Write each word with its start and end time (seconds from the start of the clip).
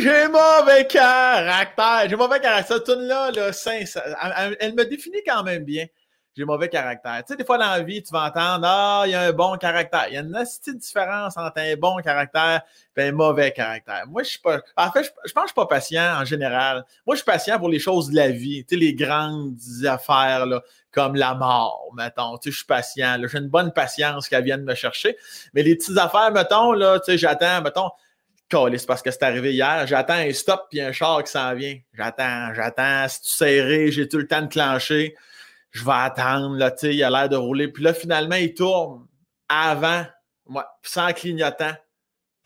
j'ai 0.00 0.28
mauvais 0.28 0.86
caractère. 0.86 2.08
J'ai 2.08 2.16
mauvais 2.16 2.40
caractère. 2.40 2.76
Cette 2.76 2.84
tune-là, 2.84 3.30
là, 3.32 3.50
elle, 4.38 4.56
elle, 4.60 4.74
me 4.74 4.84
définit 4.84 5.22
quand 5.26 5.42
même 5.42 5.64
bien. 5.64 5.86
J'ai 6.36 6.44
mauvais 6.44 6.68
caractère. 6.68 7.24
Tu 7.24 7.32
sais, 7.32 7.36
des 7.36 7.46
fois 7.46 7.56
dans 7.56 7.70
la 7.70 7.82
vie, 7.82 8.02
tu 8.02 8.12
vas 8.12 8.26
entendre 8.26 8.66
Ah, 8.68 9.04
il 9.06 9.12
y 9.12 9.14
a 9.14 9.22
un 9.22 9.32
bon 9.32 9.56
caractère. 9.56 10.06
Il 10.08 10.14
y 10.14 10.16
a 10.18 10.20
une 10.20 10.32
petite 10.32 10.76
différence 10.76 11.34
entre 11.38 11.60
un 11.60 11.76
bon 11.76 11.96
caractère 12.04 12.60
et 12.94 13.02
un 13.04 13.12
mauvais 13.12 13.52
caractère. 13.52 14.04
Moi, 14.06 14.22
je 14.22 14.30
suis 14.30 14.38
pas. 14.38 14.60
En 14.76 14.92
fait, 14.92 15.04
je, 15.04 15.32
pense 15.32 15.44
que 15.44 15.48
je 15.48 15.48
suis 15.48 15.54
pas 15.54 15.66
patient 15.66 16.20
en 16.20 16.26
général. 16.26 16.84
Moi, 17.06 17.16
je 17.16 17.22
suis 17.22 17.24
patient 17.24 17.58
pour 17.58 17.70
les 17.70 17.78
choses 17.78 18.10
de 18.10 18.16
la 18.16 18.28
vie, 18.28 18.66
tu 18.66 18.74
sais, 18.74 18.80
les 18.80 18.92
grandes 18.92 19.56
affaires, 19.86 20.44
là, 20.44 20.62
comme 20.90 21.16
la 21.16 21.34
mort, 21.34 21.88
mettons. 21.96 22.36
Tu 22.36 22.50
sais, 22.50 22.52
je 22.52 22.56
suis 22.58 22.66
patient. 22.66 23.16
J'ai 23.26 23.38
une 23.38 23.48
bonne 23.48 23.72
patience 23.72 24.28
qu'elle 24.28 24.44
vienne 24.44 24.62
me 24.62 24.74
chercher. 24.74 25.16
Mais 25.54 25.62
les 25.62 25.74
petites 25.74 25.96
affaires, 25.96 26.32
mettons, 26.32 26.72
là, 26.72 27.00
tu 27.00 27.12
sais, 27.12 27.18
j'attends, 27.18 27.62
mettons, 27.62 27.90
c'est 28.50 28.86
parce 28.86 29.02
que 29.02 29.10
c'est 29.10 29.22
arrivé 29.22 29.52
hier. 29.52 29.86
J'attends 29.86 30.14
un 30.14 30.32
stop 30.32 30.66
puis 30.70 30.80
un 30.80 30.92
char 30.92 31.22
qui 31.24 31.32
s'en 31.32 31.54
vient. 31.54 31.76
J'attends, 31.92 32.54
j'attends. 32.54 33.08
Si 33.08 33.22
tu 33.22 33.30
serré, 33.30 33.90
j'ai 33.90 34.08
tout 34.08 34.18
le 34.18 34.26
temps 34.26 34.42
de 34.42 34.48
clencher. 34.48 35.14
Je 35.70 35.84
vais 35.84 35.92
attendre, 35.92 36.56
là, 36.56 36.74
il 36.82 37.04
a 37.04 37.10
l'air 37.10 37.28
de 37.28 37.36
rouler. 37.36 37.68
Puis 37.68 37.82
là, 37.82 37.92
finalement, 37.92 38.36
il 38.36 38.54
tourne 38.54 39.06
avant, 39.48 40.04
moi, 40.46 40.66
sans 40.82 41.12
clignotant. 41.12 41.74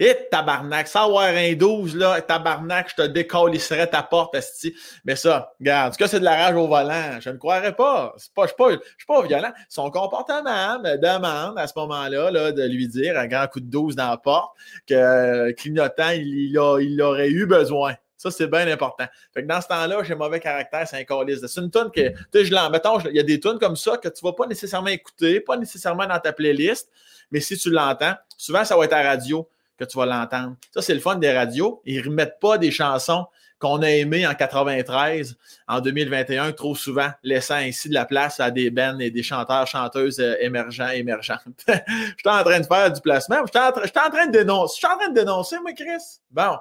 Et 0.02 0.16
tabarnak, 0.30 0.88
sans 0.88 1.08
avoir 1.08 1.26
un 1.26 1.52
12, 1.52 1.94
là, 1.94 2.22
tabarnak, 2.22 2.88
je 2.88 3.02
te 3.02 3.06
décollisserais 3.06 3.86
ta 3.86 4.02
porte, 4.02 4.34
esti. 4.34 4.74
Mais 5.04 5.14
ça, 5.14 5.52
regarde, 5.60 5.92
tout 5.92 5.98
cas, 5.98 6.08
c'est 6.08 6.20
de 6.20 6.24
la 6.24 6.36
rage 6.36 6.56
au 6.56 6.66
volant. 6.66 7.20
Je 7.20 7.28
ne 7.28 7.36
croirais 7.36 7.76
pas. 7.76 8.14
Pas, 8.34 8.46
je 8.46 8.64
ne 8.64 8.70
suis, 8.70 9.06
pas 9.06 9.22
violent. 9.22 9.52
Son 9.68 9.90
comportement 9.90 10.80
me 10.80 10.96
demande 10.96 11.58
à 11.58 11.66
ce 11.66 11.74
moment-là 11.76 12.30
là, 12.30 12.50
de 12.50 12.62
lui 12.62 12.88
dire, 12.88 13.18
un 13.18 13.26
grand 13.26 13.46
coup 13.46 13.60
de 13.60 13.66
12 13.66 13.94
dans 13.94 14.08
la 14.08 14.16
porte, 14.16 14.56
que 14.86 14.94
euh, 14.94 15.52
clignotant, 15.52 16.12
il, 16.12 16.24
il, 16.48 17.02
aurait 17.02 17.28
eu 17.28 17.44
besoin. 17.44 17.94
Ça, 18.16 18.30
c'est 18.30 18.46
bien 18.46 18.66
important. 18.68 19.04
Fait 19.34 19.42
que 19.42 19.48
dans 19.48 19.60
ce 19.60 19.68
temps-là, 19.68 20.02
j'ai 20.02 20.14
mauvais 20.14 20.40
caractère, 20.40 20.88
c'est 20.88 20.96
un 20.96 21.04
colis. 21.04 21.40
C'est 21.46 21.60
une 21.60 21.70
tonne 21.70 21.90
que, 21.90 22.08
tu 22.08 22.16
sais, 22.32 22.44
je 22.46 22.54
l'en, 22.54 22.70
il 23.04 23.16
y 23.16 23.20
a 23.20 23.22
des 23.22 23.38
tonnes 23.38 23.58
comme 23.58 23.76
ça 23.76 23.98
que 23.98 24.08
tu 24.08 24.24
ne 24.24 24.30
vas 24.30 24.34
pas 24.34 24.46
nécessairement 24.46 24.88
écouter, 24.88 25.40
pas 25.40 25.58
nécessairement 25.58 26.06
dans 26.06 26.18
ta 26.18 26.32
playlist, 26.32 26.90
mais 27.30 27.40
si 27.40 27.58
tu 27.58 27.68
l'entends, 27.68 28.14
souvent, 28.38 28.64
ça 28.64 28.78
va 28.78 28.86
être 28.86 28.94
à 28.94 29.02
radio 29.02 29.46
que 29.80 29.90
tu 29.90 29.98
vas 29.98 30.06
l'entendre. 30.06 30.56
Ça, 30.72 30.82
c'est 30.82 30.94
le 30.94 31.00
fun 31.00 31.16
des 31.16 31.32
radios. 31.32 31.80
Ils 31.86 32.00
ne 32.02 32.04
remettent 32.04 32.38
pas 32.38 32.58
des 32.58 32.70
chansons 32.70 33.26
qu'on 33.58 33.82
a 33.82 33.90
aimées 33.90 34.26
en 34.26 34.34
93, 34.34 35.36
en 35.68 35.80
2021, 35.80 36.52
trop 36.52 36.74
souvent, 36.74 37.10
laissant 37.22 37.56
ainsi 37.56 37.90
de 37.90 37.94
la 37.94 38.06
place 38.06 38.40
à 38.40 38.50
des 38.50 38.70
bands 38.70 38.98
et 38.98 39.10
des 39.10 39.22
chanteurs, 39.22 39.66
chanteuses 39.66 40.18
euh, 40.18 40.34
émergents, 40.40 40.88
émergentes. 40.88 41.42
je 41.68 41.72
suis 42.16 42.28
en 42.28 42.42
train 42.42 42.60
de 42.60 42.66
faire 42.66 42.90
du 42.90 43.00
placement. 43.02 43.36
Je 43.44 43.50
suis 43.50 43.98
en, 43.98 44.10
train 44.10 44.26
de 44.26 44.32
dénoncer. 44.32 44.74
Je 44.76 44.86
suis 44.86 44.94
en 44.94 44.98
train 44.98 45.08
de 45.10 45.14
dénoncer, 45.14 45.58
moi, 45.60 45.72
Chris. 45.72 46.20
Bon. 46.30 46.56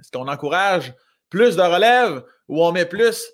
Est-ce 0.00 0.10
qu'on 0.10 0.26
encourage 0.26 0.92
plus 1.30 1.56
de 1.56 1.62
relève 1.62 2.24
ou 2.48 2.64
on 2.64 2.72
met 2.72 2.86
plus 2.86 3.24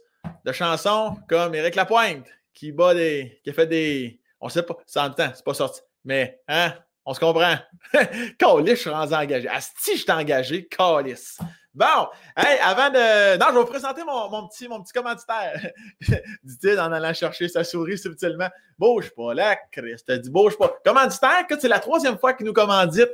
de 0.45 0.53
chansons 0.53 1.17
comme 1.29 1.55
Éric 1.55 1.75
Lapointe 1.77 2.27
qui 2.53 2.73
bat 2.73 2.95
des. 2.95 3.41
qui 3.43 3.51
a 3.51 3.53
fait 3.55 3.67
des. 3.67 4.21
On 4.39 4.47
ne 4.47 4.51
sait 4.51 4.63
pas, 4.63 4.77
c'est 4.87 5.01
en 5.01 5.11
temps, 5.11 5.31
c'est 5.35 5.45
pas 5.45 5.55
sorti. 5.55 5.81
Mais, 6.05 6.41
hein, 6.49 6.75
on 7.05 7.15
se 7.15 7.21
comprend? 7.21 7.57
Calice, 8.39 8.71
je 8.71 8.75
suis 8.75 8.91
rendu 8.91 9.15
engagé. 9.15 9.49
Asti, 9.49 9.97
je 9.97 10.03
suis 10.03 10.11
engagé. 10.13 10.67
Calice. 10.67 11.39
Bon, 11.73 12.09
hey, 12.37 12.59
avant 12.65 12.91
de. 12.91 13.39
Non, 13.39 13.47
je 13.51 13.55
vais 13.55 13.61
vous 13.61 13.67
présenter 13.67 14.03
mon, 14.05 14.49
petit, 14.49 14.67
mon 14.67 14.83
petit 14.83 14.93
commanditaire. 14.93 15.71
Dit-il 16.43 16.81
en 16.81 16.91
allant 16.91 17.15
chercher 17.15 17.49
sa 17.49 17.63
souris 17.63 17.97
subtilement. 17.97 18.49
Bouge 18.77 19.11
pas, 19.15 19.35
là, 19.35 19.57
Christ. 19.71 20.05
T'as 20.09 20.19
dit 20.19 20.31
bouge 20.31 20.59
pas. 20.59 20.75
Commanditaire, 20.85 21.47
c'est 21.49 21.69
la 21.69 21.79
troisième 21.79 22.19
fois 22.19 22.33
qu'il 22.33 22.47
nous 22.47 22.53
commandite. 22.53 23.11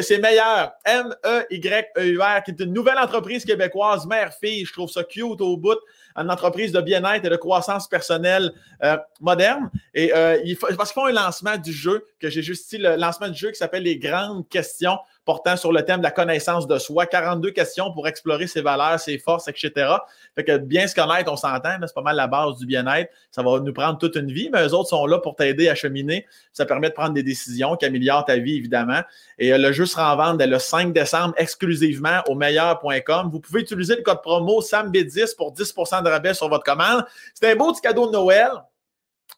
C'est 0.00 0.18
meilleur. 0.18 0.72
M-E-Y-E-U-R, 0.86 2.42
qui 2.42 2.50
est 2.52 2.60
une 2.60 2.72
nouvelle 2.72 2.98
entreprise 2.98 3.44
québécoise, 3.44 4.06
mère-fille. 4.06 4.64
Je 4.64 4.72
trouve 4.72 4.88
ça 4.88 5.04
cute 5.04 5.42
au 5.42 5.58
bout 5.58 5.78
une 6.16 6.30
entreprise 6.30 6.72
de 6.72 6.80
bien-être 6.80 7.24
et 7.24 7.30
de 7.30 7.36
croissance 7.36 7.88
personnelle 7.88 8.52
euh, 8.82 8.96
moderne. 9.20 9.70
Et 9.94 10.12
euh, 10.14 10.38
il 10.44 10.56
parce 10.56 10.92
qu'ils 10.92 11.00
font 11.00 11.06
un 11.06 11.12
lancement 11.12 11.56
du 11.56 11.72
jeu, 11.72 12.04
que 12.18 12.30
j'ai 12.30 12.42
juste 12.42 12.70
dit, 12.70 12.78
le 12.78 12.96
lancement 12.96 13.28
du 13.28 13.38
jeu 13.38 13.50
qui 13.50 13.58
s'appelle 13.58 13.82
Les 13.82 13.98
grandes 13.98 14.48
questions 14.48 14.98
portant 15.24 15.56
sur 15.56 15.72
le 15.72 15.84
thème 15.84 15.98
de 15.98 16.04
la 16.04 16.10
connaissance 16.10 16.66
de 16.66 16.78
soi. 16.78 17.06
42 17.06 17.50
questions 17.50 17.92
pour 17.92 18.08
explorer 18.08 18.46
ses 18.46 18.62
valeurs, 18.62 18.98
ses 18.98 19.18
forces, 19.18 19.48
etc. 19.48 19.92
Fait 20.34 20.44
que 20.44 20.56
bien 20.58 20.86
se 20.86 20.94
connaître, 20.94 21.30
on 21.30 21.36
s'entend, 21.36 21.76
c'est 21.80 21.94
pas 21.94 22.02
mal 22.02 22.16
la 22.16 22.26
base 22.26 22.56
du 22.58 22.66
bien-être. 22.66 23.10
Ça 23.30 23.42
va 23.42 23.60
nous 23.60 23.72
prendre 23.72 23.98
toute 23.98 24.16
une 24.16 24.30
vie, 24.30 24.50
mais 24.52 24.66
eux 24.66 24.74
autres 24.74 24.88
sont 24.88 25.06
là 25.06 25.18
pour 25.18 25.36
t'aider 25.36 25.68
à 25.68 25.74
cheminer. 25.74 26.26
Ça 26.52 26.66
permet 26.66 26.88
de 26.88 26.94
prendre 26.94 27.14
des 27.14 27.22
décisions 27.22 27.76
qui 27.76 27.86
améliorent 27.86 28.24
ta 28.24 28.36
vie, 28.36 28.56
évidemment. 28.56 29.00
Et 29.38 29.52
euh, 29.52 29.58
le 29.58 29.72
jeu 29.72 29.86
sera 29.86 30.14
en 30.14 30.16
vente 30.16 30.42
le 30.42 30.58
5 30.58 30.92
décembre 30.92 31.34
exclusivement 31.36 32.22
au 32.28 32.34
meilleur.com. 32.34 33.30
Vous 33.30 33.40
pouvez 33.40 33.60
utiliser 33.60 33.96
le 33.96 34.02
code 34.02 34.22
promo 34.22 34.60
SAMB10 34.60 35.36
pour 35.36 35.52
10% 35.52 36.02
de 36.02 36.08
rabais 36.08 36.34
sur 36.34 36.48
votre 36.48 36.64
commande. 36.64 37.04
C'est 37.34 37.50
un 37.50 37.56
beau 37.56 37.72
petit 37.72 37.82
cadeau 37.82 38.06
de 38.06 38.12
Noël. 38.12 38.50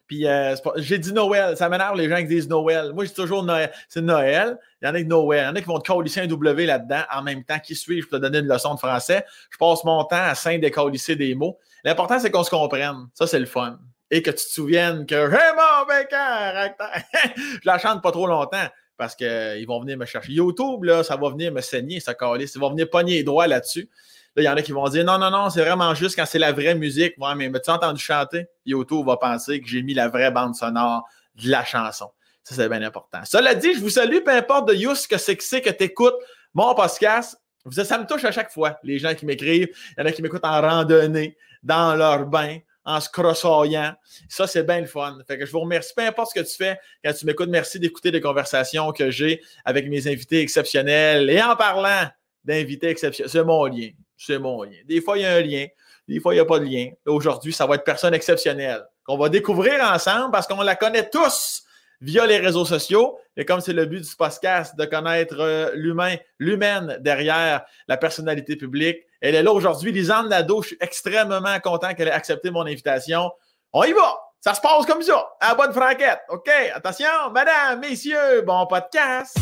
Puis 0.07 0.27
euh, 0.27 0.55
j'ai 0.77 0.99
dit 0.99 1.13
Noël. 1.13 1.57
Ça 1.57 1.69
m'énerve 1.69 1.97
les 1.97 2.09
gens 2.09 2.17
qui 2.17 2.27
disent 2.27 2.49
Noël. 2.49 2.93
Moi, 2.93 3.05
je 3.05 3.11
dis 3.11 3.15
toujours 3.15 3.43
Noël. 3.43 3.73
C'est 3.89 4.01
Noël. 4.01 4.59
Il 4.81 4.87
y 4.87 4.89
en 4.89 4.95
a 4.95 4.99
qui 5.01 5.07
Noël. 5.07 5.45
Il 5.45 5.47
y 5.47 5.49
en 5.49 5.57
a 5.57 5.61
qui 5.61 5.67
vont 5.67 5.79
te 5.79 5.91
colisser 5.91 6.21
un 6.21 6.27
W 6.27 6.67
là-dedans 6.67 7.03
en 7.13 7.23
même 7.23 7.45
temps. 7.45 7.59
Qui 7.59 7.75
suivent 7.75 8.09
pour 8.09 8.19
te 8.19 8.23
donner 8.23 8.39
une 8.39 8.49
leçon 8.49 8.75
de 8.75 8.79
français. 8.79 9.25
Je 9.51 9.59
passe 9.59 9.85
mon 9.85 10.05
temps 10.05 10.23
à 10.23 10.35
saint 10.35 10.59
décolisser 10.59 11.17
des 11.17 11.35
mots. 11.35 11.59
L'important, 11.85 12.19
c'est 12.19 12.31
qu'on 12.31 12.45
se 12.45 12.51
comprenne. 12.51 13.09
Ça, 13.15 13.27
c'est 13.27 13.41
le 13.41 13.47
fun. 13.47 13.79
Et 14.11 14.23
que 14.23 14.31
tu 14.31 14.37
te 14.37 14.51
souviennes 14.51 15.07
que 15.07 15.29
mon 15.29 16.07
caractère. 16.09 17.03
je 17.37 17.67
la 17.67 17.79
chante 17.79 18.03
pas 18.03 18.13
trop 18.13 18.27
longtemps 18.27 18.69
parce 18.97 19.17
qu'ils 19.17 19.67
vont 19.67 19.81
venir 19.81 19.99
me 19.99 20.05
chercher. 20.05 20.33
YouTube, 20.33 20.85
là, 20.85 21.03
ça 21.03 21.17
va 21.17 21.31
venir 21.31 21.53
me 21.53 21.61
saigner, 21.61 21.99
ça 21.99 22.15
calisse. 22.15 22.55
Ils 22.55 22.61
vont 22.61 22.71
venir 22.71 22.89
pogner 22.89 23.23
les 23.23 23.49
là-dessus. 23.49 23.89
Là, 24.35 24.43
il 24.43 24.47
y 24.47 24.49
en 24.49 24.57
a 24.57 24.63
qui 24.63 24.73
vont 24.73 24.89
dire 24.89 25.05
non, 25.05 25.19
non, 25.19 25.31
non, 25.31 25.51
c'est 25.51 25.61
vraiment 25.61 25.95
juste 25.95 26.17
quand 26.17 26.25
c'est 26.25 26.39
la 26.39 26.53
vraie 26.53 26.75
musique. 26.75 27.15
Ouais, 27.19 27.35
mais 27.35 27.51
tu 27.61 27.71
as 27.71 27.75
entendu 27.75 28.03
chanter? 28.03 28.47
YouTube 28.65 29.07
va 29.07 29.19
penser 29.19 29.61
que 29.61 29.69
j'ai 29.69 29.83
mis 29.83 29.93
la 29.93 30.09
vraie 30.09 30.31
bande 30.31 30.55
sonore 30.55 31.07
de 31.35 31.51
la 31.51 31.65
chanson. 31.65 32.11
Ça, 32.43 32.55
c'est 32.55 32.69
bien 32.69 32.83
important. 32.83 33.21
Cela 33.25 33.55
dit, 33.55 33.75
je 33.75 33.81
vous 33.81 33.91
salue, 33.91 34.19
peu 34.25 34.33
importe 34.33 34.69
de 34.69 34.75
Yous 34.75 35.07
que 35.09 35.19
c'est 35.19 35.37
que 35.37 35.45
c'est 35.45 35.61
que 35.61 35.71
tu 35.71 35.85
écoutes 35.85 36.17
mon 36.55 36.75
podcast. 36.75 37.39
Ça 37.71 37.99
me 37.99 38.07
touche 38.07 38.25
à 38.25 38.33
chaque 38.33 38.51
fois, 38.51 38.79
les 38.83 38.99
gens 38.99 39.15
qui 39.15 39.27
m'écrivent. 39.27 39.69
Il 39.97 40.01
y 40.01 40.03
en 40.03 40.07
a 40.07 40.13
qui 40.13 40.23
m'écoutent 40.23 40.45
en 40.45 40.61
randonnée, 40.61 41.37
dans 41.63 41.95
leur 41.95 42.27
bain, 42.27 42.59
en 42.85 43.01
se 43.01 43.09
crossoyant. 43.09 43.95
Ça, 44.29 44.47
c'est 44.47 44.65
bien 44.65 44.81
le 44.81 44.87
fun. 44.87 45.19
Fait 45.29 45.39
que 45.39 45.47
je 45.47 45.53
vous 45.53 45.61
remercie. 45.61 45.93
Peu 45.95 46.03
importe 46.03 46.33
ce 46.35 46.41
que 46.41 46.45
tu 46.45 46.57
fais, 46.57 46.81
quand 47.05 47.13
tu 47.13 47.27
m'écoutes, 47.27 47.51
merci 47.51 47.79
d'écouter 47.79 48.11
les 48.11 48.21
conversations 48.21 48.91
que 48.93 49.11
j'ai 49.11 49.41
avec 49.65 49.89
mes 49.89 50.09
invités 50.09 50.41
exceptionnels. 50.41 51.31
Et 51.31 51.41
en 51.41 51.55
parlant 51.55 52.09
d'invités 52.45 52.89
exceptionnels, 52.89 53.31
c'est 53.31 53.45
mon 53.45 53.67
lien 53.67 53.91
c'est 54.27 54.39
mon 54.39 54.63
lien. 54.63 54.79
Des 54.87 55.01
fois, 55.01 55.19
il 55.19 55.23
y 55.23 55.27
a 55.27 55.35
un 55.35 55.41
lien, 55.41 55.67
des 56.09 56.21
fois, 56.21 56.35
il 56.35 56.37
n'y 56.37 56.41
a 56.41 56.45
pas 56.45 56.59
de 56.59 56.65
lien. 56.65 56.91
Aujourd'hui, 57.07 57.53
ça 57.53 57.67
va 57.67 57.77
être 57.77 57.85
personne 57.85 58.15
exceptionnelle 58.15 58.85
qu'on 59.05 59.17
va 59.17 59.29
découvrir 59.29 59.83
ensemble 59.83 60.31
parce 60.31 60.47
qu'on 60.47 60.63
la 60.63 60.77
connaît 60.77 61.09
tous 61.09 61.63
via 62.01 62.27
les 62.27 62.39
réseaux 62.39 62.65
sociaux. 62.65 63.19
Et 63.37 63.45
comme 63.45 63.61
c'est 63.61 63.73
le 63.73 63.87
but 63.87 64.01
du 64.01 64.17
podcast 64.17 64.77
de 64.77 64.85
connaître 64.85 65.37
euh, 65.41 65.71
l'humain, 65.75 66.17
l'humaine 66.39 66.99
derrière 67.01 67.65
la 67.89 67.97
personnalité 67.97 68.57
publique, 68.57 68.99
elle 69.21 69.35
est 69.35 69.43
là 69.43 69.53
aujourd'hui. 69.53 69.93
Lisanne 69.93 70.29
Nadeau, 70.29 70.63
je 70.63 70.69
suis 70.69 70.79
extrêmement 70.81 71.61
content 71.61 71.95
qu'elle 71.95 72.09
ait 72.09 72.13
accepté 72.13 72.51
mon 72.51 72.67
invitation. 72.67 73.31
On 73.73 73.85
y 73.85 73.93
va! 73.93 74.19
Ça 74.41 74.55
se 74.55 74.61
passe 74.61 74.87
comme 74.87 75.03
ça, 75.03 75.25
à 75.41 75.55
bonne 75.55 75.73
franquette. 75.73 76.19
OK, 76.29 76.51
attention, 76.75 77.31
madame, 77.33 77.79
messieurs, 77.79 78.43
bon 78.45 78.67
podcast! 78.67 79.39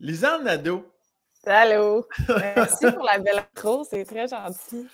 Lisanne 0.00 0.44
Nadeau. 0.44 0.84
Allô. 1.46 2.06
Merci 2.28 2.90
pour 2.92 3.04
la 3.04 3.18
belle 3.18 3.38
intro, 3.38 3.84
c'est 3.88 4.04
très 4.04 4.28
gentil. 4.28 4.86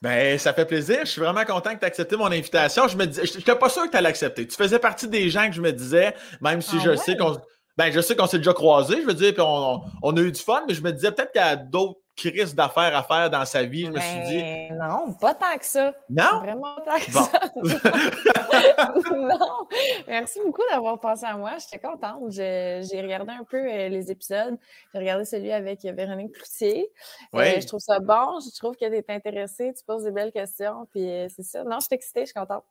Ben, 0.00 0.38
ça 0.38 0.54
fait 0.54 0.64
plaisir. 0.64 1.00
Je 1.00 1.10
suis 1.10 1.20
vraiment 1.20 1.44
content 1.44 1.74
que 1.74 1.78
tu 1.78 1.84
aies 1.84 1.88
accepté 1.88 2.16
mon 2.16 2.26
invitation. 2.26 2.88
Je 2.88 2.96
me 2.96 3.04
je 3.04 3.36
n'étais 3.36 3.54
pas 3.54 3.68
sûr 3.68 3.84
que 3.84 3.90
tu 3.90 3.96
allais 3.96 4.08
l'accepter. 4.08 4.46
Tu 4.46 4.56
faisais 4.56 4.78
partie 4.78 5.08
des 5.08 5.28
gens 5.28 5.46
que 5.48 5.54
je 5.54 5.60
me 5.60 5.72
disais, 5.72 6.14
même 6.40 6.62
si 6.62 6.76
ah 6.76 6.82
je 6.84 6.96
sais 6.96 7.16
qu'on 7.16 7.38
ben, 7.76 7.92
je 7.92 8.00
sais 8.00 8.14
qu'on 8.14 8.26
s'est 8.26 8.38
déjà 8.38 8.54
croisés, 8.54 9.02
je 9.02 9.06
veux 9.06 9.14
dire, 9.14 9.32
puis 9.32 9.42
on, 9.42 9.80
on, 10.02 10.16
a 10.16 10.20
eu 10.20 10.30
du 10.30 10.40
fun, 10.40 10.62
mais 10.68 10.74
je 10.74 10.82
me 10.82 10.92
disais 10.92 11.10
peut-être 11.10 11.32
qu'il 11.32 11.42
y 11.42 11.44
a 11.44 11.56
d'autres 11.56 11.98
crise 12.16 12.54
d'affaires 12.54 12.96
à 12.96 13.02
faire 13.02 13.30
dans 13.30 13.44
sa 13.44 13.62
vie, 13.64 13.86
je 13.86 13.90
me 13.90 13.98
suis 13.98 14.20
dit. 14.26 14.38
Ben, 14.40 14.78
non, 14.78 15.12
pas 15.14 15.34
tant 15.34 15.56
que 15.58 15.64
ça. 15.64 15.94
Non? 16.08 16.40
Vraiment 16.40 16.76
pas 16.76 16.92
tant 16.92 17.04
que 17.04 17.10
ça. 17.10 17.30
non. 19.14 19.68
Merci 20.06 20.40
beaucoup 20.44 20.62
d'avoir 20.70 20.98
pensé 21.00 21.24
à 21.24 21.36
moi. 21.36 21.52
J'étais 21.58 21.84
contente. 21.84 22.30
J'ai 22.30 23.00
regardé 23.02 23.32
un 23.32 23.44
peu 23.44 23.58
euh, 23.58 23.88
les 23.88 24.10
épisodes. 24.10 24.56
J'ai 24.92 24.98
regardé 24.98 25.24
celui 25.24 25.52
avec 25.52 25.82
Véronique 25.82 26.32
Cloutier. 26.32 26.90
Euh, 27.34 27.60
je 27.60 27.66
trouve 27.66 27.80
ça 27.80 27.98
bon. 27.98 28.38
Je 28.40 28.56
trouve 28.58 28.76
que 28.76 28.86
tu 28.86 28.94
es 28.94 29.04
intéressé. 29.08 29.72
Tu 29.76 29.84
poses 29.84 30.04
des 30.04 30.12
belles 30.12 30.32
questions. 30.32 30.86
Puis 30.90 31.08
euh, 31.08 31.26
c'est 31.34 31.42
ça. 31.42 31.64
Non, 31.64 31.78
je 31.80 31.86
suis 31.86 31.94
excitée. 31.94 32.20
Je 32.20 32.26
suis 32.26 32.34
contente. 32.34 32.64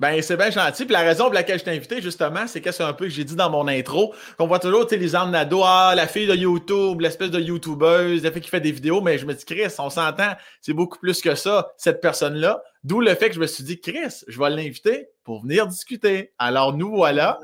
Ben, 0.00 0.22
c'est 0.22 0.36
bien 0.36 0.50
gentil. 0.50 0.84
Puis 0.84 0.92
la 0.92 1.00
raison 1.00 1.24
pour 1.24 1.34
laquelle 1.34 1.58
je 1.58 1.64
t'ai 1.64 1.72
invité, 1.72 2.00
justement, 2.00 2.46
c'est 2.46 2.60
que 2.60 2.70
c'est 2.70 2.84
un 2.84 2.92
peu 2.92 3.06
que 3.06 3.10
j'ai 3.10 3.24
dit 3.24 3.34
dans 3.34 3.50
mon 3.50 3.66
intro, 3.66 4.14
qu'on 4.38 4.46
voit 4.46 4.60
toujours, 4.60 4.86
tu 4.86 4.94
sais, 4.94 5.00
les 5.00 5.12
Nado, 5.30 5.62
ah, 5.64 5.92
la 5.96 6.06
fille 6.06 6.28
de 6.28 6.36
YouTube, 6.36 7.00
l'espèce 7.00 7.30
de 7.30 7.40
YouTubeuse, 7.40 8.22
la 8.22 8.30
fille 8.30 8.42
qui 8.42 8.48
fait 8.48 8.60
des 8.60 8.70
vidéos, 8.70 9.00
mais 9.00 9.18
je 9.18 9.26
me 9.26 9.34
dis, 9.34 9.44
Chris, 9.44 9.74
on 9.78 9.90
s'entend, 9.90 10.34
c'est 10.60 10.72
beaucoup 10.72 10.98
plus 10.98 11.20
que 11.20 11.34
ça, 11.34 11.72
cette 11.76 12.00
personne-là. 12.00 12.62
D'où 12.84 13.00
le 13.00 13.12
fait 13.16 13.28
que 13.28 13.34
je 13.34 13.40
me 13.40 13.46
suis 13.48 13.64
dit, 13.64 13.80
Chris, 13.80 14.22
je 14.28 14.38
vais 14.38 14.50
l'inviter 14.50 15.08
pour 15.24 15.42
venir 15.42 15.66
discuter. 15.66 16.32
Alors, 16.38 16.76
nous 16.76 16.94
voilà. 16.94 17.40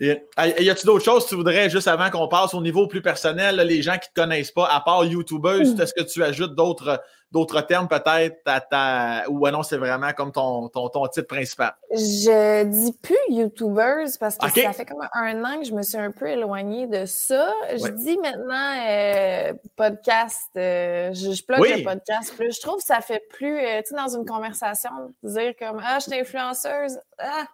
Et, 0.00 0.22
y 0.36 0.70
a-t-il 0.70 0.86
d'autres 0.86 1.04
choses 1.04 1.24
que 1.24 1.30
tu 1.30 1.34
voudrais, 1.34 1.68
juste 1.70 1.88
avant 1.88 2.08
qu'on 2.10 2.28
passe 2.28 2.54
au 2.54 2.60
niveau 2.60 2.86
plus 2.86 3.02
personnel, 3.02 3.56
les 3.56 3.82
gens 3.82 3.98
qui 3.98 4.08
ne 4.10 4.14
te 4.14 4.20
connaissent 4.20 4.52
pas, 4.52 4.68
à 4.68 4.80
part 4.80 5.04
YouTubeuse, 5.04 5.78
est-ce 5.80 5.92
que 5.92 6.02
tu 6.02 6.22
ajoutes 6.22 6.54
d'autres 6.54 7.00
d'autres 7.30 7.60
termes 7.60 7.88
peut-être 7.88 9.28
ou 9.28 9.48
non, 9.48 9.62
c'est 9.62 9.76
vraiment 9.76 10.12
comme 10.12 10.32
ton, 10.32 10.68
ton, 10.68 10.88
ton, 10.88 11.06
titre 11.08 11.26
principal? 11.26 11.74
Je 11.90 12.64
dis 12.64 12.92
plus 13.02 13.16
YouTubeuse 13.28 14.16
parce 14.16 14.36
que 14.36 14.48
ça 14.48 14.72
fait 14.72 14.86
comme 14.86 15.06
un 15.12 15.44
an 15.44 15.58
que 15.60 15.66
je 15.66 15.74
me 15.74 15.82
suis 15.82 15.98
un 15.98 16.10
peu 16.10 16.28
éloignée 16.28 16.86
de 16.86 17.04
ça. 17.06 17.52
Je 17.70 17.88
dis 17.88 18.16
maintenant 18.18 18.74
euh, 18.86 19.52
podcast. 19.76 20.50
Euh, 20.56 21.12
je, 21.12 21.32
je 21.32 21.42
le 21.48 21.84
podcast 21.84 22.34
plus. 22.36 22.54
Je 22.54 22.60
trouve 22.60 22.78
que 22.78 22.84
ça 22.84 23.00
fait 23.00 23.22
plus, 23.30 23.58
euh, 23.58 23.82
tu 23.82 23.88
sais, 23.88 23.94
dans 23.94 24.16
une 24.16 24.24
conversation, 24.24 24.90
dire 25.22 25.52
comme 25.58 25.82
Ah, 25.84 25.98
je 25.98 26.10
suis 26.10 26.20
influenceuse. 26.20 26.98
Ah, 27.18 27.46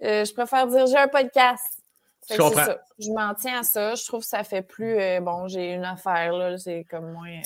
je 0.00 0.32
préfère 0.32 0.66
dire 0.66 0.86
j'ai 0.86 0.96
un 0.96 1.08
podcast. 1.08 1.77
Je 2.30 2.36
comprends. 2.36 2.74
Je 2.98 3.10
m'en 3.10 3.34
tiens 3.34 3.60
à 3.60 3.62
ça. 3.62 3.94
Je 3.94 4.04
trouve 4.04 4.20
que 4.20 4.26
ça 4.26 4.44
fait 4.44 4.62
plus 4.62 4.96
bon, 5.20 5.48
j'ai 5.48 5.72
une 5.72 5.84
affaire 5.84 6.32
là, 6.32 6.58
c'est 6.58 6.84
comme 6.84 7.12
moins. 7.12 7.40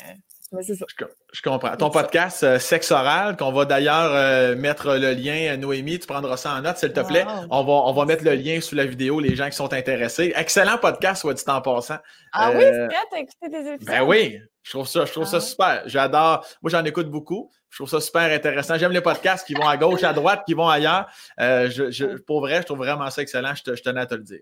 Je, 0.61 1.43
comprends. 1.43 1.77
Ton 1.77 1.91
podcast 1.91 2.43
euh, 2.43 2.59
Sexe 2.59 2.91
oral, 2.91 3.37
qu'on 3.37 3.53
va 3.53 3.65
d'ailleurs 3.65 4.13
euh, 4.13 4.55
mettre 4.55 4.97
le 4.97 5.13
lien, 5.13 5.57
Noémie, 5.57 5.99
tu 5.99 6.07
prendras 6.07 6.37
ça 6.37 6.55
en 6.55 6.61
note, 6.61 6.77
s'il 6.77 6.93
te 6.93 7.01
plaît. 7.01 7.25
On 7.51 7.65
va, 7.65 7.73
on 7.73 7.93
va 7.93 8.05
mettre 8.05 8.25
le 8.25 8.35
lien 8.35 8.61
sous 8.61 8.75
la 8.75 8.85
vidéo, 8.85 9.19
les 9.19 9.35
gens 9.35 9.49
qui 9.49 9.57
sont 9.57 9.73
intéressés. 9.73 10.33
Excellent 10.37 10.77
podcast, 10.77 11.23
soit 11.23 11.35
dit 11.35 11.43
en 11.47 11.63
passant. 11.63 11.97
Ah 12.33 12.51
oui, 12.51 12.65
euh, 12.65 12.71
c'est 12.71 12.87
vrai, 12.87 13.05
t'as 13.11 13.19
écouté 13.19 13.49
des 13.49 13.73
épisodes? 13.73 13.95
Ben 13.95 14.03
oui, 14.03 14.39
je 14.63 14.71
trouve 14.71 14.87
ça, 14.87 15.05
je 15.07 15.13
trouve 15.13 15.25
ça 15.25 15.39
ah 15.39 15.41
super. 15.41 15.83
J'adore. 15.87 16.47
Moi, 16.61 16.71
j'en 16.71 16.85
écoute 16.85 17.11
beaucoup. 17.11 17.51
Je 17.71 17.79
trouve 17.79 17.89
ça 17.89 18.01
super 18.01 18.31
intéressant. 18.31 18.77
J'aime 18.77 18.93
les 18.93 19.01
podcasts 19.01 19.47
qui 19.47 19.55
vont 19.55 19.67
à 19.67 19.79
gauche, 19.79 20.03
à 20.05 20.13
droite, 20.13 20.43
qui 20.45 20.53
vont 20.53 20.69
ailleurs. 20.69 21.09
je, 21.39 22.19
pour 22.19 22.41
vrai, 22.41 22.59
je 22.61 22.67
trouve 22.67 22.79
vraiment 22.79 23.09
ça 23.09 23.23
excellent. 23.23 23.55
Je, 23.55 23.73
tenais 23.83 24.01
à 24.01 24.07
te 24.07 24.15
le 24.15 24.23
dire. 24.23 24.41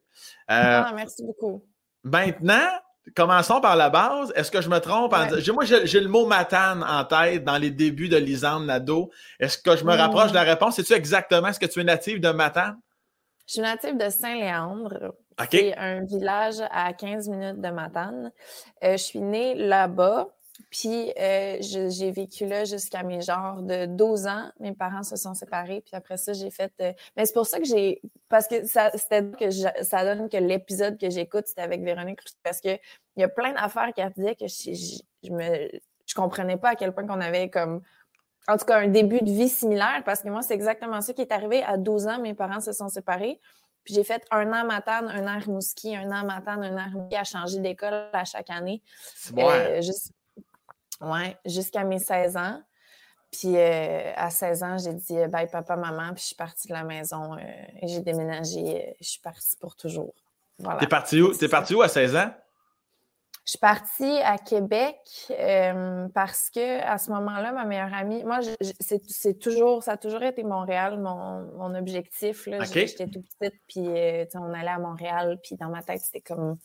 ah, 0.48 0.92
merci 0.94 1.24
beaucoup. 1.24 1.64
Maintenant, 2.02 2.68
Commençons 3.16 3.60
par 3.60 3.76
la 3.76 3.90
base. 3.90 4.32
Est-ce 4.36 4.50
que 4.50 4.60
je 4.60 4.68
me 4.68 4.78
trompe? 4.78 5.14
Moi, 5.52 5.64
j'ai 5.64 6.00
le 6.00 6.08
mot 6.08 6.26
matane 6.26 6.82
en 6.82 7.04
tête 7.04 7.44
dans 7.44 7.58
les 7.58 7.70
débuts 7.70 8.08
de 8.08 8.16
Lisande 8.16 8.66
Nadeau. 8.66 9.10
Est-ce 9.38 9.58
que 9.58 9.76
je 9.76 9.84
me 9.84 9.94
rapproche 9.94 10.30
de 10.30 10.34
la 10.34 10.42
réponse? 10.42 10.76
C'est-tu 10.76 10.92
exactement 10.92 11.48
est-ce 11.48 11.60
que 11.60 11.66
tu 11.66 11.80
es 11.80 11.84
native 11.84 12.20
de 12.20 12.30
Matane? 12.30 12.78
Je 13.46 13.54
suis 13.54 13.62
native 13.62 13.96
de 13.96 14.08
Saint-Léandre. 14.08 15.14
C'est 15.50 15.76
un 15.76 16.04
village 16.04 16.56
à 16.70 16.92
15 16.92 17.28
minutes 17.28 17.60
de 17.60 17.70
Matane. 17.70 18.30
Euh, 18.84 18.92
je 18.92 19.02
suis 19.02 19.20
née 19.20 19.54
là-bas. 19.54 20.28
Puis 20.70 21.12
euh, 21.18 21.56
j'ai 21.60 22.10
vécu 22.10 22.46
là 22.46 22.64
jusqu'à 22.64 23.02
mes 23.02 23.20
genres 23.20 23.62
de 23.62 23.86
12 23.86 24.26
ans. 24.26 24.50
Mes 24.60 24.72
parents 24.72 25.02
se 25.02 25.16
sont 25.16 25.34
séparés. 25.34 25.80
Puis 25.80 25.94
après 25.94 26.16
ça, 26.16 26.32
j'ai 26.32 26.50
fait. 26.50 26.72
Euh, 26.80 26.92
mais 27.16 27.26
c'est 27.26 27.32
pour 27.32 27.46
ça 27.46 27.58
que 27.58 27.64
j'ai. 27.64 28.00
Parce 28.28 28.46
que 28.46 28.66
ça, 28.66 28.90
que 28.90 29.50
ça 29.50 30.04
donne 30.04 30.28
que 30.28 30.36
l'épisode 30.36 30.98
que 30.98 31.10
j'écoute, 31.10 31.46
c'était 31.46 31.62
avec 31.62 31.82
Véronique 31.82 32.20
Parce 32.42 32.60
qu'il 32.60 32.78
y 33.16 33.22
a 33.22 33.28
plein 33.28 33.52
d'affaires 33.52 33.92
qu'elle 33.94 34.12
disait 34.12 34.34
que 34.34 34.46
je, 34.46 35.00
je, 35.22 35.30
me. 35.30 35.68
Je 36.06 36.14
comprenais 36.14 36.56
pas 36.56 36.70
à 36.70 36.74
quel 36.76 36.92
point 36.92 37.06
qu'on 37.06 37.20
avait 37.20 37.50
comme. 37.50 37.82
En 38.48 38.56
tout 38.56 38.64
cas, 38.64 38.78
un 38.78 38.88
début 38.88 39.20
de 39.20 39.30
vie 39.30 39.48
similaire. 39.48 40.02
Parce 40.04 40.22
que 40.22 40.28
moi, 40.28 40.42
c'est 40.42 40.54
exactement 40.54 41.00
ça 41.00 41.12
qui 41.12 41.22
est 41.22 41.32
arrivé. 41.32 41.62
À 41.62 41.76
12 41.76 42.06
ans, 42.06 42.20
mes 42.20 42.34
parents 42.34 42.60
se 42.60 42.72
sont 42.72 42.88
séparés. 42.88 43.40
Puis 43.84 43.94
j'ai 43.94 44.04
fait 44.04 44.24
un 44.30 44.52
an 44.52 44.66
Matane, 44.66 45.08
un 45.08 45.26
an 45.26 45.38
Rimouski, 45.38 45.96
un 45.96 46.10
an 46.10 46.24
Matane, 46.24 46.62
un 46.64 46.76
an 46.76 46.84
Rimouski 46.90 47.16
à 47.16 47.24
changer 47.24 47.60
d'école 47.60 48.08
à 48.12 48.24
chaque 48.24 48.50
année. 48.50 48.82
C'est 49.14 49.34
bon. 49.34 49.48
Euh, 49.48 49.80
oui, 51.00 51.36
jusqu'à 51.44 51.84
mes 51.84 51.98
16 51.98 52.36
ans. 52.36 52.60
Puis 53.30 53.56
euh, 53.56 54.12
à 54.16 54.30
16 54.30 54.62
ans, 54.62 54.76
j'ai 54.78 54.92
dit 54.92 55.16
bye 55.28 55.48
papa, 55.48 55.76
maman, 55.76 56.12
puis 56.14 56.22
je 56.22 56.26
suis 56.26 56.36
partie 56.36 56.66
de 56.66 56.72
la 56.72 56.82
maison 56.82 57.34
euh, 57.34 57.38
et 57.80 57.86
j'ai 57.86 58.00
déménagé. 58.00 58.88
Euh, 58.88 58.92
je 59.00 59.08
suis 59.08 59.20
partie 59.20 59.56
pour 59.60 59.76
toujours. 59.76 60.14
Voilà. 60.58 60.80
T'es 60.80 60.88
partie 60.88 61.22
où? 61.22 61.32
T'es 61.32 61.48
partie 61.48 61.74
où 61.74 61.82
à 61.82 61.88
16 61.88 62.16
ans? 62.16 62.34
Je 63.46 63.52
suis 63.52 63.58
partie 63.58 64.18
à 64.18 64.36
Québec 64.36 64.96
parce 66.14 66.50
que 66.50 66.82
à 66.82 66.98
ce 66.98 67.10
moment-là, 67.10 67.52
ma 67.52 67.64
meilleure 67.64 67.94
amie, 67.94 68.22
moi, 68.22 68.40
c'est 68.78 69.38
toujours, 69.40 69.82
ça 69.82 69.92
a 69.92 69.96
toujours 69.96 70.22
été 70.22 70.44
Montréal, 70.44 71.00
mon, 71.00 71.46
mon 71.56 71.74
objectif. 71.74 72.48
J'étais 72.62 73.08
tout 73.08 73.24
petite, 73.40 73.58
puis 73.66 73.88
on 74.34 74.52
allait 74.52 74.68
à 74.68 74.78
Montréal, 74.78 75.38
puis 75.42 75.56
dans 75.56 75.68
ma 75.68 75.82
tête, 75.82 76.02
c'était 76.02 76.20
comme 76.20 76.58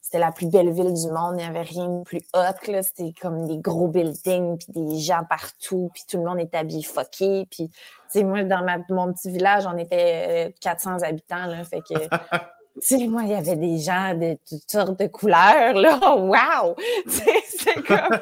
c'était 0.00 0.18
la 0.18 0.32
plus 0.32 0.46
belle 0.48 0.72
ville 0.72 0.92
du 0.92 1.08
monde. 1.08 1.34
Il 1.34 1.36
n'y 1.36 1.44
avait 1.44 1.62
rien 1.62 1.88
de 1.88 2.02
plus 2.02 2.20
hot. 2.34 2.70
Là. 2.70 2.82
C'était 2.82 3.12
comme 3.20 3.46
des 3.46 3.58
gros 3.58 3.88
buildings, 3.88 4.58
puis 4.58 4.72
des 4.72 4.98
gens 4.98 5.22
partout, 5.28 5.90
puis 5.94 6.02
tout 6.08 6.16
le 6.16 6.24
monde 6.24 6.40
était 6.40 6.58
habillé 6.58 6.82
fucké. 6.82 7.46
Puis, 7.50 7.70
tu 8.12 8.24
moi, 8.24 8.42
dans 8.42 8.64
ma, 8.64 8.78
mon 8.88 9.12
petit 9.12 9.30
village, 9.30 9.66
on 9.66 9.76
était 9.76 10.54
400 10.60 10.90
euh, 10.90 11.06
habitants. 11.06 11.46
Là, 11.46 11.62
fait 11.64 11.80
que, 11.80 11.94
tu 12.82 13.08
moi, 13.08 13.22
il 13.22 13.30
y 13.30 13.34
avait 13.34 13.56
des 13.56 13.78
gens 13.78 14.14
de 14.14 14.36
toutes 14.48 14.70
sortes 14.70 14.98
de 14.98 15.06
couleurs. 15.06 15.74
Là. 15.74 16.00
Wow! 16.16 16.74
c'est 17.06 17.82
comme... 17.86 18.18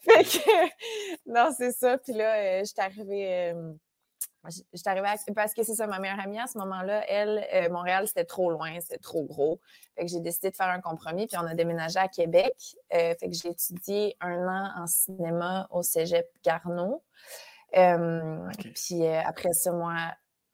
fait 0.00 0.24
que, 0.24 0.66
non, 1.26 1.50
c'est 1.56 1.72
ça. 1.72 1.98
Puis 1.98 2.12
là, 2.12 2.34
euh, 2.36 2.60
je 2.60 2.64
suis 2.66 2.80
arrivée... 2.80 3.52
Euh, 3.52 3.72
J'étais 4.72 4.90
arrivée 4.90 5.08
parce 5.34 5.54
que 5.54 5.62
c'est 5.62 5.74
ça, 5.74 5.86
ma 5.86 5.98
meilleure 5.98 6.20
amie 6.20 6.38
à 6.38 6.46
ce 6.46 6.58
moment-là, 6.58 7.04
elle, 7.08 7.46
euh, 7.54 7.70
Montréal, 7.70 8.06
c'était 8.06 8.24
trop 8.24 8.50
loin, 8.50 8.78
c'était 8.80 8.98
trop 8.98 9.24
gros. 9.24 9.60
Fait 9.96 10.04
que 10.04 10.10
j'ai 10.10 10.20
décidé 10.20 10.50
de 10.50 10.56
faire 10.56 10.68
un 10.68 10.80
compromis, 10.80 11.26
puis 11.26 11.36
on 11.38 11.46
a 11.46 11.54
déménagé 11.54 11.98
à 11.98 12.08
Québec. 12.08 12.54
Euh, 12.92 13.14
fait 13.18 13.28
que 13.28 13.34
j'ai 13.34 13.50
étudié 13.50 14.16
un 14.20 14.46
an 14.46 14.70
en 14.76 14.86
cinéma 14.86 15.66
au 15.70 15.82
Cégep 15.82 16.28
Garneau. 16.44 17.02
Euh, 17.76 18.48
puis 18.74 19.06
après 19.06 19.52
ça, 19.52 19.72
moi, 19.72 19.96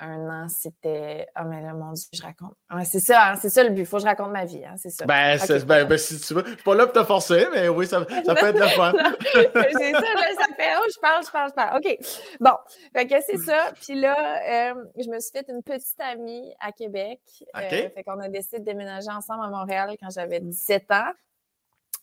un 0.00 0.44
an, 0.44 0.48
c'était. 0.48 1.28
Oh, 1.38 1.44
mais 1.46 1.62
là, 1.62 1.74
mon 1.74 1.92
Dieu, 1.92 2.06
je 2.12 2.22
raconte. 2.22 2.54
c'est 2.84 3.00
ça, 3.00 3.30
hein, 3.30 3.36
c'est 3.36 3.50
ça 3.50 3.62
le 3.62 3.70
but. 3.70 3.80
Il 3.80 3.86
faut 3.86 3.98
que 3.98 4.02
je 4.02 4.08
raconte 4.08 4.32
ma 4.32 4.44
vie, 4.44 4.64
hein, 4.64 4.74
c'est 4.76 4.90
ça. 4.90 5.04
Ben, 5.04 5.38
ben, 5.66 5.84
ben, 5.84 5.98
si 5.98 6.20
tu 6.20 6.34
veux. 6.34 6.42
Je 6.44 6.54
suis 6.54 6.62
pas 6.62 6.74
là 6.74 6.86
pour 6.86 6.94
te 7.00 7.04
forcer, 7.06 7.46
mais 7.52 7.68
oui, 7.68 7.86
ça, 7.86 8.04
ça 8.24 8.34
peut 8.34 8.46
être 8.46 8.58
le 8.58 8.68
fun. 8.68 8.92
c'est 9.32 9.92
ça, 9.92 10.00
là, 10.00 10.34
ça 10.38 10.54
fait. 10.56 10.72
Oh, 10.78 10.86
je 10.92 11.00
parle, 11.00 11.24
je 11.24 11.30
parle, 11.30 11.50
je 11.50 11.54
parle. 11.54 11.76
OK. 11.78 11.98
Bon. 12.40 12.56
Fait 12.92 13.06
que 13.06 13.14
c'est 13.26 13.38
ça. 13.38 13.72
Puis 13.80 14.00
là, 14.00 14.70
euh, 14.70 14.84
je 14.96 15.08
me 15.08 15.20
suis 15.20 15.32
fait 15.32 15.46
une 15.48 15.62
petite 15.62 16.00
amie 16.00 16.54
à 16.60 16.72
Québec. 16.72 17.20
Euh, 17.56 17.60
fait 17.68 18.04
qu'on 18.04 18.18
a 18.20 18.28
décidé 18.28 18.58
de 18.60 18.64
déménager 18.64 19.10
ensemble 19.10 19.44
à 19.44 19.48
Montréal 19.48 19.94
quand 20.00 20.10
j'avais 20.10 20.40
17 20.40 20.90
ans. 20.90 21.12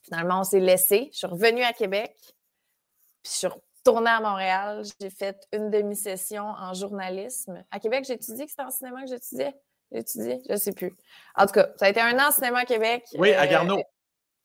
Finalement, 0.03 0.41
on 0.41 0.43
s'est 0.43 0.59
laissé. 0.59 1.09
Je 1.11 1.17
suis 1.17 1.27
revenue 1.27 1.63
à 1.63 1.73
Québec. 1.73 2.15
Puis 3.23 3.33
je 3.33 3.37
suis 3.37 3.47
tourné 3.87 4.09
à 4.09 4.19
Montréal. 4.19 4.83
J'ai 4.99 5.09
fait 5.09 5.47
une 5.53 5.69
demi-session 5.69 6.43
en 6.43 6.73
journalisme. 6.73 7.63
À 7.71 7.79
Québec, 7.79 8.03
j'ai 8.05 8.15
étudié 8.15 8.43
que 8.43 8.51
c'était 8.51 8.63
en 8.63 8.69
cinéma 8.69 9.03
que 9.03 9.07
j'étudiais? 9.07 9.55
J'ai 9.93 9.99
étudié, 9.99 10.41
je 10.45 10.51
ne 10.51 10.57
sais 10.57 10.73
plus. 10.73 10.93
En 11.35 11.45
tout 11.45 11.53
cas, 11.53 11.69
ça 11.77 11.85
a 11.85 11.89
été 11.89 12.01
un 12.01 12.19
an 12.19 12.27
en 12.27 12.31
cinéma 12.31 12.59
à 12.59 12.65
Québec. 12.65 13.05
Oui, 13.17 13.31
à 13.31 13.47
Garneau. 13.47 13.77
Euh, 13.77 13.83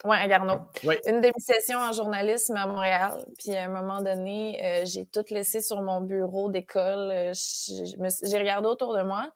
oui, 0.05 0.17
à 0.17 0.29
Garneau. 0.29 0.61
Une 1.09 1.21
demi-session 1.21 1.77
en 1.77 1.91
journalisme 1.91 2.55
à 2.55 2.69
Montréal. 2.69 3.25
Puis 3.37 3.57
à 3.57 3.65
un 3.65 3.69
moment 3.69 4.01
donné, 4.01 4.61
euh, 4.65 4.85
j'ai 4.85 5.07
tout 5.07 5.25
laissé 5.31 5.61
sur 5.61 5.83
mon 5.83 6.01
bureau 6.01 6.49
d'école. 6.49 7.11
Euh, 7.11 7.33
j'ai 7.35 8.39
regardé 8.39 8.69
autour 8.69 8.97
de 8.97 9.03
moi 9.03 9.29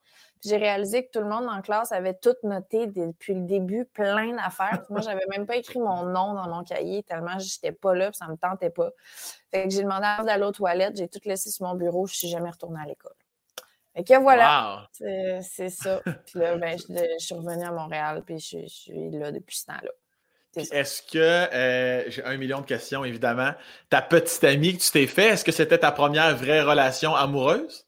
j'ai 0.45 0.57
réalisé 0.57 1.07
que 1.07 1.11
tout 1.13 1.21
le 1.21 1.29
monde 1.29 1.47
en 1.49 1.61
classe 1.63 1.93
avait 1.93 2.15
tout 2.15 2.35
noté 2.43 2.87
depuis 2.87 3.35
le 3.35 3.43
début, 3.43 3.85
plein 3.85 4.35
d'affaires. 4.35 4.85
Moi, 4.91 5.01
j'avais 5.05 5.27
même 5.31 5.47
pas 5.47 5.57
écrit 5.57 5.79
mon 5.79 6.05
nom 6.05 6.35
dans 6.35 6.49
mon 6.49 6.63
cahier 6.63 7.03
tellement 7.03 7.39
j'étais 7.39 7.73
pas 7.73 7.95
là, 7.95 8.11
puis 8.11 8.17
ça 8.17 8.29
me 8.29 8.37
tentait 8.37 8.71
pas. 8.71 8.91
Fait 9.51 9.65
que 9.65 9.71
j'ai 9.71 9.83
demandé 9.83 10.07
à 10.07 10.23
d'aller 10.23 10.45
aux 10.45 10.53
toilettes, 10.53 10.97
j'ai 10.97 11.09
tout 11.09 11.21
laissé 11.25 11.51
sur 11.51 11.67
mon 11.67 11.75
bureau, 11.75 12.07
je 12.07 12.15
suis 12.15 12.29
jamais 12.29 12.51
retournée 12.51 12.81
à 12.81 12.87
l'école. 12.87 13.15
Fait 13.95 14.05
que 14.05 14.21
voilà, 14.21 14.89
c'est 14.93 15.71
ça. 15.71 16.03
Puis 16.27 16.39
là, 16.39 16.57
ben, 16.57 16.79
je, 16.79 17.19
suis 17.19 17.35
revenue 17.35 17.65
à 17.65 17.73
Montréal, 17.73 18.23
puis 18.27 18.39
je, 18.39 18.67
suis 18.67 19.11
là 19.11 19.33
depuis 19.33 19.57
ce 19.57 19.67
temps-là. 19.67 19.91
Est-ce 20.55 21.03
que, 21.03 21.19
euh, 21.19 22.05
j'ai 22.09 22.25
un 22.25 22.37
million 22.37 22.61
de 22.61 22.67
questions 22.67 23.05
évidemment, 23.05 23.53
ta 23.91 24.01
petite 24.01 24.43
amie 24.45 24.77
que 24.77 24.83
tu 24.83 24.91
t'es 24.91 25.07
fait, 25.07 25.29
est-ce 25.29 25.45
que 25.45 25.53
c'était 25.53 25.79
ta 25.79 25.93
première 25.93 26.35
vraie 26.37 26.63
relation 26.63 27.15
amoureuse? 27.15 27.87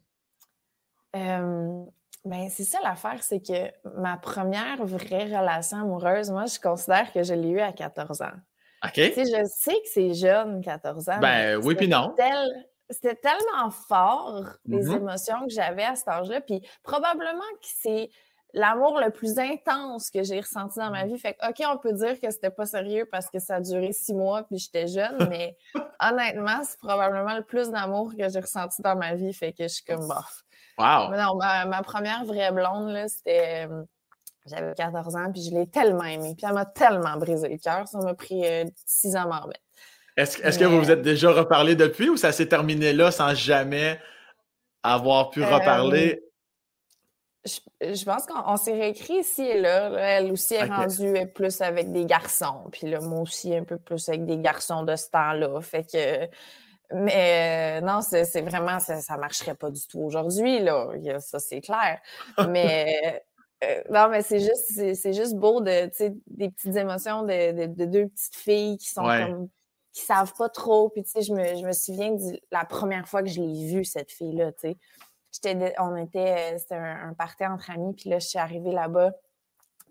Euh, 1.17 1.85
ben, 2.29 2.49
c'est 2.51 2.65
ça 2.65 2.79
l'affaire, 2.83 3.23
c'est 3.23 3.41
que 3.41 3.71
ma 3.99 4.17
première 4.19 4.85
vraie 4.85 5.25
relation 5.25 5.79
amoureuse, 5.79 6.31
moi, 6.31 6.45
je 6.47 6.61
considère 6.61 7.11
que 7.13 7.23
je 7.23 7.33
l'ai 7.33 7.49
eue 7.49 7.61
à 7.61 7.73
14 7.73 8.23
ans. 8.23 8.27
OK. 8.85 8.93
Tu 8.93 9.13
sais, 9.13 9.25
je 9.25 9.45
sais 9.47 9.73
que 9.73 9.89
c'est 9.93 10.15
jeune, 10.15 10.61
14 10.63 11.09
ans. 11.09 11.19
Ben 11.21 11.57
oui, 11.57 11.75
puis 11.75 11.89
non. 11.89 12.15
C'était 12.91 13.17
tellement 13.17 13.71
fort, 13.71 14.45
les 14.67 14.87
mm-hmm. 14.87 14.97
émotions 14.97 15.47
que 15.47 15.53
j'avais 15.53 15.85
à 15.85 15.95
cet 15.95 16.09
âge-là. 16.09 16.41
Puis 16.41 16.63
probablement 16.83 17.41
que 17.61 17.67
c'est 17.83 18.09
l'amour 18.55 19.01
le 19.01 19.11
plus 19.11 19.39
intense 19.39 20.11
que 20.11 20.23
j'ai 20.23 20.41
ressenti 20.41 20.79
dans 20.79 20.91
ma 20.91 21.07
vie. 21.07 21.19
Fait 21.19 21.35
que, 21.35 21.49
OK, 21.49 21.63
on 21.67 21.79
peut 21.79 21.93
dire 21.93 22.21
que 22.21 22.31
c'était 22.31 22.51
pas 22.51 22.67
sérieux 22.67 23.07
parce 23.11 23.29
que 23.29 23.39
ça 23.39 23.57
a 23.57 23.61
duré 23.61 23.93
six 23.93 24.15
mois 24.15 24.43
puis 24.45 24.59
j'étais 24.59 24.87
jeune, 24.87 25.29
mais 25.29 25.57
honnêtement, 26.01 26.63
c'est 26.63 26.79
probablement 26.79 27.37
le 27.37 27.43
plus 27.43 27.71
d'amour 27.71 28.13
que 28.17 28.29
j'ai 28.29 28.41
ressenti 28.41 28.81
dans 28.81 28.97
ma 28.97 29.15
vie. 29.15 29.33
Fait 29.33 29.53
que 29.53 29.65
je 29.65 29.69
suis 29.69 29.85
comme, 29.85 30.07
bof. 30.07 30.45
Wow! 30.79 31.11
non, 31.11 31.37
ma, 31.37 31.83
première 31.83 32.25
vraie 32.25 32.53
blonde, 32.53 32.91
là, 32.91 33.09
c'était. 33.09 33.67
Euh, 33.69 33.83
j'avais 34.47 34.73
14 34.75 35.17
ans, 35.17 35.31
puis 35.33 35.43
je 35.43 35.55
l'ai 35.55 35.67
tellement 35.67 36.05
aimée. 36.05 36.35
Puis 36.37 36.47
elle 36.47 36.55
m'a 36.55 36.65
tellement 36.65 37.17
brisé 37.17 37.49
le 37.49 37.59
cœur. 37.59 37.87
Ça 37.87 37.99
m'a 37.99 38.15
pris 38.15 38.47
euh, 38.47 38.65
six 38.87 39.15
ans 39.17 39.23
à 39.23 39.27
m'en 39.27 39.41
remettre. 39.43 39.61
Est-ce 40.17 40.59
que 40.59 40.65
vous 40.65 40.79
vous 40.79 40.91
êtes 40.91 41.03
déjà 41.03 41.31
reparlé 41.31 41.77
depuis 41.77 42.09
ou 42.09 42.17
ça 42.17 42.33
s'est 42.33 42.49
terminé 42.49 42.93
là 42.93 43.11
sans 43.11 43.35
jamais 43.35 44.01
avoir 44.83 45.31
pu 45.31 45.45
reparler? 45.45 46.23
je, 47.81 48.05
pense 48.05 48.27
qu'on 48.27 48.57
s'est 48.57 48.73
réécrit 48.73 49.19
ici 49.21 49.43
et 49.43 49.61
là. 49.61 49.91
Elle 49.99 50.33
aussi 50.33 50.55
est 50.55 50.65
rendue 50.65 51.27
plus 51.35 51.61
avec 51.61 51.93
des 51.93 52.05
garçons. 52.05 52.65
Puis 52.73 52.89
là, 52.89 53.01
moi 53.01 53.21
aussi, 53.21 53.55
un 53.55 53.65
peu 53.65 53.79
plus 53.79 54.09
avec 54.09 54.25
des 54.25 54.39
garçons 54.39 54.83
de 54.83 54.97
ce 54.97 55.11
temps-là. 55.11 55.61
Fait 55.61 55.85
que. 55.85 56.29
Mais 56.92 57.80
non, 57.83 58.00
c'est 58.00 58.40
vraiment, 58.40 58.80
ça, 58.80 58.97
ne 58.97 59.21
marcherait 59.21 59.54
pas 59.54 59.71
du 59.71 59.87
tout 59.87 60.00
aujourd'hui, 60.00 60.61
là. 60.61 60.88
Ça, 61.21 61.38
c'est 61.38 61.61
clair. 61.61 62.00
Mais. 62.49 63.23
Euh, 63.64 63.83
non, 63.90 64.09
mais 64.09 64.23
c'est 64.23 64.38
juste, 64.38 64.95
c'est 64.95 65.12
juste 65.12 65.35
beau 65.35 65.61
de, 65.61 65.90
des 66.28 66.49
petites 66.49 66.76
émotions 66.76 67.25
de, 67.25 67.66
deux 67.66 68.07
petites 68.07 68.37
filles 68.37 68.76
qui 68.78 68.88
sont 68.88 69.02
comme 69.02 69.49
qui 69.92 70.02
savent 70.04 70.33
pas 70.38 70.49
trop. 70.49 70.90
Puis, 70.90 71.02
tu 71.02 71.11
sais, 71.11 71.23
je 71.23 71.33
me, 71.33 71.45
je 71.45 71.66
me 71.66 71.73
souviens 71.73 72.12
de 72.12 72.40
la 72.52 72.64
première 72.64 73.09
fois 73.09 73.21
que 73.21 73.28
je 73.28 73.40
l'ai 73.40 73.66
vue, 73.66 73.85
cette 73.85 74.12
fille-là, 74.12 74.52
tu 74.52 74.61
sais 74.61 74.76
on 75.78 75.97
était, 75.97 76.54
euh, 76.54 76.59
c'était 76.59 76.76
un, 76.76 77.14
party 77.14 77.47
entre 77.47 77.71
amis, 77.71 77.95
puis 77.95 78.11
là, 78.11 78.18
je 78.18 78.26
suis 78.26 78.38
arrivée 78.38 78.73
là-bas, 78.73 79.12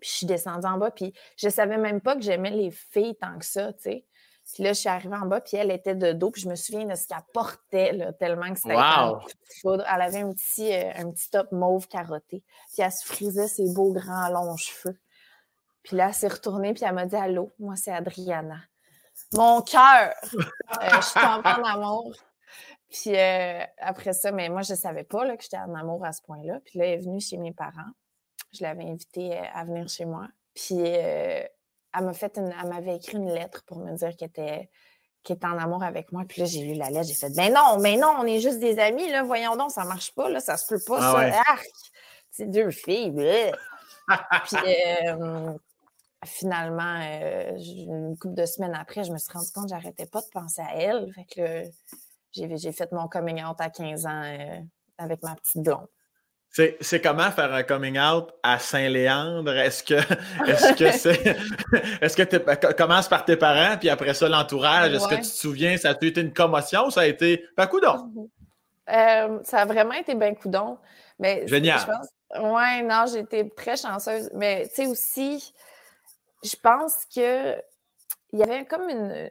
puis 0.00 0.10
je 0.10 0.16
suis 0.16 0.26
descendue 0.26 0.66
en 0.66 0.78
bas, 0.78 0.90
puis 0.90 1.12
je 1.36 1.48
savais 1.48 1.78
même 1.78 2.00
pas 2.00 2.14
que 2.14 2.22
j'aimais 2.22 2.50
les 2.50 2.70
filles 2.70 3.16
tant 3.16 3.38
que 3.38 3.44
ça, 3.44 3.72
tu 3.72 3.82
sais. 3.82 4.04
Puis 4.54 4.62
là, 4.62 4.72
je 4.72 4.80
suis 4.80 4.88
arrivée 4.88 5.14
en 5.14 5.26
bas, 5.26 5.40
puis 5.40 5.56
elle 5.56 5.70
était 5.70 5.94
de 5.94 6.12
dos, 6.12 6.30
puis 6.30 6.42
je 6.42 6.48
me 6.48 6.54
souviens 6.54 6.86
de 6.86 6.94
ce 6.94 7.06
qu'elle 7.06 7.18
portait, 7.32 7.92
là, 7.92 8.12
tellement 8.12 8.52
que 8.52 8.58
c'était 8.58 8.74
wow. 8.74 9.20
foudre. 9.60 9.84
Elle 9.92 10.00
avait 10.00 10.20
un 10.20 10.32
petit, 10.32 10.72
euh, 10.72 10.90
un 10.96 11.10
petit 11.10 11.30
top 11.30 11.52
mauve 11.52 11.86
carotté, 11.86 12.42
puis 12.72 12.82
elle 12.82 12.92
se 12.92 13.06
frisait 13.06 13.48
ses 13.48 13.72
beaux 13.74 13.92
grands 13.92 14.28
longs 14.30 14.56
cheveux. 14.56 14.98
Puis 15.82 15.96
là, 15.96 16.08
elle 16.08 16.14
s'est 16.14 16.28
retournée, 16.28 16.72
puis 16.72 16.84
elle 16.84 16.94
m'a 16.94 17.06
dit 17.06 17.16
«Allô, 17.16 17.52
moi, 17.58 17.76
c'est 17.76 17.92
Adriana.» 17.92 18.58
Mon 19.32 19.60
cœur! 19.62 20.14
Euh, 20.34 20.88
je 20.96 21.00
suis 21.00 21.20
tombée 21.20 21.48
en 21.48 21.64
amour. 21.64 22.14
Puis 22.90 23.16
euh, 23.16 23.62
après 23.78 24.12
ça, 24.12 24.32
mais 24.32 24.48
moi, 24.48 24.62
je 24.62 24.72
ne 24.72 24.78
savais 24.78 25.04
pas 25.04 25.24
là, 25.24 25.36
que 25.36 25.42
j'étais 25.42 25.58
en 25.58 25.74
amour 25.74 26.04
à 26.04 26.12
ce 26.12 26.22
point-là. 26.22 26.60
Puis 26.64 26.78
là, 26.78 26.86
elle 26.86 27.00
est 27.00 27.02
venue 27.02 27.20
chez 27.20 27.36
mes 27.36 27.52
parents. 27.52 27.90
Je 28.52 28.62
l'avais 28.62 28.84
invitée 28.84 29.36
à 29.36 29.64
venir 29.64 29.88
chez 29.88 30.04
moi. 30.04 30.28
Puis 30.54 30.76
euh, 30.78 31.42
elle 31.96 32.04
m'a 32.04 32.12
fait 32.12 32.36
une, 32.36 32.52
elle 32.60 32.68
m'avait 32.68 32.96
écrit 32.96 33.16
une 33.16 33.32
lettre 33.32 33.64
pour 33.66 33.78
me 33.78 33.94
dire 33.96 34.16
qu'elle 34.16 34.28
était, 34.28 34.70
qu'elle 35.22 35.36
était 35.36 35.46
en 35.46 35.58
amour 35.58 35.82
avec 35.82 36.12
moi. 36.12 36.24
Puis 36.28 36.40
là, 36.40 36.46
j'ai 36.46 36.62
lu 36.62 36.74
la 36.74 36.90
lettre, 36.90 37.08
j'ai 37.08 37.14
fait 37.14 37.34
Ben 37.34 37.52
non, 37.52 37.78
mais 37.80 37.96
non, 37.96 38.14
on 38.18 38.24
est 38.24 38.40
juste 38.40 38.60
des 38.60 38.78
amis, 38.78 39.10
là, 39.10 39.22
voyons 39.22 39.56
donc, 39.56 39.70
ça 39.70 39.84
marche 39.84 40.14
pas, 40.14 40.28
là, 40.28 40.40
ça 40.40 40.56
se 40.56 40.66
peut 40.66 40.80
pas, 40.86 40.98
ah 41.00 41.30
ça. 41.30 41.42
Arc! 41.52 41.66
C'est 42.30 42.50
deux 42.50 42.70
filles. 42.70 43.12
Puis 44.44 44.56
finalement, 46.24 46.96
une 47.56 48.16
couple 48.18 48.34
de 48.34 48.46
semaines 48.46 48.74
après, 48.74 49.04
je 49.04 49.12
me 49.12 49.18
suis 49.18 49.32
rendu 49.32 49.50
compte 49.52 49.64
que 49.64 49.70
j'arrêtais 49.70 50.06
pas 50.06 50.20
de 50.20 50.28
penser 50.32 50.62
à 50.62 50.74
elle. 50.76 51.12
Fait 51.14 51.24
que 51.24 51.70
j'ai 52.32 52.72
fait 52.72 52.90
mon 52.92 53.08
coming 53.08 53.42
out 53.44 53.56
à 53.60 53.70
15 53.70 54.06
ans 54.06 54.22
euh, 54.24 54.60
avec 54.98 55.22
ma 55.22 55.34
petite 55.36 55.62
blonde. 55.62 55.86
C'est 56.50 57.00
comment 57.02 57.30
faire 57.30 57.52
un 57.52 57.62
coming 57.62 57.98
out 57.98 58.32
à 58.42 58.58
Saint-Léandre? 58.58 59.52
Est-ce 59.52 59.82
que 59.82 59.94
est-ce 60.48 60.72
que 60.74 60.90
c'est 60.96 61.36
est-ce 62.02 62.16
que 62.16 62.22
tu 62.22 62.38
ben, 62.38 62.56
commences 62.56 63.08
par 63.08 63.24
tes 63.24 63.36
parents 63.36 63.76
puis 63.78 63.90
après 63.90 64.14
ça 64.14 64.28
l'entourage? 64.28 64.92
Est-ce 64.92 65.08
que 65.08 65.14
tu 65.16 65.20
te 65.22 65.26
souviens, 65.26 65.76
ça 65.76 65.90
a 65.90 65.92
été 65.92 66.20
une 66.20 66.32
commotion 66.32 66.86
ou 66.86 66.90
ça 66.90 67.02
a 67.02 67.06
été 67.06 67.44
ben 67.56 67.66
coudon? 67.66 68.30
Euh, 68.90 69.38
ça 69.44 69.58
a 69.58 69.64
vraiment 69.66 69.92
été 69.92 70.14
ben 70.14 70.34
coudon. 70.34 70.78
Mais 71.18 71.46
Génial. 71.46 71.80
Je 72.34 72.40
ouais, 72.40 72.82
non, 72.82 73.04
j'ai 73.12 73.20
été 73.20 73.48
très 73.50 73.76
chanceuse. 73.76 74.30
Mais 74.34 74.68
tu 74.68 74.74
sais 74.74 74.86
aussi, 74.86 75.54
je 76.42 76.56
pense 76.62 76.94
que 77.14 77.54
il 78.32 78.38
y 78.38 78.42
avait 78.42 78.64
comme 78.66 78.88
une, 78.88 79.30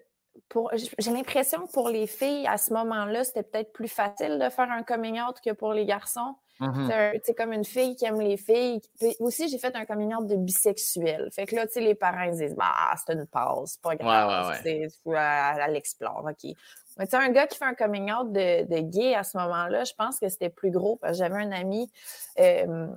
j'ai 0.97 1.12
l'impression 1.12 1.65
que 1.65 1.71
pour 1.71 1.89
les 1.89 2.07
filles, 2.07 2.47
à 2.47 2.57
ce 2.57 2.74
moment-là, 2.74 3.24
c'était 3.24 3.43
peut-être 3.43 3.74
plus 3.74 3.88
facile 3.88 4.39
de 4.39 4.50
faire 4.50 4.71
un 4.71 4.83
coming 4.83 5.19
out 5.21 5.38
que 5.43 5.51
pour 5.51 5.74
les 5.74 5.86
garçons. 5.86 6.36
Mm-hmm. 6.60 7.20
C'est 7.24 7.36
comme 7.36 7.54
une 7.54 7.66
fille 7.66 7.96
qui 7.96 8.06
aime 8.06 8.20
les 8.20 8.38
filles. 8.38 8.82
aussi, 9.20 9.48
j'ai 9.50 9.58
fait 9.58 9.76
un 9.76 9.86
coming 9.86 10.14
out 10.16 10.28
de 10.28 10.36
bisexuel. 10.36 11.30
Fait 11.32 11.46
que 11.46 11.56
là, 11.56 11.68
tu 11.68 11.74
sais, 11.74 11.82
les 11.82 11.96
parents 11.96 12.30
disent, 12.32 12.56
bah, 12.56 12.94
c'est 12.96 13.14
une 13.14 13.26
pause, 13.28 13.72
c'est 13.72 13.82
pas 13.82 13.96
grave. 13.96 14.60
Ouais, 15.06 15.60
Elle, 15.66 15.76
explore, 15.76 16.26
OK. 16.26 16.52
Mais 16.98 17.06
tu 17.06 17.12
sais, 17.12 17.18
un 17.18 17.30
gars 17.30 17.46
qui 17.46 17.58
fait 17.58 17.66
un 17.66 17.76
coming 17.76 18.12
out 18.12 18.32
de, 18.32 18.80
gay 18.82 19.14
à 19.14 19.24
ce 19.24 19.38
moment-là, 19.38 19.84
je 19.84 19.94
pense 19.94 20.20
que 20.20 20.30
c'était 20.30 20.50
plus 20.50 20.72
gros 20.72 20.96
parce 20.96 21.14
que 21.14 21.18
j'avais 21.20 21.42
un 21.42 21.52
ami. 21.52 21.92
Euh, 22.40 22.88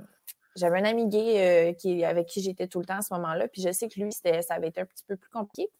j'avais 0.57 0.81
un 0.81 0.85
ami 0.85 1.07
gay 1.07 1.71
euh, 1.71 1.73
qui, 1.75 2.05
avec 2.05 2.27
qui 2.27 2.43
j'étais 2.43 2.67
tout 2.67 2.81
le 2.81 2.87
temps 2.87 2.99
à 2.99 3.03
ce 3.03 3.15
moment-là, 3.15 3.47
puis 3.49 3.63
je 3.63 3.71
sais 3.71 3.89
que 3.89 4.01
lui, 4.01 4.13
ça 4.13 4.31
avait 4.51 4.69
été 4.69 4.81
un 4.81 4.87
petit 4.87 5.05
peu 5.07 5.17
plus 5.17 5.31
compliqué. 5.31 5.71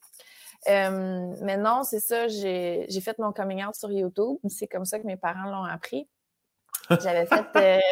Euh, 0.69 1.35
mais 1.43 1.57
non, 1.57 1.83
c'est 1.83 2.01
ça, 2.01 2.29
j'ai 2.29 3.01
fait 3.03 3.19
mon 3.19 3.33
coming 3.33 3.65
out 3.65 3.75
sur 3.75 3.91
YouTube. 3.91 4.37
C'est 4.49 4.67
comme 4.67 4.85
ça 4.85 4.99
que 4.99 5.07
mes 5.07 5.17
parents 5.17 5.51
l'ont 5.51 5.65
appris. 5.65 6.09
J'avais 7.03 7.27
fait, 7.27 7.83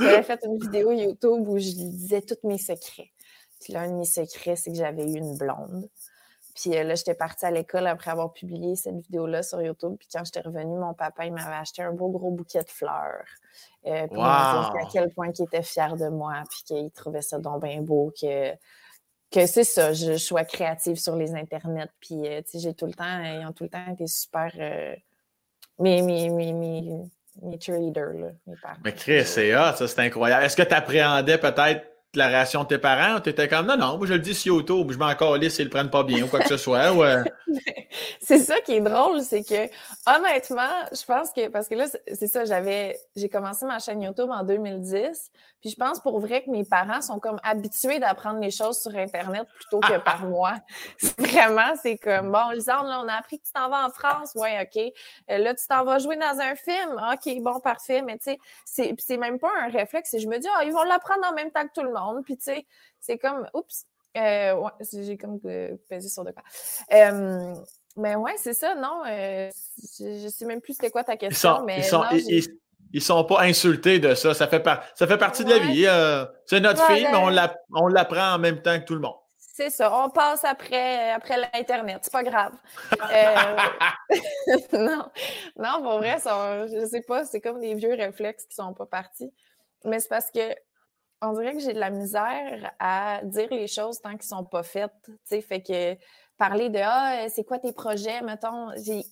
euh, 0.00 0.22
fait 0.22 0.40
une 0.44 0.58
vidéo 0.58 0.92
YouTube 0.92 1.48
où 1.48 1.58
je 1.58 1.70
disais 1.70 2.22
tous 2.22 2.46
mes 2.46 2.58
secrets. 2.58 3.10
Puis 3.60 3.72
là, 3.72 3.82
un 3.82 3.88
de 3.88 3.94
mes 3.94 4.04
secrets, 4.04 4.56
c'est 4.56 4.70
que 4.70 4.76
j'avais 4.76 5.04
eu 5.04 5.16
une 5.16 5.36
blonde. 5.36 5.88
Puis 6.54 6.76
euh, 6.76 6.84
là, 6.84 6.94
j'étais 6.94 7.14
partie 7.14 7.44
à 7.44 7.50
l'école 7.50 7.86
après 7.86 8.10
avoir 8.10 8.32
publié 8.32 8.76
cette 8.76 8.96
vidéo-là 8.96 9.42
sur 9.42 9.62
YouTube. 9.62 9.96
Puis 9.98 10.08
quand 10.12 10.24
j'étais 10.24 10.40
revenue, 10.40 10.78
mon 10.78 10.94
papa, 10.94 11.26
il 11.26 11.32
m'avait 11.32 11.56
acheté 11.56 11.82
un 11.82 11.92
beau 11.92 12.08
gros 12.08 12.30
bouquet 12.30 12.62
de 12.62 12.70
fleurs. 12.70 13.24
Euh, 13.86 14.06
pour 14.08 14.16
me 14.16 14.22
dire 14.22 14.86
à 14.86 14.88
quel 14.92 15.10
point 15.12 15.30
il 15.36 15.42
était 15.42 15.62
fier 15.62 15.96
de 15.96 16.08
moi. 16.08 16.42
Puis 16.50 16.62
qu'il 16.64 16.90
trouvait 16.90 17.22
ça 17.22 17.38
donc 17.38 17.62
bien 17.62 17.80
beau. 17.82 18.12
Que 18.20 18.54
que 19.30 19.46
c'est 19.46 19.64
ça, 19.64 19.92
je, 19.92 20.16
sois 20.16 20.44
créative 20.44 20.96
sur 20.96 21.16
les 21.16 21.34
internets. 21.34 21.90
Puis, 22.00 22.26
euh, 22.26 22.40
tu 22.42 22.52
sais, 22.52 22.58
j'ai 22.60 22.74
tout 22.74 22.86
le 22.86 22.94
temps, 22.94 23.22
ils 23.22 23.46
ont 23.46 23.52
tout 23.52 23.64
le 23.64 23.70
temps 23.70 23.86
été 23.92 24.06
super. 24.06 24.50
Euh, 24.58 24.94
mes, 25.78 26.02
mes, 26.02 26.30
mes, 26.30 26.52
mes, 27.42 27.58
cheerleaders, 27.60 28.14
là, 28.14 28.28
mes 28.46 28.56
parents. 28.56 28.76
Mais 28.84 28.92
Chris, 28.92 29.24
c'est 29.24 29.52
ça, 29.52 29.74
c'est 29.74 29.98
incroyable. 30.00 30.44
Est-ce 30.44 30.56
que 30.56 30.62
tu 30.62 30.74
appréhendais 30.74 31.38
peut-être 31.38 31.86
la 32.14 32.28
réaction 32.28 32.62
de 32.62 32.68
tes 32.68 32.78
parents? 32.78 33.20
Tu 33.20 33.30
étais 33.30 33.48
comme 33.48 33.66
non, 33.66 33.76
non, 33.76 33.98
moi 33.98 34.06
je 34.06 34.14
le 34.14 34.18
dis 34.18 34.34
sur 34.34 34.56
YouTube, 34.56 34.90
je 34.92 34.98
m'en 34.98 35.14
calisse 35.14 35.56
s'ils 35.56 35.64
le 35.64 35.70
prennent 35.70 35.90
pas 35.90 36.02
bien 36.02 36.24
ou 36.24 36.28
quoi 36.28 36.40
que 36.40 36.48
ce 36.48 36.56
soit. 36.58 36.92
Euh? 36.96 37.24
c'est 38.20 38.38
ça 38.38 38.60
qui 38.60 38.74
est 38.74 38.80
drôle, 38.80 39.20
c'est 39.22 39.42
que 39.42 39.68
honnêtement, 40.06 40.86
je 40.92 41.04
pense 41.04 41.32
que 41.32 41.48
parce 41.48 41.68
que 41.68 41.74
là, 41.74 41.86
c'est 42.12 42.26
ça, 42.26 42.44
j'avais 42.44 42.98
j'ai 43.16 43.28
commencé 43.28 43.66
ma 43.66 43.78
chaîne 43.78 44.02
YouTube 44.02 44.30
en 44.30 44.42
2010. 44.44 45.30
Puis 45.60 45.70
je 45.70 45.76
pense 45.76 46.00
pour 46.00 46.20
vrai 46.20 46.44
que 46.44 46.50
mes 46.50 46.64
parents 46.64 47.00
sont 47.00 47.18
comme 47.18 47.40
habitués 47.42 47.98
d'apprendre 47.98 48.38
les 48.40 48.50
choses 48.50 48.78
sur 48.80 48.94
Internet 48.94 49.46
plutôt 49.56 49.80
que 49.80 49.98
par 49.98 50.24
moi. 50.26 50.54
Vraiment, 51.18 51.74
c'est 51.82 51.96
comme 51.96 52.30
bon, 52.30 52.50
Lisandre, 52.50 52.84
là, 52.84 53.00
on 53.04 53.08
a 53.08 53.14
appris 53.14 53.40
que 53.40 53.44
tu 53.44 53.52
t'en 53.52 53.68
vas 53.68 53.86
en 53.86 53.90
France. 53.90 54.32
Ouais, 54.36 54.60
OK. 54.62 54.80
Euh, 55.30 55.38
là, 55.38 55.54
tu 55.54 55.66
t'en 55.66 55.84
vas 55.84 55.98
jouer 55.98 56.16
dans 56.16 56.38
un 56.40 56.54
film. 56.54 57.00
OK, 57.12 57.42
bon, 57.42 57.58
parfait. 57.58 58.02
Mais 58.02 58.18
tu 58.18 58.36
sais, 58.64 58.94
c'est 58.98 59.16
même 59.16 59.40
pas 59.40 59.50
un 59.60 59.68
réflexe. 59.68 60.14
Je 60.16 60.28
me 60.28 60.38
dis, 60.38 60.46
ah, 60.56 60.64
ils 60.64 60.72
vont 60.72 60.84
l'apprendre 60.84 61.26
en 61.28 61.34
même 61.34 61.50
temps 61.50 61.66
que 61.66 61.72
tout 61.74 61.82
le 61.82 61.92
monde. 61.92 61.97
Puis 62.24 62.36
tu 62.36 62.44
sais, 62.44 62.66
c'est 63.00 63.18
comme, 63.18 63.46
oups, 63.54 63.86
euh, 64.16 64.54
ouais, 64.54 64.70
j'ai 64.92 65.16
comme 65.16 65.38
euh, 65.44 65.76
pesé 65.88 66.08
sur 66.08 66.24
de 66.24 66.32
quoi. 66.32 66.42
mais 67.96 68.14
ouais, 68.16 68.34
c'est 68.36 68.54
ça, 68.54 68.74
non. 68.74 69.02
je, 69.04 70.20
je 70.22 70.28
sais 70.28 70.44
même 70.44 70.60
plus 70.60 70.74
c'était 70.74 70.90
quoi 70.90 71.04
ta 71.04 71.16
question, 71.16 71.64
mais 71.64 71.82
ils 72.92 73.02
sont 73.02 73.24
pas 73.24 73.42
insultés 73.42 73.98
de 73.98 74.14
ça. 74.14 74.34
Ça 74.34 74.46
fait, 74.46 74.64
ça 74.94 75.06
fait 75.06 75.18
partie 75.18 75.44
de 75.44 75.50
la 75.50 75.58
vie. 75.58 75.86
Euh, 75.86 76.24
c'est 76.46 76.60
notre 76.60 76.84
fille, 76.86 77.06
mais 77.10 77.18
on 77.74 77.88
l'apprend 77.88 78.34
en 78.34 78.38
même 78.38 78.62
temps 78.62 78.78
que 78.78 78.84
tout 78.84 78.94
le 78.94 79.00
monde. 79.00 79.16
C'est 79.36 79.70
ça. 79.70 79.92
On 79.92 80.08
passe 80.08 80.44
après, 80.44 81.10
après 81.10 81.36
l'Internet. 81.36 81.98
C'est 82.02 82.12
pas 82.12 82.22
grave. 82.22 82.52
Euh, 83.10 84.56
non. 84.72 85.04
non, 85.56 85.82
pour 85.82 85.98
vrai, 85.98 86.18
ça, 86.18 86.66
je 86.66 86.86
sais 86.86 87.00
pas, 87.00 87.24
c'est 87.24 87.40
comme 87.40 87.60
des 87.60 87.74
vieux 87.74 87.94
réflexes 87.94 88.44
qui 88.46 88.54
sont 88.54 88.74
pas 88.74 88.86
partis. 88.86 89.32
Mais 89.84 90.00
c'est 90.00 90.08
parce 90.08 90.30
que 90.30 90.54
on 91.20 91.32
dirait 91.32 91.54
que 91.54 91.60
j'ai 91.60 91.72
de 91.72 91.80
la 91.80 91.90
misère 91.90 92.72
à 92.78 93.20
dire 93.24 93.48
les 93.50 93.66
choses 93.66 94.00
tant 94.00 94.12
qu'ils 94.12 94.28
sont 94.28 94.44
pas 94.44 94.62
faites. 94.62 94.92
Fait 95.26 95.60
que 95.60 95.96
parler 96.38 96.70
de 96.70 96.78
Ah, 96.80 97.28
c'est 97.28 97.44
quoi 97.44 97.58
tes 97.58 97.72
projets, 97.72 98.22
mettons. 98.22 98.70
J'ai, 98.76 99.02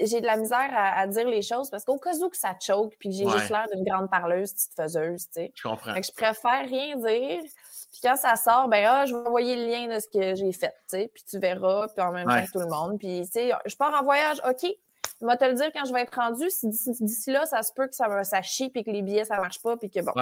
j'ai 0.00 0.20
de 0.20 0.26
la 0.26 0.36
misère 0.36 0.70
à, 0.72 1.06
dire 1.06 1.26
les 1.26 1.42
choses 1.42 1.70
parce 1.70 1.84
qu'au 1.84 1.98
cas 1.98 2.14
où 2.16 2.28
que 2.28 2.36
ça 2.36 2.54
choke, 2.60 2.94
puis 2.98 3.10
j'ai 3.12 3.26
juste 3.26 3.50
l'air 3.50 3.66
d'une 3.74 3.84
grande 3.84 4.10
parleuse, 4.10 4.52
petite 4.52 4.74
faiseuse, 4.74 5.26
tu 5.26 5.32
sais. 5.32 5.52
Je 5.54 5.62
comprends. 5.62 5.94
je 5.94 6.12
préfère 6.12 6.66
rien 6.68 6.96
dire. 6.96 7.42
Puis 7.90 8.00
quand 8.02 8.16
ça 8.16 8.36
sort, 8.36 8.68
ben 8.68 8.84
ah, 8.86 9.06
je 9.06 9.14
vais 9.14 9.26
envoyer 9.26 9.56
le 9.56 9.66
lien 9.66 9.94
de 9.94 9.98
ce 9.98 10.06
que 10.06 10.34
j'ai 10.34 10.52
fait, 10.52 10.74
tu 10.90 10.98
sais. 10.98 11.10
Puis 11.12 11.24
tu 11.28 11.38
verras, 11.38 11.88
puis 11.88 12.04
en 12.04 12.12
même 12.12 12.28
temps 12.28 12.44
tout 12.52 12.60
le 12.60 12.68
monde. 12.68 12.98
Puis, 12.98 13.22
tu 13.24 13.32
sais, 13.32 13.52
je 13.64 13.76
pars 13.76 13.94
en 13.98 14.04
voyage, 14.04 14.40
OK. 14.46 14.70
Je 15.18 15.26
vais 15.26 15.36
te 15.38 15.44
le 15.46 15.54
dire 15.54 15.70
quand 15.72 15.86
je 15.86 15.94
vais 15.94 16.02
être 16.02 16.14
rendu. 16.14 16.44
Si 16.50 16.68
d'ici 16.68 17.32
là, 17.32 17.46
ça 17.46 17.62
se 17.62 17.72
peut 17.72 17.86
que 17.86 17.94
ça, 17.94 18.22
ça 18.24 18.42
chie, 18.42 18.68
puis 18.68 18.84
que 18.84 18.90
les 18.90 19.00
billets, 19.00 19.24
ça 19.24 19.38
marche 19.38 19.62
pas, 19.62 19.78
puis 19.78 19.88
que 19.88 20.00
bon. 20.00 20.12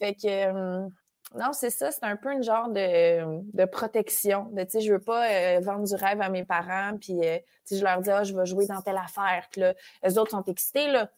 Fait 0.00 0.14
que. 0.14 0.90
Non, 1.34 1.52
c'est 1.52 1.70
ça, 1.70 1.92
c'est 1.92 2.02
un 2.02 2.16
peu 2.16 2.32
une 2.32 2.42
genre 2.42 2.68
de, 2.68 3.40
de 3.56 3.64
protection. 3.64 4.48
De, 4.50 4.64
tu 4.64 4.70
sais, 4.70 4.80
je 4.80 4.92
veux 4.92 4.98
pas 4.98 5.30
euh, 5.30 5.60
vendre 5.60 5.86
du 5.86 5.94
rêve 5.94 6.20
à 6.20 6.28
mes 6.28 6.44
parents, 6.44 6.96
puis 7.00 7.24
euh, 7.24 7.38
je 7.70 7.82
leur 7.84 8.00
dis, 8.00 8.10
ah, 8.10 8.24
je 8.24 8.34
vais 8.34 8.46
jouer 8.46 8.66
dans 8.66 8.80
telle 8.82 8.96
affaire. 8.96 9.46
Puis 9.52 9.60
là, 9.60 9.74
eux 10.08 10.18
autres 10.18 10.32
sont 10.32 10.42
excités. 10.44 10.88
Là. 10.90 11.08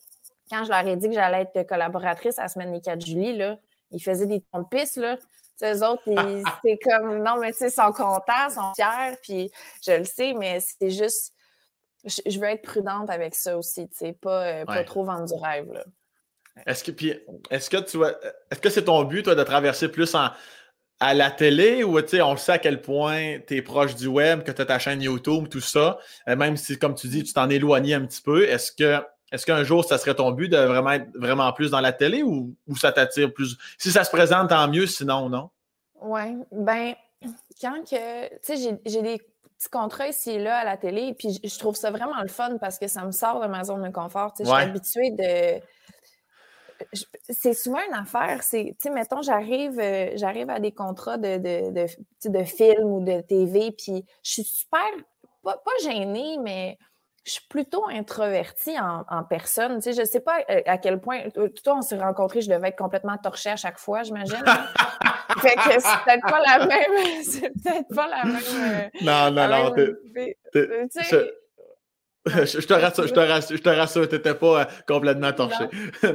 Quand 0.51 0.65
je 0.65 0.69
leur 0.69 0.87
ai 0.87 0.97
dit 0.97 1.09
que 1.09 1.15
j'allais 1.15 1.49
être 1.55 1.67
collaboratrice 1.67 2.39
à 2.39 2.43
la 2.43 2.49
semaine 2.49 2.73
des 2.73 2.83
4 2.83 3.01
juillet, 3.01 3.33
là, 3.33 3.59
ils 3.91 4.03
faisaient 4.03 4.27
des 4.27 4.43
tons 4.43 4.61
de 4.61 4.67
piste. 4.69 4.97
Là. 4.97 5.17
eux 5.63 5.83
autres, 5.83 6.03
c'est 6.63 6.79
comme, 6.85 7.23
non, 7.23 7.39
mais 7.39 7.53
tu 7.53 7.59
sais, 7.59 7.69
ils 7.69 7.73
sont 7.73 7.93
contents, 7.93 8.49
ils 8.49 8.53
sont 8.53 8.73
fiers, 8.75 9.17
puis 9.23 9.51
je 9.83 9.93
le 9.93 10.05
sais, 10.05 10.35
mais 10.35 10.61
c'est 10.61 10.91
juste, 10.91 11.33
je, 12.05 12.39
veux 12.39 12.49
être 12.49 12.63
prudente 12.63 13.09
avec 13.09 13.35
ça 13.35 13.57
aussi, 13.57 13.89
tu 13.89 13.97
sais, 13.97 14.13
pas, 14.13 14.45
euh, 14.45 14.65
pas 14.67 14.85
trop 14.85 15.05
vendre 15.05 15.25
du 15.25 15.43
rêve. 15.43 15.73
Là. 15.73 15.85
Est-ce 16.67 16.85
que, 16.85 16.91
puis, 16.91 17.15
est-ce 17.51 17.71
que 17.71 17.79
tu 17.79 17.99
est-ce 18.51 18.61
que 18.61 18.71
c'est 18.71 18.85
ton 18.85 19.05
but, 19.05 19.23
toi, 19.23 19.35
de 19.35 19.43
traverser 19.43 19.89
plus 19.89 20.15
en, 20.15 20.31
à 21.03 21.15
la 21.15 21.31
télé 21.33 21.83
ou 21.83 21.99
on 21.99 22.37
sait 22.37 22.53
à 22.53 22.59
quel 22.59 22.81
point 22.81 23.39
tu 23.47 23.57
es 23.57 23.63
proche 23.63 23.97
du 23.97 24.07
web, 24.07 24.45
que 24.45 24.53
tu 24.53 24.63
as 24.63 24.67
ta 24.67 24.79
chaîne 24.79 25.03
YouTube, 25.03 25.49
tout 25.49 25.61
ça, 25.61 25.99
euh, 26.29 26.37
même 26.37 26.57
si, 26.57 26.79
comme 26.79 26.95
tu 26.95 27.09
dis, 27.09 27.25
tu 27.25 27.33
t'en 27.33 27.51
éloignes 27.51 27.95
un 27.95 28.07
petit 28.07 28.23
peu, 28.23 28.45
est-ce 28.45 28.71
que 28.71 29.03
est-ce 29.33 29.47
qu'un 29.47 29.65
jour, 29.65 29.85
ça 29.85 29.97
serait 29.97 30.15
ton 30.15 30.31
but 30.31 30.49
de 30.49 30.59
vraiment 30.59 30.93
être 30.93 31.09
vraiment 31.15 31.51
plus 31.55 31.71
dans 31.71 31.81
la 31.81 31.93
télé 31.93 32.23
ou, 32.23 32.55
ça 32.77 32.93
t'attire 32.93 33.33
plus? 33.33 33.57
Si 33.79 33.91
ça 33.91 34.05
se 34.05 34.11
présente, 34.11 34.51
tant 34.51 34.69
mieux, 34.69 34.87
sinon, 34.87 35.31
non? 35.31 35.49
Oui, 36.03 36.37
ben, 36.53 36.95
quand 37.61 37.83
que, 37.83 38.29
tu 38.29 38.57
sais, 38.57 38.79
j'ai 38.85 39.03
des 39.03 39.19
petits 39.19 39.71
contrats 39.71 40.09
ici 40.09 40.33
et 40.33 40.39
là 40.39 40.59
à 40.59 40.65
la 40.65 40.77
télé, 40.77 41.15
puis 41.19 41.41
je 41.43 41.59
trouve 41.59 41.77
ça 41.77 41.91
vraiment 41.91 42.21
le 42.21 42.29
fun 42.29 42.59
parce 42.61 42.79
que 42.79 42.89
ça 42.89 43.05
me 43.05 43.11
sort 43.11 43.41
de 43.41 43.47
ma 43.47 43.65
zone 43.65 43.83
de 43.83 43.89
confort. 43.89 44.35
Je 44.39 44.45
suis 44.45 44.53
habituée 44.53 45.11
de 45.11 45.63
c'est 47.29 47.55
souvent 47.55 47.81
une 47.89 47.95
affaire. 47.95 48.43
C'est, 48.43 48.77
tu 48.81 48.89
sais, 48.89 48.91
mettons, 48.91 49.23
j'arrive, 49.23 49.79
euh, 49.79 50.11
j'arrive 50.15 50.51
à 50.51 50.61
des 50.61 50.73
contrats 50.73 51.19
de, 51.19 51.39
de, 51.39 51.71
de, 51.71 52.29
de 52.29 52.45
film 52.45 52.85
ou 52.85 53.05
de 53.05 53.21
TV, 53.21 53.73
puis 53.73 54.05
je 54.23 54.31
suis 54.31 54.45
super, 54.45 54.81
pas, 55.43 55.57
gênée, 55.83 56.39
mais 56.43 56.79
je 57.25 57.33
suis 57.33 57.47
plutôt 57.49 57.87
introvertie 57.89 58.79
en, 58.79 59.05
en 59.09 59.25
personne. 59.25 59.77
Tu 59.77 59.93
sais, 59.93 60.01
je 60.01 60.07
sais 60.07 60.21
pas 60.21 60.41
euh, 60.51 60.61
à 60.67 60.79
quel 60.79 61.01
point. 61.01 61.21
Euh, 61.37 61.49
tout 61.49 61.71
on 61.71 61.83
s'est 61.83 61.99
rencontrés, 61.99 62.41
je 62.41 62.51
devais 62.51 62.69
être 62.69 62.79
complètement 62.79 63.17
torchée 63.19 63.51
à 63.51 63.57
chaque 63.57 63.79
fois, 63.79 64.03
j'imagine. 64.03 64.37
fait 65.41 65.55
que 65.55 65.81
c'est 65.81 66.05
peut-être 66.05 66.27
pas 66.29 66.41
la 66.41 66.67
même. 66.67 67.23
C'est 67.23 67.51
peut-être 67.51 67.95
pas 67.95 68.09
la 68.09 68.25
même. 68.25 68.91
non, 69.03 69.31
non, 69.31 69.49
non. 69.49 69.75
Tu 69.75 71.17
je, 72.27 72.67
te 72.67 72.75
rassure, 72.75 73.07
je 73.07 73.13
te 73.13 73.21
rassure, 73.21 73.57
je 73.57 73.63
te 73.63 73.69
rassure, 73.69 74.09
t'étais 74.09 74.35
pas 74.35 74.61
euh, 74.61 74.65
complètement 74.87 75.33
torché. 75.33 75.65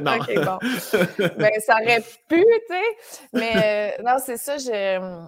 Non. 0.00 0.16
OK, 0.20 0.34
bon. 0.36 0.58
ben, 1.36 1.52
ça 1.60 1.74
aurait 1.74 2.02
pu, 2.28 2.42
tu 2.42 2.74
sais. 2.74 3.28
Mais 3.34 3.98
euh, 3.98 4.02
non, 4.02 4.16
c'est 4.24 4.38
ça, 4.38 4.56
je. 4.56 5.26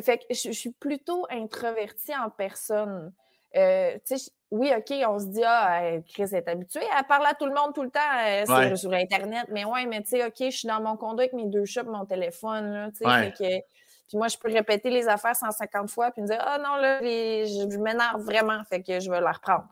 Fait 0.00 0.18
que 0.18 0.24
je, 0.30 0.50
suis 0.52 0.70
plutôt 0.70 1.26
introvertie 1.28 2.14
en 2.16 2.30
personne. 2.30 3.12
Euh, 3.56 3.98
tu 4.06 4.16
sais, 4.16 4.30
oui, 4.50 4.72
OK, 4.76 4.94
on 5.06 5.18
se 5.18 5.26
dit, 5.26 5.42
ah, 5.44 5.82
Chris 6.14 6.28
est 6.32 6.48
habitué 6.48 6.82
à 6.96 7.02
parler 7.02 7.26
à 7.30 7.34
tout 7.34 7.46
le 7.46 7.54
monde 7.54 7.74
tout 7.74 7.82
le 7.82 7.90
temps 7.90 8.76
sur, 8.76 8.92
Internet. 8.92 9.46
Mais 9.50 9.64
ouais, 9.64 9.86
mais 9.86 10.02
tu 10.02 10.10
sais, 10.10 10.24
OK, 10.24 10.36
je 10.38 10.50
suis 10.50 10.68
dans 10.68 10.80
mon 10.80 10.96
condo 10.96 11.20
avec 11.20 11.32
mes 11.32 11.46
deux 11.46 11.64
chats 11.64 11.82
mon 11.82 12.06
téléphone, 12.06 12.72
là, 12.72 12.90
tu 12.90 13.04
sais. 13.36 13.64
Puis 14.08 14.18
moi, 14.18 14.28
je 14.28 14.36
peux 14.36 14.52
répéter 14.52 14.90
les 14.90 15.08
affaires 15.08 15.34
150 15.34 15.90
fois 15.90 16.10
puis 16.10 16.20
me 16.20 16.26
dire, 16.26 16.38
ah 16.38 16.58
non, 16.58 16.76
là, 16.76 17.00
je 17.00 17.78
m'énerve 17.78 18.20
vraiment, 18.20 18.62
fait 18.68 18.82
que 18.82 19.00
je 19.00 19.10
vais 19.10 19.20
la 19.20 19.32
reprendre. 19.32 19.66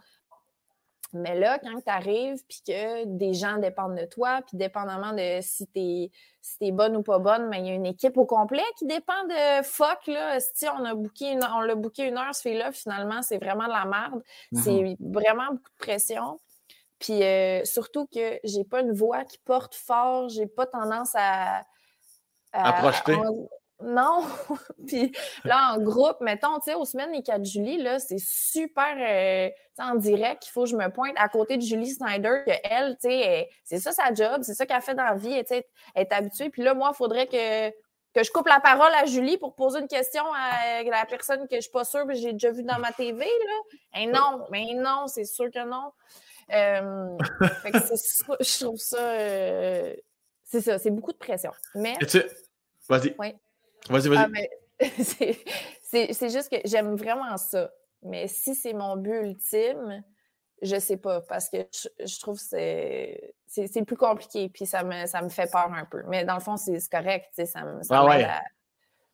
Mais 1.12 1.38
là, 1.38 1.58
quand 1.58 1.80
tu 1.80 1.90
arrives, 1.90 2.38
puis 2.48 2.60
que 2.66 3.04
des 3.04 3.34
gens 3.34 3.58
dépendent 3.58 3.96
de 3.96 4.04
toi, 4.04 4.40
puis 4.46 4.56
dépendamment 4.56 5.12
de 5.12 5.40
si 5.40 5.66
tu 5.66 5.80
es, 5.80 6.10
si 6.40 6.72
bonne 6.72 6.96
ou 6.96 7.02
pas 7.02 7.18
bonne, 7.18 7.48
mais 7.48 7.60
il 7.60 7.66
y 7.66 7.70
a 7.70 7.74
une 7.74 7.86
équipe 7.86 8.16
au 8.16 8.26
complet 8.26 8.62
qui 8.78 8.86
dépend 8.86 9.24
de 9.24 9.62
fuck, 9.64 10.06
là. 10.06 10.38
Si 10.40 10.66
on 10.68 10.84
a 10.84 10.94
booké 10.94 11.32
une, 11.32 11.44
on 11.44 11.60
l'a 11.60 11.74
booké 11.74 12.06
une 12.06 12.16
heure, 12.16 12.34
ce 12.34 12.42
fait-là, 12.42 12.72
finalement, 12.72 13.22
c'est 13.22 13.38
vraiment 13.38 13.64
de 13.64 13.72
la 13.72 13.84
merde. 13.84 14.22
C'est 14.52 14.70
mm-hmm. 14.70 14.96
vraiment 15.12 15.46
beaucoup 15.46 15.70
de 15.70 15.84
pression. 15.84 16.38
Puis 17.00 17.22
euh, 17.22 17.64
surtout 17.64 18.06
que 18.06 18.38
j'ai 18.44 18.64
pas 18.64 18.80
une 18.80 18.92
voix 18.92 19.24
qui 19.24 19.38
porte 19.38 19.74
fort, 19.74 20.28
j'ai 20.28 20.46
pas 20.46 20.66
tendance 20.66 21.12
à. 21.14 21.64
À, 22.52 22.72
projeter. 22.74 23.16
Non. 23.82 24.24
puis 24.86 25.12
là, 25.44 25.72
en 25.74 25.78
groupe, 25.78 26.20
mettons, 26.20 26.58
tu 26.58 26.70
sais, 26.70 26.74
aux 26.74 26.84
semaines 26.84 27.12
des 27.12 27.22
4 27.22 27.44
juillet, 27.44 27.78
là, 27.78 27.98
c'est 27.98 28.18
super 28.18 28.96
euh, 28.98 29.50
en 29.78 29.94
direct 29.94 30.42
qu'il 30.42 30.52
faut 30.52 30.64
que 30.64 30.70
je 30.70 30.76
me 30.76 30.88
pointe 30.90 31.14
à 31.16 31.28
côté 31.28 31.56
de 31.56 31.62
Julie 31.62 31.90
Snyder, 31.90 32.42
que 32.46 32.52
elle, 32.64 32.96
tu 33.00 33.08
sais, 33.08 33.48
c'est 33.64 33.78
ça 33.78 33.92
sa 33.92 34.12
job, 34.12 34.42
c'est 34.42 34.54
ça 34.54 34.66
qu'elle 34.66 34.82
fait 34.82 34.94
dans 34.94 35.04
la 35.04 35.14
vie, 35.14 35.32
elle 35.32 35.64
est 35.94 36.12
habituée. 36.12 36.50
Puis 36.50 36.62
là, 36.62 36.74
moi, 36.74 36.90
il 36.92 36.96
faudrait 36.96 37.26
que, 37.26 37.70
que 37.70 38.22
je 38.22 38.30
coupe 38.30 38.48
la 38.48 38.60
parole 38.60 38.92
à 38.94 39.06
Julie 39.06 39.38
pour 39.38 39.54
poser 39.54 39.80
une 39.80 39.88
question 39.88 40.24
à 40.34 40.82
la 40.82 41.06
personne 41.06 41.46
que 41.48 41.56
je 41.56 41.62
suis 41.62 41.70
pas 41.70 41.84
sûre 41.84 42.06
que 42.06 42.14
j'ai 42.14 42.32
déjà 42.32 42.50
vue 42.50 42.64
dans 42.64 42.78
ma 42.78 42.92
TV, 42.92 43.24
là. 43.24 44.00
Et 44.00 44.06
non, 44.06 44.46
mais 44.50 44.74
non, 44.74 45.06
c'est 45.06 45.24
sûr 45.24 45.50
que 45.50 45.64
non. 45.64 45.92
Euh, 46.52 47.16
fait 47.62 47.70
que 47.70 47.78
je 47.78 48.64
trouve 48.64 48.78
ça... 48.78 48.98
Euh, 48.98 49.94
c'est 50.44 50.60
ça, 50.60 50.78
c'est 50.78 50.90
beaucoup 50.90 51.12
de 51.12 51.16
pression. 51.16 51.52
Mais... 51.76 51.96
Vas-y. 52.88 53.14
Oui. 53.20 53.36
Vas-y, 53.88 54.08
vas-y. 54.08 54.48
Ah, 54.80 54.86
c'est 55.82 56.30
juste 56.30 56.48
que 56.50 56.56
j'aime 56.64 56.94
vraiment 56.96 57.36
ça. 57.36 57.70
Mais 58.02 58.28
si 58.28 58.54
c'est 58.54 58.72
mon 58.72 58.96
but 58.96 59.22
ultime, 59.22 60.02
je 60.62 60.78
sais 60.78 60.96
pas, 60.96 61.20
parce 61.22 61.48
que 61.48 61.58
je, 61.72 62.20
trouve 62.20 62.38
que 62.38 62.44
c'est 63.46 63.84
plus 63.86 63.96
compliqué, 63.96 64.48
puis 64.48 64.66
ça 64.66 64.84
me, 64.84 65.06
ça 65.06 65.22
me 65.22 65.28
fait 65.28 65.50
peur 65.50 65.72
un 65.72 65.84
peu. 65.84 66.02
Mais 66.08 66.24
dans 66.24 66.34
le 66.34 66.40
fond, 66.40 66.56
c'est 66.56 66.78
correct, 66.90 67.28
ça 67.46 67.64
me, 67.64 67.82
ça 67.82 68.00
ah 68.00 68.40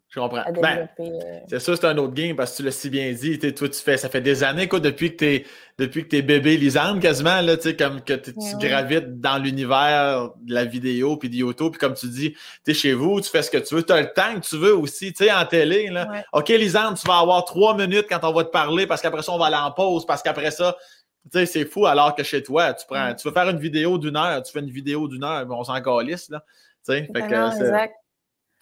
je 0.08 0.20
comprends. 0.20 0.44
Ben, 0.62 0.88
euh, 1.00 1.40
c'est 1.48 1.58
ça, 1.58 1.74
c'est 1.74 1.84
un 1.84 1.98
autre 1.98 2.14
game 2.14 2.36
parce 2.36 2.52
que 2.52 2.56
tu 2.58 2.62
l'as 2.62 2.70
si 2.70 2.90
bien 2.90 3.12
dit. 3.12 3.38
Toi, 3.38 3.68
tu 3.68 3.80
fais, 3.80 3.96
ça 3.96 4.08
fait 4.08 4.20
des 4.20 4.44
années 4.44 4.68
quoi, 4.68 4.78
depuis 4.78 5.16
que 5.16 5.38
tu 5.38 5.46
depuis 5.78 6.06
que 6.06 6.16
es 6.16 6.22
bébé 6.22 6.56
Lisande 6.56 7.00
quasiment, 7.00 7.40
là, 7.40 7.56
comme 7.76 8.00
que 8.00 8.14
tu 8.14 8.32
gravites 8.58 9.20
dans 9.20 9.38
l'univers 9.38 10.30
de 10.40 10.54
la 10.54 10.64
vidéo 10.64 11.16
puis 11.16 11.28
de 11.28 11.34
YouTube. 11.34 11.72
Puis 11.72 11.80
comme 11.80 11.94
tu 11.94 12.06
dis, 12.06 12.34
tu 12.64 12.70
es 12.70 12.74
chez 12.74 12.94
vous, 12.94 13.20
tu 13.20 13.28
fais 13.28 13.42
ce 13.42 13.50
que 13.50 13.58
tu 13.58 13.74
veux, 13.74 13.82
tu 13.82 13.92
as 13.92 14.00
le 14.00 14.12
temps 14.12 14.34
que 14.36 14.46
tu 14.46 14.56
veux 14.56 14.74
aussi, 14.74 15.12
tu 15.12 15.24
sais, 15.24 15.32
en 15.32 15.44
télé. 15.44 15.88
Là. 15.88 16.08
OK, 16.32 16.48
Lisande, 16.48 16.96
tu 16.96 17.06
vas 17.06 17.18
avoir 17.18 17.44
trois 17.44 17.76
minutes 17.76 18.06
quand 18.08 18.20
on 18.22 18.32
va 18.32 18.44
te 18.44 18.50
parler 18.50 18.86
parce 18.86 19.02
qu'après 19.02 19.22
ça, 19.22 19.32
on 19.32 19.38
va 19.38 19.46
aller 19.46 19.56
en 19.56 19.72
pause 19.72 20.06
parce 20.06 20.22
qu'après 20.22 20.52
ça, 20.52 20.76
tu 21.24 21.40
sais, 21.40 21.46
c'est 21.46 21.64
fou 21.64 21.84
alors 21.84 22.14
que 22.14 22.22
chez 22.22 22.42
toi, 22.42 22.72
tu 22.72 22.86
prends, 22.86 23.12
tu 23.12 23.26
veux 23.26 23.34
faire 23.34 23.48
une 23.50 23.58
vidéo 23.58 23.98
d'une 23.98 24.16
heure, 24.16 24.40
tu 24.44 24.52
fais 24.52 24.60
une 24.60 24.70
vidéo 24.70 25.08
d'une 25.08 25.24
heure, 25.24 25.44
on 25.50 25.64
s'en 25.64 25.80
calisse, 25.82 26.30
là. 26.30 26.42
Tu 26.86 26.92
sais, 26.92 27.00
fait 27.02 27.12
ben 27.12 27.28
que, 27.28 27.56
exact. 27.60 27.94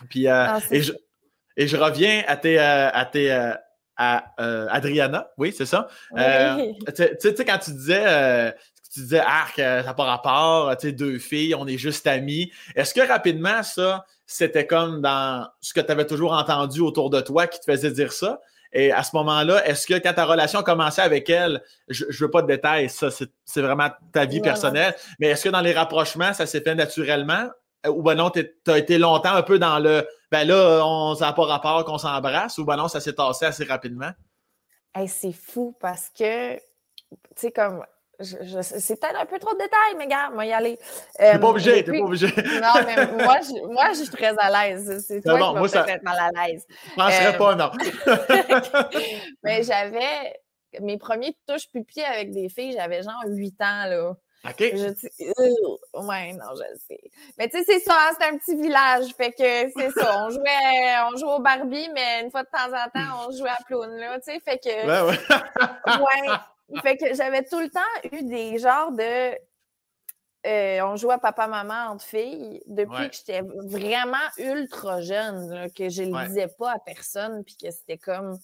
Puis, 0.08 0.26
euh, 0.26 0.58
et 0.70 0.82
je, 0.82 0.92
et 1.56 1.66
je 1.66 1.76
reviens 1.76 2.22
à 2.26 2.36
tes, 2.36 2.58
euh, 2.58 2.90
à 2.90 3.04
tes, 3.04 3.32
euh, 3.32 3.52
à 3.96 4.24
euh, 4.40 4.66
Adriana, 4.70 5.30
oui, 5.38 5.54
c'est 5.56 5.66
ça. 5.66 5.88
Oui. 6.12 6.22
tu 6.96 7.04
sais, 7.20 7.44
quand 7.44 7.58
tu 7.58 7.70
disais, 7.72 8.52
tu 8.92 9.00
disais, 9.00 9.20
arc, 9.20 9.56
ça 9.56 9.82
n'a 9.82 9.94
pas 9.94 10.04
rapport, 10.04 10.76
tu 10.76 10.88
sais, 10.88 10.92
deux 10.92 11.18
filles, 11.18 11.54
on 11.54 11.66
est 11.66 11.78
juste 11.78 12.06
amis. 12.06 12.50
Est-ce 12.74 12.92
que 12.92 13.06
rapidement, 13.06 13.62
ça, 13.62 14.04
c'était 14.26 14.66
comme 14.66 15.00
dans 15.00 15.46
ce 15.60 15.72
que 15.74 15.80
tu 15.80 15.92
avais 15.92 16.06
toujours 16.06 16.32
entendu 16.32 16.80
autour 16.80 17.10
de 17.10 17.20
toi 17.20 17.46
qui 17.46 17.60
te 17.60 17.70
faisait 17.70 17.92
dire 17.92 18.12
ça? 18.12 18.40
Et 18.74 18.90
à 18.90 19.04
ce 19.04 19.14
moment-là, 19.14 19.64
est-ce 19.68 19.86
que 19.86 19.94
quand 19.94 20.12
ta 20.12 20.24
relation 20.24 20.58
a 20.58 20.62
commencé 20.64 21.00
avec 21.00 21.30
elle, 21.30 21.62
je 21.88 22.06
ne 22.06 22.12
veux 22.12 22.30
pas 22.30 22.42
de 22.42 22.48
détails, 22.48 22.90
ça, 22.90 23.08
c'est 23.10 23.62
vraiment 23.62 23.88
ta 24.12 24.24
vie 24.24 24.40
personnelle, 24.40 24.94
mais 25.20 25.28
est-ce 25.28 25.44
que 25.44 25.48
dans 25.50 25.60
les 25.60 25.72
rapprochements, 25.72 26.32
ça 26.32 26.46
s'est 26.46 26.60
fait 26.60 26.74
naturellement? 26.74 27.48
Ou 27.86 28.02
ben 28.02 28.16
non, 28.16 28.30
tu 28.30 28.50
as 28.66 28.78
été 28.78 28.98
longtemps 28.98 29.34
un 29.34 29.42
peu 29.42 29.60
dans 29.60 29.78
le 29.78 30.04
ben 30.34 30.48
là, 30.48 30.84
on 30.84 31.14
n'a 31.14 31.32
pas 31.32 31.44
rapport 31.44 31.84
qu'on 31.84 31.96
s'embrasse 31.96 32.58
ou 32.58 32.64
ben 32.64 32.76
non, 32.76 32.88
ça 32.88 32.98
s'est 32.98 33.12
tassé 33.12 33.46
assez 33.46 33.62
rapidement? 33.62 34.10
c'est 35.06 35.32
fou 35.32 35.76
parce 35.80 36.10
que, 36.10 36.56
tu 36.56 36.60
sais, 37.36 37.52
comme 37.52 37.84
c'est 38.20 39.00
peut-être 39.00 39.20
un 39.20 39.26
peu 39.26 39.38
trop 39.38 39.54
de 39.54 39.58
détails, 39.58 39.94
mais 39.96 40.08
gars, 40.08 40.30
moi 40.30 40.44
y 40.44 40.52
aller. 40.52 40.76
t'es 41.16 41.38
pas 41.38 41.48
obligé, 41.48 41.84
t'es 41.84 41.92
pas 41.92 42.04
obligé. 42.04 42.26
non, 42.26 42.72
mais 42.84 43.24
moi, 43.24 43.38
je, 43.42 43.72
moi, 43.72 43.92
je 43.92 44.02
suis 44.02 44.10
très 44.10 44.34
à 44.38 44.50
l'aise. 44.50 45.04
C'est 45.06 45.20
toi 45.20 45.38
qui 45.38 45.72
peut-être 45.72 46.02
mal 46.02 46.18
à 46.18 46.46
l'aise. 46.46 46.66
Je 46.68 46.94
penserais 46.96 47.36
pas, 47.36 47.54
non. 47.54 47.70
mais 49.44 49.62
j'avais 49.62 50.34
mes 50.80 50.98
premiers 50.98 51.36
touches 51.46 51.68
pipi 51.72 52.02
avec 52.02 52.32
des 52.32 52.48
filles, 52.48 52.72
j'avais 52.72 53.02
genre 53.02 53.22
8 53.26 53.54
ans, 53.60 53.86
là. 53.86 54.14
OK. 54.46 54.58
Je 54.58 54.88
dis, 54.90 55.08
ouais, 55.94 56.32
non, 56.34 56.54
je 56.54 56.78
sais. 56.86 57.00
Mais 57.38 57.48
tu 57.48 57.58
sais, 57.58 57.64
c'est 57.64 57.80
ça, 57.80 57.96
hein, 57.96 58.14
c'est 58.18 58.26
un 58.26 58.36
petit 58.36 58.54
village. 58.56 59.14
Fait 59.14 59.32
que 59.32 59.70
c'est 59.76 59.90
ça. 59.90 60.24
On 60.26 60.30
jouait, 60.30 60.96
on 61.10 61.16
jouait 61.16 61.32
au 61.32 61.40
Barbie, 61.40 61.88
mais 61.94 62.22
une 62.22 62.30
fois 62.30 62.42
de 62.42 62.48
temps 62.48 62.68
en 62.68 62.90
temps, 62.90 63.26
on 63.26 63.30
jouait 63.36 63.50
à 63.50 63.58
Ploune, 63.66 63.96
là, 63.96 64.18
tu 64.20 64.32
sais. 64.32 64.40
Fait 64.40 64.58
que. 64.58 64.68
Ouais, 64.68 65.10
ouais. 65.10 65.18
ouais. 66.68 66.80
Fait 66.82 66.96
que 66.96 67.14
j'avais 67.14 67.44
tout 67.44 67.58
le 67.58 67.70
temps 67.70 67.80
eu 68.12 68.22
des 68.22 68.58
genres 68.58 68.92
de. 68.92 69.34
Euh, 70.46 70.80
on 70.82 70.96
jouait 70.96 71.14
à 71.14 71.18
papa-maman 71.18 71.92
entre 71.92 72.04
filles 72.04 72.62
depuis 72.66 73.08
que 73.08 73.16
j'étais 73.16 73.40
vraiment 73.64 74.18
ultra 74.36 75.00
jeune, 75.00 75.70
que 75.74 75.88
je 75.88 76.02
ne 76.02 76.18
le 76.18 76.28
disais 76.28 76.48
pas 76.58 76.72
à 76.72 76.78
personne, 76.78 77.44
puis 77.44 77.56
que 77.56 77.70
c'était 77.70 77.96
comme. 77.96 78.38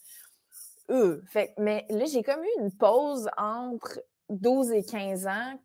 Euh. 0.90 1.20
Fait, 1.30 1.52
mais 1.58 1.84
là, 1.90 2.06
j'ai 2.06 2.22
comme 2.22 2.42
eu 2.42 2.62
une 2.62 2.72
pause 2.72 3.28
entre 3.36 4.00
12 4.30 4.72
et 4.72 4.82
15 4.82 5.26
ans 5.26 5.60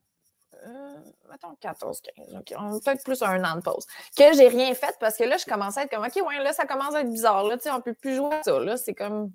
mettons 1.30 1.56
14, 1.60 2.02
15, 2.16 2.36
OK, 2.36 2.54
on 2.58 2.80
peut-être 2.80 3.04
plus 3.04 3.22
un 3.22 3.44
an 3.44 3.56
de 3.56 3.62
pause, 3.62 3.86
que 4.18 4.34
j'ai 4.34 4.48
rien 4.48 4.74
fait 4.74 4.96
parce 5.00 5.18
que 5.18 5.24
là, 5.24 5.38
je 5.38 5.46
commençais 5.46 5.82
à 5.82 5.84
être 5.84 5.92
comme, 5.92 6.06
OK, 6.06 6.28
ouais, 6.28 6.44
là, 6.44 6.54
ça 6.54 6.66
commence 6.66 6.96
à 6.96 7.02
être 7.02 7.10
bizarre, 7.10 7.44
là, 7.44 7.58
tu 7.58 7.64
sais, 7.64 7.72
on 7.72 7.82
peut 7.82 7.94
plus 7.94 8.16
jouer 8.16 8.34
à 8.34 8.44
ça, 8.44 8.60
là, 8.60 8.78
c'est 8.78 8.94
comme... 8.94 9.32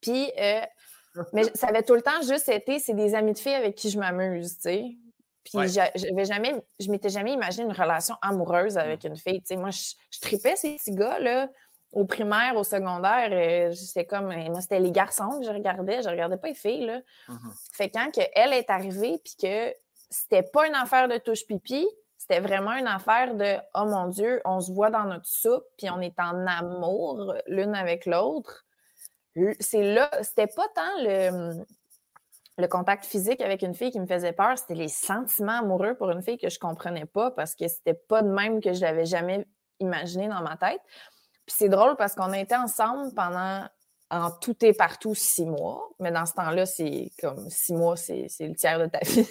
Puis, 0.00 0.30
euh, 0.38 0.60
mais 1.32 1.44
ça 1.54 1.68
avait 1.68 1.82
tout 1.82 1.94
le 1.94 2.02
temps 2.02 2.20
juste 2.22 2.48
été, 2.48 2.78
c'est 2.78 2.94
des 2.94 3.14
amis 3.14 3.32
de 3.32 3.38
filles 3.38 3.54
avec 3.54 3.74
qui 3.74 3.90
je 3.90 3.98
m'amuse, 3.98 4.56
tu 4.56 4.62
sais. 4.62 4.84
Puis, 5.44 5.68
j'avais 5.68 6.24
jamais, 6.24 6.60
je 6.80 6.90
m'étais 6.90 7.08
jamais 7.08 7.32
imaginé 7.32 7.64
une 7.64 7.72
relation 7.72 8.16
amoureuse 8.20 8.76
avec 8.76 9.04
une 9.04 9.16
fille, 9.16 9.40
tu 9.40 9.46
sais. 9.46 9.56
Moi, 9.56 9.70
je, 9.70 9.94
je 10.10 10.20
tripais 10.20 10.56
ces 10.56 10.76
petits 10.76 10.92
gars, 10.92 11.18
là, 11.18 11.48
au 11.92 12.04
primaire, 12.04 12.56
au 12.56 12.64
secondaire, 12.64 13.72
c'était 13.74 14.04
comme, 14.04 14.26
moi, 14.26 14.60
c'était 14.60 14.80
les 14.80 14.90
garçons 14.90 15.38
que 15.40 15.46
je 15.46 15.50
regardais, 15.50 16.02
je 16.02 16.08
regardais 16.08 16.36
pas 16.36 16.48
les 16.48 16.54
filles, 16.54 16.86
là. 16.86 17.00
Mm-hmm. 17.28 17.72
Fait 17.72 17.90
quand 17.90 18.10
que 18.14 18.20
elle 18.34 18.52
est 18.52 18.68
arrivée, 18.70 19.18
puis 19.24 19.34
que 19.40 19.74
c'était 20.10 20.42
pas 20.42 20.66
une 20.66 20.74
affaire 20.74 21.08
de 21.08 21.18
touche 21.18 21.46
pipi, 21.46 21.86
c'était 22.16 22.40
vraiment 22.40 22.72
une 22.72 22.86
affaire 22.86 23.34
de 23.34 23.56
oh 23.74 23.84
mon 23.84 24.08
Dieu, 24.08 24.40
on 24.44 24.60
se 24.60 24.72
voit 24.72 24.90
dans 24.90 25.04
notre 25.04 25.26
soupe, 25.26 25.64
puis 25.78 25.88
on 25.90 26.00
est 26.00 26.18
en 26.18 26.46
amour 26.46 27.34
l'une 27.46 27.74
avec 27.74 28.06
l'autre. 28.06 28.64
C'est 29.60 29.82
là, 29.82 30.10
c'était 30.22 30.46
pas 30.46 30.66
tant 30.74 31.02
le, 31.02 31.62
le 32.58 32.66
contact 32.68 33.04
physique 33.04 33.40
avec 33.42 33.62
une 33.62 33.74
fille 33.74 33.90
qui 33.90 34.00
me 34.00 34.06
faisait 34.06 34.32
peur, 34.32 34.56
c'était 34.56 34.74
les 34.74 34.88
sentiments 34.88 35.60
amoureux 35.60 35.94
pour 35.94 36.10
une 36.10 36.22
fille 36.22 36.38
que 36.38 36.48
je 36.48 36.58
comprenais 36.58 37.04
pas 37.04 37.30
parce 37.30 37.54
que 37.54 37.68
c'était 37.68 37.94
pas 37.94 38.22
de 38.22 38.28
même 38.28 38.60
que 38.60 38.72
je 38.72 38.80
l'avais 38.80 39.04
jamais 39.04 39.46
imaginé 39.78 40.28
dans 40.28 40.40
ma 40.40 40.56
tête. 40.56 40.80
Puis 41.46 41.54
c'est 41.58 41.68
drôle 41.68 41.96
parce 41.96 42.14
qu'on 42.14 42.32
a 42.32 42.38
été 42.38 42.56
ensemble 42.56 43.12
pendant 43.14 43.66
en 44.10 44.30
tout 44.30 44.64
et 44.64 44.72
partout 44.72 45.14
six 45.14 45.44
mois, 45.44 45.88
mais 45.98 46.12
dans 46.12 46.26
ce 46.26 46.34
temps-là, 46.34 46.64
c'est 46.64 47.10
comme 47.20 47.50
six 47.50 47.72
mois, 47.72 47.96
c'est, 47.96 48.28
le 48.40 48.54
tiers 48.54 48.78
de 48.78 48.86
ta 48.86 48.98
vie. 49.02 49.26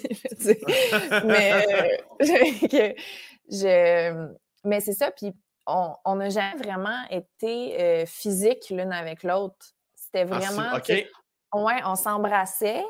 mais, 1.24 1.98
euh, 2.20 2.92
je, 3.50 4.28
mais 4.64 4.80
c'est 4.80 4.92
ça, 4.92 5.10
puis 5.10 5.32
on 5.66 6.14
n'a 6.14 6.28
jamais 6.28 6.62
vraiment 6.62 7.02
été 7.10 7.80
euh, 7.80 8.06
physique 8.06 8.70
l'une 8.70 8.92
avec 8.92 9.22
l'autre. 9.22 9.74
C'était 9.94 10.26
ah, 10.30 10.38
vraiment. 10.38 11.64
ouais, 11.64 11.80
on 11.84 11.96
s'embrassait, 11.96 12.84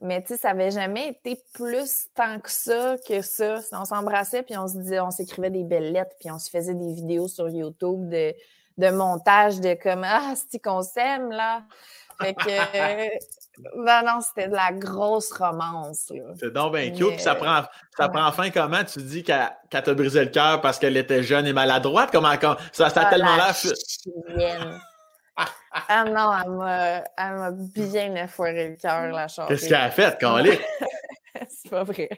mais 0.00 0.22
tu 0.22 0.28
sais, 0.28 0.36
ça 0.36 0.54
n'avait 0.54 0.70
jamais 0.70 1.08
été 1.08 1.42
plus 1.52 2.06
tant 2.14 2.38
que 2.38 2.50
ça 2.50 2.96
que 3.06 3.20
ça. 3.20 3.60
On 3.72 3.84
s'embrassait, 3.84 4.42
puis 4.42 4.56
on 4.56 4.66
se 4.66 4.78
disait, 4.78 5.00
on 5.00 5.10
s'écrivait 5.10 5.50
des 5.50 5.64
belles 5.64 5.92
lettres, 5.92 6.14
puis 6.20 6.30
on 6.30 6.38
se 6.38 6.48
faisait 6.48 6.74
des 6.74 6.92
vidéos 6.94 7.28
sur 7.28 7.48
YouTube 7.48 8.08
de 8.08 8.34
de 8.78 8.90
montage 8.90 9.60
de 9.60 9.74
comme 9.74 10.04
Ah, 10.04 10.34
c'est 10.50 10.58
qu'on 10.58 10.82
s'aime 10.82 11.30
là? 11.30 11.62
Fait 12.20 12.34
que 12.34 13.08
non, 13.76 14.02
non, 14.06 14.20
c'était 14.20 14.48
de 14.48 14.54
la 14.54 14.72
grosse 14.72 15.32
romance. 15.32 16.12
C'est 16.38 16.52
donc 16.52 16.74
bien 16.74 16.90
cute. 16.90 17.14
Puis 17.14 17.20
ça 17.20 17.34
prend, 17.34 17.62
ça 17.96 18.08
prend 18.08 18.30
fin 18.32 18.50
comment? 18.50 18.84
Tu 18.84 19.00
dis 19.00 19.22
qu'elle 19.22 19.48
t'a 19.70 19.94
brisé 19.94 20.24
le 20.24 20.30
cœur 20.30 20.60
parce 20.60 20.78
qu'elle 20.78 20.96
était 20.96 21.22
jeune 21.22 21.46
et 21.46 21.52
maladroite? 21.52 22.10
Comment, 22.12 22.34
ça, 22.72 22.90
ça 22.90 23.00
a 23.00 23.06
ah, 23.06 23.10
tellement 23.10 23.36
l'air. 23.36 23.54
ah 25.88 26.04
non, 26.04 26.32
elle 27.16 27.32
m'a 27.32 27.50
bien 27.52 28.14
effoiré 28.16 28.70
le 28.70 28.76
cœur, 28.76 29.12
la 29.12 29.28
chose. 29.28 29.46
Qu'est-ce 29.48 29.68
qu'elle 29.68 29.76
a 29.76 29.90
fait, 29.90 30.18
Colin? 30.20 30.54
pas 31.70 31.84
vrai. 31.84 32.08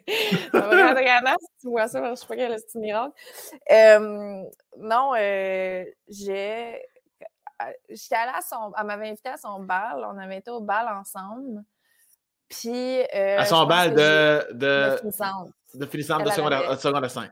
Adriana, 0.53 1.37
si 1.41 1.47
tu 1.61 1.69
vois 1.69 1.89
ça, 1.89 2.11
je 2.11 2.15
sais 2.15 2.27
pas 2.27 2.37
quel 2.37 2.53
est 2.53 2.75
miracle. 2.75 3.13
Euh, 3.71 4.43
non, 4.79 5.13
euh, 5.17 5.85
j'ai. 6.09 6.83
J'étais 7.89 8.17
allée 8.17 8.33
à 8.35 8.41
son. 8.41 8.73
Elle 8.77 8.87
m'avait 8.87 9.09
invité 9.11 9.29
à 9.29 9.37
son 9.37 9.61
bal. 9.61 10.05
On 10.05 10.19
avait 10.19 10.39
été 10.39 10.51
au 10.51 10.61
bal 10.61 10.89
ensemble. 10.89 11.63
Puis. 12.49 13.01
Euh, 13.15 13.39
à 13.39 13.45
son 13.45 13.67
bal 13.67 13.95
de, 13.95 14.53
de. 14.53 14.93
De 14.93 14.97
finissante. 14.99 15.51
De 15.75 15.87
finissante 15.87 16.25
de 16.25 16.31
secondaire, 16.31 16.81
secondaire 16.81 17.11
5. 17.11 17.31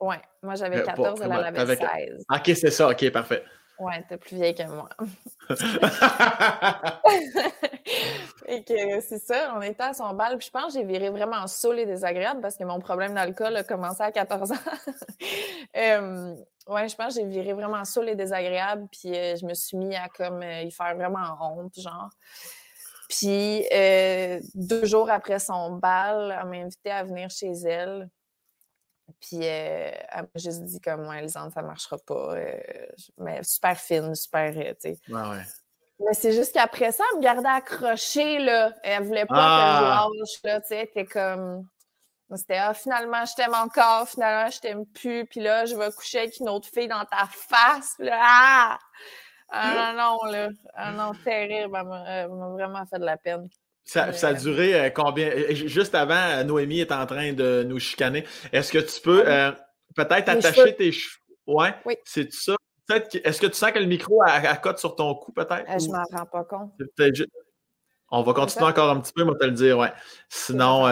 Oui, 0.00 0.16
moi 0.42 0.56
j'avais 0.56 0.82
14, 0.82 1.20
elle, 1.22 1.32
elle 1.32 1.56
avait 1.56 1.76
16. 1.76 2.24
Ok, 2.28 2.42
c'est 2.56 2.70
ça, 2.70 2.88
ok, 2.88 3.10
parfait. 3.12 3.44
Ouais, 3.82 4.04
t'es 4.08 4.16
plus 4.16 4.36
vieille 4.36 4.54
que 4.54 4.62
moi. 4.62 4.88
et 8.46 8.62
que 8.62 9.00
c'est 9.00 9.18
ça, 9.18 9.52
on 9.56 9.62
était 9.62 9.82
à 9.82 9.92
son 9.92 10.14
bal, 10.14 10.38
puis 10.38 10.46
je 10.46 10.52
pense 10.52 10.72
que 10.72 10.78
j'ai 10.78 10.84
viré 10.84 11.10
vraiment 11.10 11.48
saoul 11.48 11.80
et 11.80 11.86
désagréable 11.86 12.40
parce 12.40 12.56
que 12.56 12.62
mon 12.62 12.78
problème 12.78 13.14
d'alcool 13.14 13.56
a 13.56 13.64
commencé 13.64 14.02
à 14.02 14.12
14 14.12 14.52
ans. 14.52 14.54
euh, 15.76 16.36
ouais, 16.68 16.88
je 16.88 16.94
pense 16.94 17.16
que 17.16 17.20
j'ai 17.20 17.26
viré 17.26 17.54
vraiment 17.54 17.84
saoul 17.84 18.10
et 18.10 18.14
désagréable, 18.14 18.86
puis 18.92 19.12
euh, 19.16 19.34
je 19.34 19.44
me 19.46 19.54
suis 19.54 19.76
mis 19.76 19.96
à 19.96 20.08
comme 20.08 20.40
euh, 20.42 20.62
y 20.62 20.70
faire 20.70 20.94
vraiment 20.94 21.36
honte, 21.40 21.74
genre. 21.80 22.10
Puis 23.08 23.66
euh, 23.74 24.38
deux 24.54 24.84
jours 24.84 25.10
après 25.10 25.40
son 25.40 25.72
bal, 25.72 26.38
elle 26.40 26.48
m'a 26.48 26.56
invité 26.64 26.92
à 26.92 27.02
venir 27.02 27.28
chez 27.30 27.50
elle. 27.64 28.08
Puis 29.20 29.38
euh, 29.42 29.90
elle 30.08 30.22
m'a 30.22 30.28
juste 30.36 30.62
dit 30.64 30.80
comme 30.80 31.04
moi, 31.04 31.18
Elisande, 31.18 31.52
ça 31.52 31.62
marchera 31.62 31.98
pas. 31.98 32.34
Euh, 32.36 32.60
mais 33.18 33.42
super 33.42 33.78
fine, 33.78 34.14
super, 34.14 34.52
euh, 34.56 34.74
tu 34.74 34.94
sais. 34.94 34.98
Ouais, 35.08 35.20
ouais. 35.20 35.42
Mais 36.00 36.14
c'est 36.14 36.32
juste 36.32 36.52
qu'après 36.54 36.90
ça, 36.92 37.04
elle 37.12 37.18
me 37.18 37.22
gardait 37.22 37.48
accrochée, 37.48 38.38
là. 38.38 38.72
Elle 38.82 39.04
voulait 39.04 39.26
pas 39.26 39.34
que 39.34 39.40
je 39.40 39.90
ah! 39.90 40.08
lâche, 40.18 40.42
là, 40.44 40.60
tu 40.60 40.68
sais. 40.68 40.90
T'es 40.92 41.04
comme... 41.04 41.66
C'était, 42.34 42.56
ah, 42.56 42.72
finalement, 42.72 43.24
je 43.26 43.34
t'aime 43.34 43.54
encore, 43.54 44.08
finalement, 44.08 44.50
je 44.50 44.58
t'aime 44.58 44.86
plus, 44.86 45.26
puis 45.26 45.40
là, 45.40 45.66
je 45.66 45.76
vais 45.76 45.90
coucher 45.92 46.20
avec 46.20 46.40
une 46.40 46.48
autre 46.48 46.66
fille 46.72 46.88
dans 46.88 47.04
ta 47.04 47.26
face, 47.30 47.94
là. 47.98 48.18
Ah! 48.20 48.78
ah 49.50 49.92
non, 49.92 50.18
non, 50.24 50.32
là. 50.32 50.48
Ah 50.74 50.92
non, 50.92 51.12
terrible. 51.24 51.76
Elle 52.06 52.28
m'a 52.30 52.48
vraiment 52.48 52.86
fait 52.86 52.98
de 52.98 53.04
la 53.04 53.18
peine. 53.18 53.48
Ça, 53.84 54.04
a 54.22 54.34
duré 54.34 54.74
euh, 54.74 54.90
combien? 54.90 55.30
Juste 55.50 55.94
avant, 55.94 56.44
Noémie 56.44 56.80
est 56.80 56.92
en 56.92 57.04
train 57.06 57.32
de 57.32 57.64
nous 57.66 57.78
chicaner. 57.78 58.24
Est-ce 58.52 58.72
que 58.72 58.78
tu 58.78 59.00
peux 59.00 59.24
euh, 59.26 59.50
peut-être 59.94 60.28
attacher 60.28 60.74
tes 60.76 60.92
cheveux? 60.92 61.18
Ouais, 61.46 61.74
oui. 61.84 61.96
C'est 62.04 62.32
ça. 62.32 62.54
Est-ce 62.88 63.40
que 63.40 63.46
tu 63.46 63.54
sens 63.54 63.72
que 63.72 63.78
le 63.78 63.86
micro 63.86 64.22
accote 64.22 64.78
sur 64.78 64.94
ton 64.94 65.14
cou, 65.14 65.32
peut-être? 65.32 65.68
Euh, 65.68 65.78
je 65.78 65.88
m'en 65.88 66.04
rends 66.12 66.26
pas 66.26 66.44
compte. 66.44 66.72
On 68.10 68.22
va 68.22 68.32
continuer 68.34 68.66
encore 68.66 68.90
un 68.90 69.00
petit 69.00 69.12
peu, 69.12 69.24
moi 69.24 69.34
te 69.40 69.46
le 69.46 69.52
dire, 69.52 69.78
ouais. 69.78 69.92
Sinon, 70.28 70.86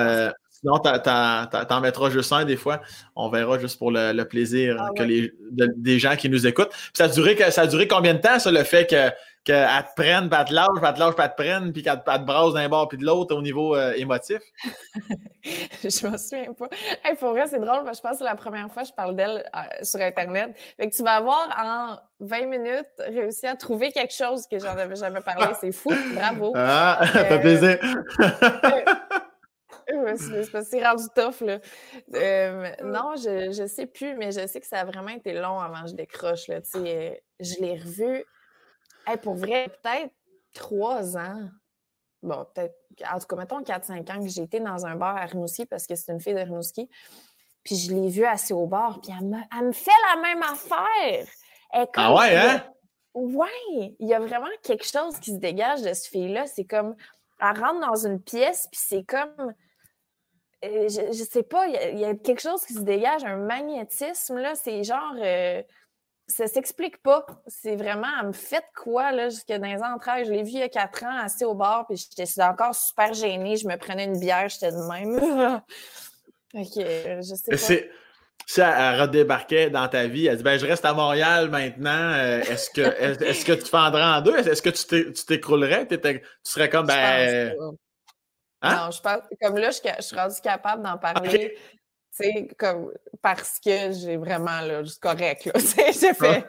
sinon 0.49 0.79
t'en 0.79 1.81
mettras 1.81 2.11
juste 2.11 2.33
un 2.33 2.45
des 2.45 2.57
fois. 2.57 2.81
On 3.15 3.29
verra 3.29 3.59
juste 3.59 3.79
pour 3.79 3.91
le, 3.91 4.23
plaisir 4.25 4.77
ah 4.79 4.89
que 4.97 5.03
les, 5.03 5.33
des 5.51 5.99
gens 5.99 6.17
qui 6.17 6.29
nous 6.29 6.47
écoutent. 6.47 6.73
ça 6.95 7.05
a, 7.05 7.09
duré, 7.09 7.37
ça 7.51 7.63
a 7.63 7.67
duré 7.67 7.87
combien 7.87 8.15
de 8.15 8.21
temps, 8.21 8.39
ça, 8.39 8.51
le 8.51 8.65
fait 8.65 8.87
que 8.87 9.11
qu'elle 9.45 9.67
te 9.67 10.03
prenne, 10.03 10.29
puis 10.29 10.39
elle 10.39 10.47
te 10.47 10.53
lâche, 10.53 10.69
puis 10.77 10.85
elle 10.87 10.95
te 10.95 10.99
lâche, 11.01 11.15
puis 11.15 11.25
elle 11.25 11.31
te 11.31 11.37
prenne, 11.37 11.73
puis 11.73 11.83
qu'elle 11.83 12.03
te, 12.03 12.25
brasse 12.25 12.53
d'un 12.53 12.69
bord 12.69 12.89
puis 12.89 12.99
de 12.99 13.05
l'autre 13.05 13.35
au 13.35 13.43
niveau 13.43 13.75
euh, 13.75 13.93
émotif? 13.95 14.41
je 15.43 16.07
m'en 16.07 16.19
souviens 16.19 16.53
pas. 16.53 16.69
Hey, 17.05 17.17
pour 17.17 17.31
vrai, 17.31 17.47
c'est 17.47 17.59
drôle, 17.59 17.85
parce 17.85 17.93
que 17.93 17.97
je 17.97 18.03
pense 18.03 18.13
que 18.13 18.19
c'est 18.19 18.25
la 18.25 18.37
première 18.37 18.71
fois 18.71 18.83
que 18.83 18.89
je 18.89 18.95
parle 18.95 19.17
d'elle 19.17 19.49
euh, 19.55 19.85
sur 19.85 20.01
Internet. 20.01 20.55
Fait 20.77 20.91
que 20.91 20.95
tu 20.95 21.03
vas 21.03 21.13
avoir 21.13 21.49
en 21.59 21.99
20 22.21 22.47
minutes 22.47 22.87
réussi 22.99 23.47
à 23.47 23.57
trouver 23.57 23.93
quelque 23.93 24.13
chose 24.13 24.47
que 24.47 24.59
j'en 24.59 24.77
avais 24.77 24.97
jamais 24.97 25.21
parlé. 25.21 25.47
C'est 25.61 25.73
fou. 25.73 25.93
Bravo. 26.15 26.53
Ah, 26.63 27.01
euh, 27.17 27.39
plaisir. 27.39 27.79
c'est 30.63 30.85
rendu 30.85 31.05
tough, 31.15 31.41
là. 31.41 31.59
non, 32.85 33.15
je, 33.17 33.51
je 33.53 33.67
sais 33.67 33.87
plus, 33.87 34.15
mais 34.17 34.31
je 34.31 34.47
sais 34.47 34.61
que 34.61 34.67
ça 34.67 34.81
a 34.81 34.85
vraiment 34.85 35.09
été 35.09 35.33
long 35.33 35.59
avant 35.59 35.83
que 35.83 35.91
je 35.91 35.95
décroche, 35.95 36.49
là. 36.49 36.61
Tu 36.61 36.71
sais, 36.71 37.23
je 37.41 37.55
l'ai 37.61 37.79
revu 37.79 38.25
pour 39.23 39.35
vrai, 39.35 39.69
peut-être 39.83 40.13
trois 40.55 41.17
ans. 41.17 41.49
Bon, 42.23 42.47
peut-être, 42.55 42.75
en 43.11 43.19
tout 43.19 43.27
cas, 43.27 43.37
mettons 43.37 43.63
4-5 43.63 44.13
ans 44.13 44.23
que 44.23 44.29
j'ai 44.29 44.43
été 44.43 44.61
dans 44.61 44.87
un 44.87 44.97
bar 44.97 45.17
à 45.17 45.25
Rimouski 45.25 45.67
parce 45.67 45.87
que 45.87 45.95
c'est 45.95 46.13
une 46.13 46.21
fille 46.21 46.35
de 46.35 46.41
Rimouski. 46.41 46.89
Puis 47.65 47.77
je 47.77 47.95
l'ai 47.95 48.09
vue 48.09 48.25
assez 48.25 48.55
au 48.55 48.67
bar, 48.67 49.01
puis 49.01 49.13
elle 49.19 49.27
me, 49.27 49.73
fait 49.73 49.91
la 50.15 50.21
même 50.21 50.43
affaire. 50.43 51.27
ah 51.95 52.15
ouais, 52.15 52.37
hein? 52.37 52.65
Ouais, 53.13 53.49
il 53.73 54.09
y 54.09 54.15
a 54.15 54.21
vraiment 54.21 54.47
quelque 54.63 54.87
chose 54.87 55.19
qui 55.19 55.33
se 55.33 55.39
dégage 55.39 55.83
de 55.83 55.93
cette 55.93 56.07
fille-là. 56.07 56.47
C'est 56.47 56.65
comme, 56.65 56.95
elle 57.41 57.59
rentre 57.59 57.81
dans 57.81 58.07
une 58.07 58.21
pièce, 58.23 58.69
puis 58.71 58.81
c'est 58.83 59.05
comme, 59.05 59.53
euh, 60.65 60.89
je, 60.89 61.13
je, 61.13 61.25
sais 61.25 61.43
pas, 61.43 61.67
il 61.67 61.99
y, 61.99 62.05
a 62.05 62.15
quelque 62.15 62.41
chose 62.41 62.65
qui 62.65 62.75
se 62.75 62.81
dégage, 62.81 63.25
un 63.25 63.37
magnétisme, 63.37 64.39
là. 64.39 64.55
C'est 64.55 64.85
genre, 64.85 65.15
euh, 65.17 65.63
ça 66.31 66.47
s'explique 66.47 67.03
pas. 67.03 67.27
C'est 67.47 67.77
vraiment, 67.77 68.07
elle 68.21 68.29
me 68.29 68.33
fait 68.33 68.65
quoi, 68.77 69.13
là, 69.13 69.29
jusque 69.29 69.49
dans 69.49 69.63
les 69.63 69.83
entrailles. 69.83 70.25
Je 70.25 70.31
l'ai 70.31 70.43
vu 70.43 70.51
il 70.51 70.59
y 70.59 70.63
a 70.63 70.69
quatre 70.69 71.05
ans, 71.05 71.19
assis 71.19 71.45
au 71.45 71.55
bar, 71.55 71.87
puis 71.87 71.97
j'étais 71.97 72.43
encore 72.43 72.75
super 72.75 73.13
gênée. 73.13 73.57
Je 73.57 73.67
me 73.67 73.77
prenais 73.77 74.05
une 74.05 74.19
bière, 74.19 74.49
j'étais 74.49 74.71
de 74.71 74.89
même. 74.89 75.61
ok, 76.55 76.75
je 76.77 77.35
sais 77.35 77.51
pas. 77.51 77.97
Si 78.47 78.61
elle 78.61 79.01
redébarquait 79.01 79.71
dans 79.71 79.87
ta 79.87 80.09
vie, 80.09 80.27
elle 80.27 80.39
dit 80.39 80.43
ben, 80.43 80.59
Je 80.59 80.67
reste 80.67 80.85
à 80.85 80.93
Montréal 80.93 81.51
maintenant, 81.51 81.91
euh, 82.15 82.41
est-ce 82.41 82.71
que, 82.71 82.81
est, 83.23 83.45
que 83.45 83.53
tu 83.53 83.67
fendrais 83.67 84.03
en 84.03 84.21
deux? 84.23 84.37
Est-ce 84.37 84.63
que 84.63 84.71
tu 84.71 85.25
t'écroulerais? 85.25 85.87
Tu 85.87 85.99
serais 86.43 86.69
comme 86.69 86.87
ben. 86.87 87.55
Hein? 88.63 88.77
Non, 88.77 88.91
je 88.91 89.01
pense 89.01 89.23
comme 89.41 89.57
là, 89.57 89.71
je, 89.71 90.03
suis 90.03 90.17
rendu 90.17 90.41
capable 90.43 90.83
d'en 90.83 90.99
parler 90.99 91.57
sais, 92.11 92.49
comme 92.59 92.93
parce 93.23 93.61
que 93.61 93.93
j'ai 93.93 94.17
vraiment 94.17 94.61
là, 94.61 94.83
juste 94.83 95.03
correct. 95.03 95.45
Là, 95.47 95.53
j'ai 95.93 96.15
fait, 96.15 96.47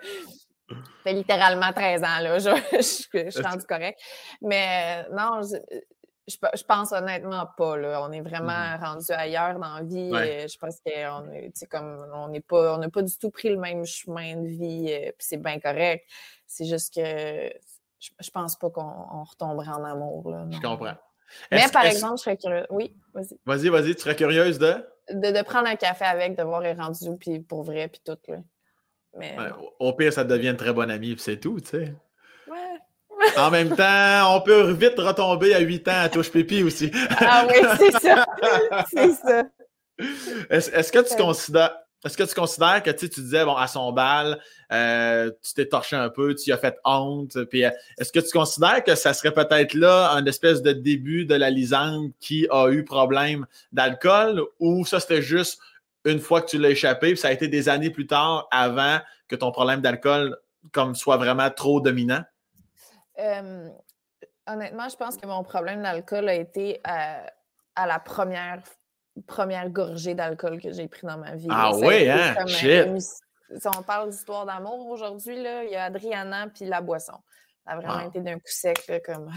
fait 1.03 1.13
littéralement 1.13 1.71
13 1.71 2.03
ans, 2.03 2.19
là, 2.21 2.39
je, 2.39 2.49
je, 2.73 3.29
suis 3.29 3.41
rendu 3.41 3.65
correct. 3.65 3.99
Mais 4.41 5.05
non, 5.11 5.41
Je, 6.27 6.63
pense 6.63 6.91
honnêtement 6.91 7.47
pas. 7.57 7.77
Là. 7.77 8.01
On 8.03 8.11
est 8.11 8.21
vraiment 8.21 8.51
mm-hmm. 8.51 8.85
rendu 8.85 9.11
ailleurs 9.11 9.59
dans 9.59 9.75
la 9.75 9.83
vie. 9.83 10.11
Euh, 10.13 10.47
je 10.47 10.57
pense 10.57 10.77
qu'on 10.85 11.31
est 11.31 11.65
comme 11.69 12.05
on 12.13 12.29
n'est 12.29 12.41
pas, 12.41 12.75
on 12.75 12.77
n'a 12.77 12.89
pas 12.89 13.01
du 13.01 13.17
tout 13.17 13.29
pris 13.29 13.49
le 13.49 13.57
même 13.57 13.85
chemin 13.85 14.35
de 14.35 14.47
vie. 14.47 14.87
Euh, 14.89 15.11
puis 15.17 15.27
c'est 15.27 15.41
bien 15.41 15.59
correct. 15.59 16.05
C'est 16.47 16.65
juste 16.65 16.93
que 16.93 17.01
je, 17.99 18.09
je 18.19 18.29
pense 18.31 18.57
pas 18.57 18.69
qu'on 18.69 19.23
retomberait 19.23 19.69
en 19.69 19.83
amour. 19.83 20.31
Là, 20.31 20.45
je 20.49 20.59
comprends. 20.59 20.95
Mais 21.51 21.65
par 21.71 21.85
exemple, 21.85 22.17
je 22.17 22.23
serais 22.23 22.37
curieuse. 22.37 22.65
Oui, 22.69 22.95
vas-y. 23.13 23.39
Vas-y, 23.45 23.69
vas-y, 23.69 23.95
tu 23.95 24.01
serais 24.01 24.15
curieuse 24.15 24.59
de? 24.59 24.85
De? 25.13 25.41
prendre 25.43 25.67
un 25.67 25.75
café 25.75 26.05
avec, 26.05 26.37
de 26.37 26.43
voir 26.43 26.63
est 26.65 26.73
rendu, 26.73 27.17
puis 27.19 27.39
pour 27.39 27.63
vrai, 27.63 27.87
puis 27.87 28.01
tout. 28.03 28.17
Là. 28.27 28.37
Mais... 29.17 29.35
au 29.79 29.93
pire, 29.93 30.13
ça 30.13 30.23
devient 30.23 30.49
une 30.49 30.57
très 30.57 30.73
bonne 30.73 30.91
amie, 30.91 31.13
puis 31.13 31.23
c'est 31.23 31.39
tout, 31.39 31.59
tu 31.59 31.69
sais. 31.69 31.93
Ouais. 32.47 33.37
en 33.37 33.51
même 33.51 33.75
temps, 33.75 34.35
on 34.35 34.41
peut 34.41 34.71
vite 34.71 34.97
retomber 34.97 35.53
à 35.53 35.59
8 35.59 35.87
ans 35.87 36.01
à 36.03 36.09
touche 36.09 36.31
pépi 36.31 36.63
aussi. 36.63 36.91
ah 37.19 37.45
oui, 37.47 37.67
c'est 37.77 37.91
ça. 37.99 38.25
c'est 38.89 39.11
ça. 39.11 39.43
Est-ce 40.49 40.91
que 40.91 41.07
tu 41.07 41.15
considères. 41.15 41.77
Est-ce 42.03 42.17
que 42.17 42.23
tu 42.23 42.33
considères 42.33 42.81
que 42.81 42.89
tu 42.89 43.07
disais, 43.07 43.45
bon, 43.45 43.55
à 43.55 43.67
son 43.67 43.91
bal, 43.91 44.39
euh, 44.71 45.29
tu 45.43 45.53
t'es 45.53 45.67
torché 45.67 45.95
un 45.95 46.09
peu, 46.09 46.33
tu 46.33 46.51
as 46.51 46.57
fait 46.57 46.77
honte, 46.83 47.43
puis 47.45 47.63
euh, 47.63 47.69
est-ce 47.99 48.11
que 48.11 48.19
tu 48.19 48.31
considères 48.31 48.83
que 48.83 48.95
ça 48.95 49.13
serait 49.13 49.33
peut-être 49.33 49.75
là 49.75 50.11
un 50.13 50.25
espèce 50.25 50.63
de 50.63 50.71
début 50.71 51.25
de 51.25 51.35
la 51.35 51.51
Lisande 51.51 52.11
qui 52.19 52.47
a 52.49 52.69
eu 52.69 52.83
problème 52.83 53.45
d'alcool 53.71 54.43
ou 54.59 54.83
ça 54.85 54.99
c'était 54.99 55.21
juste 55.21 55.59
une 56.05 56.19
fois 56.19 56.41
que 56.41 56.49
tu 56.49 56.57
l'as 56.57 56.71
échappé, 56.71 57.09
puis 57.09 57.17
ça 57.17 57.27
a 57.27 57.31
été 57.31 57.47
des 57.47 57.69
années 57.69 57.91
plus 57.91 58.07
tard 58.07 58.47
avant 58.49 58.99
que 59.27 59.35
ton 59.35 59.51
problème 59.51 59.81
d'alcool 59.81 60.35
comme 60.71 60.95
soit 60.95 61.17
vraiment 61.17 61.51
trop 61.51 61.81
dominant? 61.81 62.23
Euh, 63.19 63.69
honnêtement, 64.47 64.89
je 64.89 64.95
pense 64.95 65.17
que 65.17 65.27
mon 65.27 65.43
problème 65.43 65.83
d'alcool 65.83 66.27
a 66.29 66.33
été 66.33 66.81
à 66.83 67.87
la 67.87 67.99
première 67.99 68.63
première 69.27 69.69
gorgée 69.69 70.15
d'alcool 70.15 70.61
que 70.61 70.71
j'ai 70.71 70.87
pris 70.87 71.05
dans 71.05 71.17
ma 71.17 71.35
vie. 71.35 71.47
Ah 71.49 71.71
oui, 71.75 72.09
hein? 72.09 72.35
si 72.47 73.67
on 73.67 73.83
parle 73.83 74.09
d'histoire 74.09 74.45
d'amour 74.45 74.87
aujourd'hui, 74.87 75.35
il 75.35 75.71
y 75.71 75.75
a 75.75 75.85
Adriana 75.85 76.47
puis 76.47 76.65
la 76.65 76.81
boisson. 76.81 77.17
Ça 77.65 77.73
a 77.73 77.75
vraiment 77.77 78.07
été 78.07 78.21
d'un 78.21 78.35
coup 78.35 78.41
sec, 78.45 78.91
comme. 79.05 79.31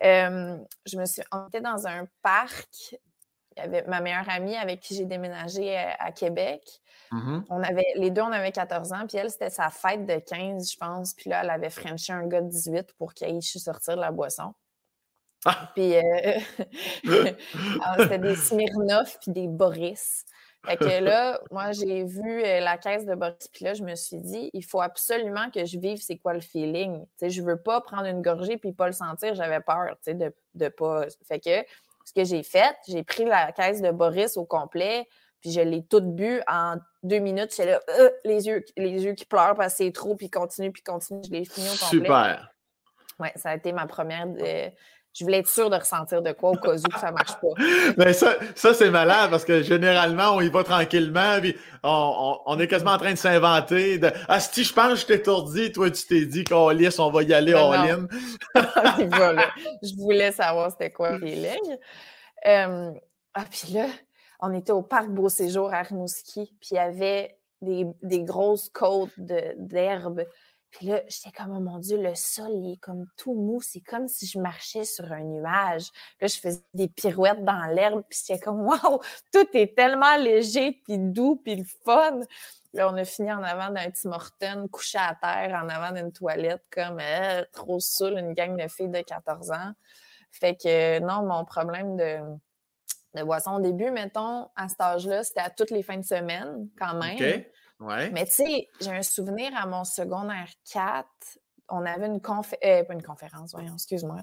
Ah. 0.00 0.28
je 0.86 0.96
me 0.96 1.04
suis. 1.04 1.22
On 1.32 1.46
était 1.48 1.60
dans 1.60 1.86
un 1.86 2.06
parc. 2.22 2.96
Il 3.56 3.60
y 3.60 3.66
avait 3.66 3.84
ma 3.84 4.00
meilleure 4.00 4.28
amie 4.28 4.56
avec 4.56 4.80
qui 4.80 4.96
j'ai 4.96 5.04
déménagé 5.04 5.76
à, 5.76 6.10
Québec. 6.10 6.60
Mm-hmm. 7.12 7.44
On 7.50 7.62
avait, 7.62 7.86
les 7.94 8.10
deux, 8.10 8.22
on 8.22 8.32
avait 8.32 8.50
14 8.50 8.92
ans, 8.92 9.06
puis 9.06 9.16
elle, 9.16 9.30
c'était 9.30 9.50
sa 9.50 9.70
fête 9.70 10.06
de 10.06 10.18
15, 10.18 10.72
je 10.72 10.76
pense. 10.76 11.14
Puis 11.14 11.30
là, 11.30 11.42
elle 11.44 11.50
avait 11.50 11.70
frenché 11.70 12.12
un 12.12 12.26
gars 12.26 12.40
de 12.40 12.48
18 12.48 12.94
pour 12.94 13.14
qu'il 13.14 13.28
aille 13.28 13.40
sortir 13.42 13.94
de 13.94 14.00
la 14.00 14.10
boisson. 14.10 14.54
Puis 15.74 15.96
euh, 15.96 16.02
ah, 17.82 17.96
c'était 17.98 18.18
des 18.18 18.36
Smirnoff 18.36 19.18
puis 19.20 19.32
des 19.32 19.48
Boris. 19.48 20.24
Fait 20.64 20.78
que 20.78 21.04
là, 21.04 21.38
moi, 21.50 21.72
j'ai 21.72 22.04
vu 22.04 22.42
euh, 22.42 22.60
la 22.60 22.78
caisse 22.78 23.04
de 23.04 23.14
Boris, 23.14 23.48
puis 23.52 23.66
là, 23.66 23.74
je 23.74 23.82
me 23.82 23.94
suis 23.94 24.16
dit, 24.16 24.48
il 24.54 24.64
faut 24.64 24.80
absolument 24.80 25.50
que 25.50 25.66
je 25.66 25.78
vive 25.78 25.98
c'est 25.98 26.16
quoi 26.16 26.32
le 26.32 26.40
feeling? 26.40 27.02
Tu 27.02 27.08
sais, 27.18 27.30
je 27.30 27.42
veux 27.42 27.60
pas 27.60 27.82
prendre 27.82 28.06
une 28.06 28.22
gorgée 28.22 28.56
puis 28.56 28.72
pas 28.72 28.86
le 28.86 28.94
sentir, 28.94 29.34
j'avais 29.34 29.60
peur, 29.60 29.90
tu 29.96 30.12
sais, 30.12 30.14
de, 30.14 30.34
de 30.54 30.68
pas... 30.68 31.04
Fait 31.28 31.38
que 31.38 31.68
ce 32.06 32.12
que 32.14 32.24
j'ai 32.24 32.42
fait, 32.42 32.76
j'ai 32.88 33.02
pris 33.02 33.26
la 33.26 33.52
caisse 33.52 33.82
de 33.82 33.90
Boris 33.90 34.38
au 34.38 34.46
complet, 34.46 35.06
puis 35.40 35.52
je 35.52 35.60
l'ai 35.60 35.84
toute 35.84 36.14
bu 36.14 36.40
en 36.48 36.76
deux 37.02 37.18
minutes. 37.18 37.50
J'étais 37.50 37.72
là, 37.72 37.80
euh, 37.98 38.10
les, 38.24 38.46
yeux, 38.46 38.64
les 38.78 39.04
yeux 39.04 39.12
qui 39.12 39.26
pleurent 39.26 39.54
parce 39.54 39.74
que 39.74 39.84
c'est 39.84 39.92
trop, 39.92 40.14
puis 40.14 40.30
continue, 40.30 40.72
puis 40.72 40.82
continue. 40.82 41.20
Je 41.26 41.30
l'ai 41.30 41.44
fini 41.44 41.66
au 41.68 41.72
complet. 41.72 41.98
Super! 41.98 42.50
Ouais, 43.18 43.32
ça 43.36 43.50
a 43.50 43.54
été 43.54 43.72
ma 43.72 43.86
première 43.86 44.26
je 45.14 45.22
voulais 45.22 45.38
être 45.38 45.48
sûre 45.48 45.70
de 45.70 45.76
ressentir 45.76 46.22
de 46.22 46.32
quoi 46.32 46.50
au 46.50 46.56
cas 46.56 46.74
où 46.74 46.98
ça 46.98 47.08
ne 47.08 47.12
marche 47.12 47.34
pas. 47.40 47.94
Mais 47.96 48.12
ça, 48.12 48.34
ça 48.56 48.74
c'est 48.74 48.90
malade 48.90 49.30
parce 49.30 49.44
que 49.44 49.62
généralement, 49.62 50.32
on 50.34 50.40
y 50.40 50.48
va 50.48 50.64
tranquillement, 50.64 51.40
puis 51.40 51.56
on, 51.84 52.58
est 52.58 52.66
quasiment 52.66 52.92
en 52.92 52.98
train 52.98 53.12
de 53.12 53.18
s'inventer. 53.18 53.98
De, 53.98 54.10
ah, 54.28 54.40
si 54.40 54.64
je 54.64 54.72
pense 54.72 54.92
que 54.92 54.96
je 54.96 55.06
t'ai 55.06 55.14
étourdi, 55.14 55.70
toi, 55.70 55.88
tu 55.90 56.04
t'es 56.06 56.26
dit 56.26 56.42
qu'on 56.42 56.70
lisse, 56.70 56.98
on 56.98 57.10
va 57.10 57.22
y 57.22 57.32
aller 57.32 57.54
en 57.54 57.70
ligne. 57.72 58.08
je 58.54 59.96
voulais 59.96 60.32
savoir 60.32 60.72
c'était 60.72 60.90
quoi 60.90 61.16
les 61.18 61.36
lignes. 61.36 61.78
Euh, 62.46 62.90
ah, 63.34 63.44
puis 63.48 63.72
là, 63.72 63.86
on 64.40 64.52
était 64.52 64.72
au 64.72 64.82
parc 64.82 65.08
Beau 65.08 65.28
Séjour 65.28 65.72
à 65.72 65.82
Rimouski, 65.82 66.56
puis 66.60 66.70
il 66.72 66.74
y 66.74 66.78
avait 66.78 67.38
des, 67.62 67.86
des 68.02 68.24
grosses 68.24 68.68
côtes 68.68 69.12
d'herbe. 69.18 70.24
Puis 70.74 70.86
là, 70.86 71.02
j'étais 71.06 71.30
comme, 71.30 71.56
oh 71.56 71.60
mon 71.60 71.78
Dieu, 71.78 71.96
le 72.02 72.16
sol, 72.16 72.50
il 72.50 72.72
est 72.72 72.76
comme 72.78 73.06
tout 73.16 73.34
mou. 73.34 73.60
C'est 73.62 73.80
comme 73.80 74.08
si 74.08 74.26
je 74.26 74.40
marchais 74.40 74.84
sur 74.84 75.10
un 75.12 75.22
nuage. 75.22 75.88
Là, 76.20 76.26
je 76.26 76.36
faisais 76.36 76.64
des 76.74 76.88
pirouettes 76.88 77.44
dans 77.44 77.66
l'herbe. 77.66 78.02
Puis 78.08 78.24
j'étais 78.26 78.40
comme, 78.40 78.60
waouh, 78.60 79.00
tout 79.32 79.46
est 79.54 79.76
tellement 79.76 80.16
léger, 80.16 80.72
puis 80.84 80.98
doux, 80.98 81.36
puis 81.36 81.54
le 81.56 81.64
fun. 81.84 82.20
Là, 82.72 82.90
on 82.90 82.96
a 82.96 83.04
fini 83.04 83.32
en 83.32 83.42
avant 83.44 83.70
d'un 83.70 83.88
Tim 83.92 84.10
Horton, 84.10 84.66
couché 84.70 84.98
à 84.98 85.14
terre, 85.14 85.62
en 85.62 85.68
avant 85.68 85.92
d'une 85.92 86.10
toilette, 86.10 86.64
comme 86.72 86.98
euh, 87.00 87.44
trop 87.52 87.78
saoul, 87.78 88.18
une 88.18 88.32
gang 88.32 88.60
de 88.60 88.66
filles 88.66 88.88
de 88.88 89.00
14 89.00 89.52
ans. 89.52 89.72
Fait 90.32 90.56
que 90.56 90.98
non, 90.98 91.22
mon 91.22 91.44
problème 91.44 91.96
de, 91.96 92.18
de 93.14 93.22
boisson 93.22 93.52
au 93.52 93.60
début, 93.60 93.92
mettons, 93.92 94.48
à 94.56 94.68
cet 94.68 94.80
âge-là, 94.80 95.22
c'était 95.22 95.38
à 95.38 95.50
toutes 95.50 95.70
les 95.70 95.84
fins 95.84 95.98
de 95.98 96.04
semaine, 96.04 96.68
quand 96.76 96.94
même. 96.94 97.44
Mais 97.80 98.24
tu 98.26 98.32
sais, 98.32 98.68
j'ai 98.80 98.90
un 98.90 99.02
souvenir 99.02 99.50
à 99.56 99.66
mon 99.66 99.84
secondaire 99.84 100.48
4, 100.72 101.06
on 101.68 101.84
avait 101.84 102.06
une, 102.06 102.20
conférence, 102.20 102.58
euh, 102.64 102.84
pas 102.84 102.94
une 102.94 103.02
conférence, 103.02 103.52
voyons, 103.52 103.74
excuse-moi, 103.74 104.18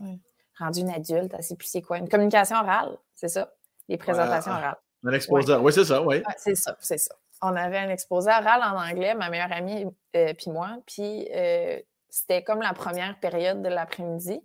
rendu 0.57 0.81
une 0.81 0.91
adulte, 0.91 1.33
assez 1.33 1.55
plus 1.55 1.67
c'est 1.67 1.81
quoi? 1.81 1.97
Une 1.97 2.09
communication 2.09 2.57
orale, 2.57 2.97
c'est 3.15 3.27
ça? 3.27 3.51
Les 3.87 3.97
présentations 3.97 4.51
orales. 4.51 4.77
Un 5.03 5.13
exposé, 5.13 5.55
oui, 5.55 5.73
c'est 5.73 5.85
ça, 5.85 6.01
oui. 6.01 6.23
c'est 6.37 6.55
ça, 6.55 6.75
c'est 6.79 6.97
ça. 6.97 7.15
On 7.41 7.55
avait 7.55 7.79
un 7.79 7.89
exposé 7.89 8.29
oral 8.29 8.61
en 8.63 8.79
anglais, 8.79 9.15
ma 9.15 9.29
meilleure 9.29 9.51
amie 9.51 9.87
euh, 10.15 10.33
puis 10.35 10.51
moi, 10.51 10.77
puis 10.85 11.27
euh, 11.33 11.79
c'était 12.09 12.43
comme 12.43 12.61
la 12.61 12.73
première 12.73 13.19
période 13.19 13.61
de 13.63 13.69
l'après-midi. 13.69 14.39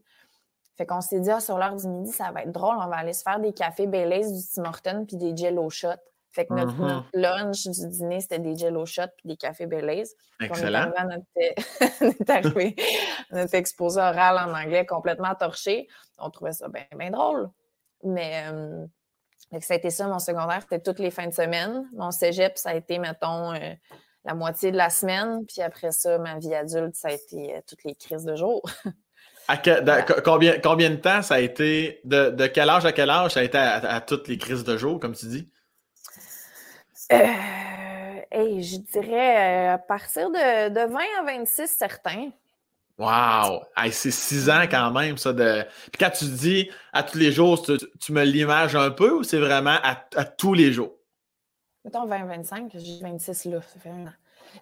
Fait 0.77 0.87
qu'on 0.87 1.01
s'est 1.01 1.21
dit, 1.21 1.31
ah, 1.31 1.41
sur 1.41 1.59
l'heure 1.59 1.77
du 1.77 1.87
midi, 1.89 2.13
ça 2.13 2.31
va 2.33 2.43
être 2.43 2.53
drôle, 2.53 2.77
on 2.79 2.89
va 2.89 2.97
aller 2.97 3.13
se 3.13 3.23
faire 3.23 3.41
des 3.41 3.53
cafés 3.53 3.87
Baileys 3.87 4.31
du 4.31 4.41
Tim 4.55 4.65
Hortons 4.65 5.05
puis 5.07 5.17
des 5.17 5.37
Jello 5.37 5.69
shots. 5.71 5.89
Fait 6.37 6.45
que 6.45 6.53
notre, 6.53 6.75
mm-hmm. 6.75 7.03
lunch 7.15 7.67
du 7.67 7.89
dîner, 7.89 8.21
c'était 8.21 8.39
des 8.39 8.55
jello 8.55 8.85
shots 8.85 9.05
puis 9.17 9.27
des 9.27 9.37
cafés 9.39 9.65
Baileys. 9.65 10.05
Excellent. 10.39 10.93
On 10.95 11.01
est 11.01 11.09
arrivé 12.35 12.77
à 13.31 13.37
notre, 13.37 13.55
exposé 13.55 13.99
oral 13.99 14.37
en 14.37 14.55
anglais 14.55 14.85
complètement 14.85 15.35
torché. 15.35 15.89
On 16.19 16.29
trouvait 16.29 16.53
ça 16.53 16.69
bien 16.69 17.11
drôle. 17.11 17.49
Mais 18.05 18.45
euh, 18.53 18.85
ça 19.63 19.73
a 19.73 19.77
été 19.79 19.89
ça, 19.89 20.07
mon 20.09 20.19
secondaire, 20.19 20.61
c'était 20.61 20.81
toutes 20.81 20.99
les 20.99 21.11
fins 21.11 21.27
de 21.27 21.33
semaine. 21.33 21.89
Mon 21.95 22.11
cégep, 22.11 22.59
ça 22.59 22.71
a 22.71 22.75
été, 22.75 22.99
mettons, 22.99 23.55
euh, 23.55 23.73
la 24.27 24.35
moitié 24.35 24.71
de 24.73 24.77
la 24.77 24.91
semaine. 24.91 25.47
Puis 25.47 25.63
après 25.63 25.91
ça, 25.91 26.19
ma 26.19 26.39
vie 26.39 26.55
adulte, 26.55 26.97
ça 26.97 27.09
a 27.09 27.13
été 27.13 27.57
euh, 27.57 27.61
toutes 27.67 27.83
les 27.85 27.95
crises 27.95 28.27
de 28.27 28.37
jour. 28.37 28.61
À 29.49 29.57
combien, 30.23 30.61
combien 30.61 30.91
de 30.91 30.97
temps 30.97 31.23
ça 31.23 31.37
a 31.37 31.39
été, 31.39 32.01
de, 32.05 32.47
quel 32.49 32.69
âge 32.69 32.85
à 32.85 32.93
quel 32.93 33.09
âge 33.09 33.31
ça 33.31 33.41
a 33.41 33.43
été 33.45 33.57
à 33.57 34.01
toutes 34.01 34.27
les 34.27 34.39
crises 34.39 34.65
de 34.65 34.77
jour, 34.77 34.99
comme 34.99 35.15
tu 35.15 35.27
dis? 35.27 35.49
Euh, 37.13 38.61
je 38.61 38.77
dirais 38.79 39.71
euh, 39.71 39.75
à 39.75 39.79
partir 39.79 40.31
de, 40.31 40.69
de 40.69 40.93
20 40.93 40.99
à 41.21 41.25
26, 41.25 41.67
certains. 41.69 42.31
Wow! 42.99 43.63
c'est 43.91 44.11
six 44.11 44.49
ans 44.49 44.65
quand 44.71 44.91
même, 44.91 45.19
ça. 45.19 45.33
De... 45.33 45.65
Puis 45.93 45.99
quand 46.01 46.11
tu 46.11 46.25
dis 46.25 46.71
à 46.93 47.03
tous 47.03 47.19
les 47.19 47.31
jours, 47.31 47.63
tu, 47.63 48.13
me 48.13 48.25
l'images 48.25 48.75
un 48.75 48.91
peu 48.91 49.13
ou 49.13 49.23
c'est 49.23 49.39
vraiment 49.39 49.77
à, 49.83 50.25
tous 50.25 50.55
les 50.55 50.73
jours? 50.73 50.95
Mettons 51.85 52.07
20-25, 52.07 52.71
j'ai 52.75 52.99
26 53.01 53.45
là, 53.47 53.61
ça 53.61 53.81
fait 53.81 53.91
un 53.91 54.07
an. 54.07 54.13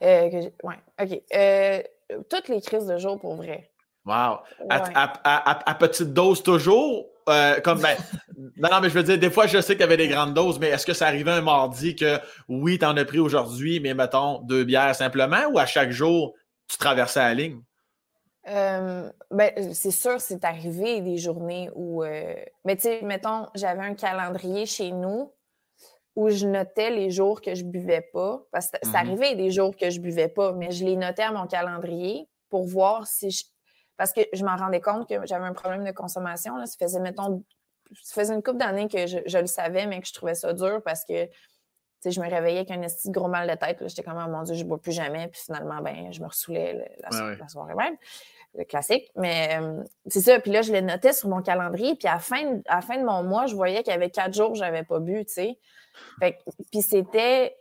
Euh, 0.02 0.50
ouais, 0.64 0.78
OK. 1.00 1.22
Euh, 1.34 1.82
toutes 2.28 2.48
les 2.48 2.60
crises 2.60 2.86
de 2.86 2.98
jour 2.98 3.18
pour 3.20 3.36
vrai. 3.36 3.70
Wow! 4.04 4.38
À, 4.68 5.74
petite 5.78 6.12
dose 6.12 6.42
toujours? 6.42 7.06
Euh, 7.28 7.60
comme 7.60 7.80
ben, 7.80 7.96
non, 8.56 8.68
non, 8.70 8.80
mais 8.80 8.88
je 8.88 8.94
veux 8.94 9.02
dire, 9.02 9.18
des 9.18 9.30
fois, 9.30 9.46
je 9.46 9.60
sais 9.60 9.74
qu'il 9.74 9.80
y 9.80 9.84
avait 9.84 9.96
des 9.96 10.08
grandes 10.08 10.34
doses, 10.34 10.58
mais 10.58 10.68
est-ce 10.68 10.86
que 10.86 10.92
ça 10.92 11.06
arrivait 11.06 11.30
un 11.30 11.40
mardi 11.40 11.96
que 11.96 12.18
oui, 12.48 12.78
tu 12.78 12.84
en 12.84 12.96
as 12.96 13.04
pris 13.04 13.18
aujourd'hui, 13.18 13.80
mais 13.80 13.94
mettons 13.94 14.40
deux 14.42 14.64
bières 14.64 14.94
simplement, 14.94 15.46
ou 15.52 15.58
à 15.58 15.66
chaque 15.66 15.90
jour, 15.90 16.34
tu 16.68 16.76
traversais 16.76 17.20
la 17.20 17.34
ligne? 17.34 17.60
Euh, 18.48 19.10
ben, 19.30 19.72
c'est 19.72 19.90
sûr, 19.90 20.20
c'est 20.20 20.44
arrivé 20.44 21.00
des 21.00 21.16
journées 21.16 21.70
où. 21.74 22.04
Euh, 22.04 22.34
mais 22.64 22.76
tu 22.76 22.82
sais, 22.82 23.00
mettons, 23.02 23.46
j'avais 23.54 23.82
un 23.82 23.94
calendrier 23.94 24.66
chez 24.66 24.90
nous 24.90 25.32
où 26.14 26.28
je 26.28 26.46
notais 26.46 26.90
les 26.90 27.10
jours 27.10 27.40
que 27.40 27.54
je 27.54 27.64
buvais 27.64 28.06
pas. 28.12 28.42
Parce 28.52 28.70
que 28.70 28.76
ça 28.82 28.90
mm-hmm. 28.90 28.96
arrivait 28.96 29.34
des 29.34 29.50
jours 29.50 29.74
que 29.74 29.88
je 29.88 29.98
buvais 29.98 30.28
pas, 30.28 30.52
mais 30.52 30.70
je 30.70 30.84
les 30.84 30.96
notais 30.96 31.22
à 31.22 31.32
mon 31.32 31.46
calendrier 31.46 32.28
pour 32.50 32.66
voir 32.66 33.06
si 33.06 33.30
je, 33.30 33.44
parce 33.96 34.12
que 34.12 34.20
je 34.32 34.44
m'en 34.44 34.56
rendais 34.56 34.80
compte 34.80 35.08
que 35.08 35.26
j'avais 35.26 35.44
un 35.44 35.52
problème 35.52 35.84
de 35.84 35.92
consommation. 35.92 36.56
Là. 36.56 36.66
Ça 36.66 36.76
faisait, 36.78 37.00
mettons, 37.00 37.44
ça 38.02 38.20
faisait 38.20 38.34
une 38.34 38.42
couple 38.42 38.58
d'années 38.58 38.88
que 38.88 39.06
je, 39.06 39.38
le 39.38 39.46
savais, 39.46 39.86
mais 39.86 40.00
que 40.00 40.08
je 40.08 40.12
trouvais 40.12 40.34
ça 40.34 40.52
dur 40.52 40.80
parce 40.84 41.04
que 41.04 41.28
je 42.04 42.20
me 42.20 42.28
réveillais 42.28 42.58
avec 42.58 42.70
un 42.70 42.82
esti 42.82 43.10
gros 43.10 43.28
mal 43.28 43.48
de 43.48 43.54
tête. 43.54 43.78
J'étais 43.86 44.02
comme, 44.02 44.22
oh 44.22 44.30
mon 44.30 44.42
Dieu, 44.42 44.54
je 44.54 44.62
ne 44.62 44.68
bois 44.68 44.80
plus 44.80 44.92
jamais. 44.92 45.28
Puis 45.28 45.40
finalement, 45.42 45.80
ben, 45.80 46.12
je 46.12 46.20
me 46.20 46.26
ressoulais 46.26 46.98
la, 47.00 47.48
soirée 47.48 47.74
même. 47.74 47.96
le 48.54 48.64
classique. 48.64 49.10
Mais 49.16 49.58
euh, 49.60 49.82
c'est 50.06 50.20
ça. 50.20 50.38
Puis 50.40 50.50
là, 50.50 50.62
je 50.62 50.72
le 50.72 50.80
notais 50.80 51.12
sur 51.12 51.28
mon 51.28 51.40
calendrier. 51.40 51.94
Puis 51.94 52.08
à 52.08 52.14
la 52.14 52.18
fin, 52.18 52.60
à 52.66 52.82
fin 52.82 52.98
de 52.98 53.04
mon 53.04 53.22
mois, 53.22 53.46
je 53.46 53.54
voyais 53.54 53.82
qu'il 53.82 53.92
y 53.92 53.96
avait 53.96 54.10
quatre 54.10 54.34
jours 54.34 54.52
que 54.52 54.58
je 54.58 54.64
n'avais 54.64 54.84
pas 54.84 54.98
bu, 55.00 55.24
tu 55.24 55.32
sais. 55.32 55.58
puis 56.70 56.82
c'était, 56.82 57.56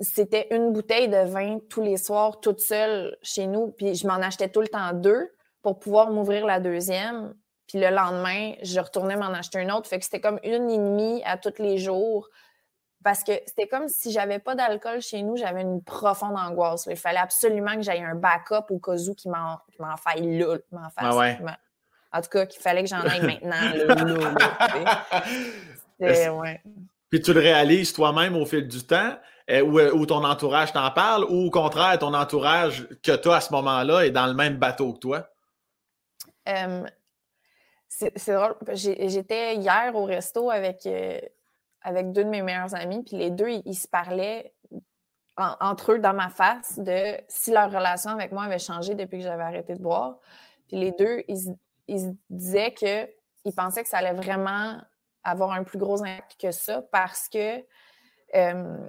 c'était 0.00 0.48
une 0.50 0.72
bouteille 0.72 1.08
de 1.08 1.28
vin 1.28 1.58
tous 1.70 1.82
les 1.82 1.96
soirs, 1.96 2.40
toute 2.40 2.60
seule 2.60 3.16
chez 3.22 3.46
nous. 3.46 3.68
Puis 3.72 3.94
je 3.94 4.06
m'en 4.06 4.14
achetais 4.14 4.48
tout 4.48 4.60
le 4.60 4.68
temps 4.68 4.92
deux 4.92 5.30
pour 5.62 5.78
pouvoir 5.78 6.10
m'ouvrir 6.10 6.46
la 6.46 6.60
deuxième. 6.60 7.34
Puis 7.66 7.78
le 7.78 7.90
lendemain, 7.90 8.52
je 8.62 8.78
retournais 8.78 9.16
m'en 9.16 9.32
acheter 9.32 9.60
une 9.60 9.72
autre. 9.72 9.88
Fait 9.88 9.98
que 9.98 10.04
c'était 10.04 10.20
comme 10.20 10.38
une 10.44 10.70
et 10.70 10.78
demie 10.78 11.22
à 11.24 11.36
tous 11.36 11.54
les 11.58 11.78
jours 11.78 12.28
parce 13.06 13.22
que 13.22 13.32
c'était 13.46 13.68
comme 13.68 13.88
si 13.88 14.10
j'avais 14.10 14.40
pas 14.40 14.56
d'alcool 14.56 15.00
chez 15.00 15.22
nous, 15.22 15.36
j'avais 15.36 15.62
une 15.62 15.80
profonde 15.80 16.36
angoisse. 16.36 16.88
Il 16.90 16.96
fallait 16.96 17.20
absolument 17.20 17.76
que 17.76 17.82
j'aie 17.82 18.02
un 18.02 18.16
backup 18.16 18.64
au 18.70 18.80
cas 18.80 18.96
où 18.96 19.14
qui 19.14 19.28
m'en 19.28 19.60
faille 19.96 20.38
là. 20.38 20.56
Ah 20.96 21.16
ouais. 21.16 21.38
En 22.12 22.20
tout 22.20 22.30
cas, 22.30 22.46
qu'il 22.46 22.60
fallait 22.60 22.82
que 22.82 22.88
j'en 22.88 23.02
aille 23.02 23.20
maintenant. 23.26 23.60
ouais. 26.00 26.62
Puis 27.08 27.20
tu 27.20 27.32
le 27.32 27.38
réalises 27.38 27.92
toi-même 27.92 28.34
au 28.34 28.44
fil 28.44 28.66
du 28.66 28.84
temps, 28.84 29.16
euh, 29.50 29.64
euh, 29.64 29.92
ou, 29.92 30.06
ton 30.06 30.24
entourage 30.24 30.72
t'en 30.72 30.90
parle, 30.90 31.24
ou 31.24 31.46
au 31.46 31.50
contraire, 31.50 31.98
ton 31.98 32.14
entourage 32.14 32.88
que 33.02 33.14
tu 33.16 33.28
as 33.30 33.36
à 33.36 33.40
ce 33.40 33.52
moment-là 33.52 34.06
est 34.06 34.10
dans 34.10 34.26
le 34.26 34.34
même 34.34 34.56
bateau 34.56 34.92
que 34.92 34.98
toi? 34.98 35.28
c'est 37.88 38.32
drôle. 38.32 38.54
J'étais 38.72 39.56
hier 39.56 39.90
au 39.94 40.04
resto 40.04 40.50
avec, 40.50 40.86
euh, 40.86 41.18
avec 41.80 42.12
deux 42.12 42.24
de 42.24 42.28
mes 42.28 42.42
meilleurs 42.42 42.74
amis, 42.74 43.02
puis 43.02 43.16
les 43.16 43.30
deux, 43.30 43.48
ils, 43.64 43.74
se 43.74 43.88
parlaient 43.88 44.54
entre 45.36 45.92
eux 45.92 45.98
dans 45.98 46.14
ma 46.14 46.28
face 46.28 46.78
de 46.78 47.16
si 47.26 47.50
leur 47.50 47.70
relation 47.70 48.10
avec 48.10 48.30
moi 48.32 48.44
avait 48.44 48.60
changé 48.60 48.94
depuis 48.94 49.18
que 49.18 49.24
j'avais 49.24 49.42
arrêté 49.42 49.74
de 49.74 49.82
boire. 49.82 50.18
Puis 50.68 50.76
les 50.76 50.92
deux, 50.92 51.24
ils, 51.26 51.56
ils 51.88 52.16
disaient 52.30 52.72
qu'ils 52.72 53.54
pensaient 53.54 53.82
que 53.82 53.88
ça 53.88 53.98
allait 53.98 54.12
vraiment 54.12 54.80
avoir 55.24 55.52
un 55.52 55.64
plus 55.64 55.78
gros 55.78 56.02
impact 56.02 56.40
que 56.40 56.50
ça 56.52 56.82
parce 56.92 57.28
que, 57.28 57.58
euh, 58.34 58.88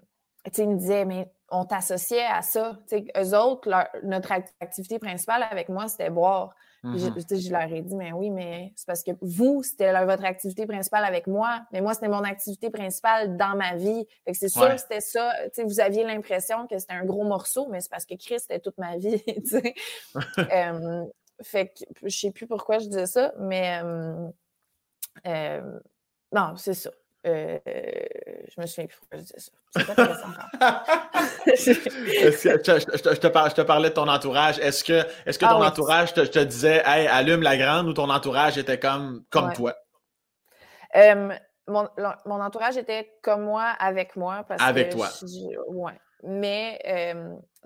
sais, 0.56 0.64
ils 0.64 0.70
me 0.70 0.78
disaient, 0.78 1.06
mais 1.06 1.32
on 1.50 1.66
t'associait 1.66 2.26
à 2.26 2.42
ça. 2.42 2.78
Tu 2.90 2.98
sais, 2.98 3.06
eux 3.18 3.38
autres, 3.38 3.70
notre 4.04 4.32
activité 4.60 5.00
principale 5.00 5.44
avec 5.50 5.70
moi, 5.70 5.88
c'était 5.88 6.10
boire. 6.10 6.54
Mm-hmm. 6.84 7.46
je, 7.46 7.52
leur 7.52 7.74
ai 7.74 7.82
dit, 7.82 7.96
mais 7.96 8.12
oui, 8.12 8.30
mais 8.30 8.72
c'est 8.76 8.86
parce 8.86 9.04
que 9.04 9.12
vous, 9.22 9.64
c'était 9.64 9.92
votre 10.06 10.24
activité 10.24 10.66
principale 10.66 11.04
avec 11.06 11.28
moi, 11.28 11.62
mais 11.72 11.82
moi, 11.82 11.94
c'était 11.94 12.08
mon 12.08 12.24
activité 12.24 12.70
principale 12.70 13.36
dans 13.36 13.56
ma 13.56 13.76
vie. 13.76 14.06
Fait 14.26 14.32
que 14.32 14.38
c'est 14.38 14.50
sûr 14.50 14.70
que 14.70 14.78
c'était 14.78 15.02
ça. 15.02 15.34
vous 15.64 15.80
aviez 15.80 16.04
l'impression 16.04 16.68
que 16.68 16.78
c'était 16.78 16.94
un 16.94 17.06
gros 17.06 17.24
morceau, 17.24 17.68
mais 17.70 17.82
c'est 17.82 17.90
parce 17.90 18.06
que 18.06 18.16
Chris, 18.16 18.40
c'était 18.40 18.60
toute 18.60 18.78
ma 18.78 18.98
vie. 18.98 19.24
euh, 20.38 21.06
fait 21.42 21.68
que 21.68 21.84
je 22.04 22.18
sais 22.18 22.32
plus 22.32 22.48
pourquoi 22.48 22.80
je 22.80 22.88
disais 22.88 23.06
ça, 23.06 23.34
mais 23.40 23.82
euh, 25.26 25.62
non, 26.32 26.56
c'est 26.58 26.74
ça. 26.74 26.92
Euh, 27.28 27.60
je 27.66 28.62
me 28.62 28.66
souviens 28.66 28.88
plus 28.88 28.98
pourquoi 28.98 29.20
je 29.20 29.24
disais 29.24 29.40
ça. 29.40 29.52
C'est 29.76 29.86
pas 29.86 29.92
intéressant 29.92 30.28
je, 33.06 33.20
te, 33.20 33.62
parlais 33.62 33.90
de 33.90 33.94
ton 33.94 34.08
entourage. 34.08 34.60
Est-ce 34.60 34.84
que, 34.84 35.06
est 35.26 35.38
que 35.38 35.46
ah 35.46 35.50
ton 35.50 35.64
entourage 35.64 36.14
te, 36.14 36.40
disait 36.40 36.82
Hey, 36.86 37.08
allume 37.08 37.42
la 37.42 37.58
grande 37.58 37.88
ou 37.88 37.94
ton 37.94 38.10
entourage 38.10 38.58
était 38.58 38.80
comme, 38.80 39.24
comme 39.30 39.54
toi? 39.54 39.76
mon, 41.68 41.88
entourage 42.26 42.78
était 42.78 43.12
comme 43.22 43.44
moi, 43.44 43.76
avec 43.80 44.16
moi. 44.16 44.44
Parce 44.48 44.62
avec 44.62 44.90
toi. 44.90 45.10
ouais. 45.68 45.94
Mais 46.24 46.80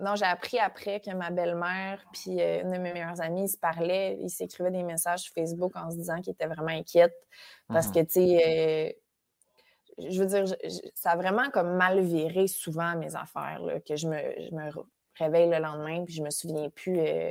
non, 0.02 0.16
j'ai 0.16 0.24
appris 0.24 0.58
après 0.58 1.00
que 1.00 1.10
ma 1.12 1.30
belle-mère 1.30 2.04
puis 2.12 2.40
euh, 2.40 2.62
une 2.62 2.72
de 2.72 2.78
mes 2.78 2.92
meilleures 2.92 3.20
amies 3.20 3.48
se 3.48 3.56
parlaient, 3.56 4.18
ils 4.20 4.30
s'écrivaient 4.30 4.72
des 4.72 4.82
messages 4.82 5.20
sur 5.20 5.32
Facebook 5.32 5.72
en 5.76 5.90
se 5.90 5.96
disant 5.96 6.20
qu'ils 6.20 6.32
étaient 6.32 6.46
vraiment 6.46 6.68
inquiètes 6.68 7.16
parce 7.68 7.88
mmh 7.88 7.92
que, 7.92 8.00
tu 8.00 8.10
sais, 8.10 8.42
euh, 8.46 8.92
je 9.98 10.20
veux 10.20 10.26
dire, 10.26 10.44
ça 10.94 11.10
a 11.10 11.16
vraiment 11.16 11.50
comme 11.50 11.76
mal 11.76 12.00
viré 12.00 12.46
souvent 12.46 12.96
mes 12.96 13.14
affaires, 13.16 13.60
que 13.86 13.96
je 13.96 14.08
me, 14.08 14.16
réveille 15.18 15.50
le 15.50 15.58
lendemain 15.58 16.04
puis 16.04 16.14
je 16.14 16.22
me 16.22 16.30
souviens 16.30 16.70
plus 16.70 16.98
euh, 16.98 17.30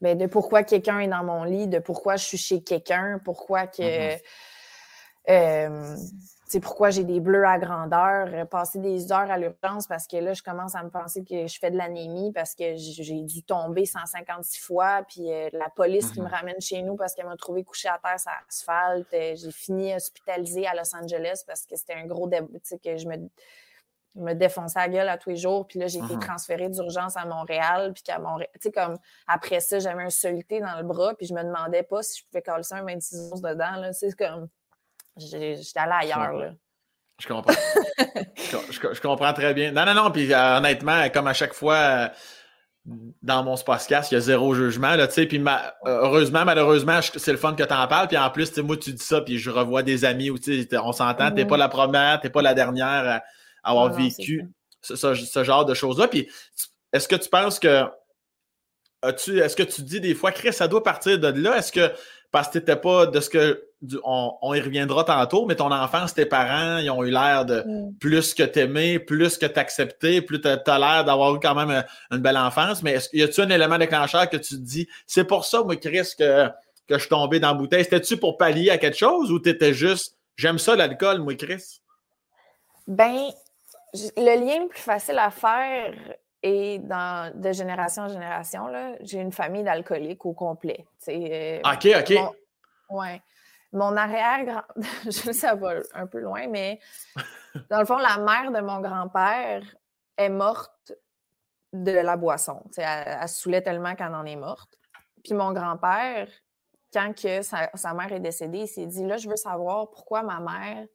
ben, 0.00 0.18
de 0.18 0.26
pourquoi 0.26 0.64
quelqu'un 0.64 0.98
est 0.98 1.08
dans 1.08 1.22
mon 1.22 1.44
lit, 1.44 1.68
de 1.68 1.78
pourquoi 1.78 2.16
je 2.16 2.24
suis 2.24 2.38
chez 2.38 2.62
quelqu'un, 2.62 3.20
pourquoi 3.24 3.66
que... 3.66 4.14
Mmh 4.16 5.96
c'est 6.48 6.60
pourquoi 6.60 6.88
j'ai 6.88 7.04
des 7.04 7.20
bleus 7.20 7.46
à 7.46 7.58
grandeur, 7.58 8.28
euh, 8.32 8.46
passer 8.46 8.78
des 8.78 9.12
heures 9.12 9.30
à 9.30 9.36
l'urgence 9.36 9.86
parce 9.86 10.06
que 10.06 10.16
là, 10.16 10.32
je 10.32 10.42
commence 10.42 10.74
à 10.74 10.82
me 10.82 10.88
penser 10.88 11.22
que 11.22 11.46
je 11.46 11.58
fais 11.58 11.70
de 11.70 11.76
l'anémie 11.76 12.32
parce 12.32 12.54
que 12.54 12.74
j'ai 12.74 13.20
dû 13.22 13.42
tomber 13.42 13.84
156 13.84 14.58
fois, 14.58 15.04
puis 15.06 15.30
euh, 15.30 15.50
la 15.52 15.68
police 15.68 16.10
qui 16.10 16.20
me 16.20 16.24
mhm. 16.24 16.32
ramène 16.32 16.60
chez 16.60 16.80
nous 16.82 16.96
parce 16.96 17.14
qu'elle 17.14 17.26
m'a 17.26 17.36
trouvé 17.36 17.64
couché 17.64 17.88
à 17.88 17.98
terre 18.02 18.18
sur 18.18 18.32
l'asphalte. 18.32 19.12
Euh, 19.12 19.34
j'ai 19.36 19.50
fini 19.50 19.94
hospitalisée 19.94 20.66
à 20.66 20.74
Los 20.74 20.96
Angeles 20.96 21.42
parce 21.46 21.66
que 21.66 21.76
c'était 21.76 21.94
un 21.94 22.06
gros 22.06 22.26
débat, 22.26 22.46
que 22.82 22.96
je 22.96 23.06
me, 23.06 23.16
me 24.14 24.32
défonçais 24.32 24.78
la 24.78 24.88
gueule 24.88 25.08
à 25.10 25.18
tous 25.18 25.28
les 25.28 25.36
jours. 25.36 25.66
Puis 25.66 25.78
là, 25.78 25.86
j'ai 25.86 25.98
été 25.98 26.14
mhm. 26.14 26.20
transférée 26.20 26.70
d'urgence 26.70 27.18
à 27.18 27.26
Montréal. 27.26 27.92
Puis 27.92 28.04
qu'à 28.04 28.18
Montréal, 28.18 28.48
tu 28.54 28.60
sais, 28.62 28.72
comme 28.72 28.96
après 29.26 29.60
ça, 29.60 29.80
j'avais 29.80 30.02
un 30.02 30.10
soluté 30.10 30.60
dans 30.60 30.78
le 30.78 30.84
bras. 30.84 31.14
Puis 31.14 31.26
je 31.26 31.34
me 31.34 31.42
demandais 31.42 31.82
pas 31.82 32.02
si 32.02 32.20
je 32.20 32.26
pouvais 32.26 32.40
coller 32.40 32.62
ça 32.62 32.76
un 32.76 32.84
26 32.84 33.32
onces 33.32 33.42
dedans. 33.42 33.90
C'est 33.92 34.16
comme 34.16 34.48
J'étais 35.18 35.80
allée 35.80 36.12
ailleurs, 36.12 36.32
là. 36.32 36.50
Je 37.20 37.26
comprends. 37.26 37.52
je, 38.36 39.00
comprends 39.00 39.32
très 39.32 39.52
bien. 39.52 39.72
Non, 39.72 39.84
non, 39.84 39.94
non. 39.94 40.10
Puis 40.12 40.32
euh, 40.32 40.58
honnêtement, 40.58 41.08
comme 41.10 41.26
à 41.26 41.32
chaque 41.32 41.52
fois 41.52 41.74
euh, 41.74 42.08
dans 43.22 43.42
mon 43.42 43.56
podcast, 43.56 44.12
il 44.12 44.14
y 44.14 44.18
a 44.18 44.20
zéro 44.20 44.54
jugement. 44.54 44.94
Là, 44.94 45.08
puis 45.08 45.42
heureusement, 45.84 46.44
malheureusement, 46.44 47.00
c'est 47.02 47.32
le 47.32 47.38
fun 47.38 47.54
que 47.54 47.64
tu 47.64 47.74
en 47.74 47.88
parles. 47.88 48.06
Puis 48.06 48.16
en 48.16 48.30
plus, 48.30 48.56
moi, 48.58 48.76
tu 48.76 48.92
dis 48.92 49.04
ça, 49.04 49.20
puis 49.20 49.38
je 49.38 49.50
revois 49.50 49.82
des 49.82 50.04
amis 50.04 50.30
où 50.30 50.36
on 50.82 50.92
s'entend, 50.92 51.28
tu 51.28 51.34
n'es 51.34 51.44
pas 51.44 51.56
mm-hmm. 51.56 51.58
la 51.58 51.68
première, 51.68 52.20
tu 52.20 52.26
n'es 52.26 52.30
pas 52.30 52.42
la 52.42 52.54
dernière 52.54 53.22
à 53.64 53.70
avoir 53.70 53.92
vécu 53.92 54.48
ce, 54.82 55.42
genre 55.44 55.64
de 55.64 55.74
choses-là. 55.74 56.08
Puis 56.08 56.28
est-ce 56.92 57.08
que 57.08 57.16
tu 57.16 57.28
penses 57.28 57.58
que. 57.58 57.84
Est-ce 59.02 59.54
que 59.54 59.62
tu 59.62 59.82
dis 59.82 60.00
des 60.00 60.14
fois, 60.14 60.32
Chris, 60.32 60.52
ça 60.52 60.66
doit 60.66 60.82
partir 60.82 61.18
de 61.18 61.28
là? 61.28 61.58
Est-ce 61.58 61.70
que 61.72 61.92
parce 62.30 62.48
que 62.48 62.52
tu 62.52 62.58
n'étais 62.58 62.76
pas 62.76 63.06
de 63.06 63.20
ce 63.20 63.30
que. 63.30 63.67
On, 64.02 64.54
y 64.54 64.60
reviendra 64.60 65.04
tantôt, 65.04 65.46
mais 65.46 65.54
ton 65.54 65.70
enfance, 65.70 66.14
tes 66.14 66.26
parents, 66.26 66.78
ils 66.78 66.90
ont 66.90 67.04
eu 67.04 67.10
l'air 67.10 67.44
de 67.44 67.62
mm. 67.64 67.94
plus 68.00 68.34
que 68.34 68.42
t'aimer, 68.42 68.98
plus 68.98 69.38
que 69.38 69.46
t'accepter, 69.46 70.20
plus 70.20 70.40
tu 70.40 70.48
as, 70.48 70.78
l'air 70.78 71.04
d'avoir 71.04 71.34
eu 71.34 71.40
quand 71.40 71.54
même 71.54 71.70
euh, 71.70 71.82
une, 72.10 72.18
belle 72.18 72.36
enfance. 72.36 72.82
Mais 72.82 72.98
y 73.12 73.22
a-tu 73.22 73.40
un 73.40 73.50
élément 73.50 73.78
déclencheur 73.78 74.28
que 74.28 74.36
tu 74.36 74.56
te 74.56 74.60
dis, 74.60 74.88
c'est 75.06 75.24
pour 75.24 75.44
ça, 75.44 75.62
moi, 75.62 75.76
Chris, 75.76 76.14
que, 76.18 76.48
que 76.88 76.94
je 76.94 76.98
suis 76.98 77.08
tombé 77.08 77.38
dans 77.40 77.48
la 77.48 77.54
bouteille? 77.54 77.84
C'était-tu 77.84 78.16
pour 78.16 78.36
pallier 78.36 78.70
à 78.70 78.78
quelque 78.78 78.98
chose 78.98 79.30
ou 79.30 79.38
tu 79.38 79.50
étais 79.50 79.72
juste, 79.72 80.16
j'aime 80.36 80.58
ça 80.58 80.74
l'alcool, 80.74 81.20
moi, 81.20 81.34
Chris? 81.36 81.80
Ben, 82.88 83.28
le 83.94 84.44
lien 84.44 84.62
le 84.62 84.68
plus 84.68 84.80
facile 84.80 85.18
à 85.18 85.30
faire 85.30 85.94
dans, 86.42 87.32
de 87.34 87.52
génération 87.52 88.04
en 88.04 88.08
génération, 88.08 88.66
j'ai 89.00 89.20
une 89.20 89.32
famille 89.32 89.62
d'alcooliques 89.62 90.24
au 90.24 90.32
complet. 90.32 90.84
Euh, 91.08 91.60
OK, 91.60 91.88
OK. 91.98 92.10
Mon, 92.10 92.98
ouais. 92.98 93.20
Mon 93.72 93.96
arrière-grand... 93.96 94.62
je 95.04 95.10
sais 95.10 95.32
ça 95.32 95.54
va 95.54 95.74
un 95.94 96.06
peu 96.06 96.20
loin, 96.20 96.46
mais 96.48 96.80
dans 97.70 97.80
le 97.80 97.86
fond, 97.86 97.98
la 97.98 98.18
mère 98.18 98.50
de 98.50 98.60
mon 98.60 98.80
grand-père 98.80 99.62
est 100.16 100.30
morte 100.30 100.92
de 101.72 101.92
la 101.92 102.16
boisson. 102.16 102.62
Elle, 102.76 103.18
elle, 103.20 103.28
se 103.28 103.42
saoulait 103.42 103.62
tellement 103.62 103.94
qu'elle 103.94 104.14
en 104.14 104.24
est 104.24 104.36
morte. 104.36 104.70
Puis 105.22 105.34
mon 105.34 105.52
grand-père, 105.52 106.28
quand 106.92 107.12
que 107.14 107.42
sa, 107.42 107.70
sa, 107.74 107.92
mère 107.92 108.12
est 108.12 108.20
décédée, 108.20 108.60
il 108.60 108.68
s'est 108.68 108.86
dit, 108.86 109.04
là, 109.04 109.16
je 109.16 109.28
veux 109.28 109.36
savoir 109.36 109.90
pourquoi 109.90 110.22
ma 110.22 110.40
mère, 110.40 110.86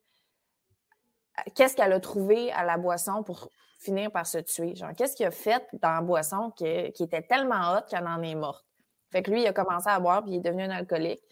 qu'est-ce 1.56 1.76
qu'elle 1.76 1.94
a 1.94 2.00
trouvé 2.00 2.52
à 2.52 2.64
la 2.64 2.78
boisson 2.78 3.24
pour 3.24 3.50
finir 3.80 4.12
par 4.12 4.26
se 4.26 4.40
tuer? 4.40 4.76
Genre, 4.76 4.92
qu'est-ce 4.96 5.16
qu'il 5.16 5.26
a 5.26 5.32
fait 5.32 5.66
dans 5.74 5.92
la 5.92 6.02
boisson 6.02 6.52
qui, 6.52 6.66
était 6.66 7.22
tellement 7.22 7.74
haute 7.74 7.86
qu'elle 7.88 8.08
en 8.08 8.22
est 8.22 8.36
morte? 8.36 8.66
Fait 9.12 9.22
que 9.22 9.32
lui, 9.32 9.44
il 9.44 9.48
a 9.48 9.54
commencé 9.54 9.90
à 9.90 10.00
boire, 10.00 10.24
puis 10.24 10.34
il 10.34 10.38
est 10.38 10.42
devenu 10.42 10.64
un 10.64 10.72
alcoolique. 10.72 11.24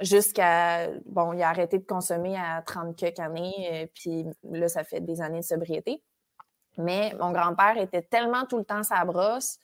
Jusqu'à, 0.00 0.88
bon, 1.06 1.32
il 1.32 1.42
a 1.42 1.48
arrêté 1.48 1.78
de 1.78 1.86
consommer 1.86 2.36
à 2.36 2.62
30 2.62 2.96
quelques 2.96 3.20
années, 3.20 3.68
euh, 3.72 3.86
puis 3.94 4.26
là, 4.50 4.68
ça 4.68 4.84
fait 4.84 5.00
des 5.00 5.20
années 5.20 5.40
de 5.40 5.44
sobriété. 5.44 6.02
Mais 6.76 7.14
mon 7.20 7.30
grand-père 7.30 7.78
était 7.78 8.02
tellement 8.02 8.46
tout 8.46 8.58
le 8.58 8.64
temps 8.64 8.82
sa 8.82 9.04
brosse 9.04 9.58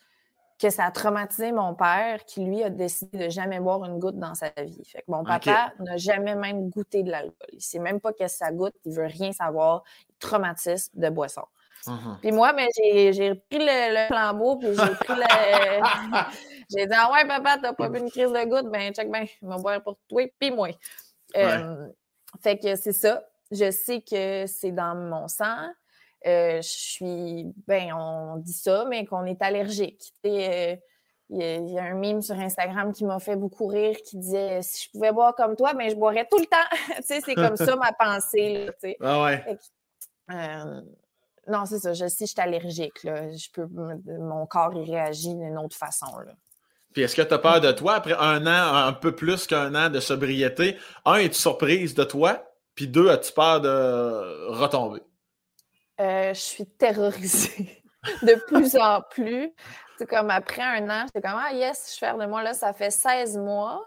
que 0.60 0.68
ça 0.68 0.84
a 0.84 0.90
traumatisé 0.90 1.52
mon 1.52 1.74
père 1.74 2.24
qui, 2.26 2.44
lui, 2.44 2.62
a 2.62 2.68
décidé 2.68 3.26
de 3.26 3.30
jamais 3.30 3.60
boire 3.60 3.82
une 3.84 3.98
goutte 3.98 4.18
dans 4.18 4.34
sa 4.34 4.50
vie. 4.58 4.84
Fait 4.84 4.98
que 4.98 5.10
mon 5.10 5.24
papa 5.24 5.72
n'a 5.78 5.96
jamais 5.96 6.34
même 6.34 6.68
goûté 6.68 7.02
de 7.02 7.10
l'alcool. 7.10 7.48
Il 7.54 7.62
sait 7.62 7.78
même 7.78 7.98
pas 7.98 8.12
qu'est-ce 8.12 8.38
que 8.38 8.44
ça 8.44 8.52
goûte. 8.52 8.74
Il 8.84 8.92
veut 8.92 9.06
rien 9.06 9.32
savoir. 9.32 9.82
Il 10.10 10.16
traumatise 10.18 10.90
de 10.92 11.08
boisson. 11.08 11.44
Uh-huh. 11.86 12.18
Puis 12.20 12.30
moi, 12.30 12.52
ben, 12.52 12.68
j'ai 12.76 13.34
pris 13.34 13.58
le, 13.58 14.06
flambeau, 14.08 14.56
puis 14.56 14.68
j'ai 14.68 14.94
pris 14.96 15.14
le... 15.14 15.80
j'ai 16.70 16.86
dit 16.86 16.94
«Ah 16.96 17.10
ouais, 17.12 17.26
papa, 17.26 17.58
t'as 17.60 17.72
pas 17.72 17.88
vu 17.88 17.98
une 17.98 18.10
crise 18.10 18.30
de 18.30 18.44
goutte? 18.48 18.70
Ben, 18.70 18.92
check 18.92 19.10
ben, 19.10 19.26
je 19.26 19.46
vais 19.46 19.56
boire 19.56 19.82
pour 19.82 19.98
toi, 20.08 20.22
puis 20.38 20.50
moi. 20.50 20.68
Euh, 21.36 21.88
fait 22.42 22.58
que 22.58 22.76
c'est 22.76 22.92
ça. 22.92 23.22
Je 23.50 23.70
sais 23.70 24.02
que 24.02 24.46
c'est 24.46 24.72
dans 24.72 24.94
mon 24.94 25.26
sang. 25.28 25.68
Euh, 26.26 26.60
je 26.62 26.68
suis, 26.68 27.54
ben, 27.66 27.92
on 27.94 28.36
dit 28.36 28.52
ça, 28.52 28.84
mais 28.88 29.04
qu'on 29.06 29.24
est 29.24 29.40
allergique. 29.42 30.12
Euh, 30.26 30.76
il 31.32 31.70
y, 31.70 31.78
a, 31.78 31.84
un 31.84 31.94
meme 31.94 32.22
sur 32.22 32.34
Instagram 32.38 32.92
qui 32.92 33.04
m'a 33.04 33.20
fait 33.20 33.36
beaucoup 33.36 33.68
rire 33.68 33.96
qui 34.04 34.18
disait 34.18 34.62
si 34.62 34.86
je 34.86 34.90
pouvais 34.90 35.12
boire 35.12 35.34
comme 35.34 35.54
toi, 35.54 35.74
mais 35.74 35.86
ben, 35.86 35.90
je 35.90 35.96
boirais 35.96 36.26
tout 36.30 36.38
le 36.38 36.46
temps. 36.46 36.56
c'est 37.02 37.34
comme 37.34 37.56
ça 37.56 37.76
ma 37.76 37.92
pensée. 37.92 38.68
ah 39.00 39.22
ouais. 39.22 39.58
Euh, 40.32 40.80
non, 41.48 41.66
c'est 41.66 41.78
ça. 41.78 41.94
Je 41.94 42.06
sais, 42.08 42.26
je 42.26 42.32
suis 42.32 42.40
allergique. 42.40 43.02
Là. 43.04 43.30
Je 43.32 43.48
peux, 43.52 43.66
mon 43.66 44.46
corps 44.46 44.72
il 44.74 44.90
réagit 44.90 45.34
d'une 45.34 45.58
autre 45.58 45.76
façon. 45.76 46.18
Là. 46.18 46.32
Puis 46.92 47.02
est-ce 47.02 47.14
que 47.14 47.22
tu 47.22 47.32
as 47.34 47.38
peur 47.38 47.60
de 47.60 47.70
toi 47.72 47.94
après 47.94 48.16
un 48.18 48.46
an, 48.46 48.74
un 48.86 48.92
peu 48.92 49.12
plus 49.12 49.46
qu'un 49.46 49.74
an 49.74 49.90
de 49.90 50.00
sobriété? 50.00 50.76
Un, 51.04 51.16
es-tu 51.16 51.38
surprise 51.38 51.94
de 51.94 52.04
toi? 52.04 52.44
Puis 52.74 52.88
deux, 52.88 53.08
as-tu 53.08 53.32
peur 53.32 53.60
de 53.60 54.48
retomber? 54.48 55.02
Euh, 56.00 56.34
je 56.34 56.40
suis 56.40 56.66
terrorisée 56.66 57.82
de 58.22 58.34
plus 58.46 58.76
en 58.76 59.02
plus. 59.02 59.52
C'est 59.98 60.06
comme 60.06 60.30
après 60.30 60.62
un 60.62 60.88
an, 60.88 61.04
j'étais 61.06 61.20
comme 61.20 61.38
Ah 61.38 61.52
yes, 61.52 61.90
je 61.90 61.92
suis 61.92 62.06
de 62.06 62.26
moi, 62.26 62.42
là, 62.42 62.54
ça 62.54 62.72
fait 62.72 62.90
16 62.90 63.36
mois. 63.36 63.86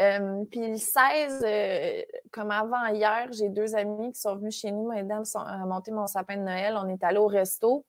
Euh, 0.00 0.44
puis 0.50 0.60
le 0.60 0.76
16, 0.76 1.42
euh, 1.46 2.02
comme 2.32 2.50
avant 2.50 2.86
hier, 2.86 3.28
j'ai 3.32 3.48
deux 3.48 3.74
amis 3.74 4.12
qui 4.12 4.20
sont 4.20 4.36
venus 4.36 4.60
chez 4.60 4.70
nous 4.70 4.88
m'aider 4.90 5.14
à 5.14 5.66
monter 5.66 5.90
mon 5.90 6.06
sapin 6.06 6.36
de 6.36 6.42
Noël. 6.42 6.76
On 6.76 6.88
est 6.88 7.02
allé 7.02 7.18
au 7.18 7.28
resto. 7.28 7.86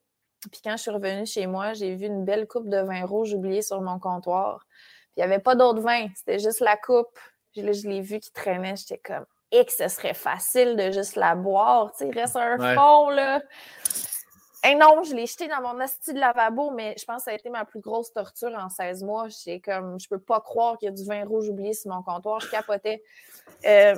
Puis 0.52 0.62
quand 0.64 0.78
je 0.78 0.82
suis 0.84 0.92
revenue 0.92 1.26
chez 1.26 1.48
moi, 1.48 1.74
j'ai 1.74 1.96
vu 1.96 2.06
une 2.06 2.26
belle 2.26 2.48
coupe 2.48 2.70
de 2.70 2.78
vin 2.78 3.06
rouge 3.06 3.34
oubliée 3.34 3.62
sur 3.62 3.82
mon 3.82 4.00
comptoir. 4.00 4.66
Puis 4.70 5.14
il 5.18 5.20
n'y 5.20 5.24
avait 5.24 5.40
pas 5.40 5.56
d'autre 5.56 5.82
vin, 5.82 6.08
c'était 6.16 6.40
juste 6.40 6.60
la 6.60 6.78
coupe. 6.78 7.18
Puis 7.52 7.62
là, 7.62 7.72
je 7.72 7.88
l'ai 7.88 8.02
vu 8.02 8.20
qui 8.20 8.32
traînait. 8.32 8.76
J'étais 8.76 9.00
comme, 9.00 9.26
et 9.52 9.66
que 9.66 9.72
ce 9.72 9.88
serait 9.88 10.14
facile 10.14 10.76
de 10.76 10.92
juste 10.92 11.16
la 11.16 11.36
boire. 11.36 11.92
Tu 11.92 12.00
sais, 12.00 12.10
il 12.10 12.20
reste 12.20 12.36
un 12.36 12.58
fond, 12.76 13.10
là. 13.10 13.42
Et 14.66 14.76
non, 14.76 15.04
je 15.04 15.14
l'ai 15.16 15.28
jeté 15.28 15.48
dans 15.48 15.62
mon 15.62 15.80
asti 15.80 16.14
de 16.14 16.20
lavabo, 16.20 16.72
mais 16.72 16.96
je 16.98 17.06
pense 17.06 17.18
que 17.18 17.24
ça 17.26 17.32
a 17.32 17.36
été 17.36 17.50
ma 17.50 17.64
plus 17.64 17.80
grosse 17.80 18.12
torture 18.12 18.54
en 18.58 18.70
16 18.70 19.04
mois. 19.04 19.28
J'ai 19.30 19.62
comme, 19.62 20.00
je 20.00 20.08
peux 20.10 20.20
pas 20.20 20.42
croire 20.42 20.78
qu'il 20.78 20.88
y 20.88 20.90
a 20.90 20.92
du 20.92 21.06
vin 21.06 21.24
rouge 21.26 21.48
oublié 21.48 21.74
sur 21.74 21.92
mon 21.92 22.02
comptoir. 22.02 22.40
Je 22.42 22.50
capotais. 22.50 23.02
Euh, 23.66 23.96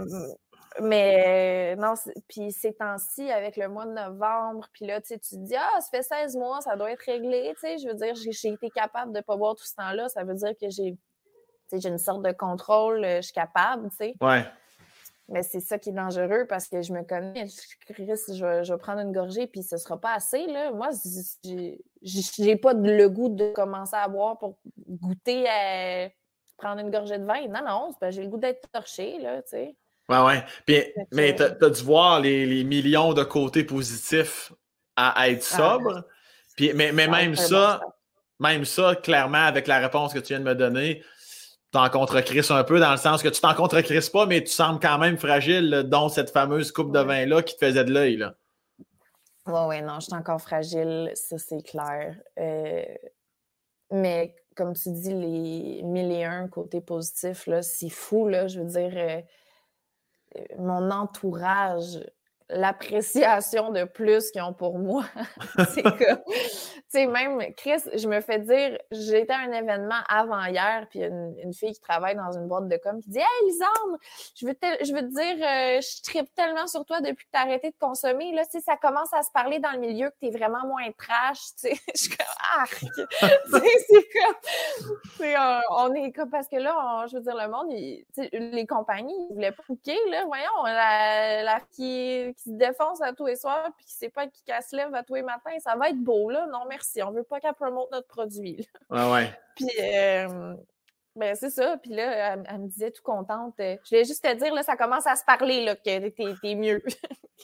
mais 0.81 1.75
non, 1.75 1.93
puis 2.27 2.51
ces 2.51 2.73
temps-ci, 2.73 3.29
avec 3.31 3.57
le 3.57 3.67
mois 3.67 3.85
de 3.85 3.91
novembre, 3.91 4.67
puis 4.71 4.85
là, 4.85 5.01
tu 5.01 5.19
te 5.19 5.35
dis, 5.35 5.55
ah, 5.55 5.81
ça 5.81 5.87
fait 5.89 6.03
16 6.03 6.35
mois, 6.37 6.61
ça 6.61 6.75
doit 6.75 6.91
être 6.91 7.01
réglé. 7.01 7.53
Tu 7.55 7.61
sais, 7.61 7.77
je 7.77 7.87
veux 7.87 7.95
dire, 7.95 8.13
j'ai 8.15 8.49
été 8.49 8.69
capable 8.69 9.11
de 9.11 9.17
ne 9.17 9.23
pas 9.23 9.35
boire 9.35 9.55
tout 9.55 9.65
ce 9.65 9.75
temps-là. 9.75 10.09
Ça 10.09 10.23
veut 10.23 10.35
dire 10.35 10.53
que 10.59 10.69
j'ai 10.69 10.95
une 11.71 11.97
sorte 11.97 12.23
de 12.23 12.31
contrôle, 12.31 13.03
euh, 13.03 13.17
je 13.17 13.23
suis 13.23 13.33
capable, 13.33 13.89
tu 13.89 13.97
sais. 13.97 14.15
Ouais. 14.21 14.45
Mais 15.27 15.43
c'est 15.43 15.59
ça 15.59 15.77
qui 15.77 15.89
est 15.89 15.93
dangereux 15.93 16.45
parce 16.47 16.67
que 16.67 16.81
je 16.81 16.91
me 16.91 17.03
connais. 17.03 17.45
Chris, 17.85 18.07
je 18.07 18.43
vais, 18.43 18.63
je 18.63 18.73
vais 18.73 18.79
prendre 18.79 18.99
une 19.01 19.11
gorgée 19.11 19.45
puis 19.45 19.61
ce 19.61 19.77
sera 19.77 19.99
pas 19.99 20.13
assez. 20.15 20.47
Là. 20.47 20.71
Moi, 20.71 20.89
j'ai 22.01 22.55
pas 22.55 22.73
le 22.73 23.07
goût 23.07 23.29
de 23.29 23.51
commencer 23.51 23.95
à 23.95 24.07
boire 24.07 24.39
pour 24.39 24.57
goûter 24.87 25.47
à 25.47 26.09
prendre 26.57 26.81
une 26.81 26.89
gorgée 26.89 27.19
de 27.19 27.25
vin. 27.25 27.47
Non, 27.47 27.61
non, 27.63 28.09
j'ai 28.09 28.23
le 28.23 28.29
goût 28.29 28.39
d'être 28.39 28.69
torché, 28.71 29.19
là, 29.19 29.43
tu 29.43 29.49
sais. 29.49 29.77
Ouais, 30.09 30.19
ouais. 30.19 30.43
Puis, 30.65 30.83
mais 31.11 31.35
tu 31.35 31.43
as, 31.43 31.69
dû 31.69 31.83
voir 31.83 32.19
les, 32.19 32.63
millions 32.63 33.13
de 33.13 33.23
côtés 33.23 33.63
positifs 33.63 34.51
à, 34.95 35.29
être 35.29 35.47
ah, 35.53 35.57
sobre. 35.57 36.03
Puis, 36.57 36.73
mais, 36.73 36.91
mais 36.91 37.07
même 37.07 37.35
ça, 37.35 37.79
même 38.39 38.65
ça, 38.65 38.95
clairement, 38.95 39.45
avec 39.45 39.67
la 39.67 39.79
réponse 39.79 40.13
que 40.13 40.19
tu 40.19 40.33
viens 40.33 40.39
de 40.39 40.45
me 40.45 40.55
donner, 40.55 41.03
t'en 41.71 41.89
Chris 41.89 42.47
un 42.49 42.63
peu 42.63 42.79
dans 42.79 42.91
le 42.91 42.97
sens 42.97 43.21
que 43.21 43.29
tu 43.29 43.39
t'en 43.39 43.53
Chris 43.53 44.09
pas, 44.11 44.25
mais 44.25 44.43
tu 44.43 44.51
sembles 44.51 44.79
quand 44.79 44.97
même 44.97 45.17
fragile, 45.17 45.83
dont 45.85 46.09
cette 46.09 46.31
fameuse 46.31 46.71
coupe 46.71 46.91
de 46.91 46.99
vin-là 46.99 47.43
qui 47.43 47.55
te 47.55 47.65
faisait 47.65 47.83
de 47.83 47.93
l'œil. 47.93 48.25
Oui, 49.45 49.59
oui, 49.67 49.81
non, 49.81 49.99
je 49.99 50.05
suis 50.05 50.15
encore 50.15 50.41
fragile, 50.41 51.11
ça 51.15 51.37
c'est 51.37 51.63
clair. 51.63 52.15
Euh, 52.39 52.83
mais 53.91 54.35
comme 54.55 54.73
tu 54.73 54.89
dis, 54.91 55.13
les 55.13 55.81
mille 55.83 56.11
et 56.11 56.23
un 56.23 56.47
côtés 56.47 56.81
positifs, 56.81 57.47
c'est 57.61 57.89
fou, 57.89 58.27
là, 58.27 58.47
je 58.47 58.59
veux 58.59 58.67
dire, 58.67 58.91
euh, 58.95 59.17
euh, 59.17 59.21
mon 60.57 60.91
entourage 60.91 61.99
l'appréciation 62.49 63.71
de 63.71 63.83
plus 63.83 64.31
qu'ils 64.31 64.41
ont 64.41 64.53
pour 64.53 64.79
moi. 64.79 65.05
c'est 65.73 65.83
comme, 65.83 66.23
tu 66.27 66.81
sais, 66.87 67.05
même, 67.05 67.41
Chris, 67.55 67.81
je 67.93 68.07
me 68.07 68.21
fais 68.21 68.39
dire, 68.39 68.77
j'étais 68.91 69.33
à 69.33 69.39
un 69.39 69.51
événement 69.51 69.99
avant 70.07 70.43
hier, 70.45 70.87
puis 70.89 71.03
une, 71.03 71.35
une, 71.43 71.53
fille 71.53 71.73
qui 71.73 71.81
travaille 71.81 72.15
dans 72.15 72.31
une 72.31 72.47
boîte 72.47 72.67
de 72.67 72.77
com 72.77 73.01
qui 73.01 73.09
dit 73.09 73.19
Hey, 73.19 73.47
Lisandre, 73.47 73.97
je 74.35 74.47
veux, 74.47 74.55
te, 74.55 74.65
je 74.83 74.93
veux 74.93 75.01
te 75.01 75.13
dire, 75.13 75.47
euh, 75.47 75.81
je 75.81 76.01
tripe 76.03 76.33
tellement 76.35 76.67
sur 76.67 76.85
toi 76.85 77.01
depuis 77.01 77.25
que 77.25 77.31
tu 77.31 77.39
as 77.39 77.41
arrêté 77.41 77.69
de 77.69 77.75
consommer. 77.79 78.33
Là, 78.33 78.45
tu 78.45 78.51
sais, 78.51 78.61
ça 78.61 78.77
commence 78.77 79.13
à 79.13 79.21
se 79.21 79.31
parler 79.31 79.59
dans 79.59 79.71
le 79.71 79.79
milieu 79.79 80.09
que 80.09 80.15
tu 80.19 80.27
es 80.27 80.31
vraiment 80.31 80.65
moins 80.65 80.89
trash. 80.97 81.39
Tu 81.59 81.69
sais, 81.69 81.73
je 81.95 81.99
suis 82.01 82.09
comme 82.09 82.25
Arc! 82.57 82.79
c'est 82.79 84.09
comme, 84.13 85.25
euh, 85.27 85.59
on 85.71 85.93
est 85.93 86.11
comme, 86.11 86.29
parce 86.29 86.47
que 86.47 86.57
là, 86.57 87.05
je 87.07 87.17
veux 87.17 87.21
dire, 87.21 87.35
le 87.35 87.47
monde, 87.49 87.69
les 87.71 88.65
compagnies, 88.65 89.13
ils 89.29 89.33
voulaient 89.33 89.51
pas 89.51 89.63
là. 90.09 90.23
Voyons, 90.25 90.63
la, 90.65 91.43
la 91.43 91.59
qui 91.71 92.33
qui 92.43 92.51
se 92.51 92.55
défonce 92.55 93.01
à 93.01 93.13
tous 93.13 93.25
les 93.25 93.35
soirs 93.35 93.69
puis 93.75 93.85
qui 93.85 93.93
sait 93.93 94.09
pas 94.09 94.27
qui 94.27 94.41
se 94.45 94.75
lève 94.75 94.93
à 94.93 95.03
tous 95.03 95.15
les 95.15 95.21
matins, 95.21 95.57
ça 95.59 95.75
va 95.75 95.89
être 95.89 96.01
beau, 96.01 96.29
là. 96.29 96.47
Non, 96.47 96.65
merci. 96.67 97.03
On 97.03 97.11
veut 97.11 97.23
pas 97.23 97.39
qu'elle 97.39 97.53
promote 97.53 97.91
notre 97.91 98.07
produit. 98.07 98.67
Ouais, 98.89 99.11
ouais. 99.11 99.39
Puis, 99.55 99.69
euh, 99.81 100.55
ben, 101.15 101.35
c'est 101.35 101.49
ça. 101.49 101.77
Puis 101.77 101.91
là, 101.91 102.37
elle, 102.47 102.59
me 102.59 102.67
disait 102.67 102.91
tout 102.91 103.01
contente. 103.03 103.55
Euh, 103.59 103.75
je 103.83 103.89
voulais 103.89 104.05
juste 104.05 104.23
te 104.23 104.33
dire, 104.35 104.53
là, 104.53 104.63
ça 104.63 104.77
commence 104.77 105.05
à 105.05 105.15
se 105.15 105.25
parler, 105.25 105.65
là, 105.65 105.75
que 105.75 105.81
t'es, 105.83 106.13
es 106.43 106.55
mieux. 106.55 106.81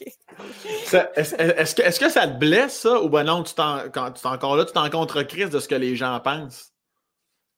est-ce, 0.92 1.74
que, 1.74 1.82
est-ce 1.82 2.00
que 2.00 2.08
ça 2.08 2.26
te 2.26 2.38
blesse, 2.38 2.80
ça? 2.80 3.02
Ou 3.02 3.10
ben 3.10 3.24
non, 3.24 3.42
tu 3.42 3.54
t'en, 3.54 3.90
quand 3.92 4.12
tu 4.12 4.26
es 4.26 4.30
encore 4.30 4.56
là, 4.56 4.64
tu 4.64 4.72
t'en 4.72 4.88
contre 4.88 5.22
crise 5.22 5.50
de 5.50 5.58
ce 5.58 5.68
que 5.68 5.74
les 5.74 5.94
gens 5.94 6.18
pensent? 6.20 6.72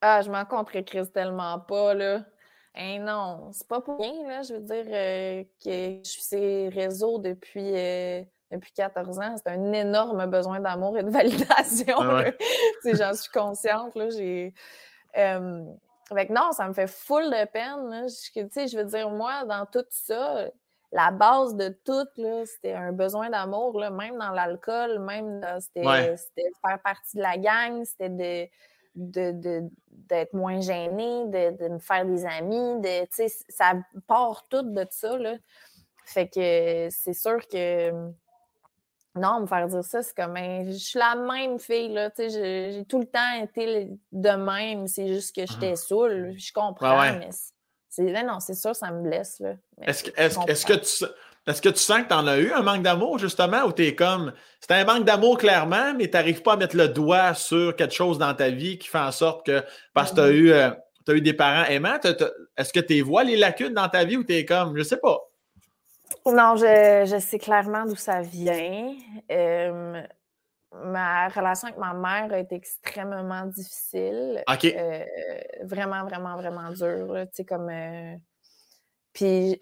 Ah, 0.00 0.22
je 0.22 0.30
m'en 0.30 0.44
contre 0.44 0.80
crise 0.80 1.12
tellement 1.12 1.58
pas, 1.60 1.94
là. 1.94 2.24
Non, 2.78 3.50
c'est 3.52 3.66
pas 3.66 3.80
pour 3.80 3.98
rien, 3.98 4.26
là. 4.28 4.42
Je 4.42 4.54
veux 4.54 4.60
dire 4.60 4.84
euh, 4.86 5.44
que 5.64 6.00
je 6.04 6.08
suis 6.08 6.22
ces 6.22 6.68
réseaux 6.68 7.18
depuis, 7.18 7.72
euh, 7.74 8.22
depuis 8.52 8.72
14 8.72 9.18
ans. 9.18 9.34
C'est 9.36 9.50
un 9.50 9.72
énorme 9.72 10.26
besoin 10.26 10.60
d'amour 10.60 10.96
et 10.96 11.02
de 11.02 11.10
validation. 11.10 11.96
Ah 11.98 12.24
J'en 12.84 13.14
suis 13.14 13.30
consciente. 13.30 13.94
Là, 13.96 14.10
j'ai, 14.10 14.54
euh, 15.16 15.64
non, 16.30 16.52
ça 16.52 16.68
me 16.68 16.72
fait 16.72 16.86
full 16.86 17.24
de 17.24 17.44
peine. 17.46 18.06
Je, 18.08 18.66
je 18.68 18.76
veux 18.76 18.84
dire, 18.84 19.10
moi, 19.10 19.44
dans 19.44 19.66
tout 19.66 19.84
ça, 19.90 20.48
la 20.92 21.10
base 21.10 21.56
de 21.56 21.76
tout, 21.84 22.06
c'était 22.46 22.74
un 22.74 22.92
besoin 22.92 23.28
d'amour, 23.28 23.78
même 23.78 24.16
dans 24.18 24.30
l'alcool, 24.30 25.00
même 25.00 25.40
c'était, 25.60 26.16
c'était 26.16 26.50
faire 26.64 26.80
partie 26.82 27.16
de 27.16 27.22
la 27.22 27.36
gang, 27.36 27.84
c'était 27.84 28.08
de 28.08 28.48
d'être 28.98 30.32
moins 30.34 30.60
gênée, 30.60 31.26
de, 31.26 31.68
me 31.68 31.78
faire 31.78 32.04
des 32.04 32.24
amis, 32.26 32.80
de, 32.80 33.06
ça 33.48 33.74
part 34.06 34.44
tout 34.48 34.62
de 34.62 34.86
ça, 34.90 35.16
là. 35.16 35.36
Fait 36.04 36.26
que 36.26 36.88
c'est 36.90 37.12
sûr 37.12 37.46
que 37.46 37.90
non, 39.14 39.40
me 39.40 39.46
faire 39.46 39.66
dire 39.66 39.84
ça, 39.84 40.02
c'est 40.02 40.14
comme 40.14 40.36
je 40.36 40.72
suis 40.72 40.98
la 40.98 41.14
même 41.14 41.58
fille, 41.58 41.92
là, 41.92 42.10
j'ai 42.16 42.84
tout 42.88 42.98
le 42.98 43.06
temps 43.06 43.42
été 43.42 43.90
de 44.12 44.30
même, 44.30 44.86
c'est 44.86 45.08
juste 45.08 45.34
que 45.34 45.46
j'étais 45.46 45.72
ah. 45.72 45.76
saoule, 45.76 46.34
je 46.36 46.52
comprends, 46.52 46.98
mais 47.18 47.30
c'est 47.88 48.22
non, 48.22 48.40
c'est 48.40 48.54
sûr, 48.54 48.74
ça 48.76 48.90
me 48.90 49.02
blesse, 49.02 49.40
là. 49.40 49.54
Est-ce 49.82 50.04
que, 50.04 50.10
est 50.20 50.28
-ce 50.28 50.66
que 50.66 50.74
tu 50.74 51.04
est-ce 51.48 51.62
que 51.62 51.70
tu 51.70 51.78
sens 51.78 52.02
que 52.02 52.08
tu 52.08 52.14
en 52.14 52.26
as 52.26 52.38
eu 52.38 52.52
un 52.52 52.60
manque 52.60 52.82
d'amour, 52.82 53.18
justement, 53.18 53.62
ou 53.62 53.72
tu 53.72 53.86
es 53.86 53.94
comme. 53.94 54.34
C'est 54.60 54.72
un 54.72 54.84
manque 54.84 55.04
d'amour, 55.04 55.38
clairement, 55.38 55.94
mais 55.94 56.04
tu 56.04 56.12
n'arrives 56.12 56.42
pas 56.42 56.52
à 56.52 56.56
mettre 56.58 56.76
le 56.76 56.88
doigt 56.88 57.32
sur 57.32 57.74
quelque 57.74 57.94
chose 57.94 58.18
dans 58.18 58.34
ta 58.34 58.50
vie 58.50 58.78
qui 58.78 58.88
fait 58.88 58.98
en 58.98 59.12
sorte 59.12 59.46
que. 59.46 59.64
Parce 59.94 60.10
que 60.10 60.16
tu 60.16 60.20
as, 60.20 60.30
eu, 60.30 60.50
euh, 60.52 60.70
eu 61.08 61.22
des 61.22 61.32
parents 61.32 61.64
aimants, 61.64 61.98
est-ce 62.56 62.70
que 62.70 62.80
tu 62.80 63.00
vois 63.00 63.24
les 63.24 63.36
lacunes 63.36 63.72
dans 63.72 63.88
ta 63.88 64.04
vie 64.04 64.18
ou 64.18 64.24
tu 64.24 64.34
es 64.34 64.44
comme. 64.44 64.76
Je 64.76 64.82
sais 64.82 64.98
pas? 64.98 65.18
Non, 66.26 66.56
je, 66.56 67.18
sais 67.18 67.38
clairement 67.38 67.86
d'où 67.86 67.96
ça 67.96 68.20
vient. 68.20 68.94
Euh, 69.32 70.02
ma 70.84 71.28
relation 71.28 71.68
avec 71.68 71.78
ma 71.78 71.94
mère 71.94 72.30
a 72.30 72.40
été 72.40 72.56
extrêmement 72.56 73.46
difficile. 73.46 74.44
OK. 74.46 74.66
Euh, 74.66 75.04
vraiment, 75.62 76.04
vraiment, 76.04 76.36
vraiment 76.36 76.70
dure. 76.72 77.20
Tu 77.22 77.36
sais, 77.36 77.44
comme. 77.46 77.70
Puis 79.14 79.58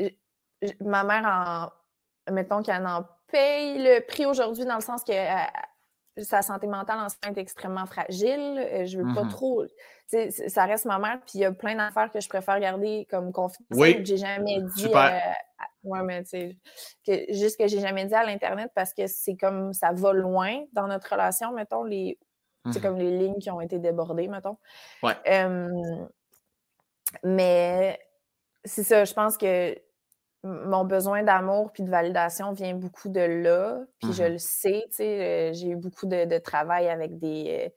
ma 0.81 1.05
mère, 1.05 1.73
en, 2.29 2.33
mettons 2.33 2.63
qu'elle 2.63 2.87
en 2.87 3.05
paye 3.29 3.79
le 3.79 4.01
prix 4.07 4.27
aujourd'hui 4.27 4.65
dans 4.65 4.77
le 4.77 4.81
sens 4.81 5.03
que 5.05 5.13
euh, 5.13 6.23
sa 6.23 6.43
santé 6.43 6.67
mentale 6.67 6.99
en 6.99 7.29
est 7.31 7.39
extrêmement 7.39 7.87
fragile. 7.87 8.59
Euh, 8.59 8.87
je 8.87 8.99
veux 8.99 9.15
pas 9.15 9.25
mmh 9.25 9.29
trop. 9.29 9.65
Ça 10.49 10.65
reste 10.65 10.85
ma 10.85 10.99
mère, 10.99 11.21
puis 11.21 11.33
il 11.35 11.41
y 11.41 11.45
a 11.45 11.53
plein 11.53 11.75
d'affaires 11.75 12.11
que 12.13 12.21
je 12.21 12.29
préfère 12.29 12.59
garder 12.61 13.07
comme 13.11 13.33
confidentielles. 13.33 13.99
Oui. 13.99 14.05
J'ai 14.05 14.17
jamais 14.17 14.61
dit. 14.77 14.87
Euh, 14.87 15.19
ouais, 15.85 16.03
mais 16.03 16.23
que, 17.05 17.33
juste 17.33 17.59
que 17.59 17.67
j'ai 17.67 17.81
jamais 17.81 18.07
dit 18.07 18.15
à 18.15 18.25
l'Internet 18.25 18.71
parce 18.75 18.95
que 18.95 19.07
c'est 19.07 19.37
comme 19.37 19.73
ça 19.73 19.93
va 19.93 20.13
loin 20.13 20.65
dans 20.73 20.87
notre 20.87 21.11
relation, 21.11 21.53
mettons, 21.53 21.85
les. 21.85 22.19
C'est 22.73 22.81
mmh 22.81 22.83
comme 22.83 22.99
les 22.99 23.17
lignes 23.17 23.39
qui 23.39 23.49
ont 23.51 23.61
été 23.61 23.79
débordées, 23.79 24.27
mettons. 24.27 24.57
Ouais. 25.01 25.15
mais 27.23 28.01
c'est 28.65 28.83
ça, 28.83 29.05
je 29.05 29.15
pense 29.15 29.37
que 29.37 29.77
mon 30.47 30.85
besoin 30.85 31.23
d'amour 31.23 31.73
puis 31.73 31.83
de 31.83 31.91
validation 31.91 32.53
vient 32.53 32.75
beaucoup 32.75 33.09
de 33.09 33.21
là. 33.21 33.81
Puis 34.01 34.13
je 34.13 34.23
mmh 34.23 34.29
le 34.29 34.39
sais, 34.39 34.85
tu 34.89 34.97
sais, 34.97 35.21
euh, 35.21 35.53
j'ai 35.53 35.69
eu 35.71 35.77
beaucoup 35.77 36.07
de, 36.07 36.39
travail 36.39 36.89
avec 36.89 37.19
des, 37.19 37.73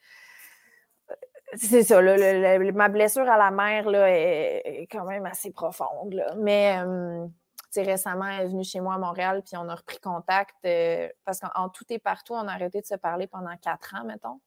c'est 1.55 1.83
ça, 1.83 2.01
ma 2.01 2.89
blessure 2.89 3.29
à 3.29 3.37
la 3.37 3.51
mer 3.51 3.89
là, 3.89 4.09
est, 4.09 4.87
quand 4.91 5.05
même 5.05 5.25
assez 5.25 5.51
profonde. 5.51 6.13
Là. 6.13 6.35
Mais 6.37 6.77
récemment, 7.77 8.25
elle 8.25 8.45
est 8.45 8.49
venue 8.49 8.63
chez 8.63 8.79
moi 8.79 8.95
à 8.95 8.97
Montréal, 8.97 9.41
puis 9.45 9.57
on 9.57 9.67
a 9.69 9.75
repris 9.75 9.99
contact 9.99 10.55
euh, 10.65 11.09
parce 11.25 11.39
qu'en 11.39 11.69
tout 11.69 11.85
et 11.89 11.99
partout, 11.99 12.33
on 12.33 12.47
a 12.47 12.53
arrêté 12.53 12.81
de 12.81 12.85
se 12.85 12.95
parler 12.95 13.27
pendant 13.27 13.55
quatre 13.57 13.95
ans, 13.95 14.03
mettons. 14.05 14.39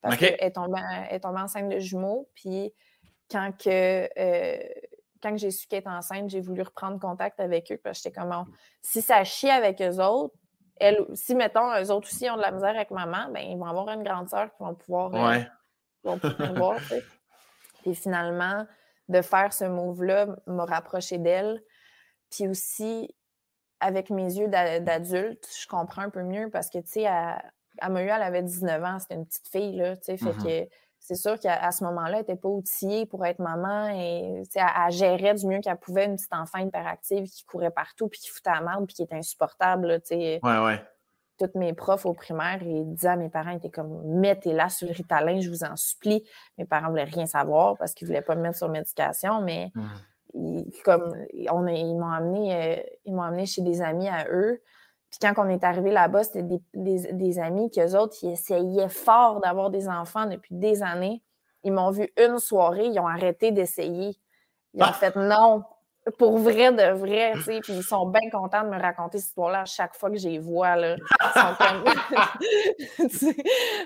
Parce 0.00 0.16
qu'elle 0.16 0.36
est 0.38 0.52
tombée, 0.52 0.80
est 1.10 1.20
tombée 1.20 1.40
enceinte 1.40 1.68
de 1.68 1.78
jumeaux. 1.80 2.28
Puis 2.34 2.72
quand 3.30 3.50
que, 3.58 4.08
euh, 4.18 4.58
quand 5.22 5.36
j'ai 5.36 5.50
su 5.50 5.66
qu'elle 5.66 5.80
était 5.80 5.88
enceinte, 5.88 6.30
j'ai 6.30 6.40
voulu 6.40 6.62
reprendre 6.62 6.98
contact 6.98 7.40
avec 7.40 7.70
eux 7.72 7.80
parce 7.82 7.98
que 7.98 8.04
j'étais 8.04 8.20
comme, 8.20 8.44
si 8.82 9.02
ça 9.02 9.24
chie 9.24 9.50
avec 9.50 9.80
eux 9.82 10.00
autres, 10.02 10.34
elle, 10.80 11.06
si, 11.14 11.34
mettons, 11.34 11.74
eux 11.76 11.90
autres 11.90 12.08
aussi 12.08 12.30
ont 12.30 12.36
de 12.36 12.42
la 12.42 12.52
misère 12.52 12.70
avec 12.70 12.90
maman, 12.90 13.28
ben, 13.32 13.40
ils 13.40 13.58
vont 13.58 13.66
avoir 13.66 13.88
une 13.90 14.02
grande 14.02 14.28
sœur 14.28 14.50
qui 14.54 14.62
vont 14.62 14.74
pouvoir, 14.74 15.14
euh, 15.14 15.40
vont 16.04 16.18
pouvoir 16.18 16.54
voir. 16.54 16.80
Et 17.84 17.94
finalement, 17.94 18.66
de 19.08 19.22
faire 19.22 19.52
ce 19.52 19.64
move-là 19.64 20.26
m'a 20.46 20.64
rapproché 20.64 21.18
d'elle. 21.18 21.62
Puis 22.30 22.46
aussi, 22.46 23.14
avec 23.80 24.10
mes 24.10 24.24
yeux 24.24 24.48
d'adulte, 24.48 25.48
je 25.58 25.66
comprends 25.66 26.02
un 26.02 26.10
peu 26.10 26.22
mieux 26.22 26.50
parce 26.50 26.68
que, 26.68 26.78
tu 26.78 26.88
sais, 26.88 27.06
à, 27.06 27.42
elle 27.80 28.10
avait 28.10 28.42
19 28.42 28.84
ans, 28.84 28.98
c'était 28.98 29.14
une 29.14 29.26
petite 29.26 29.48
fille, 29.48 29.76
là, 29.76 29.96
tu 29.96 30.04
sais, 30.04 30.16
fait 30.16 30.30
mm-hmm. 30.30 30.66
que 30.66 30.70
c'est 31.00 31.14
sûr 31.14 31.38
qu'à 31.38 31.70
ce 31.70 31.84
moment-là, 31.84 32.12
elle 32.12 32.18
n'était 32.18 32.36
pas 32.36 32.48
outillée 32.48 33.06
pour 33.06 33.24
être 33.24 33.38
maman 33.38 33.88
et, 33.88 34.42
elle, 34.54 34.92
gérait 34.92 35.34
du 35.34 35.46
mieux 35.46 35.60
qu'elle 35.60 35.78
pouvait 35.78 36.06
une 36.06 36.16
petite 36.16 36.34
enfant 36.34 36.58
hyperactive 36.58 37.24
qui 37.24 37.44
courait 37.44 37.70
partout 37.70 38.08
puis 38.08 38.20
qui 38.20 38.28
foutait 38.28 38.50
la 38.50 38.60
merde 38.60 38.86
puis 38.86 38.94
qui 38.94 39.02
était 39.02 39.16
insupportable, 39.16 40.00
sais. 40.04 40.40
Ouais, 40.42 40.58
ouais. 40.58 40.82
Toutes 41.38 41.54
mes 41.54 41.72
profs 41.72 42.04
au 42.04 42.14
primaire, 42.14 42.60
ils 42.62 42.94
disaient 42.94 43.08
à 43.08 43.16
mes 43.16 43.28
parents, 43.28 43.50
ils 43.50 43.58
étaient 43.58 43.70
comme, 43.70 44.02
mettez-la 44.18 44.68
sur 44.68 44.88
le 44.88 44.92
ritalin, 44.92 45.40
je 45.40 45.48
vous 45.48 45.62
en 45.62 45.76
supplie. 45.76 46.24
Mes 46.58 46.64
parents 46.64 46.88
voulaient 46.90 47.04
rien 47.04 47.26
savoir 47.26 47.76
parce 47.78 47.94
qu'ils 47.94 48.08
voulaient 48.08 48.22
pas 48.22 48.34
me 48.34 48.42
mettre 48.42 48.58
sur 48.58 48.68
médication, 48.68 49.40
mais... 49.40 49.70
Mm 49.74 49.86
comme 50.84 51.14
on 51.50 51.66
ils 51.66 51.96
m'ont 51.96 52.10
amené, 52.10 52.54
euh, 52.54 52.82
ils 53.04 53.14
m'ont 53.14 53.22
amené 53.22 53.46
chez 53.46 53.62
des 53.62 53.80
amis 53.82 54.08
à 54.08 54.26
eux. 54.30 54.60
Puis 55.10 55.18
quand 55.20 55.32
on 55.38 55.48
est 55.48 55.64
arrivé 55.64 55.90
là-bas, 55.90 56.24
c'était 56.24 56.42
des, 56.42 56.60
des, 56.74 57.12
des, 57.12 57.38
amis 57.38 57.70
qu'eux 57.70 57.96
autres, 57.96 58.16
ils 58.22 58.32
essayaient 58.32 58.88
fort 58.88 59.40
d'avoir 59.40 59.70
des 59.70 59.88
enfants 59.88 60.26
depuis 60.26 60.54
des 60.54 60.82
années. 60.82 61.22
Ils 61.64 61.72
m'ont 61.72 61.90
vu 61.90 62.12
une 62.18 62.38
soirée, 62.38 62.86
ils 62.86 63.00
ont 63.00 63.06
arrêté 63.06 63.50
d'essayer. 63.50 64.18
Ils 64.74 64.82
ont 64.82 64.86
ah! 64.88 64.92
fait 64.92 65.16
non, 65.16 65.64
pour 66.18 66.38
vrai 66.38 66.72
de 66.72 66.92
vrai, 66.92 67.32
tu 67.34 67.42
sais. 67.42 67.60
Puis 67.60 67.74
ils 67.74 67.82
sont 67.82 68.06
bien 68.06 68.30
contents 68.30 68.62
de 68.64 68.68
me 68.68 68.80
raconter 68.80 69.18
cette 69.18 69.28
histoire-là 69.28 69.62
à 69.62 69.64
chaque 69.64 69.94
fois 69.94 70.10
que 70.10 70.18
je 70.18 70.28
les 70.28 70.38
vois, 70.38 70.76
là. 70.76 70.96
Ils 70.96 71.40
sont 71.40 71.54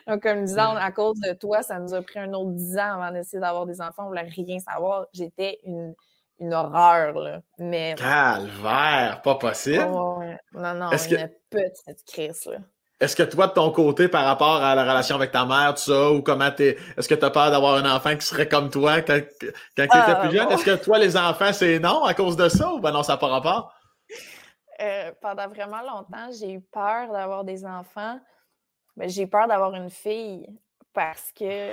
comme... 0.06 0.20
comme 0.20 0.44
disant, 0.44 0.76
à 0.76 0.90
cause 0.92 1.18
de 1.20 1.32
toi, 1.34 1.62
ça 1.62 1.78
nous 1.78 1.94
a 1.94 2.02
pris 2.02 2.18
un 2.18 2.32
autre 2.32 2.50
dix 2.50 2.76
ans 2.78 3.00
avant 3.00 3.12
d'essayer 3.12 3.40
d'avoir 3.40 3.66
des 3.66 3.80
enfants. 3.80 4.04
On 4.04 4.08
voulait 4.08 4.22
rien 4.22 4.58
savoir. 4.58 5.06
J'étais 5.12 5.60
une 5.64 5.94
une 6.42 6.54
horreur, 6.54 7.14
là. 7.18 7.40
Mais... 7.58 7.94
Calvaire, 7.96 9.20
pas 9.22 9.36
possible. 9.36 9.84
non, 9.84 10.74
non, 10.74 10.90
une 10.90 11.30
petite 11.50 12.04
crise, 12.06 12.46
là. 12.46 12.58
Est-ce 13.00 13.16
que 13.16 13.24
toi, 13.24 13.48
de 13.48 13.52
ton 13.52 13.72
côté, 13.72 14.06
par 14.06 14.24
rapport 14.24 14.62
à 14.62 14.76
la 14.76 14.82
relation 14.82 15.16
avec 15.16 15.32
ta 15.32 15.44
mère, 15.44 15.74
tout 15.74 15.82
ça, 15.82 16.12
ou 16.12 16.22
comment 16.22 16.52
t'es. 16.52 16.76
Est-ce 16.96 17.08
que 17.08 17.16
tu 17.16 17.24
as 17.24 17.30
peur 17.30 17.50
d'avoir 17.50 17.74
un 17.74 17.96
enfant 17.96 18.14
qui 18.14 18.24
serait 18.24 18.46
comme 18.46 18.70
toi 18.70 19.02
quand, 19.02 19.18
quand 19.20 19.48
tu 19.76 19.82
étais 19.82 19.88
ah, 19.90 20.20
plus 20.22 20.36
jeune? 20.36 20.48
Est-ce 20.52 20.64
que 20.64 20.76
toi, 20.76 20.98
les 21.00 21.16
enfants, 21.16 21.52
c'est 21.52 21.80
non 21.80 22.04
à 22.04 22.14
cause 22.14 22.36
de 22.36 22.48
ça 22.48 22.72
ou 22.72 22.78
ben 22.78 22.92
non, 22.92 23.02
ça 23.02 23.14
n'a 23.14 23.18
pas 23.18 23.26
rapport? 23.26 23.74
Euh, 24.80 25.10
pendant 25.20 25.48
vraiment 25.48 25.80
longtemps, 25.82 26.30
j'ai 26.38 26.52
eu 26.52 26.60
peur 26.60 27.10
d'avoir 27.10 27.42
des 27.42 27.66
enfants. 27.66 28.20
Mais 28.96 29.08
j'ai 29.08 29.26
peur 29.26 29.48
d'avoir 29.48 29.74
une 29.74 29.90
fille 29.90 30.46
parce 30.94 31.32
que 31.32 31.70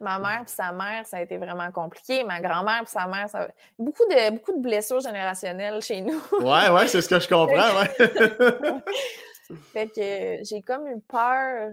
ma 0.00 0.18
mère, 0.18 0.42
et 0.44 0.48
sa 0.48 0.72
mère, 0.72 1.06
ça 1.06 1.18
a 1.18 1.22
été 1.22 1.36
vraiment 1.36 1.70
compliqué. 1.72 2.24
Ma 2.24 2.40
grand-mère 2.40 2.82
et 2.82 2.86
sa 2.86 3.06
mère, 3.06 3.28
ça 3.28 3.48
beaucoup 3.78 4.04
de 4.04 4.30
beaucoup 4.30 4.52
de 4.52 4.62
blessures 4.62 5.00
générationnelles 5.00 5.82
chez 5.82 6.00
nous. 6.00 6.20
ouais, 6.40 6.70
ouais, 6.70 6.88
c'est 6.88 7.00
ce 7.00 7.08
que 7.08 7.20
je 7.20 7.28
comprends, 7.28 7.80
ouais. 7.80 8.82
fait 9.72 9.88
que 9.88 10.44
j'ai 10.44 10.62
comme 10.62 10.86
eu 10.88 11.00
peur, 11.00 11.70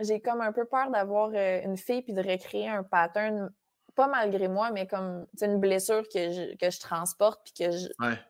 j'ai 0.00 0.20
comme 0.20 0.40
un 0.40 0.52
peu 0.52 0.64
peur 0.64 0.90
d'avoir 0.90 1.30
euh, 1.34 1.60
une 1.62 1.76
fille 1.76 2.02
puis 2.02 2.12
de 2.12 2.22
recréer 2.22 2.68
un 2.68 2.82
pattern 2.82 3.50
pas 3.94 4.08
malgré 4.08 4.48
moi, 4.48 4.70
mais 4.70 4.86
comme 4.86 5.26
une 5.40 5.60
blessure 5.60 6.02
que 6.08 6.30
je, 6.30 6.56
que 6.56 6.70
je 6.70 6.80
transporte 6.80 7.40
puis 7.44 7.64
que 7.64 7.76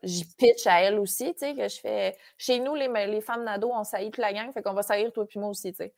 j'y 0.02 0.24
pitch 0.36 0.66
à 0.66 0.82
elle 0.82 0.98
aussi, 0.98 1.32
tu 1.32 1.40
sais, 1.40 1.54
que 1.54 1.68
je 1.68 1.80
fais. 1.80 2.16
Chez 2.36 2.60
nous, 2.60 2.74
les, 2.74 2.88
les 3.06 3.20
femmes 3.20 3.44
nado, 3.44 3.70
on 3.72 3.84
saillit 3.84 4.10
toute 4.10 4.22
la 4.22 4.32
gang, 4.32 4.52
fait 4.52 4.62
qu'on 4.62 4.74
va 4.74 4.82
saillir 4.82 5.12
toi 5.12 5.26
puis 5.26 5.38
moi 5.38 5.48
aussi, 5.48 5.72
tu 5.72 5.78
sais. 5.78 5.94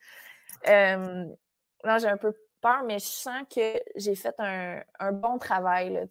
Euh, 0.67 1.25
non, 1.83 1.97
j'ai 1.99 2.07
un 2.07 2.17
peu 2.17 2.33
peur, 2.61 2.83
mais 2.85 2.99
je 2.99 3.05
sens 3.05 3.43
que 3.53 3.79
j'ai 3.95 4.15
fait 4.15 4.35
un, 4.39 5.11
bon 5.11 5.37
travail. 5.37 5.97
Euh, 5.97 6.05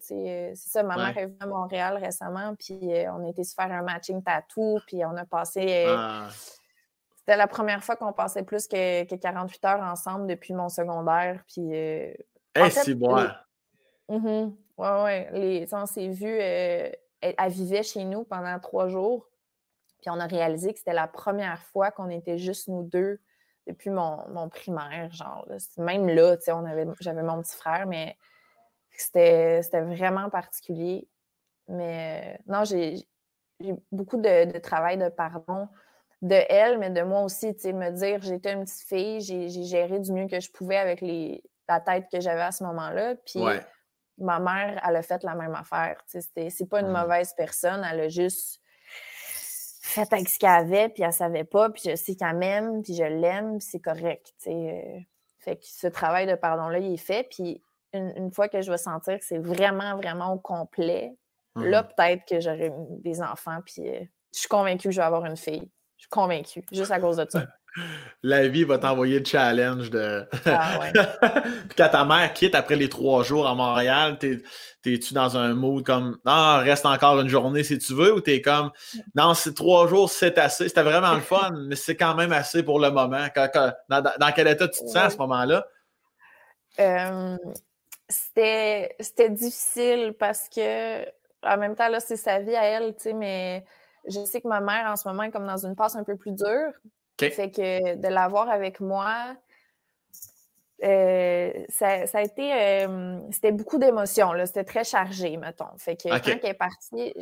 c'est 0.53 0.55
ça, 0.55 0.83
ma 0.83 0.95
mère 0.95 1.17
est 1.17 1.25
venue 1.25 1.37
à 1.39 1.47
Montréal 1.47 1.97
récemment, 1.97 2.55
puis 2.55 2.93
euh, 2.93 3.11
on 3.13 3.25
a 3.25 3.29
été 3.29 3.43
se 3.43 3.53
faire 3.53 3.71
un 3.71 3.83
matching 3.83 4.23
tattoo, 4.23 4.79
puis 4.87 5.03
on 5.05 5.15
a 5.17 5.25
passé. 5.25 5.85
Ah. 5.87 6.29
C'était 7.17 7.37
la 7.37 7.47
première 7.47 7.83
fois 7.83 7.97
qu'on 7.97 8.13
passait 8.13 8.43
plus 8.43 8.67
que, 8.67 9.03
48 9.15 9.65
heures 9.65 9.81
ensemble 9.81 10.27
depuis 10.27 10.53
mon 10.53 10.69
secondaire. 10.69 11.43
Puis. 11.47 11.69
c'est 12.69 12.95
bon. 12.95 13.17
Mm-hmm. 14.09 14.53
Ouais, 14.77 15.03
ouais. 15.03 15.29
Les... 15.33 15.73
On 15.73 15.85
s'est 15.85 16.07
vu. 16.07 16.29
elle, 16.29 16.95
vivait 17.49 17.83
chez 17.83 18.05
nous 18.05 18.23
pendant 18.23 18.57
trois 18.59 18.87
jours. 18.87 19.27
Puis 19.99 20.09
on 20.09 20.19
a 20.19 20.27
réalisé 20.27 20.71
que 20.71 20.79
c'était 20.79 20.93
la 20.93 21.07
première 21.07 21.61
fois 21.61 21.91
qu'on 21.91 22.09
était 22.09 22.37
juste 22.37 22.69
nous 22.69 22.83
deux 22.83 23.19
depuis 23.67 23.89
mon, 23.89 24.49
primaire, 24.49 25.11
genre. 25.11 25.47
Même 25.77 26.07
là, 26.07 26.37
on 26.49 26.65
avait, 26.65 26.85
j'avais 26.99 27.23
mon 27.23 27.41
petit 27.41 27.55
frère, 27.55 27.87
mais 27.87 28.17
c'était, 28.91 29.61
vraiment 29.81 30.29
particulier. 30.29 31.07
Mais 31.67 32.39
non, 32.47 32.63
j'ai, 32.63 33.07
beaucoup 33.91 34.17
de, 34.17 34.57
travail 34.59 34.97
de 34.97 35.09
pardon 35.09 35.67
de 36.23 36.39
elle, 36.49 36.79
mais 36.79 36.89
de 36.89 37.01
moi 37.03 37.21
aussi, 37.21 37.53
tu 37.55 37.61
sais, 37.61 37.73
me 37.73 37.91
dire, 37.91 38.21
j'étais 38.23 38.53
une 38.53 38.63
petite 38.63 38.87
fille, 38.87 39.21
j'ai, 39.21 39.49
géré 39.49 39.99
du 39.99 40.11
mieux 40.11 40.27
que 40.27 40.39
je 40.39 40.51
pouvais 40.51 40.77
avec 40.77 41.01
les, 41.01 41.43
la 41.69 41.79
tête 41.79 42.07
que 42.11 42.19
j'avais 42.19 42.41
à 42.41 42.51
ce 42.51 42.63
moment-là. 42.63 43.15
Puis 43.25 43.43
ma 44.17 44.39
mère, 44.39 44.81
elle 44.87 44.95
a 44.95 45.03
fait 45.03 45.21
la 45.23 45.35
même 45.35 45.53
affaire. 45.53 46.01
Tu 46.09 46.19
sais, 46.21 46.49
c'est 46.49 46.65
pas 46.65 46.79
une 46.79 46.87
mmh. 46.87 47.01
mauvaise 47.01 47.33
personne, 47.35 47.85
elle 47.89 47.99
a 47.99 48.09
juste 48.09 48.59
fait 49.87 50.11
avec 50.13 50.29
ce 50.29 50.39
qu'elle 50.39 50.49
avait, 50.49 50.89
puis 50.89 51.03
elle 51.03 51.13
savait 51.13 51.43
pas, 51.43 51.69
puis 51.69 51.83
je 51.85 51.95
sais 51.95 52.15
qu'elle 52.15 52.35
m'aime, 52.37 52.81
puis 52.81 52.95
je 52.95 53.03
l'aime, 53.03 53.57
puis 53.57 53.67
c'est 53.69 53.79
correct. 53.79 54.33
Euh. 54.47 54.99
Fait 55.39 55.55
que 55.55 55.65
ce 55.65 55.87
travail 55.87 56.27
de 56.27 56.35
pardon-là, 56.35 56.79
il 56.79 56.93
est 56.93 56.97
fait, 56.97 57.27
puis 57.29 57.61
une, 57.93 58.31
fois 58.31 58.49
que 58.49 58.61
je 58.61 58.69
vais 58.69 58.77
sentir 58.77 59.17
que 59.17 59.25
c'est 59.25 59.37
vraiment, 59.37 59.95
vraiment 59.95 60.33
au 60.33 60.39
complet, 60.39 61.15
là, 61.55 61.83
mmh 61.83 61.87
peut-être 61.87 62.25
que 62.25 62.39
j'aurai 62.39 62.71
des 63.01 63.21
enfants, 63.21 63.59
puis 63.65 63.87
euh, 63.87 64.03
je 64.33 64.39
suis 64.39 64.49
convaincue 64.49 64.89
que 64.89 64.93
je 64.93 64.99
vais 64.99 65.05
avoir 65.05 65.25
une 65.25 65.37
fille. 65.37 65.71
Je 65.95 66.03
suis 66.03 66.09
convaincue, 66.09 66.63
juste 66.71 66.91
à 66.91 66.99
cause 66.99 67.17
de 67.17 67.25
ça. 67.27 67.45
La 68.23 68.47
vie 68.47 68.63
va 68.63 68.77
t'envoyer 68.77 69.19
le 69.19 69.25
challenge 69.25 69.89
de. 69.89 70.27
Ah, 70.45 70.79
ouais. 70.79 70.91
Puis 71.67 71.75
quand 71.77 71.89
ta 71.89 72.05
mère 72.05 72.33
quitte 72.33 72.55
après 72.55 72.75
les 72.75 72.89
trois 72.89 73.23
jours 73.23 73.47
à 73.47 73.55
Montréal, 73.55 74.17
t'es-tu 74.17 75.13
dans 75.13 75.37
un 75.37 75.53
mood 75.53 75.85
comme 75.85 76.17
Non, 76.25 76.57
reste 76.59 76.85
encore 76.85 77.19
une 77.19 77.29
journée 77.29 77.63
si 77.63 77.77
tu 77.77 77.93
veux 77.93 78.13
ou 78.13 78.21
t'es 78.21 78.41
comme 78.41 78.71
Non, 79.15 79.33
c'est 79.33 79.53
trois 79.53 79.87
jours, 79.87 80.09
c'est 80.09 80.37
assez. 80.37 80.67
C'était 80.67 80.83
vraiment 80.83 81.13
le 81.13 81.21
fun, 81.21 81.51
mais 81.67 81.75
c'est 81.75 81.95
quand 81.95 82.15
même 82.15 82.31
assez 82.31 82.63
pour 82.63 82.79
le 82.79 82.89
moment. 82.89 83.27
dans, 83.89 84.31
quel 84.35 84.47
état 84.47 84.67
tu 84.67 84.79
te 84.79 84.87
sens 84.87 84.95
à 84.97 85.09
ce 85.09 85.17
moment-là? 85.17 85.65
Euh, 86.79 87.37
c'était 88.09 89.29
difficile 89.29 90.15
parce 90.19 90.47
que 90.49 91.05
en 91.43 91.57
même 91.57 91.75
temps, 91.75 91.89
là, 91.89 91.99
c'est 91.99 92.17
sa 92.17 92.39
vie 92.39 92.55
à 92.55 92.63
elle, 92.63 92.95
tu 92.95 93.03
sais, 93.03 93.13
mais 93.13 93.63
je 94.07 94.23
sais 94.25 94.41
que 94.41 94.47
ma 94.47 94.59
mère 94.59 94.89
en 94.89 94.95
ce 94.95 95.07
moment 95.07 95.23
est 95.23 95.31
comme 95.31 95.45
dans 95.45 95.65
une 95.65 95.75
passe 95.75 95.95
un 95.95 96.03
peu 96.03 96.15
plus 96.15 96.31
dure. 96.31 96.73
Fait 97.17 97.51
que 97.51 97.95
de 97.95 98.07
l'avoir 98.07 98.49
avec 98.49 98.79
moi, 98.79 99.35
euh, 100.83 101.51
ça, 101.69 102.05
a 102.13 102.21
été. 102.21 102.53
Euh, 102.53 103.19
c'était 103.31 103.51
beaucoup 103.51 103.79
d'émotions, 103.79 104.33
C'était 104.45 104.63
très 104.63 104.83
chargé, 104.83 105.37
mettons. 105.37 105.75
Fait 105.77 105.95
que 105.95 106.09
quand 106.09 106.39
elle 106.43 106.45
est 106.45 106.53
partie, 106.53 107.13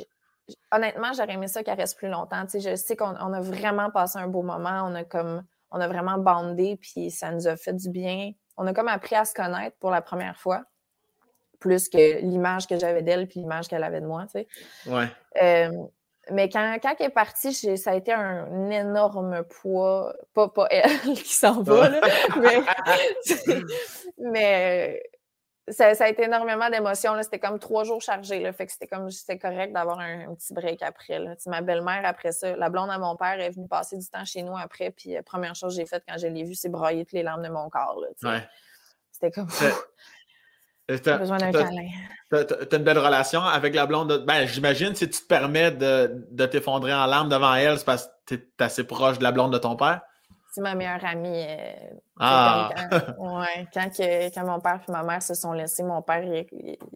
honnêtement, 0.71 1.13
j'aurais 1.13 1.33
aimé 1.33 1.47
ça 1.47 1.63
qu'elle 1.63 1.77
reste 1.77 1.97
plus 1.97 2.09
longtemps. 2.09 2.43
je 2.53 2.75
sais 2.75 2.95
qu'on 2.95 3.13
a 3.15 3.41
vraiment 3.41 3.89
passé 3.91 4.19
un 4.19 4.27
beau 4.27 4.41
moment. 4.41 4.83
On 4.85 4.95
a 4.95 5.03
comme. 5.03 5.43
On 5.71 5.81
a 5.81 5.87
vraiment 5.87 6.17
bandé, 6.17 6.77
puis 6.77 7.11
ça 7.11 7.31
nous 7.31 7.47
a 7.47 7.57
fait 7.57 7.73
du 7.73 7.89
bien. 7.89 8.31
On 8.55 8.65
a 8.67 8.73
comme 8.73 8.87
appris 8.87 9.15
à 9.15 9.25
se 9.25 9.33
connaître 9.33 9.75
pour 9.79 9.89
la 9.91 10.01
première 10.01 10.37
fois 10.37 10.63
plus 11.59 11.89
que 11.89 12.21
l'image 12.21 12.67
que 12.67 12.77
j'avais 12.77 13.01
d'elle 13.01 13.27
puis 13.27 13.39
l'image 13.39 13.67
qu'elle 13.67 13.83
avait 13.83 14.01
de 14.01 14.05
moi, 14.05 14.25
tu 14.27 14.39
sais. 14.39 14.47
Ouais. 14.85 15.07
Euh, 15.41 15.71
mais 16.31 16.49
quand, 16.49 16.77
quand 16.81 16.95
elle 16.99 17.07
est 17.07 17.09
partie, 17.09 17.53
ça 17.53 17.91
a 17.91 17.95
été 17.95 18.11
un 18.11 18.69
énorme 18.69 19.43
poids. 19.43 20.13
Pas, 20.33 20.49
pas 20.49 20.67
elle 20.71 20.89
qui 21.15 21.33
s'en 21.33 21.61
va, 21.61 21.89
là, 21.89 22.01
mais, 24.17 25.03
ça, 25.67 25.87
a 25.87 26.09
été 26.09 26.23
énormément 26.23 26.69
d'émotions. 26.69 27.13
C'était 27.21 27.39
comme 27.39 27.59
trois 27.59 27.83
jours 27.83 28.01
chargés. 28.01 28.39
Là, 28.39 28.53
fait 28.53 28.65
que 28.65 28.71
c'était 28.71 28.87
comme 28.87 29.09
c'était 29.11 29.37
correct 29.37 29.73
d'avoir 29.73 29.99
un, 29.99 30.33
petit 30.35 30.53
break 30.53 30.81
après. 30.81 31.19
Là. 31.19 31.35
Ma 31.45 31.61
belle-mère, 31.61 32.01
après 32.05 32.31
ça, 32.31 32.55
la 32.55 32.69
blonde 32.69 32.89
à 32.89 32.97
mon 32.97 33.15
père 33.15 33.39
est 33.39 33.51
venue 33.51 33.67
passer 33.67 33.97
du 33.97 34.07
temps 34.07 34.25
chez 34.25 34.41
nous 34.41 34.57
après. 34.57 34.91
Puis 34.91 35.13
la 35.13 35.23
première 35.23 35.55
chose 35.55 35.75
que 35.75 35.81
j'ai 35.81 35.87
faite 35.87 36.03
quand 36.07 36.17
je 36.17 36.27
l'ai 36.27 36.43
vue, 36.43 36.55
c'est 36.55 36.69
brailler 36.69 37.05
toutes 37.05 37.13
les 37.13 37.23
larmes 37.23 37.43
de 37.43 37.49
mon 37.49 37.69
corps. 37.69 37.99
Là, 38.01 38.41
c'était 39.11 39.31
comme. 39.31 39.47
J'ai 39.49 39.69
besoin 39.69 39.71
d'un 39.71 39.71
câlin. 39.71 39.79
T'as 40.87 42.77
une 42.77 42.83
belle 42.83 42.99
relation 42.99 43.41
avec 43.41 43.73
la 43.75 43.85
blonde. 43.85 44.23
Ben, 44.27 44.45
j'imagine 44.45 44.95
si 44.95 45.09
tu 45.09 45.21
te 45.21 45.27
permets 45.27 45.71
de, 45.71 46.25
de 46.31 46.45
t'effondrer 46.45 46.93
en 46.93 47.05
larmes 47.05 47.29
devant 47.29 47.53
elle, 47.55 47.77
c'est 47.77 47.85
parce 47.85 48.09
que 48.25 48.35
t'es 48.35 48.63
assez 48.63 48.85
proche 48.85 49.17
de 49.19 49.23
la 49.23 49.31
blonde 49.31 49.53
de 49.53 49.57
ton 49.57 49.75
père? 49.75 50.01
C'est 50.55 50.61
ma 50.61 50.73
meilleure 50.73 51.03
amie. 51.03 51.43
Euh, 51.49 51.73
ah! 52.17 52.69
Quand, 52.89 52.99
ouais, 53.39 53.67
quand, 53.73 53.89
que, 53.89 54.33
quand, 54.33 54.45
mon 54.45 54.61
père 54.61 54.79
et 54.87 54.91
ma 54.91 55.03
mère 55.03 55.21
se 55.21 55.33
sont 55.33 55.51
laissés, 55.51 55.83
mon 55.83 56.01
père, 56.01 56.23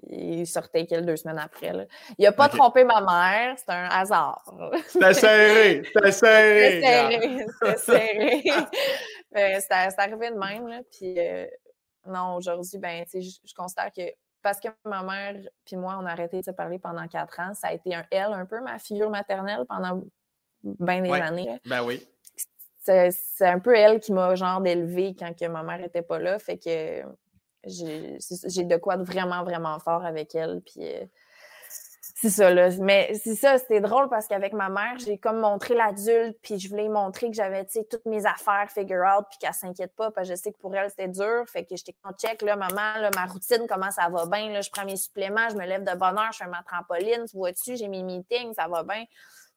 il, 0.08 0.48
sortait 0.48 0.86
quelques 0.86 1.06
deux 1.06 1.18
semaines 1.18 1.40
après. 1.40 1.74
Là. 1.74 1.84
Il 2.18 2.24
n'a 2.24 2.32
pas 2.32 2.48
trompé 2.48 2.86
ma 2.86 3.02
mère, 3.02 3.56
c'est 3.58 3.70
un 3.70 3.90
hasard. 3.90 4.42
C'était 4.88 5.14
serré, 5.14 5.82
c'était 5.84 6.12
serré. 6.14 6.72
C'était 6.72 6.88
serré, 6.88 7.46
c'était 7.62 7.78
serré. 7.78 8.44
c'est 9.60 10.00
arrivé 10.00 10.32
de 10.32 10.38
même. 10.38 10.68
Là, 10.70 10.80
puis, 10.90 11.16
euh, 11.18 11.46
non, 12.06 12.36
aujourd'hui, 12.36 12.78
ben, 12.78 13.06
je, 13.14 13.20
je 13.20 13.54
considère 13.54 13.92
que 13.92 14.02
parce 14.42 14.60
que 14.60 14.70
ma 14.86 15.04
mère 15.04 15.36
puis 15.66 15.76
moi, 15.76 15.98
on 16.02 16.06
a 16.06 16.12
arrêté 16.12 16.40
de 16.40 16.46
se 16.46 16.52
parler 16.52 16.80
pendant 16.80 17.08
quatre 17.08 17.40
ans, 17.40 17.54
ça 17.54 17.68
a 17.68 17.74
été 17.74 17.94
un 17.94 18.06
elle, 18.10 18.34
un 18.34 18.46
peu 18.46 18.62
ma 18.62 18.80
figure 18.80 19.10
maternelle 19.10 19.66
pendant 19.68 20.02
bien 20.64 21.02
des 21.02 21.12
années. 21.12 21.60
Ben 21.66 21.84
oui 21.84 22.08
c'est 22.82 23.46
un 23.46 23.60
peu 23.60 23.76
elle 23.76 24.00
qui 24.00 24.14
m'a 24.14 24.36
genre 24.36 24.62
d'élever 24.62 25.16
quand 25.18 25.38
que 25.38 25.46
ma 25.46 25.64
mère 25.64 25.84
était 25.84 26.02
pas 26.02 26.20
là. 26.20 26.40
Fait 26.40 26.58
que 26.58 27.04
j'ai 27.66 28.64
de 28.64 28.78
quoi 28.78 28.98
de 28.98 29.04
vraiment, 29.04 29.44
vraiment 29.44 29.80
fort 29.80 30.06
avec 30.06 30.34
elle. 30.36 30.62
Puis 30.66 30.82
euh, 30.82 31.06
c'est 32.22 32.30
ça, 32.30 32.50
là. 32.54 32.70
Mais 32.82 33.14
c'est 33.24 33.36
ça, 33.36 33.58
c'était 33.58 33.80
drôle 33.80 34.10
parce 34.10 34.28
qu'avec 34.28 34.52
ma 34.52 34.68
mère, 34.68 34.98
j'ai 35.00 35.18
comme 35.18 35.40
montré 35.40 35.74
l'adulte, 35.74 36.38
puis 36.42 36.60
je 36.60 36.68
voulais 36.68 36.90
montrer 36.90 37.30
que 37.30 37.36
j'avais, 37.36 37.64
tu 37.64 37.72
sais, 37.80 37.88
toutes 37.90 38.06
mes 38.06 38.26
affaires 38.26 38.70
figure 38.70 39.06
out, 39.06 39.26
puis 39.30 39.38
qu'elle 39.40 39.54
s'inquiète 39.54 39.96
pas, 39.96 40.12
parce 40.12 40.28
que 40.28 40.36
je 40.36 40.40
sais 40.42 40.52
que 40.52 40.58
pour 40.58 40.76
elle, 40.76 40.90
c'était 40.90 41.08
dur. 41.08 41.46
Fait 41.48 41.64
que 41.64 41.78
j'étais 41.78 41.96
en 42.04 42.12
check, 42.12 42.42
là, 42.42 42.58
maman, 42.58 43.00
là, 43.00 43.10
ma 43.16 43.26
routine, 43.26 43.66
comment 43.70 43.90
ça 43.92 44.10
va 44.10 44.26
bien, 44.26 44.52
là, 44.52 44.60
je 44.60 44.70
prends 44.70 44.84
mes 44.84 44.98
suppléments, 44.98 45.48
je 45.50 45.56
me 45.56 45.66
lève 45.66 45.86
de 45.86 45.98
bonne 45.98 46.18
heure, 46.18 46.32
je 46.34 46.40
fais 46.40 46.50
ma 46.50 46.62
trampoline, 46.64 47.26
tu 47.30 47.38
vois-tu, 47.38 47.78
j'ai 47.78 47.88
mes 47.88 48.04
meetings, 48.04 48.54
ça 48.54 48.68
va 48.68 48.84
bien. 48.84 49.06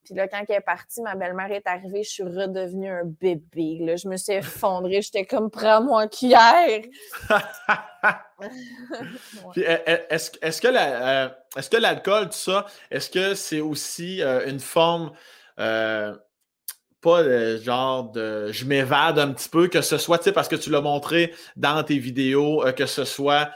Puis 0.05 0.15
là, 0.15 0.27
quand 0.27 0.43
elle 0.49 0.57
est 0.57 0.61
partie, 0.61 1.01
ma 1.01 1.15
belle-mère 1.15 1.53
est 1.53 1.67
arrivée, 1.67 2.03
je 2.03 2.11
suis 2.11 2.23
redevenue 2.25 2.91
un 2.91 3.05
bébé. 3.05 3.79
Là. 3.81 3.97
Je 3.97 4.09
me 4.09 4.17
suis 4.17 4.33
effondrée, 4.33 5.01
j'étais 5.01 5.25
comme 5.25 5.51
prends-moi 5.51 6.09
cuillère. 6.09 6.83
Puis 9.53 9.63
est-ce 9.63 10.31
est 10.41 10.61
que 10.61 10.69
la, 10.69 11.25
euh, 11.25 11.29
est-ce 11.57 11.71
que 11.71 11.77
l'alcool, 11.77 12.27
tout 12.27 12.33
ça, 12.33 12.67
est-ce 12.91 13.11
que 13.11 13.35
c'est 13.35 13.61
aussi 13.61 14.21
euh, 14.23 14.49
une 14.49 14.59
forme 14.59 15.13
euh, 15.61 16.17
pas 17.01 17.57
genre 17.59 18.11
de 18.11 18.51
je 18.53 18.65
m'évade 18.65 19.21
un 19.21 19.33
petit 19.33 19.49
peu, 19.49 19.69
que 19.69 19.83
ce 19.83 19.99
soit, 19.99 20.19
tu 20.19 20.33
parce 20.33 20.49
que 20.49 20.57
tu 20.57 20.71
l'as 20.71 20.81
montré 20.81 21.33
dans 21.57 21.83
tes 21.85 21.99
vidéos, 21.99 22.65
que 22.77 22.87
ce 22.87 23.05
soit 23.05 23.51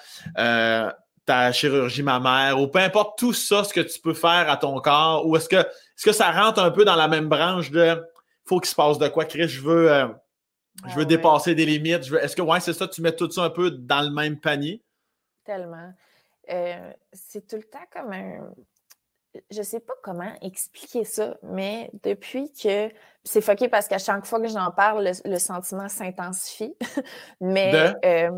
ta 1.26 1.50
chirurgie 1.50 2.04
mammaire 2.04 2.60
ou 2.60 2.68
peu 2.68 2.78
importe 2.78 3.18
tout 3.18 3.32
ça, 3.32 3.64
ce 3.64 3.74
que 3.74 3.80
tu 3.80 4.00
peux 4.00 4.14
faire 4.14 4.48
à 4.48 4.56
ton 4.56 4.80
corps, 4.80 5.26
ou 5.26 5.36
est-ce 5.36 5.48
que, 5.48 5.66
est-ce 5.96 6.04
que 6.04 6.12
ça 6.12 6.30
rentre 6.30 6.60
un 6.60 6.70
peu 6.70 6.84
dans 6.84 6.96
la 6.96 7.08
même 7.08 7.28
branche 7.28 7.70
de 7.70 8.02
faut 8.44 8.60
qu'il 8.60 8.70
se 8.70 8.74
passe 8.74 8.98
de 8.98 9.08
quoi, 9.08 9.24
Chris, 9.24 9.48
je 9.48 9.60
veux, 9.60 9.92
euh, 9.92 10.06
je 10.86 10.94
veux 10.94 11.04
dépasser 11.04 11.54
des 11.54 11.66
limites. 11.66 12.12
Est-ce 12.20 12.36
que 12.36 12.42
ouais, 12.42 12.60
c'est 12.60 12.72
ça, 12.72 12.86
tu 12.86 13.02
mets 13.02 13.14
tout 13.14 13.30
ça 13.30 13.44
un 13.44 13.50
peu 13.50 13.70
dans 13.70 14.02
le 14.02 14.10
même 14.10 14.38
panier? 14.38 14.82
Tellement. 15.44 15.92
Euh, 16.50 16.92
c'est 17.12 17.46
tout 17.46 17.56
le 17.56 17.64
temps 17.64 17.84
comme 17.92 18.12
un. 18.12 18.52
Je 19.50 19.62
sais 19.62 19.80
pas 19.80 19.94
comment 20.02 20.32
expliquer 20.42 21.04
ça, 21.04 21.36
mais 21.42 21.90
depuis 22.02 22.52
que. 22.52 22.90
C'est 23.24 23.40
foqué 23.40 23.68
parce 23.68 23.88
qu'à 23.88 23.98
chaque 23.98 24.24
fois 24.24 24.40
que 24.40 24.48
j'en 24.48 24.70
parle, 24.70 25.10
le, 25.24 25.38
sentiment 25.38 25.88
s'intensifie. 25.88 26.76
mais 27.40 27.92
euh, 28.04 28.30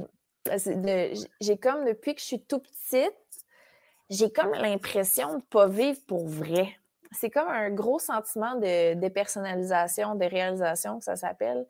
j'ai 1.40 1.58
comme, 1.58 1.84
depuis 1.84 2.14
que 2.14 2.20
je 2.22 2.26
suis 2.26 2.40
tout 2.40 2.60
petite, 2.60 3.12
j'ai 4.08 4.32
comme 4.32 4.52
l'impression 4.52 5.28
de 5.32 5.36
ne 5.36 5.40
pas 5.42 5.68
vivre 5.68 5.98
pour 6.06 6.26
vrai. 6.26 6.78
C'est 7.12 7.30
comme 7.30 7.48
un 7.48 7.70
gros 7.70 7.98
sentiment 7.98 8.54
de 8.56 8.94
dépersonnalisation, 8.94 10.14
de, 10.14 10.24
réalisation, 10.24 10.98
que 10.98 11.04
ça 11.04 11.16
s'appelle. 11.16 11.66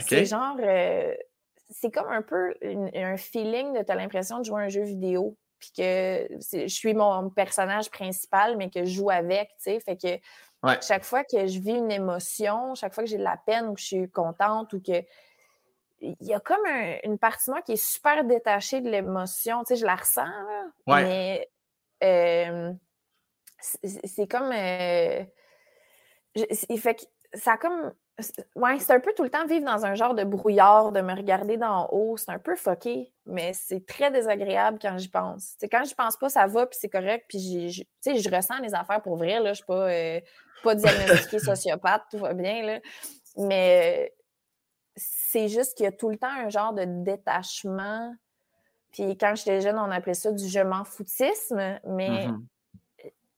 C'est 0.00 0.24
genre, 0.24 0.56
euh, 0.60 1.14
c'est 1.70 1.90
comme 1.90 2.10
un 2.10 2.22
peu 2.22 2.54
un 2.62 3.16
feeling 3.16 3.72
de 3.72 3.82
tu 3.82 3.90
as 3.90 3.94
l'impression 3.94 4.38
de 4.38 4.44
jouer 4.44 4.62
un 4.62 4.68
jeu 4.68 4.82
vidéo, 4.82 5.36
puis 5.58 5.70
que 5.76 6.28
je 6.52 6.66
suis 6.66 6.94
mon 6.94 7.30
personnage 7.30 7.90
principal, 7.90 8.56
mais 8.56 8.70
que 8.70 8.84
je 8.84 8.90
joue 8.90 9.10
avec, 9.10 9.48
tu 9.56 9.72
sais. 9.72 9.80
Fait 9.80 9.96
que 9.96 10.18
chaque 10.80 11.04
fois 11.04 11.24
que 11.24 11.46
je 11.46 11.58
vis 11.58 11.72
une 11.72 11.90
émotion, 11.90 12.74
chaque 12.74 12.94
fois 12.94 13.04
que 13.04 13.10
j'ai 13.10 13.18
de 13.18 13.24
la 13.24 13.36
peine 13.36 13.68
ou 13.68 13.74
que 13.74 13.80
je 13.80 13.86
suis 13.86 14.10
contente 14.10 14.72
ou 14.72 14.80
que 14.80 15.02
il 16.00 16.16
y 16.20 16.34
a 16.34 16.40
comme 16.40 16.66
une 17.04 17.16
partie 17.16 17.48
de 17.48 17.52
moi 17.52 17.62
qui 17.62 17.72
est 17.72 17.84
super 17.84 18.24
détachée 18.24 18.80
de 18.80 18.90
l'émotion. 18.90 19.60
Tu 19.60 19.74
sais, 19.74 19.76
je 19.76 19.86
la 19.86 19.94
ressens, 19.94 20.24
là, 20.24 20.64
mais 20.88 21.48
euh, 22.02 22.72
c'est 23.62 24.26
comme. 24.26 24.52
Euh, 24.52 25.22
il 26.68 26.80
fait 26.80 26.94
que 26.94 27.02
ça 27.34 27.52
a 27.52 27.56
comme. 27.56 27.92
Ouais, 28.54 28.78
c'est 28.78 28.92
un 28.92 29.00
peu 29.00 29.12
tout 29.16 29.24
le 29.24 29.30
temps 29.30 29.46
vivre 29.46 29.64
dans 29.64 29.86
un 29.86 29.94
genre 29.94 30.14
de 30.14 30.22
brouillard, 30.22 30.92
de 30.92 31.00
me 31.00 31.14
regarder 31.14 31.56
d'en 31.56 31.88
haut. 31.90 32.16
C'est 32.16 32.30
un 32.30 32.38
peu 32.38 32.56
fucké, 32.56 33.12
mais 33.24 33.52
c'est 33.54 33.86
très 33.86 34.10
désagréable 34.10 34.78
quand 34.80 34.98
j'y 34.98 35.08
pense. 35.08 35.54
sais, 35.58 35.68
quand 35.68 35.84
je 35.84 35.94
pense 35.94 36.16
pas, 36.16 36.28
ça 36.28 36.46
va, 36.46 36.66
puis 36.66 36.78
c'est 36.80 36.90
correct, 36.90 37.24
puis 37.28 37.70
je, 37.70 37.82
je 38.04 38.34
ressens 38.34 38.58
les 38.58 38.74
affaires 38.74 39.00
pour 39.02 39.16
vrai. 39.16 39.40
Là, 39.40 39.50
je 39.50 39.56
suis 39.56 39.64
pas, 39.64 39.90
euh, 39.90 40.20
pas 40.62 40.74
diagnostiquée 40.74 41.38
sociopathe, 41.38 42.02
tout 42.10 42.18
va 42.18 42.34
bien. 42.34 42.62
Là. 42.64 42.80
Mais 43.38 44.12
c'est 44.94 45.48
juste 45.48 45.76
qu'il 45.76 45.84
y 45.84 45.88
a 45.88 45.92
tout 45.92 46.10
le 46.10 46.18
temps 46.18 46.30
un 46.30 46.50
genre 46.50 46.74
de 46.74 46.84
détachement. 46.86 48.14
Puis 48.92 49.16
quand 49.16 49.34
j'étais 49.34 49.62
jeune, 49.62 49.78
on 49.78 49.90
appelait 49.90 50.14
ça 50.14 50.30
du 50.32 50.46
je 50.46 50.60
m'en 50.60 50.84
foutisme, 50.84 51.78
mais 51.86 52.26
mm-hmm. 52.26 52.40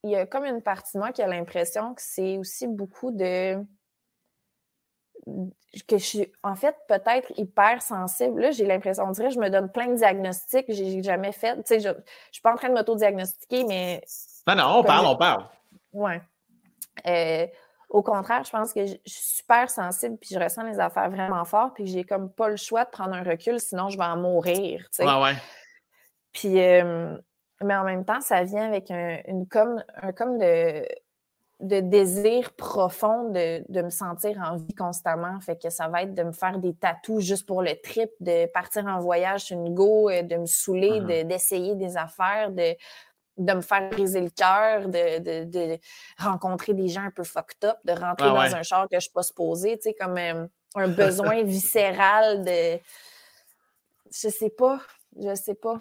Il 0.05 0.11
y 0.11 0.17
a 0.17 0.27
comme 0.27 0.45
une 0.45 0.61
partie 0.61 0.97
de 0.97 1.01
moi 1.01 1.13
qui 1.13 1.23
a 1.23 1.27
l'impression 1.27 1.95
que 1.95 2.03
c'est 2.03 2.37
aussi 2.37 2.69
beaucoup 2.69 3.11
de 3.11 3.57
que 5.89 5.97
je 5.97 6.05
suis 6.05 6.33
en 6.43 6.55
fait 6.55 6.77
peut-être 6.87 7.33
hyper 7.39 7.81
sensible. 7.81 8.43
Là, 8.43 8.51
j'ai 8.51 8.67
l'impression, 8.67 9.05
on 9.05 9.11
dirait 9.13 9.31
je 9.31 9.41
me 9.41 9.49
donne 9.49 9.73
plein 9.73 9.89
de 9.89 9.95
diagnostics 9.95 10.67
que 10.67 10.75
j'ai 10.75 11.03
jamais 11.03 11.33
fait. 11.33 11.57
Tu 11.57 11.63
sais, 11.65 11.81
je, 11.81 11.89
ne 11.89 11.95
suis 12.31 12.43
pas 12.43 12.53
en 12.53 12.57
train 12.57 12.69
de 12.69 12.75
m'auto-diagnostiquer, 12.75 13.65
mais. 13.65 14.03
Non, 14.47 14.55
non, 14.55 14.65
on 14.77 14.85
parle, 14.85 15.07
on 15.07 15.17
parle. 15.17 15.47
Ouais. 15.95 16.21
Euh, 17.07 17.47
au 17.89 18.03
contraire, 18.03 18.45
je 18.45 18.51
pense 18.51 18.75
que 18.75 18.85
je 18.85 18.97
suis 19.07 19.37
super 19.37 19.71
sensible 19.71 20.19
puis 20.19 20.31
je 20.35 20.39
ressens 20.39 20.65
les 20.65 20.79
affaires 20.79 21.11
vraiment 21.11 21.45
fort 21.45 21.73
puis 21.73 21.87
j'ai 21.87 22.05
comme 22.05 22.31
pas 22.31 22.49
le 22.49 22.57
choix 22.57 22.85
de 22.85 22.91
prendre 22.91 23.15
un 23.15 23.23
recul, 23.23 23.59
sinon 23.59 23.89
je 23.89 23.97
vais 23.97 24.05
en 24.05 24.19
mourir. 24.19 24.81
Tu 24.91 24.97
sais. 24.97 25.07
Ouais, 25.07 25.23
ouais. 25.23 25.35
Puis, 26.33 26.61
euh, 26.61 27.17
mais 27.63 27.77
en 27.77 27.85
même 27.85 28.05
temps, 28.05 28.21
ça 28.21 28.43
vient 28.45 28.67
avec 28.67 28.91
un, 28.91 29.19
une 29.27 29.47
comme, 29.47 29.83
un 30.03 30.13
comme 30.13 30.39
de, 30.39 30.87
de 31.61 31.81
désir 31.81 32.53
profond 32.55 33.31
de, 33.31 33.65
de, 33.69 33.83
me 33.83 33.91
sentir 33.91 34.39
en 34.45 34.57
vie 34.57 34.75
constamment. 34.75 35.41
Fait 35.41 35.61
que 35.61 35.71
ça 35.71 35.89
va 35.89 36.03
être 36.03 36.15
de 36.15 36.23
me 36.23 36.33
faire 36.33 36.59
des 36.59 36.75
tatous 36.75 37.23
juste 37.23 37.47
pour 37.47 37.63
le 37.63 37.81
trip, 37.81 38.11
de 38.21 38.47
partir 38.47 38.87
en 38.87 38.99
voyage 38.99 39.45
sur 39.45 39.57
une 39.57 39.75
go, 39.75 40.11
euh, 40.11 40.23
de 40.23 40.37
me 40.37 40.47
saouler, 40.47 41.01
uh-huh. 41.01 41.27
d'essayer 41.27 41.75
des 41.75 41.97
affaires, 41.97 42.51
de 42.51 42.75
de 43.37 43.53
me 43.53 43.61
faire 43.61 43.91
briser 43.91 44.21
le 44.21 44.31
cœur, 44.31 44.89
de, 44.89 45.79
rencontrer 46.19 46.75
des 46.75 46.89
gens 46.89 47.03
un 47.03 47.11
peu 47.11 47.25
fucked 47.25 47.65
up, 47.65 47.79
de 47.85 47.93
rentrer 47.93 48.29
dans 48.29 48.55
un 48.55 48.63
char 48.63 48.85
que 48.85 48.91
je 48.93 48.97
ne 48.97 49.01
suis 49.01 49.11
pas 49.11 49.23
supposée, 49.23 49.77
tu 49.77 49.91
sais, 49.91 49.95
comme 49.95 50.17
euh, 50.19 50.47
un 50.77 50.89
besoin 50.89 51.43
viscéral 51.43 52.45
de. 52.45 52.79
Je 54.11 54.29
sais 54.29 54.51
pas. 54.51 54.81
Je 55.21 55.35
sais 55.35 55.55
pas. 55.55 55.79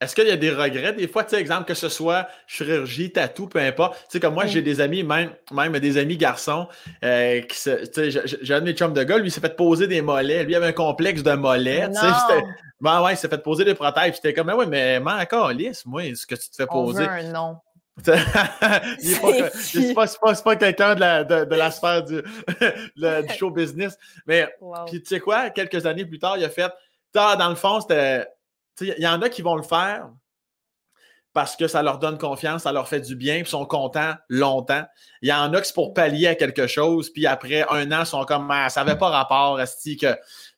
Est-ce 0.00 0.14
qu'il 0.14 0.26
y 0.26 0.30
a 0.30 0.36
des 0.36 0.50
regrets 0.50 0.92
des 0.92 1.08
fois, 1.08 1.24
tu 1.24 1.30
sais, 1.30 1.40
exemple, 1.40 1.64
que 1.64 1.74
ce 1.74 1.88
soit 1.88 2.28
chirurgie, 2.46 3.12
tatou, 3.12 3.46
peu 3.46 3.60
importe. 3.60 3.94
Tu 3.94 4.04
sais, 4.10 4.20
comme 4.20 4.34
moi, 4.34 4.46
j'ai 4.46 4.60
des 4.60 4.80
amis, 4.80 5.02
même, 5.02 5.30
même 5.52 5.78
des 5.78 5.96
amis 5.98 6.16
garçons, 6.16 6.68
euh, 7.04 7.40
qui 7.42 7.58
se, 7.58 7.86
tu 7.86 8.10
sais, 8.10 8.24
j'ai 8.42 8.54
un 8.54 8.60
de 8.60 8.66
mes 8.66 8.72
chums 8.74 8.92
de 8.92 9.02
gars, 9.02 9.18
lui, 9.18 9.28
il 9.28 9.30
s'est 9.30 9.40
fait 9.40 9.56
poser 9.56 9.86
des 9.86 10.02
mollets. 10.02 10.44
Lui, 10.44 10.52
il 10.52 10.56
avait 10.56 10.66
un 10.66 10.72
complexe 10.72 11.22
de 11.22 11.32
mollets. 11.32 11.88
Tu 11.88 11.94
sais, 11.94 12.42
ben 12.80 13.02
ouais, 13.02 13.14
il 13.14 13.16
s'est 13.16 13.28
fait 13.28 13.42
poser 13.42 13.64
des 13.64 13.74
prothèses. 13.74 14.16
J'étais 14.16 14.34
comme, 14.34 14.48
mais 14.48 14.52
ouais, 14.52 14.66
mais 14.66 15.00
man, 15.00 15.20
encore 15.20 15.50
lisse, 15.52 15.86
moi, 15.86 16.02
ce 16.14 16.26
que 16.26 16.34
tu 16.34 16.50
te 16.50 16.56
fais 16.56 16.66
poser. 16.66 17.04
On 17.04 17.06
veut 17.06 17.10
un 17.10 17.32
nom. 17.32 17.56
c'est 18.98 19.94
pas, 19.94 20.06
pas, 20.20 20.34
pas 20.34 20.56
quelqu'un 20.56 20.96
de 20.96 21.00
la, 21.00 21.22
de, 21.22 21.44
de 21.44 21.54
la 21.54 21.70
sphère 21.70 22.02
du, 22.02 22.20
du, 22.96 23.34
show 23.38 23.50
business. 23.50 23.96
Mais 24.26 24.52
puis 24.88 25.00
tu 25.00 25.08
sais 25.08 25.20
quoi, 25.20 25.50
quelques 25.50 25.86
années 25.86 26.04
plus 26.04 26.18
tard, 26.18 26.36
il 26.36 26.44
a 26.44 26.50
fait. 26.50 26.72
Dans 27.14 27.48
le 27.48 27.54
fond, 27.54 27.80
c'était. 27.80 28.26
Il 28.80 28.94
y 28.98 29.06
en 29.06 29.22
a 29.22 29.28
qui 29.28 29.42
vont 29.42 29.56
le 29.56 29.62
faire 29.62 30.08
parce 31.32 31.56
que 31.56 31.66
ça 31.66 31.82
leur 31.82 31.98
donne 31.98 32.16
confiance, 32.16 32.62
ça 32.62 32.72
leur 32.72 32.88
fait 32.88 33.00
du 33.00 33.16
bien, 33.16 33.40
puis 33.42 33.50
sont 33.50 33.66
contents 33.66 34.14
longtemps. 34.28 34.84
Il 35.20 35.28
y 35.28 35.32
en 35.32 35.52
a 35.52 35.60
qui 35.60 35.66
c'est 35.66 35.74
pour 35.74 35.92
pallier 35.92 36.28
à 36.28 36.34
quelque 36.36 36.68
chose, 36.68 37.10
puis 37.10 37.26
après 37.26 37.66
un 37.70 37.90
an, 37.90 38.00
ils 38.00 38.06
sont 38.06 38.24
comme 38.24 38.48
ah, 38.50 38.70
ça 38.70 38.84
n'avait 38.84 38.98
pas 38.98 39.10
rapport, 39.10 39.58
à 39.58 39.66
ce 39.66 39.96
que 39.96 40.16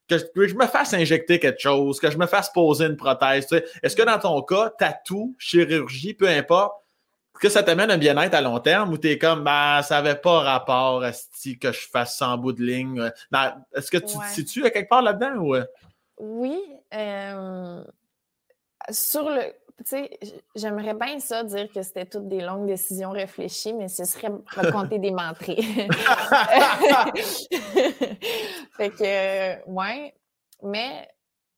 que 0.09 0.19
je, 0.47 0.55
me 0.55 0.67
fasse 0.67 0.95
injecter 0.95 1.41
quelque 1.41 1.61
chose, 1.61 1.99
que 1.99 2.11
je 2.11 2.19
me 2.19 2.27
fasse 2.27 2.51
poser 2.53 2.87
une 2.87 2.97
prothèse. 2.97 3.49
Est-ce 3.83 3.97
que 3.97 4.03
dans 4.03 4.19
ton 4.19 4.41
cas, 4.43 4.71
tatou, 4.79 5.35
chirurgie, 5.39 6.15
peu 6.15 6.29
importe, 6.29 6.75
est-ce 7.35 7.41
que 7.41 7.49
ça 7.49 7.63
t'amène 7.63 7.91
un 7.91 7.99
bien-être 7.99 8.35
à 8.35 8.41
long 8.41 8.61
terme 8.61 8.93
ou 8.93 8.99
tu 8.99 9.11
es 9.11 9.19
comme, 9.19 9.45
ben, 9.45 9.83
ça 9.83 9.97
n'avait 9.97 10.19
pas 10.19 10.41
rapport 10.41 11.03
à 11.03 11.13
ce 11.13 11.51
que 11.59 11.73
je 11.73 11.89
fasse 11.89 12.17
sans 12.17 12.39
bout 12.39 12.53
de 12.53 12.63
ligne? 12.63 13.11
Est-ce 13.75 13.91
que 13.91 13.99
tu 13.99 14.17
te 14.17 14.27
situes 14.33 14.65
à 14.65 14.71
quelque 14.71 14.89
part 14.89 15.03
là-dedans? 15.03 15.35
Ou... 15.39 15.57
Oui. 16.19 16.63
Euh, 16.95 17.83
sur 18.91 19.29
le. 19.29 19.53
Tu 19.87 20.09
j'aimerais 20.55 20.95
bien 20.95 21.21
ça 21.21 21.45
dire 21.45 21.71
que 21.71 21.83
c'était 21.83 22.07
toutes 22.07 22.29
des 22.29 22.41
longues 22.41 22.67
décisions 22.67 23.11
réfléchies, 23.11 23.75
mais 23.75 23.89
ce 23.89 24.07
serait 24.07 24.33
raconter 24.47 24.99
des 24.99 25.11
mentrées. 25.11 25.57
fait 28.77 28.91
que, 28.91 29.69
ouais. 29.69 30.15
Mais, 30.63 31.07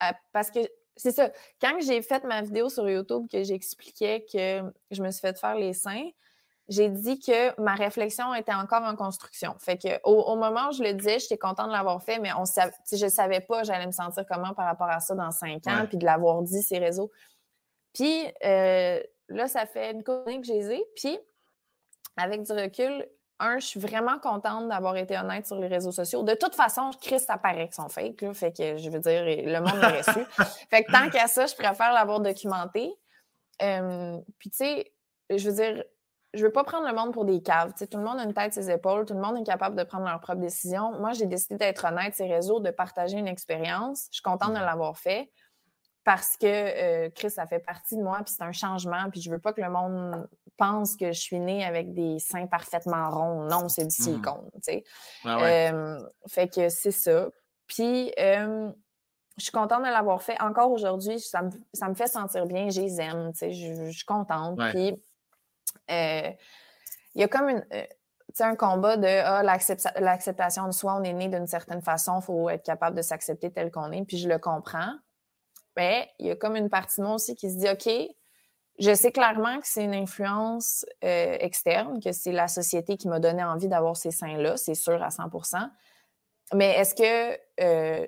euh, 0.02 0.10
parce 0.32 0.50
que 0.50 0.58
c'est 0.96 1.12
ça. 1.12 1.30
Quand 1.60 1.78
j'ai 1.80 2.02
fait 2.02 2.24
ma 2.24 2.42
vidéo 2.42 2.68
sur 2.68 2.90
YouTube 2.90 3.28
que 3.30 3.44
j'expliquais 3.44 4.26
que 4.30 4.62
je 4.90 5.00
me 5.00 5.12
suis 5.12 5.20
fait 5.20 5.38
faire 5.38 5.54
les 5.54 5.72
seins, 5.72 6.10
j'ai 6.68 6.90
dit 6.90 7.18
que 7.18 7.58
ma 7.60 7.74
réflexion 7.74 8.34
était 8.34 8.52
encore 8.52 8.82
en 8.82 8.94
construction. 8.94 9.54
Fait 9.58 9.78
que 9.78 9.88
au, 10.04 10.36
moment 10.36 10.68
où 10.68 10.72
je 10.72 10.82
le 10.82 10.92
disais, 10.92 11.18
j'étais 11.18 11.38
contente 11.38 11.68
de 11.68 11.72
l'avoir 11.72 12.02
fait, 12.02 12.18
mais 12.18 12.30
on 12.34 12.44
je 12.44 13.04
ne 13.04 13.10
savais 13.10 13.40
pas 13.40 13.62
j'allais 13.62 13.86
me 13.86 13.92
sentir 13.92 14.24
comment 14.28 14.52
par 14.54 14.66
rapport 14.66 14.88
à 14.88 15.00
ça 15.00 15.14
dans 15.14 15.30
cinq 15.30 15.66
ans, 15.66 15.86
puis 15.86 15.96
de 15.96 16.04
l'avoir 16.04 16.42
dit, 16.42 16.62
ces 16.62 16.78
réseaux. 16.78 17.10
Puis 17.94 18.26
euh, 18.44 19.00
là, 19.28 19.48
ça 19.48 19.64
fait 19.64 19.92
une 19.92 20.02
chronique 20.02 20.42
que 20.42 20.46
j'ai 20.46 20.84
Puis 20.94 21.18
avec 22.16 22.42
du 22.42 22.52
recul, 22.52 23.08
un, 23.40 23.58
je 23.58 23.66
suis 23.66 23.80
vraiment 23.80 24.18
contente 24.18 24.68
d'avoir 24.68 24.96
été 24.96 25.16
honnête 25.16 25.46
sur 25.46 25.56
les 25.56 25.68
réseaux 25.68 25.92
sociaux. 25.92 26.22
De 26.24 26.34
toute 26.34 26.54
façon, 26.54 26.90
Chris, 27.00 27.20
ça 27.20 27.38
paraît 27.38 27.66
qu'ils 27.66 27.74
sont 27.74 27.88
fake. 27.88 28.20
Là, 28.20 28.34
fait 28.34 28.52
que 28.52 28.76
je 28.76 28.90
veux 28.90 28.98
dire, 28.98 29.22
le 29.24 29.60
monde 29.60 29.80
l'a 29.80 29.90
reçu. 29.90 30.24
fait 30.70 30.82
que 30.82 30.92
tant 30.92 31.08
qu'à 31.08 31.28
ça, 31.28 31.46
je 31.46 31.54
préfère 31.54 31.92
l'avoir 31.92 32.20
documenté. 32.20 32.92
Euh, 33.62 34.18
puis 34.38 34.50
tu 34.50 34.58
sais, 34.58 34.92
je 35.30 35.48
veux 35.48 35.54
dire, 35.54 35.84
je 36.38 36.44
veux 36.44 36.52
pas 36.52 36.64
prendre 36.64 36.86
le 36.86 36.94
monde 36.94 37.12
pour 37.12 37.24
des 37.24 37.42
caves. 37.42 37.72
tout 37.74 37.98
le 37.98 38.04
monde 38.04 38.18
a 38.18 38.24
une 38.24 38.34
tête 38.34 38.52
ses 38.52 38.70
épaules, 38.70 39.04
tout 39.04 39.14
le 39.14 39.20
monde 39.20 39.36
est 39.36 39.44
capable 39.44 39.76
de 39.76 39.82
prendre 39.82 40.06
leurs 40.06 40.20
propres 40.20 40.40
décisions. 40.40 40.92
Moi, 40.98 41.12
j'ai 41.12 41.26
décidé 41.26 41.56
d'être 41.56 41.84
honnête 41.84 42.14
ces 42.14 42.26
réseaux, 42.26 42.60
de 42.60 42.70
partager 42.70 43.18
une 43.18 43.28
expérience. 43.28 44.06
Je 44.10 44.16
suis 44.16 44.22
contente 44.22 44.50
de 44.50 44.60
l'avoir 44.60 44.96
fait 44.96 45.30
parce 46.04 46.36
que 46.38 46.46
euh, 46.46 47.10
Chris, 47.14 47.30
ça 47.30 47.46
fait 47.46 47.58
partie 47.58 47.96
de 47.96 48.02
moi, 48.02 48.20
puis 48.24 48.32
c'est 48.34 48.44
un 48.44 48.52
changement, 48.52 49.10
puis 49.10 49.20
je 49.20 49.30
veux 49.30 49.38
pas 49.38 49.52
que 49.52 49.60
le 49.60 49.68
monde 49.68 50.26
pense 50.56 50.96
que 50.96 51.12
je 51.12 51.20
suis 51.20 51.38
née 51.38 51.64
avec 51.64 51.92
des 51.92 52.18
seins 52.18 52.46
parfaitement 52.46 53.10
ronds. 53.10 53.44
Non, 53.44 53.68
c'est 53.68 53.82
du 53.82 53.88
mmh. 53.88 54.04
silicone. 54.04 54.50
Euh, 55.26 56.00
fait 56.26 56.48
que 56.48 56.70
c'est 56.70 56.92
ça. 56.92 57.28
Puis, 57.66 58.12
euh, 58.18 58.70
je 59.36 59.42
suis 59.42 59.52
contente 59.52 59.80
de 59.82 59.88
l'avoir 59.88 60.22
fait. 60.22 60.40
Encore 60.40 60.70
aujourd'hui, 60.70 61.20
ça 61.20 61.42
me, 61.42 61.94
fait 61.94 62.06
sentir 62.06 62.46
bien, 62.46 62.70
je 62.70 62.80
les 62.80 63.00
aime, 63.00 63.32
tu 63.32 63.38
sais, 63.38 63.52
je, 63.52 63.90
suis 63.90 64.04
contente. 64.04 64.58
Puis, 64.70 65.00
il 65.88 66.36
y 67.14 67.22
a 67.22 67.28
comme 67.28 67.48
une 67.48 67.64
un 68.40 68.56
combat 68.56 68.96
de 68.96 69.06
ah, 69.06 69.42
l'acceptation 69.42 70.66
de 70.66 70.72
soi, 70.72 70.96
on 70.96 71.02
est 71.02 71.12
né 71.12 71.28
d'une 71.28 71.46
certaine 71.46 71.82
façon, 71.82 72.20
il 72.20 72.24
faut 72.24 72.48
être 72.48 72.64
capable 72.64 72.96
de 72.96 73.02
s'accepter 73.02 73.50
tel 73.50 73.70
qu'on 73.70 73.90
est, 73.92 74.04
puis 74.04 74.18
je 74.18 74.28
le 74.28 74.38
comprends. 74.38 74.92
Mais 75.76 76.10
il 76.18 76.26
y 76.26 76.30
a 76.30 76.36
comme 76.36 76.56
une 76.56 76.70
partie 76.70 77.00
de 77.00 77.06
moi 77.06 77.14
aussi 77.14 77.34
qui 77.34 77.50
se 77.50 77.56
dit 77.56 77.68
OK, 77.68 77.88
je 78.78 78.94
sais 78.94 79.12
clairement 79.12 79.60
que 79.60 79.66
c'est 79.66 79.84
une 79.84 79.94
influence 79.94 80.84
euh, 81.04 81.36
externe, 81.40 82.00
que 82.02 82.12
c'est 82.12 82.32
la 82.32 82.48
société 82.48 82.96
qui 82.96 83.08
m'a 83.08 83.20
donné 83.20 83.42
envie 83.44 83.68
d'avoir 83.68 83.96
ces 83.96 84.10
seins-là, 84.10 84.56
c'est 84.56 84.74
sûr 84.74 85.02
à 85.02 85.08
100% 85.08 85.68
Mais 86.54 86.74
est-ce 86.76 86.94
que 86.94 87.38
euh, 87.60 88.06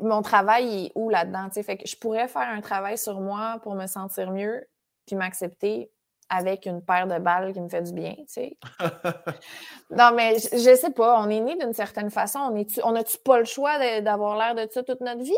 mon 0.00 0.22
travail 0.22 0.86
est 0.86 0.92
où 0.94 1.08
là-dedans? 1.08 1.48
Fait 1.50 1.76
que 1.76 1.86
je 1.86 1.96
pourrais 1.96 2.28
faire 2.28 2.48
un 2.48 2.60
travail 2.60 2.98
sur 2.98 3.20
moi 3.20 3.58
pour 3.62 3.74
me 3.74 3.86
sentir 3.86 4.30
mieux 4.30 4.68
puis 5.06 5.16
m'accepter 5.16 5.90
avec 6.30 6.66
une 6.66 6.82
paire 6.82 7.06
de 7.06 7.18
balles 7.18 7.52
qui 7.52 7.60
me 7.60 7.68
fait 7.68 7.82
du 7.82 7.92
bien, 7.92 8.14
tu 8.14 8.24
sais. 8.26 8.58
non, 9.90 10.10
mais 10.14 10.36
je, 10.38 10.74
sais 10.74 10.90
pas, 10.90 11.20
on 11.20 11.28
est 11.30 11.40
né 11.40 11.56
d'une 11.56 11.72
certaine 11.72 12.10
façon. 12.10 12.38
On, 12.38 12.56
est 12.56 12.80
on 12.84 12.94
a-tu 12.94 13.18
pas 13.18 13.38
le 13.38 13.44
choix 13.44 14.00
d'avoir 14.00 14.36
l'air 14.36 14.54
de 14.54 14.70
ça 14.70 14.82
toute 14.82 15.00
notre 15.00 15.22
vie? 15.22 15.32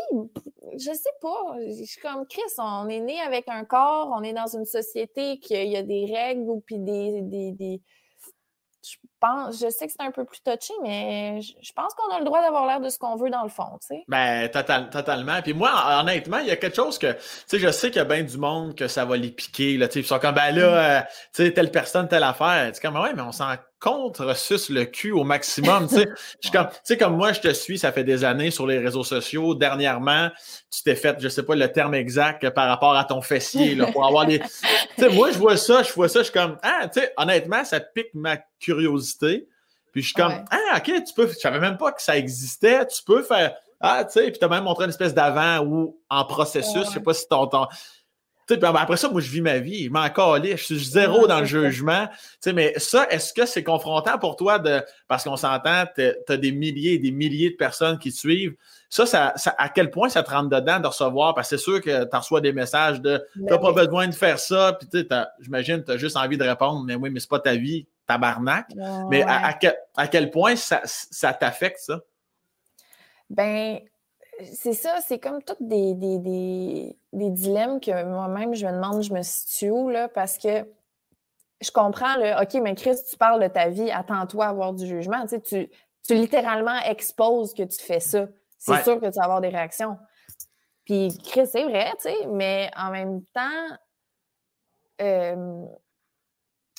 Je 0.73 0.91
sais 0.91 1.15
pas. 1.21 1.55
Je 1.67 1.83
suis 1.85 2.01
comme 2.01 2.25
Chris, 2.27 2.41
on 2.57 2.87
est 2.89 2.99
né 2.99 3.19
avec 3.21 3.47
un 3.47 3.63
corps, 3.63 4.13
on 4.15 4.23
est 4.23 4.33
dans 4.33 4.47
une 4.47 4.65
société 4.65 5.39
qui 5.39 5.55
a 5.55 5.83
des 5.83 6.11
règles 6.13 6.49
ou 6.49 6.61
puis 6.61 6.79
des, 6.79 7.21
des 7.21 7.81
je 8.83 8.97
pense, 9.19 9.61
je 9.61 9.69
sais 9.69 9.85
que 9.85 9.91
c'est 9.91 10.05
un 10.05 10.11
peu 10.11 10.25
plus 10.25 10.41
touché, 10.41 10.73
mais 10.81 11.39
je, 11.41 11.73
pense 11.73 11.93
qu'on 11.93 12.13
a 12.15 12.19
le 12.19 12.25
droit 12.25 12.41
d'avoir 12.41 12.65
l'air 12.65 12.79
de 12.79 12.89
ce 12.89 12.97
qu'on 12.97 13.15
veut 13.15 13.29
dans 13.29 13.43
le 13.43 13.49
fond, 13.49 13.77
tu 13.81 13.95
sais. 13.95 14.03
Ben, 14.07 14.49
totalement. 14.49 15.41
Puis 15.41 15.53
moi, 15.53 15.71
honnêtement, 15.99 16.39
il 16.39 16.47
y 16.47 16.51
a 16.51 16.55
quelque 16.55 16.75
chose 16.75 16.97
que, 16.97 17.11
tu 17.11 17.19
sais, 17.47 17.59
je 17.59 17.69
sais 17.69 17.89
qu'il 17.89 17.97
y 17.97 18.01
a 18.01 18.05
bien 18.05 18.23
du 18.23 18.37
monde 18.37 18.75
que 18.75 18.87
ça 18.87 19.05
va 19.05 19.17
les 19.17 19.31
piquer, 19.31 19.77
là, 19.77 19.87
tu 19.87 19.93
sais, 19.93 19.99
ils 19.99 20.05
sont 20.05 20.19
comme, 20.19 20.35
ben 20.35 20.51
là, 20.55 20.71
mm. 20.71 21.01
euh, 21.01 21.01
tu 21.33 21.43
sais, 21.43 21.53
telle 21.53 21.71
personne, 21.71 22.07
telle 22.07 22.23
affaire. 22.23 22.71
Tu 22.71 22.81
comme, 22.81 22.95
ouais, 22.95 23.13
mais 23.13 23.21
on 23.21 23.31
s'en 23.31 23.55
contre 23.81 24.37
sus 24.37 24.69
le 24.69 24.85
cul 24.85 25.11
au 25.11 25.23
maximum. 25.23 25.87
tu 25.89 25.95
sais, 25.95 26.05
comme, 26.53 26.67
tu 26.67 26.75
sais, 26.83 26.97
comme 26.97 27.17
moi, 27.17 27.33
je 27.33 27.41
te 27.41 27.51
suis, 27.51 27.79
ça 27.79 27.91
fait 27.91 28.03
des 28.03 28.23
années 28.23 28.51
sur 28.51 28.67
les 28.67 28.77
réseaux 28.77 29.03
sociaux. 29.03 29.55
Dernièrement, 29.55 30.29
tu 30.69 30.83
t'es 30.83 30.95
fait, 30.95 31.17
je 31.19 31.27
sais 31.27 31.43
pas 31.43 31.55
le 31.55 31.69
terme 31.69 31.95
exact 31.95 32.49
par 32.51 32.67
rapport 32.69 32.95
à 32.95 33.03
ton 33.03 33.21
fessier, 33.21 33.75
là, 33.75 33.87
pour 33.91 34.05
avoir 34.05 34.25
des. 34.27 34.39
tu 34.39 34.47
sais, 34.97 35.09
moi, 35.09 35.31
je 35.31 35.37
vois 35.37 35.57
ça, 35.57 35.83
je 35.83 35.91
vois 35.91 36.07
ça, 36.07 36.19
je 36.19 36.25
suis 36.25 36.33
comme, 36.33 36.57
ah, 36.61 36.87
tu 36.87 37.01
sais, 37.01 37.11
honnêtement, 37.17 37.65
ça 37.65 37.79
pique 37.79 38.13
ma 38.13 38.37
curiosité. 38.59 39.47
Puis 39.91 40.03
je 40.03 40.07
suis 40.07 40.15
comme, 40.15 40.45
ah, 40.49 40.77
ok, 40.77 41.03
tu 41.03 41.13
peux, 41.15 41.27
je 41.27 41.33
savais 41.33 41.59
même 41.59 41.77
pas 41.77 41.91
que 41.91 42.01
ça 42.01 42.15
existait. 42.15 42.85
Tu 42.87 43.03
peux 43.03 43.23
faire, 43.23 43.55
ah, 43.79 44.05
tu 44.05 44.13
sais, 44.13 44.29
puis 44.29 44.39
tu 44.39 44.45
as 44.45 44.47
même 44.47 44.63
montré 44.63 44.85
une 44.85 44.91
espèce 44.91 45.13
d'avant 45.13 45.65
ou 45.65 45.99
en 46.09 46.23
processus. 46.23 46.85
Je 46.85 46.91
sais 46.91 46.99
pas 47.01 47.13
si 47.13 47.27
ton, 47.27 47.47
ton 47.47 47.67
après 48.49 48.97
ça, 48.97 49.09
moi, 49.09 49.21
je 49.21 49.29
vis 49.29 49.41
ma 49.41 49.59
vie. 49.59 49.85
Je 49.85 49.89
m'en 49.89 50.09
calais. 50.09 50.57
Je 50.57 50.63
suis 50.63 50.79
zéro 50.79 51.27
dans 51.27 51.39
le 51.39 51.45
jugement. 51.45 52.07
mais 52.53 52.73
ça, 52.77 53.07
est-ce 53.09 53.33
que 53.33 53.45
c'est 53.45 53.63
confrontant 53.63 54.17
pour 54.17 54.35
toi 54.35 54.59
de. 54.59 54.81
Parce 55.07 55.23
qu'on 55.23 55.37
s'entend, 55.37 55.85
tu 55.95 56.11
as 56.27 56.37
des 56.37 56.51
milliers 56.51 56.93
et 56.93 56.97
des 56.97 57.11
milliers 57.11 57.51
de 57.51 57.55
personnes 57.55 57.97
qui 57.97 58.11
te 58.11 58.17
suivent. 58.17 58.55
Ça, 58.89 59.05
ça, 59.05 59.33
à 59.57 59.69
quel 59.69 59.89
point 59.89 60.09
ça 60.09 60.21
te 60.21 60.29
rentre 60.29 60.49
dedans 60.49 60.79
de 60.79 60.87
recevoir? 60.87 61.33
Parce 61.33 61.49
que 61.49 61.57
c'est 61.57 61.63
sûr 61.63 61.81
que 61.81 62.03
tu 62.03 62.15
reçois 62.15 62.41
des 62.41 62.51
messages 62.51 62.99
de 62.99 63.25
ben 63.35 63.45
T'as 63.47 63.57
pas 63.57 63.71
besoin 63.71 64.07
de 64.07 64.13
faire 64.13 64.37
ça. 64.37 64.73
Puis, 64.73 65.07
j'imagine, 65.39 65.83
tu 65.83 65.91
as 65.91 65.97
juste 65.97 66.17
envie 66.17 66.37
de 66.37 66.43
répondre, 66.43 66.83
mais 66.85 66.95
oui, 66.95 67.09
mais 67.09 67.21
c'est 67.21 67.29
pas 67.29 67.39
ta 67.39 67.55
vie, 67.55 67.87
tabarnak. 68.05 68.67
mais 69.09 69.23
à, 69.23 69.57
à, 69.95 70.07
quel, 70.07 70.29
point 70.29 70.55
ça, 70.55 70.81
ça 70.83 71.33
t'affecte, 71.33 71.79
ça? 71.79 72.01
Ben, 73.29 73.79
c'est 74.43 74.73
ça, 74.73 74.97
c'est 75.05 75.19
comme 75.19 75.41
tous 75.41 75.55
des, 75.61 75.93
des, 75.93 76.97
dilemmes 77.13 77.79
que 77.79 78.03
moi-même, 78.03 78.55
je 78.55 78.65
me 78.65 78.71
demande, 78.71 79.03
je 79.03 79.13
me 79.13 79.21
situe 79.21 79.69
où, 79.69 79.89
là, 79.89 80.07
parce 80.07 80.37
que 80.37 80.65
je 81.61 81.71
comprends, 81.71 82.15
OK, 82.41 82.53
mais 82.55 82.75
Chris, 82.75 82.97
tu 83.09 83.15
parles 83.17 83.41
de 83.41 83.47
ta 83.47 83.69
vie, 83.69 83.91
attends-toi 83.91 84.45
à 84.45 84.49
avoir 84.49 84.73
du 84.73 84.87
jugement. 84.87 85.25
Tu, 85.27 85.69
tu, 86.03 86.15
littéralement 86.15 86.79
exposes 86.85 87.53
que 87.53 87.63
tu 87.63 87.79
fais 87.79 87.99
ça. 87.99 88.27
C'est 88.57 88.83
sûr 88.83 88.99
que 88.99 89.05
tu 89.05 89.17
vas 89.17 89.23
avoir 89.23 89.41
des 89.41 89.49
réactions. 89.49 89.97
Puis, 90.85 91.17
Chris, 91.23 91.47
c'est 91.47 91.63
vrai, 91.63 91.91
tu 92.01 92.09
sais, 92.09 92.27
mais 92.27 92.71
en 92.75 92.91
même 92.91 93.23
temps, 93.33 93.77
euh, 95.01 95.65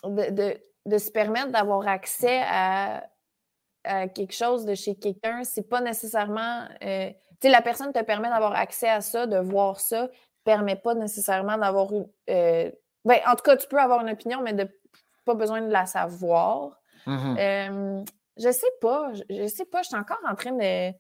de, 0.04 0.98
se 0.98 1.10
permettre 1.10 1.50
d'avoir 1.52 1.86
accès 1.86 2.42
à, 2.44 3.04
quelque 4.14 4.32
chose 4.32 4.64
de 4.64 4.74
chez 4.74 4.94
quelqu'un, 4.94 5.42
c'est 5.44 5.68
pas 5.68 5.80
nécessairement. 5.80 6.68
Euh, 6.82 7.10
sais, 7.42 7.48
la 7.48 7.62
personne 7.62 7.92
te 7.92 8.02
permet 8.02 8.28
d'avoir 8.28 8.54
accès 8.54 8.88
à 8.88 9.00
ça, 9.00 9.26
de 9.26 9.38
voir 9.38 9.80
ça, 9.80 10.08
permet 10.44 10.76
pas 10.76 10.94
nécessairement 10.94 11.58
d'avoir 11.58 11.92
une. 11.92 12.08
Euh, 12.30 12.70
ben, 13.04 13.18
en 13.26 13.34
tout 13.34 13.42
cas, 13.42 13.56
tu 13.56 13.66
peux 13.68 13.78
avoir 13.78 14.00
une 14.00 14.10
opinion, 14.10 14.40
mais 14.42 14.52
de 14.52 14.68
pas 15.24 15.34
besoin 15.34 15.60
de 15.60 15.70
la 15.70 15.86
savoir. 15.86 16.80
Mm-hmm. 17.06 17.38
Euh, 17.38 18.04
je 18.38 18.50
sais 18.50 18.72
pas. 18.80 19.12
Je, 19.30 19.46
sais 19.46 19.64
pas. 19.64 19.82
Je 19.82 19.88
suis 19.88 19.96
encore 19.96 20.20
en 20.28 20.34
train 20.34 20.52
de. 20.52 20.94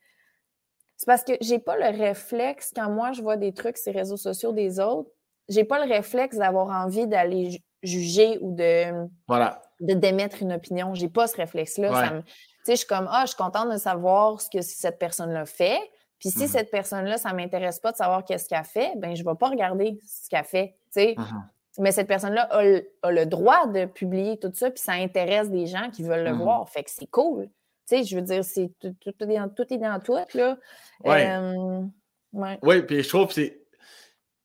C'est 0.96 1.06
parce 1.06 1.24
que 1.24 1.32
j'ai 1.40 1.58
pas 1.58 1.76
le 1.76 1.96
réflexe, 1.98 2.70
quand 2.74 2.88
moi 2.88 3.12
je 3.12 3.22
vois 3.22 3.36
des 3.36 3.52
trucs 3.52 3.76
sur 3.76 3.92
les 3.92 3.98
réseaux 3.98 4.16
sociaux 4.16 4.52
des 4.52 4.78
autres, 4.78 5.10
j'ai 5.48 5.64
pas 5.64 5.84
le 5.84 5.92
réflexe 5.92 6.36
d'avoir 6.36 6.68
envie 6.68 7.08
d'aller 7.08 7.60
juger 7.82 8.38
ou 8.40 8.54
de. 8.54 9.08
Voilà. 9.26 9.62
De 9.80 9.94
d'émettre 9.94 10.42
une 10.42 10.52
opinion. 10.52 10.94
J'ai 10.94 11.08
pas 11.08 11.26
ce 11.26 11.36
réflexe-là. 11.36 12.22
Tu 12.64 12.66
sais, 12.66 12.72
je 12.72 12.76
suis 12.76 12.86
comme, 12.86 13.08
ah, 13.10 13.22
je 13.22 13.28
suis 13.28 13.36
contente 13.36 13.72
de 13.72 13.76
savoir 13.76 14.40
ce 14.40 14.48
que 14.48 14.60
cette 14.60 15.00
personne-là 15.00 15.44
fait. 15.46 15.80
Puis 16.22 16.30
si 16.30 16.44
mmh 16.44 16.48
cette 16.48 16.70
personne-là, 16.70 17.18
ça 17.18 17.30
ne 17.32 17.34
m'intéresse 17.34 17.80
pas 17.80 17.90
de 17.90 17.96
savoir 17.96 18.24
qu'est-ce 18.24 18.48
qu'elle 18.48 18.62
fait, 18.62 18.92
ben 18.96 19.16
je 19.16 19.24
ne 19.24 19.28
vais 19.28 19.34
pas 19.34 19.48
regarder 19.48 19.98
ce 20.06 20.30
qu'elle 20.30 20.44
fait. 20.44 20.76
Mmh 20.96 21.16
Mais 21.80 21.90
cette 21.90 22.06
personne-là 22.06 22.48
a, 22.52 23.10
le 23.10 23.24
droit 23.24 23.66
de 23.66 23.86
publier 23.86 24.38
tout 24.38 24.52
ça, 24.54 24.70
puis 24.70 24.80
ça 24.80 24.92
intéresse 24.92 25.50
des 25.50 25.66
gens 25.66 25.90
qui 25.90 26.04
veulent 26.04 26.22
le 26.22 26.32
mmh 26.32 26.38
voir. 26.38 26.68
Fait 26.68 26.84
que 26.84 26.90
c'est 26.92 27.10
cool. 27.10 27.48
sais, 27.86 28.04
je 28.04 28.14
veux 28.14 28.22
dire, 28.22 28.44
c'est 28.44 28.70
tout, 28.78 28.94
est 29.04 29.26
dans, 29.26 29.48
tout 29.48 29.66
est 29.74 29.78
dans 29.78 29.98
tout, 29.98 30.16
là. 30.34 30.56
Oui, 32.62 32.82
puis 32.82 33.02
je 33.02 33.08
trouve 33.08 33.32
c'est. 33.32 33.58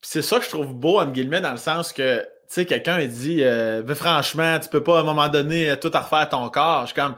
C'est 0.02 0.22
ça 0.22 0.38
que 0.40 0.46
je 0.46 0.50
trouve 0.50 0.74
beau, 0.74 1.00
entre 1.00 1.12
guillemets, 1.12 1.42
dans 1.42 1.52
le 1.52 1.58
sens 1.58 1.92
que, 1.92 2.22
tu 2.22 2.28
sais, 2.48 2.66
quelqu'un 2.66 3.04
dit, 3.06 3.44
euh, 3.44 3.84
franchement, 3.96 4.60
tu 4.60 4.70
peux 4.70 4.84
pas 4.84 5.00
à 5.00 5.02
un 5.02 5.04
moment 5.04 5.28
donné 5.28 5.76
tout 5.80 5.92
refaire 5.92 6.30
ton 6.30 6.48
corps. 6.50 6.82
Je 6.82 6.94
suis 6.94 6.96
comme, 6.96 7.16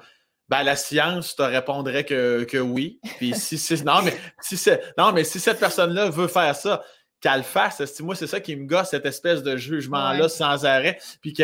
ben, 0.50 0.64
la 0.64 0.76
science 0.76 1.36
te 1.36 1.44
répondrait 1.44 2.04
que, 2.04 2.44
que 2.44 2.58
oui. 2.58 3.00
Puis 3.18 3.34
si, 3.36 3.58
si 3.58 3.84
non, 3.84 4.02
mais 4.04 4.16
si 4.42 4.60
non, 4.98 5.12
mais 5.12 5.24
si 5.24 5.40
cette 5.40 5.60
personne-là 5.60 6.10
veut 6.10 6.28
faire 6.28 6.56
ça, 6.56 6.82
qu'elle 7.22 7.38
le 7.38 7.44
fasse. 7.44 8.00
Moi, 8.00 8.16
c'est 8.16 8.28
ça 8.28 8.40
qui 8.40 8.56
me 8.56 8.66
gosse, 8.66 8.90
cette 8.90 9.06
espèce 9.06 9.44
de 9.44 9.58
jugement-là 9.58 10.30
sans 10.30 10.66
arrêt. 10.66 10.98
Puis 11.22 11.34
que 11.34 11.44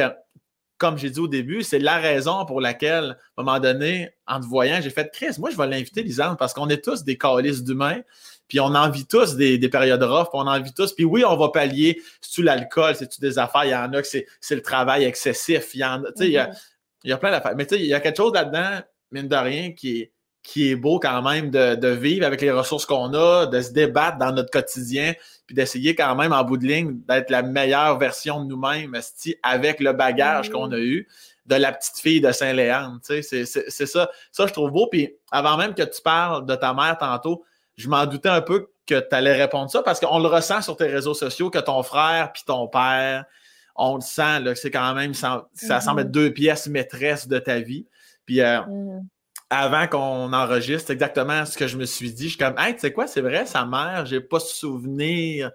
comme 0.77 0.97
j'ai 0.97 1.09
dit 1.09 1.19
au 1.19 1.27
début, 1.27 1.63
c'est 1.63 1.79
la 1.79 1.97
raison 1.97 2.45
pour 2.45 2.59
laquelle, 2.59 3.17
à 3.37 3.41
un 3.41 3.43
moment 3.43 3.59
donné, 3.59 4.11
en 4.27 4.41
te 4.41 4.45
voyant, 4.45 4.81
j'ai 4.81 4.89
fait 4.89 5.09
Chris, 5.13 5.35
moi, 5.37 5.49
je 5.49 5.55
vais 5.55 5.67
l'inviter, 5.67 6.03
Lisande, 6.03 6.37
parce 6.37 6.53
qu'on 6.53 6.67
est 6.67 6.83
tous 6.83 7.03
des 7.03 7.17
calices 7.17 7.63
d'humains, 7.63 8.01
puis 8.47 8.59
on 8.59 8.75
en 8.75 8.89
vit 8.89 9.05
tous 9.05 9.35
des, 9.35 9.57
périodes 9.69 10.03
rough, 10.03 10.29
puis 10.29 10.33
on 10.33 10.47
en 10.47 10.61
vit 10.61 10.73
tous. 10.73 10.93
Puis 10.93 11.05
oui, 11.05 11.23
on 11.25 11.37
va 11.37 11.49
pallier, 11.49 12.01
c'est-tu 12.19 12.43
l'alcool, 12.43 12.95
c'est-tu 12.95 13.21
des 13.21 13.39
affaires, 13.39 13.63
il 13.65 13.71
y 13.71 13.75
en 13.75 13.93
a 13.93 14.01
que 14.01 14.07
c'est, 14.07 14.25
le 14.51 14.61
travail 14.61 15.05
excessif, 15.05 15.73
il 15.75 15.79
y 15.79 15.85
en 15.85 16.03
a, 16.03 16.11
tu 16.11 16.23
sais, 16.23 16.27
il 16.27 16.33
y 16.33 16.37
a, 16.37 16.51
mm-hmm. 17.05 17.17
plein 17.19 17.31
d'affaires. 17.31 17.55
Mais 17.55 17.65
tu 17.65 17.75
sais, 17.75 17.81
il 17.81 17.87
y 17.87 17.93
a 17.93 18.01
quelque 18.01 18.17
chose 18.17 18.33
là-dedans, 18.33 18.81
mine 19.11 19.27
de 19.27 19.35
rien, 19.35 19.71
qui 19.71 20.01
est, 20.01 20.11
qui 20.43 20.69
est 20.69 20.75
beau 20.75 20.99
quand 20.99 21.21
même 21.23 21.49
de, 21.49 21.87
vivre 21.87 22.25
avec 22.25 22.41
les 22.41 22.51
ressources 22.51 22.85
qu'on 22.85 23.13
a, 23.13 23.47
de 23.47 23.61
se 23.61 23.71
débattre 23.71 24.17
dans 24.17 24.31
notre 24.31 24.51
quotidien, 24.51 25.13
puis 25.47 25.55
d'essayer 25.55 25.95
quand 25.95 26.15
même 26.15 26.33
en 26.33 26.43
bout 26.43 26.57
de 26.57 26.65
ligne 26.65 26.99
d'être 27.07 27.29
la 27.29 27.41
meilleure 27.41 27.97
version 27.97 28.43
de 28.43 28.47
nous-mêmes 28.47 28.95
avec 29.43 29.79
le 29.79 29.93
bagage 29.93 30.49
qu'on 30.49 30.71
a 30.71 30.77
eu 30.77 31.07
de 31.45 31.55
la 31.55 31.71
petite 31.71 31.97
fille 31.97 32.21
de 32.21 32.31
Saint-Léandre. 32.31 32.99
C'est 33.01 33.45
ça. 33.45 34.09
Ça, 34.31 34.47
je 34.47 34.53
trouve 34.53 34.71
beau. 34.71 34.87
Puis 34.87 35.15
avant 35.31 35.57
même 35.57 35.73
que 35.73 35.83
tu 35.83 36.01
parles 36.01 36.45
de 36.45 36.55
ta 36.55 36.73
mère 36.73 36.97
tantôt, 36.99 37.43
je 37.75 37.89
m'en 37.89 38.05
doutais 38.05 38.29
un 38.29 38.41
peu 38.41 38.69
que 38.85 38.99
tu 38.99 39.15
allais 39.15 39.33
répondre 39.33 39.69
ça 39.69 39.81
parce 39.81 39.99
qu'on 39.99 40.19
le 40.19 40.27
ressent 40.27 40.61
sur 40.61 40.77
tes 40.77 40.85
réseaux 40.85 41.13
sociaux 41.13 41.49
que 41.49 41.59
ton 41.59 41.81
frère 41.83 42.31
puis 42.33 42.43
ton 42.45 42.67
père, 42.67 43.25
on 43.75 43.95
le 43.95 44.01
sent, 44.01 44.39
là, 44.41 44.55
c'est 44.55 44.71
quand 44.71 44.93
même, 44.93 45.13
ça, 45.13 45.47
semble 45.53 46.01
être 46.01 46.07
mm-hmm. 46.07 46.11
deux 46.11 46.31
pièces 46.31 46.67
maîtresses 46.67 47.27
de 47.27 47.39
ta 47.39 47.59
vie. 47.59 47.85
Puis 48.25 48.41
euh, 48.41 48.59
mm-hmm 48.61 49.01
avant 49.49 49.87
qu'on 49.87 50.33
enregistre, 50.33 50.91
exactement 50.91 51.45
ce 51.45 51.57
que 51.57 51.67
je 51.67 51.77
me 51.77 51.85
suis 51.85 52.11
dit. 52.11 52.25
Je 52.25 52.29
suis 52.29 52.37
comme, 52.37 52.55
hey, 52.57 52.73
tu 52.73 52.81
sais 52.81 52.91
quoi, 52.91 53.07
c'est 53.07 53.21
vrai, 53.21 53.45
sa 53.45 53.65
mère, 53.65 54.05
j'ai 54.05 54.19
pas 54.19 54.39
souvenir 54.39 55.51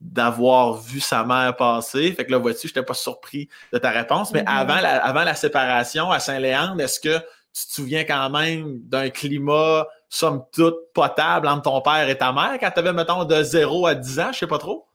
d'avoir 0.00 0.74
vu 0.74 1.00
sa 1.00 1.24
mère 1.24 1.56
passer. 1.56 2.12
Fait 2.12 2.24
que 2.24 2.30
là, 2.30 2.38
vois-tu, 2.38 2.68
je 2.68 2.72
n'étais 2.72 2.82
pas 2.82 2.94
surpris 2.94 3.48
de 3.72 3.78
ta 3.78 3.90
réponse. 3.90 4.32
Mais 4.32 4.42
mm-hmm. 4.42 4.60
avant, 4.60 4.80
la, 4.80 5.04
avant 5.04 5.24
la 5.24 5.34
séparation 5.34 6.10
à 6.10 6.20
Saint-Léandre, 6.20 6.80
est-ce 6.80 7.00
que 7.00 7.18
tu 7.18 7.66
te 7.66 7.72
souviens 7.72 8.04
quand 8.04 8.30
même 8.30 8.80
d'un 8.82 9.10
climat, 9.10 9.86
somme 10.08 10.44
toute, 10.52 10.92
potable 10.94 11.48
entre 11.48 11.62
ton 11.62 11.80
père 11.80 12.08
et 12.08 12.18
ta 12.18 12.32
mère 12.32 12.58
quand 12.60 12.70
tu 12.70 12.78
avais, 12.78 12.92
mettons, 12.92 13.24
de 13.24 13.42
0 13.42 13.86
à 13.86 13.94
10 13.94 14.20
ans? 14.20 14.32
Je 14.32 14.38
sais 14.38 14.46
pas 14.46 14.58
trop. 14.58 14.86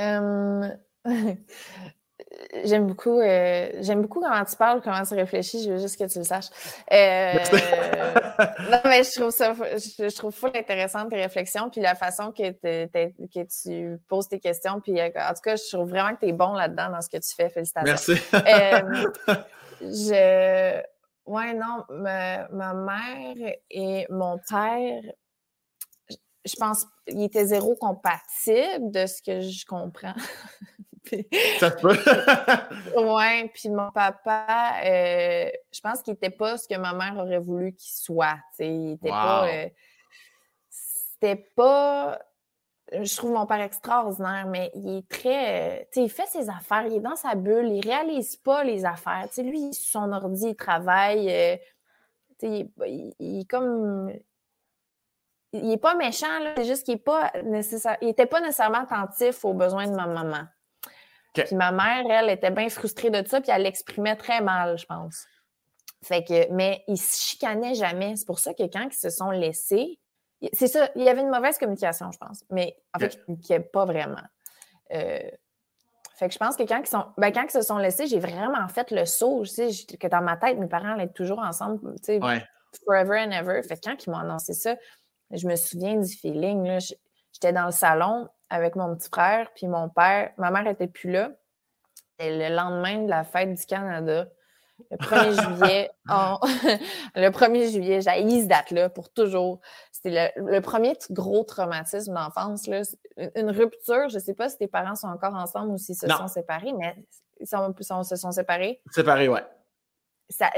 Euh, 0.00 0.68
J'aime 2.64 2.86
beaucoup, 2.86 3.20
euh, 3.20 3.68
j'aime 3.80 4.00
beaucoup 4.00 4.20
comment 4.20 4.44
tu 4.44 4.56
parles, 4.56 4.80
comment 4.80 5.02
tu 5.02 5.14
réfléchis. 5.14 5.62
Je 5.62 5.72
veux 5.72 5.78
juste 5.78 5.98
que 5.98 6.10
tu 6.10 6.18
le 6.18 6.24
saches. 6.24 6.48
Euh, 6.90 7.34
non, 8.70 8.80
mais 8.84 9.02
je 9.04 9.20
trouve 9.20 9.30
ça, 9.30 9.52
je, 9.52 10.16
trouve 10.16 10.32
full 10.32 10.52
intéressante 10.54 11.10
tes 11.10 11.16
réflexions, 11.16 11.68
puis 11.68 11.82
la 11.82 11.94
façon 11.94 12.32
que, 12.32 12.52
que 12.52 13.62
tu 13.62 13.98
poses 14.08 14.28
tes 14.28 14.40
questions. 14.40 14.80
Puis 14.80 14.98
en 15.00 15.08
tout 15.08 15.42
cas, 15.42 15.56
je 15.56 15.76
trouve 15.76 15.90
vraiment 15.90 16.14
que 16.14 16.20
tu 16.20 16.28
es 16.28 16.32
bon 16.32 16.54
là-dedans 16.54 16.90
dans 16.90 17.02
ce 17.02 17.10
que 17.10 17.18
tu 17.18 17.34
fais. 17.34 17.50
Félicitations. 17.50 18.14
Merci. 18.14 18.34
euh, 18.34 19.38
je, 19.82 20.80
ouais, 21.26 21.52
non, 21.52 21.84
ma, 21.90 22.48
ma 22.48 22.72
mère 22.72 23.54
et 23.70 24.06
mon 24.08 24.38
père, 24.48 25.02
je 26.46 26.56
pense, 26.58 26.86
ils 27.08 27.24
étaient 27.24 27.46
zéro 27.46 27.76
compatibles 27.76 28.90
de 28.90 29.04
ce 29.06 29.22
que 29.22 29.42
je 29.42 29.66
comprends. 29.66 30.14
Ça 31.58 31.70
peut. 31.70 31.96
ouais, 32.96 33.50
puis 33.54 33.68
mon 33.68 33.90
papa, 33.90 34.72
euh, 34.84 35.50
je 35.72 35.80
pense 35.80 36.02
qu'il 36.02 36.12
n'était 36.12 36.30
pas 36.30 36.56
ce 36.56 36.68
que 36.68 36.76
ma 36.76 36.92
mère 36.92 37.16
aurait 37.22 37.38
voulu 37.38 37.72
qu'il 37.74 37.92
soit. 37.92 38.38
Il 38.58 38.92
était 38.92 39.10
pas. 39.10 39.48
Euh, 39.48 39.68
c'était 40.70 41.36
pas. 41.56 42.18
Je 42.90 43.16
trouve 43.16 43.32
mon 43.32 43.46
père 43.46 43.60
extraordinaire, 43.60 44.46
mais 44.46 44.70
il 44.74 44.98
est 44.98 45.08
très. 45.08 45.88
tu 45.92 46.00
sais, 46.00 46.06
il 46.06 46.10
fait 46.10 46.26
ses 46.26 46.48
affaires, 46.48 46.86
il 46.86 46.94
est 46.94 47.00
dans 47.00 47.16
sa 47.16 47.34
bulle, 47.34 47.68
il 47.68 47.86
réalise 47.86 48.36
pas 48.36 48.64
les 48.64 48.84
affaires. 48.84 49.26
Tu 49.28 49.34
sais, 49.34 49.42
lui, 49.42 49.74
son 49.74 50.10
ordi, 50.12 50.48
il 50.48 50.56
travaille. 50.56 51.30
Euh, 51.30 51.56
il, 52.42 52.70
il, 53.18 53.40
est 53.40 53.50
comme 53.50 54.12
il 55.52 55.72
est 55.72 55.78
pas 55.78 55.94
méchant, 55.94 56.26
c'est 56.56 56.64
juste 56.64 56.84
qu'il 56.84 56.94
est 56.94 56.98
pas 56.98 57.32
nécessaire, 57.44 57.96
il 58.00 58.08
était 58.08 58.26
pas 58.26 58.40
nécessairement 58.40 58.80
attentif 58.80 59.44
aux 59.44 59.54
besoins 59.54 59.86
de 59.86 59.94
ma 59.94 60.06
maman. 60.06 60.44
Puis 61.34 61.54
ma 61.54 61.72
mère, 61.72 62.04
elle, 62.10 62.30
était 62.30 62.50
bien 62.50 62.68
frustrée 62.68 63.10
de 63.10 63.26
ça, 63.26 63.40
puis 63.40 63.50
elle 63.50 63.62
l'exprimait 63.62 64.16
très 64.16 64.40
mal, 64.40 64.78
je 64.78 64.86
pense. 64.86 65.26
Fait 66.02 66.24
que, 66.24 66.50
mais 66.52 66.84
ils 66.88 66.98
se 66.98 67.20
chicanaient 67.20 67.74
jamais. 67.74 68.16
C'est 68.16 68.26
pour 68.26 68.38
ça 68.38 68.54
que 68.54 68.62
quand 68.64 68.88
ils 68.90 68.96
se 68.96 69.10
sont 69.10 69.30
laissés, 69.30 69.98
c'est 70.52 70.68
ça, 70.68 70.90
il 70.94 71.02
y 71.02 71.08
avait 71.08 71.22
une 71.22 71.30
mauvaise 71.30 71.58
communication, 71.58 72.10
je 72.12 72.18
pense. 72.18 72.44
Mais 72.50 72.76
en 72.94 73.00
fait, 73.00 73.20
qui 73.42 73.52
n'est 73.52 73.60
pas 73.60 73.84
vraiment. 73.84 74.22
Euh, 74.92 75.18
fait 76.18 76.28
que 76.28 76.34
je 76.34 76.38
pense 76.38 76.56
que 76.56 76.62
quand 76.64 76.80
ils, 76.80 76.86
sont, 76.86 77.04
ben, 77.16 77.32
quand 77.32 77.44
ils 77.44 77.50
se 77.50 77.62
sont 77.62 77.78
laissés, 77.78 78.06
j'ai 78.06 78.18
vraiment 78.18 78.66
fait 78.68 78.90
le 78.90 79.04
saut. 79.04 79.42
Tu 79.44 79.72
sais, 79.72 79.96
que 79.96 80.06
dans 80.08 80.22
ma 80.22 80.36
tête, 80.36 80.58
mes 80.58 80.66
parents 80.66 80.94
allaient 80.94 81.08
toujours 81.08 81.38
ensemble, 81.38 81.94
tu 81.96 82.18
sais, 82.18 82.20
forever 82.84 83.24
and 83.24 83.30
ever. 83.30 83.62
Fait 83.62 83.76
que 83.76 83.88
quand 83.88 84.04
ils 84.04 84.10
m'ont 84.10 84.18
annoncé 84.18 84.52
ça, 84.52 84.76
je 85.30 85.46
me 85.46 85.56
souviens 85.56 85.96
du 85.96 86.12
feeling. 86.12 86.78
J'étais 87.32 87.52
dans 87.52 87.66
le 87.66 87.72
salon, 87.72 88.28
avec 88.50 88.76
mon 88.76 88.94
petit 88.96 89.08
frère, 89.08 89.50
puis 89.54 89.66
mon 89.66 89.88
père. 89.88 90.32
Ma 90.38 90.50
mère 90.50 90.66
était 90.66 90.86
plus 90.86 91.10
là. 91.10 91.30
C'était 91.94 92.48
le 92.48 92.54
lendemain 92.54 93.02
de 93.02 93.08
la 93.08 93.24
fête 93.24 93.54
du 93.54 93.66
Canada. 93.66 94.28
Le 94.90 94.96
1er 94.96 95.42
juillet, 95.58 95.90
le 97.16 97.28
1er 97.28 97.72
juillet, 97.72 98.00
j'ai 98.00 98.40
cette 98.40 98.48
date-là 98.48 98.88
pour 98.88 99.12
toujours. 99.12 99.60
C'était 99.92 100.32
le, 100.36 100.60
premier 100.60 100.96
gros 101.10 101.42
traumatisme 101.44 102.14
d'enfance. 102.14 102.68
Une 103.34 103.50
rupture, 103.50 104.08
je 104.08 104.14
ne 104.14 104.20
sais 104.20 104.34
pas 104.34 104.48
si 104.48 104.56
tes 104.58 104.68
parents 104.68 104.94
sont 104.94 105.08
encore 105.08 105.34
ensemble 105.34 105.72
ou 105.72 105.78
s'ils 105.78 105.96
se 105.96 106.08
sont 106.08 106.28
séparés, 106.28 106.72
mais 106.78 106.94
ils, 107.40 107.46
se 107.46 108.16
sont 108.16 108.30
séparés. 108.30 108.80
Séparés, 108.90 109.28
ouais 109.28 109.44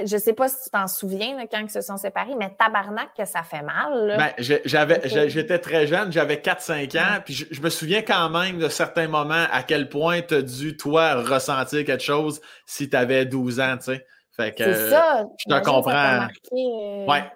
je 0.04 0.16
sais 0.16 0.32
pas 0.32 0.48
si 0.48 0.64
tu 0.64 0.70
t'en 0.70 0.88
souviens 0.88 1.46
quand 1.46 1.60
ils 1.60 1.70
se 1.70 1.80
sont 1.80 1.96
séparés, 1.96 2.34
mais 2.36 2.54
tabarnak 2.58 3.10
que 3.16 3.24
ça 3.24 3.42
fait 3.42 3.62
mal. 3.62 4.16
Ben, 4.18 4.32
j'étais 4.38 5.58
très 5.58 5.86
jeune, 5.86 6.10
j'avais 6.12 6.36
4-5 6.36 6.98
ans, 6.98 7.20
puis 7.24 7.34
je, 7.34 7.60
me 7.60 7.70
souviens 7.70 8.02
quand 8.02 8.30
même 8.30 8.58
de 8.58 8.68
certains 8.68 9.06
moments 9.06 9.46
à 9.52 9.62
quel 9.62 9.88
point 9.88 10.22
tu 10.22 10.34
as 10.34 10.42
dû, 10.42 10.76
toi, 10.76 11.14
ressentir 11.22 11.84
quelque 11.84 12.02
chose 12.02 12.40
si 12.66 12.90
tu 12.90 12.96
avais 12.96 13.26
12 13.26 13.60
ans, 13.60 13.76
tu 13.76 13.84
sais. 13.84 14.06
Fait 14.36 14.52
que, 14.52 14.64
c'est 14.64 14.90
ça. 14.90 15.24
Je 15.38 15.54
te 15.54 15.64
comprends. 15.64 16.28
Euh, 16.52 17.06
ouais. 17.06 17.30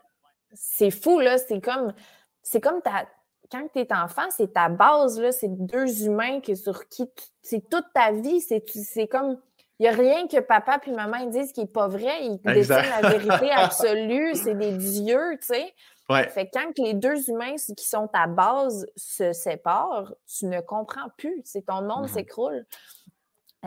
C'est 0.55 0.91
fou, 0.91 1.20
là. 1.20 1.39
C'est 1.39 1.61
comme, 1.61 1.93
c'est 2.43 2.61
comme 2.61 2.80
ta, 2.82 3.07
quand 3.51 3.66
tu 3.72 3.80
es 3.80 3.93
enfant, 3.93 4.26
c'est 4.30 4.53
ta 4.53 4.68
base, 4.68 5.20
là. 5.20 5.32
C'est 5.32 5.51
deux 5.51 6.05
humains 6.05 6.41
qui, 6.41 6.57
sur 6.57 6.89
qui 6.89 7.05
c'est 7.43 7.68
toute 7.68 7.87
ta 7.95 8.12
vie. 8.12 8.41
C'est 8.41 9.09
comme 9.09 9.39
il 9.79 9.83
n'y 9.83 9.89
a 9.89 9.93
rien 9.93 10.29
que 10.29 10.39
papa 10.41 10.79
puis 10.79 10.93
maman 10.93 11.27
disent 11.27 11.53
qui 11.53 11.61
n'est 11.61 11.66
pas 11.66 11.89
vrai. 11.89 12.25
Ils 12.25 12.41
détiennent 12.43 13.03
la 13.03 13.11
vérité 13.11 13.51
absolue. 13.55 14.35
C'est 14.35 14.55
des 14.55 14.72
dieux, 14.72 15.37
tu 15.41 15.47
sais. 15.47 15.75
Fait 16.09 16.47
que 16.47 16.51
quand 16.53 16.79
les 16.79 16.95
deux 16.95 17.29
humains 17.31 17.57
qui 17.77 17.87
sont 17.87 18.11
à 18.12 18.27
base 18.27 18.87
se 18.95 19.33
séparent, 19.33 20.12
tu 20.27 20.47
ne 20.47 20.61
comprends 20.61 21.09
plus. 21.16 21.41
C'est 21.45 21.66
ton 21.66 21.83
monde 21.83 22.07
mm-hmm. 22.07 22.12
s'écroule. 22.12 22.66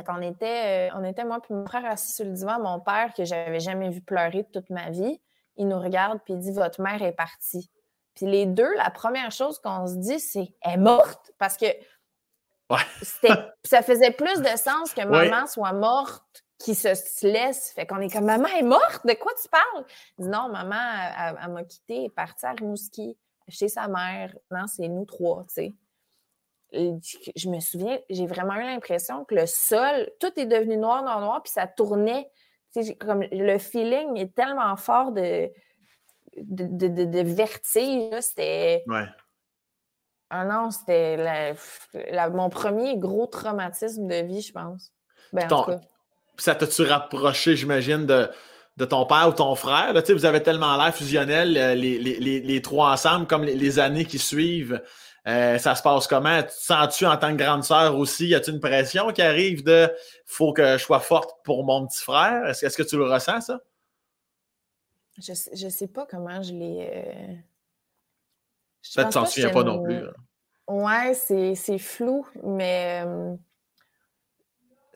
on 0.07 0.21
était, 0.21 0.89
euh, 0.89 0.95
on 0.95 1.03
était, 1.03 1.25
moi 1.25 1.39
puis 1.41 1.55
mon 1.55 1.65
frère 1.65 1.85
assis 1.85 2.13
sur 2.13 2.25
le 2.25 2.31
divan, 2.31 2.59
mon 2.59 2.79
père, 2.79 3.13
que 3.15 3.25
j'avais 3.25 3.59
jamais 3.59 3.89
vu 3.89 4.01
pleurer 4.01 4.43
de 4.43 4.59
toute 4.59 4.69
ma 4.69 4.91
vie, 4.91 5.19
il 5.57 5.67
nous 5.67 5.79
regarde 5.79 6.19
puis 6.23 6.35
il 6.35 6.39
dit 6.39 6.51
Votre 6.51 6.81
mère 6.81 7.01
est 7.01 7.13
partie. 7.13 7.71
Puis 8.13 8.27
les 8.27 8.45
deux, 8.45 8.73
la 8.75 8.91
première 8.91 9.31
chose 9.31 9.59
qu'on 9.59 9.87
se 9.87 9.95
dit, 9.95 10.19
c'est 10.19 10.53
Elle 10.61 10.73
est 10.73 10.77
morte. 10.77 11.31
Parce 11.39 11.57
que 11.57 11.65
ça 13.63 13.81
faisait 13.81 14.11
plus 14.11 14.41
de 14.41 14.57
sens 14.57 14.93
que 14.93 15.05
maman 15.05 15.47
soit 15.47 15.73
morte 15.73 16.43
qui 16.59 16.75
se 16.75 17.27
laisse. 17.27 17.71
Fait 17.73 17.85
qu'on 17.85 17.99
est 17.99 18.11
comme 18.11 18.25
Maman 18.25 18.47
est 18.47 18.63
morte, 18.63 19.05
de 19.05 19.13
quoi 19.13 19.31
tu 19.41 19.47
parles? 19.49 19.85
dit 20.17 20.27
non, 20.27 20.49
maman, 20.49 21.35
elle, 21.41 21.51
m'a 21.51 21.63
quitté, 21.63 22.05
est 22.05 22.09
partie 22.09 22.45
à 22.45 22.51
Rimouski 22.51 23.17
chez 23.47 23.67
sa 23.67 23.87
mère. 23.87 24.35
Non, 24.51 24.65
c'est 24.67 24.87
nous 24.87 25.05
trois, 25.05 25.43
tu 25.43 25.53
sais. 25.53 25.73
Je 26.73 27.49
me 27.49 27.59
souviens, 27.61 27.97
j'ai 28.09 28.25
vraiment 28.25 28.55
eu 28.55 28.63
l'impression 28.63 29.23
que 29.23 29.35
le 29.35 29.45
sol, 29.45 30.09
tout 30.19 30.37
est 30.37 30.45
devenu 30.45 30.77
noir, 30.77 31.01
noir, 31.03 31.21
noir, 31.21 31.41
puis 31.43 31.51
ça 31.51 31.67
tournait. 31.67 32.29
Comme 32.99 33.23
le 33.31 33.57
feeling 33.57 34.17
est 34.17 34.35
tellement 34.35 34.75
fort 34.75 35.11
de, 35.11 35.49
de, 36.37 36.87
de, 36.87 37.05
de 37.05 37.19
vertige. 37.21 38.19
C'était. 38.19 38.83
Ah 40.29 40.45
non, 40.45 40.71
c'était 40.71 41.55
mon 42.33 42.49
premier 42.49 42.97
gros 42.97 43.27
traumatisme 43.27 44.07
de 44.07 44.25
vie, 44.25 44.41
je 44.41 44.51
pense. 44.51 44.91
Ben, 45.33 45.47
ça 46.37 46.55
t'a-tu 46.55 46.83
rapproché, 46.83 47.55
j'imagine, 47.55 48.05
de, 48.05 48.29
de 48.77 48.85
ton 48.85 49.05
père 49.05 49.29
ou 49.29 49.33
ton 49.33 49.55
frère? 49.55 49.93
Là, 49.93 50.01
vous 50.07 50.25
avez 50.25 50.43
tellement 50.43 50.77
l'air 50.77 50.93
fusionnel, 50.93 51.57
euh, 51.57 51.75
les, 51.75 51.97
les, 51.97 52.39
les, 52.39 52.61
trois 52.61 52.91
ensemble, 52.91 53.25
comme 53.25 53.43
les, 53.43 53.79
années 53.79 54.05
qui 54.05 54.19
suivent. 54.19 54.81
Euh, 55.27 55.57
ça 55.57 55.75
se 55.75 55.81
passe 55.81 56.07
comment? 56.07 56.43
Tu 56.43 56.49
sens-tu 56.51 57.05
en 57.05 57.17
tant 57.17 57.31
que 57.31 57.43
grande 57.43 57.63
sœur 57.63 57.97
aussi? 57.97 58.27
Y 58.27 58.35
a-t-il 58.35 58.55
une 58.55 58.59
pression 58.61 59.11
qui 59.11 59.21
arrive 59.21 59.63
de 59.63 59.91
faut 60.25 60.53
que 60.53 60.77
je 60.77 60.83
sois 60.83 60.99
forte 60.99 61.31
pour 61.43 61.65
mon 61.65 61.85
petit 61.87 62.03
frère? 62.03 62.45
Est-ce, 62.47 62.65
est 62.65 62.75
que 62.75 62.83
tu 62.83 62.97
le 62.97 63.05
ressens, 63.11 63.41
ça? 63.41 63.59
Je, 65.17 65.33
je 65.53 65.67
sais 65.67 65.87
pas 65.87 66.05
comment 66.05 66.41
je 66.43 66.53
l'ai. 66.53 66.89
Euh, 66.93 67.33
Que 68.95 69.01
tu 69.03 69.09
t'en 69.09 69.25
souviens 69.25 69.49
pas 69.49 69.63
non 69.63 69.83
plus. 69.83 70.01
Ouais, 70.67 71.13
c'est 71.13 71.77
flou, 71.77 72.25
mais 72.43 73.03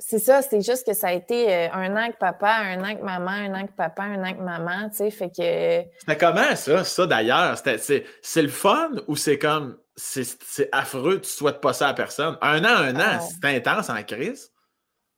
c'est 0.02 0.20
ça, 0.20 0.42
c'est 0.42 0.62
juste 0.62 0.86
que 0.86 0.94
ça 0.94 1.10
a 1.10 1.14
été 1.14 1.54
euh, 1.54 1.72
un 1.74 1.96
an 1.96 2.12
que 2.12 2.18
papa, 2.18 2.52
un 2.52 2.84
an 2.84 2.96
que 2.96 3.04
maman, 3.04 3.32
un 3.32 3.54
an 3.54 3.68
que 3.68 3.72
papa, 3.72 4.04
un 4.04 4.24
an 4.24 4.34
que 4.34 4.42
maman, 4.42 4.90
tu 4.90 4.98
sais, 4.98 5.12
fait 5.12 5.30
que... 5.30 5.88
C'était 6.00 6.18
comment 6.18 6.56
ça, 6.56 6.84
ça 6.84 7.06
d'ailleurs? 7.06 7.56
C'est 7.58 8.42
le 8.42 8.48
fun 8.50 8.90
ou 9.08 9.16
c'est 9.16 9.38
comme, 9.38 9.78
c'est 9.96 10.68
affreux, 10.72 11.22
tu 11.22 11.30
souhaites 11.30 11.62
pas 11.62 11.74
ça 11.74 11.90
à 11.90 11.94
personne? 11.94 12.36
Un 12.42 12.66
an, 12.66 12.78
un 12.78 12.96
an, 12.96 13.20
ah. 13.20 13.20
c'est 13.20 13.56
intense 13.56 13.90
en 13.90 14.02
crise? 14.04 14.52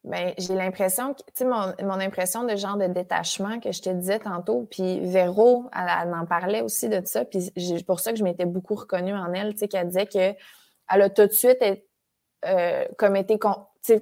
Ben, 0.04 0.34
j'ai 0.38 0.54
l'impression, 0.54 1.14
tu 1.14 1.24
sais, 1.34 1.46
mon, 1.46 1.74
mon, 1.82 2.00
impression 2.00 2.44
de 2.44 2.58
genre 2.58 2.76
de 2.76 2.88
détachement 2.88 3.62
que 3.62 3.72
je 3.72 3.82
te 3.82 3.90
disais 3.90 4.20
tantôt, 4.20 4.68
puis 4.70 5.00
Véro, 5.00 5.70
elle, 5.74 6.14
en 6.14 6.26
parlait 6.26 6.62
aussi 6.62 6.90
de 6.90 7.02
ça, 7.06 7.24
puis 7.24 7.54
c'est 7.56 7.86
pour 7.86 8.02
ça 8.02 8.12
que 8.12 8.18
je 8.18 8.24
m'étais 8.26 8.46
beaucoup 8.46 8.76
reconnue 8.76 9.16
en 9.16 9.32
elle, 9.32 9.54
tu 9.54 9.60
sais, 9.60 9.68
qu'elle 9.70 9.88
disait 9.88 10.08
que 10.08 10.36
elle 10.90 11.02
a 11.02 11.10
tout 11.10 11.26
de 11.26 11.32
suite 11.32 11.64
euh, 12.46 12.86
comme 12.98 13.16
été 13.16 13.40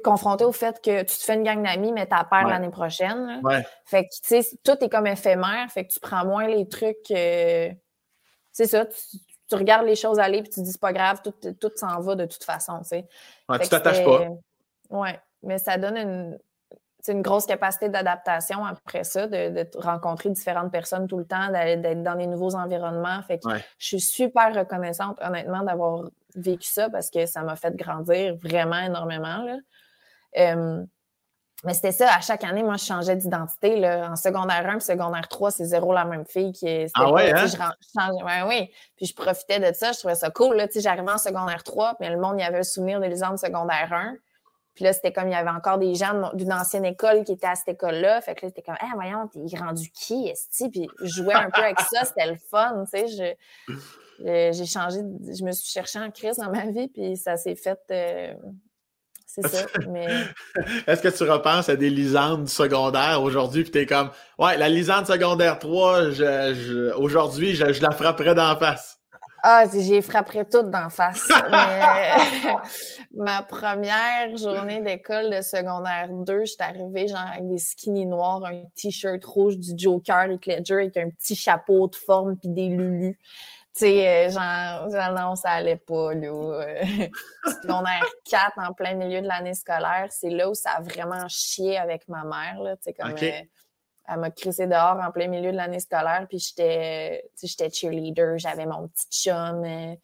confrontée 0.03 0.43
au 0.43 0.51
fait 0.51 0.81
que 0.81 1.01
tu 1.01 1.17
te 1.17 1.23
fais 1.23 1.35
une 1.35 1.43
gang 1.43 1.61
d'amis, 1.61 1.91
mais 1.91 2.07
t'as 2.07 2.23
peur 2.23 2.47
l'année 2.47 2.71
prochaine. 2.71 3.39
Ouais. 3.43 3.63
Fait 3.85 4.05
que, 4.05 4.09
tu 4.09 4.41
sais, 4.41 4.57
tout 4.63 4.83
est 4.83 4.89
comme 4.89 5.05
éphémère, 5.05 5.67
fait 5.69 5.85
que 5.85 5.93
tu 5.93 5.99
prends 5.99 6.25
moins 6.25 6.47
les 6.47 6.67
trucs, 6.67 7.11
euh, 7.11 7.69
c'est 8.51 8.65
ça, 8.65 8.87
tu, 8.87 9.55
regardes 9.55 9.85
les 9.85 9.95
choses 9.95 10.17
aller, 10.17 10.41
puis 10.41 10.49
tu 10.49 10.63
dis, 10.63 10.71
c'est 10.71 10.81
pas 10.81 10.93
grave, 10.93 11.21
tout, 11.23 11.53
tout 11.59 11.71
s'en 11.75 11.99
va 11.99 12.15
de 12.15 12.25
toute 12.25 12.43
façon, 12.43 12.79
tu 12.79 12.87
sais. 12.87 13.07
Ouais, 13.47 13.59
tu 13.59 13.69
t'attaches 13.69 14.03
pas. 14.03 14.29
Ouais 14.89 15.19
mais 15.43 15.57
ça 15.57 15.77
donne 15.77 15.97
une, 15.97 16.39
une 17.09 17.21
grosse 17.21 17.45
capacité 17.45 17.89
d'adaptation 17.89 18.63
après 18.65 19.03
ça, 19.03 19.27
de, 19.27 19.67
rencontrer 19.77 20.29
différentes 20.29 20.71
personnes 20.71 21.07
tout 21.07 21.17
le 21.17 21.25
temps, 21.25 21.49
d'être 21.51 22.03
dans 22.03 22.15
des 22.15 22.27
nouveaux 22.27 22.55
environnements. 22.55 23.21
Fait 23.23 23.39
que 23.39 23.49
je 23.77 23.85
suis 23.85 24.01
super 24.01 24.53
reconnaissante, 24.53 25.17
honnêtement, 25.21 25.63
d'avoir 25.63 26.03
vécu 26.35 26.67
ça 26.69 26.89
parce 26.89 27.09
que 27.09 27.25
ça 27.25 27.41
m'a 27.41 27.55
fait 27.55 27.75
grandir 27.75 28.35
vraiment 28.37 28.79
énormément. 28.79 29.43
Là. 29.43 30.55
mais 31.63 31.73
c'était 31.73 31.91
ça, 31.91 32.13
à 32.13 32.21
chaque 32.21 32.43
année, 32.43 32.63
moi, 32.63 32.77
je 32.77 32.85
changeais 32.85 33.15
d'identité. 33.15 33.85
En 33.87 34.15
secondaire 34.15 34.69
1 34.69 34.79
secondaire 34.79 35.27
3, 35.27 35.51
c'est 35.51 35.65
zéro 35.65 35.93
la 35.93 36.05
même 36.05 36.25
fille. 36.25 36.51
Qui, 36.51 36.85
ah 36.93 37.11
ouais, 37.11 37.33
hein? 37.33 37.47
je, 37.47 38.47
oui. 38.47 38.71
Puis 38.95 39.07
je 39.07 39.15
profitais 39.15 39.59
de 39.59 39.75
ça, 39.75 39.91
je 39.91 39.99
trouvais 39.99 40.15
ça 40.15 40.29
cool. 40.29 40.63
J'arrivais 40.75 41.11
en 41.11 41.17
secondaire 41.17 41.63
3, 41.63 41.97
mais 41.99 42.09
le 42.09 42.17
monde, 42.17 42.35
il 42.37 42.41
y 42.41 42.45
avait 42.45 42.59
le 42.59 42.63
souvenir 42.63 42.99
de 42.99 43.05
l'exemple 43.05 43.37
secondaire 43.37 43.91
1. 43.91 44.15
Puis 44.75 44.85
là, 44.85 44.93
c'était 44.93 45.11
comme 45.11 45.27
il 45.27 45.31
y 45.31 45.35
avait 45.35 45.49
encore 45.49 45.77
des 45.77 45.95
gens 45.95 46.31
d'une 46.33 46.53
ancienne 46.53 46.85
école 46.85 47.23
qui 47.23 47.33
étaient 47.33 47.47
à 47.47 47.55
cette 47.55 47.69
école-là. 47.69 48.21
Fait 48.21 48.35
que 48.35 48.45
là, 48.45 48.49
c'était 48.49 48.61
comme, 48.61 48.77
ah, 48.79 48.91
voyons, 48.95 49.27
t'es 49.27 49.57
rendu 49.57 49.89
qui, 49.91 50.27
est 50.27 50.69
Puis 50.69 50.87
je 51.01 51.07
jouais 51.07 51.33
un 51.33 51.49
peu 51.49 51.61
avec 51.61 51.79
ça, 51.79 52.03
c'était 52.05 52.27
le 52.27 52.37
fun, 52.49 52.85
tu 52.91 53.07
sais. 53.07 53.37
J'ai 54.23 54.65
changé, 54.65 54.99
je 54.99 55.43
me 55.43 55.51
suis 55.51 55.71
cherchée 55.71 55.99
en 55.99 56.11
crise 56.11 56.37
dans 56.37 56.51
ma 56.51 56.67
vie, 56.67 56.87
puis 56.87 57.17
ça 57.17 57.37
s'est 57.37 57.55
fait. 57.55 57.79
Euh, 57.91 58.33
c'est 59.25 59.47
ça. 59.47 59.65
Mais... 59.89 60.07
Est-ce 60.87 61.01
que 61.01 61.07
tu 61.07 61.23
repenses 61.23 61.69
à 61.69 61.75
des 61.75 61.89
lisandes 61.89 62.49
secondaires 62.49 63.21
aujourd'hui, 63.23 63.63
puis 63.63 63.71
t'es 63.71 63.85
comme, 63.85 64.11
ouais, 64.37 64.57
la 64.57 64.69
lisande 64.69 65.07
secondaire 65.07 65.57
3, 65.57 66.11
je, 66.11 66.93
aujourd'hui, 66.93 67.55
je, 67.55 67.71
je 67.71 67.81
la 67.81 67.91
frapperais 67.91 68.35
d'en 68.35 68.57
face? 68.57 69.00
Ah, 69.43 69.65
j'ai 69.73 70.01
frappé 70.01 70.45
toutes 70.45 70.69
d'en 70.69 70.89
face. 70.89 71.27
Mais, 71.51 72.55
ma 73.15 73.41
première 73.41 74.35
journée 74.37 74.81
d'école 74.81 75.31
de 75.31 75.41
secondaire 75.41 76.09
2, 76.09 76.45
j'étais 76.45 76.63
arrivée 76.63 77.07
genre 77.07 77.25
avec 77.33 77.47
des 77.47 77.57
skinny 77.57 78.05
noirs, 78.05 78.45
un 78.45 78.63
t-shirt 78.75 79.23
rouge 79.25 79.57
du 79.57 79.71
Joker 79.75 80.25
et 80.25 80.55
Ledger 80.57 80.73
avec 80.75 80.97
un 80.97 81.09
petit 81.09 81.35
chapeau 81.35 81.87
de 81.87 81.95
forme 81.95 82.37
puis 82.37 82.49
des 82.49 82.69
lulus. 82.69 83.17
Tu 83.73 83.85
sais, 83.85 84.27
euh, 84.27 84.29
genre, 84.29 84.89
genre, 84.91 85.13
non, 85.17 85.35
ça 85.35 85.51
allait 85.51 85.77
pas, 85.77 86.13
là. 86.13 86.75
secondaire 87.45 88.05
4, 88.29 88.51
en 88.57 88.73
plein 88.73 88.95
milieu 88.95 89.21
de 89.21 89.27
l'année 89.27 89.53
scolaire, 89.53 90.07
c'est 90.09 90.29
là 90.29 90.49
où 90.49 90.53
ça 90.53 90.71
a 90.71 90.81
vraiment 90.81 91.25
chié 91.29 91.77
avec 91.77 92.07
ma 92.09 92.25
mère, 92.25 92.61
là. 92.61 92.75
Tu 92.75 92.83
sais, 92.83 92.93
comme... 92.93 93.11
Euh, 93.11 93.41
elle 94.07 94.19
m'a 94.19 94.31
crissé 94.31 94.67
dehors 94.67 94.99
en 94.99 95.11
plein 95.11 95.27
milieu 95.27 95.51
de 95.51 95.57
l'année 95.57 95.79
scolaire, 95.79 96.25
puis 96.27 96.39
j'étais, 96.39 97.29
j'étais 97.41 97.69
cheerleader, 97.69 98.37
j'avais 98.37 98.65
mon 98.65 98.87
petit 98.87 99.07
chum, 99.09 99.63
euh, 99.63 99.95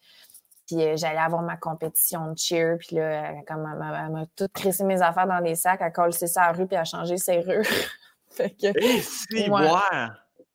puis 0.66 0.82
euh, 0.82 0.96
j'allais 0.96 1.18
avoir 1.18 1.42
ma 1.42 1.56
compétition 1.56 2.32
de 2.32 2.38
cheer, 2.38 2.76
puis 2.78 2.96
là, 2.96 3.30
elle, 3.30 3.44
comme, 3.46 3.66
elle, 3.66 4.12
m'a 4.12 4.26
tout 4.36 4.48
crissé 4.52 4.84
mes 4.84 5.02
affaires 5.02 5.26
dans 5.26 5.40
des 5.40 5.54
sacs, 5.54 5.80
elle 5.80 5.88
a 5.88 5.90
collé 5.90 6.12
ça 6.12 6.42
à 6.42 6.52
la 6.52 6.58
rue, 6.58 6.66
puis 6.66 6.76
elle 6.76 6.82
a 6.82 6.84
changé 6.84 7.16
ses 7.16 7.40
rues. 7.40 7.64
fait 8.30 8.50
que, 8.50 8.66
Et 8.78 9.00
si, 9.00 9.50
ouais. 9.50 9.68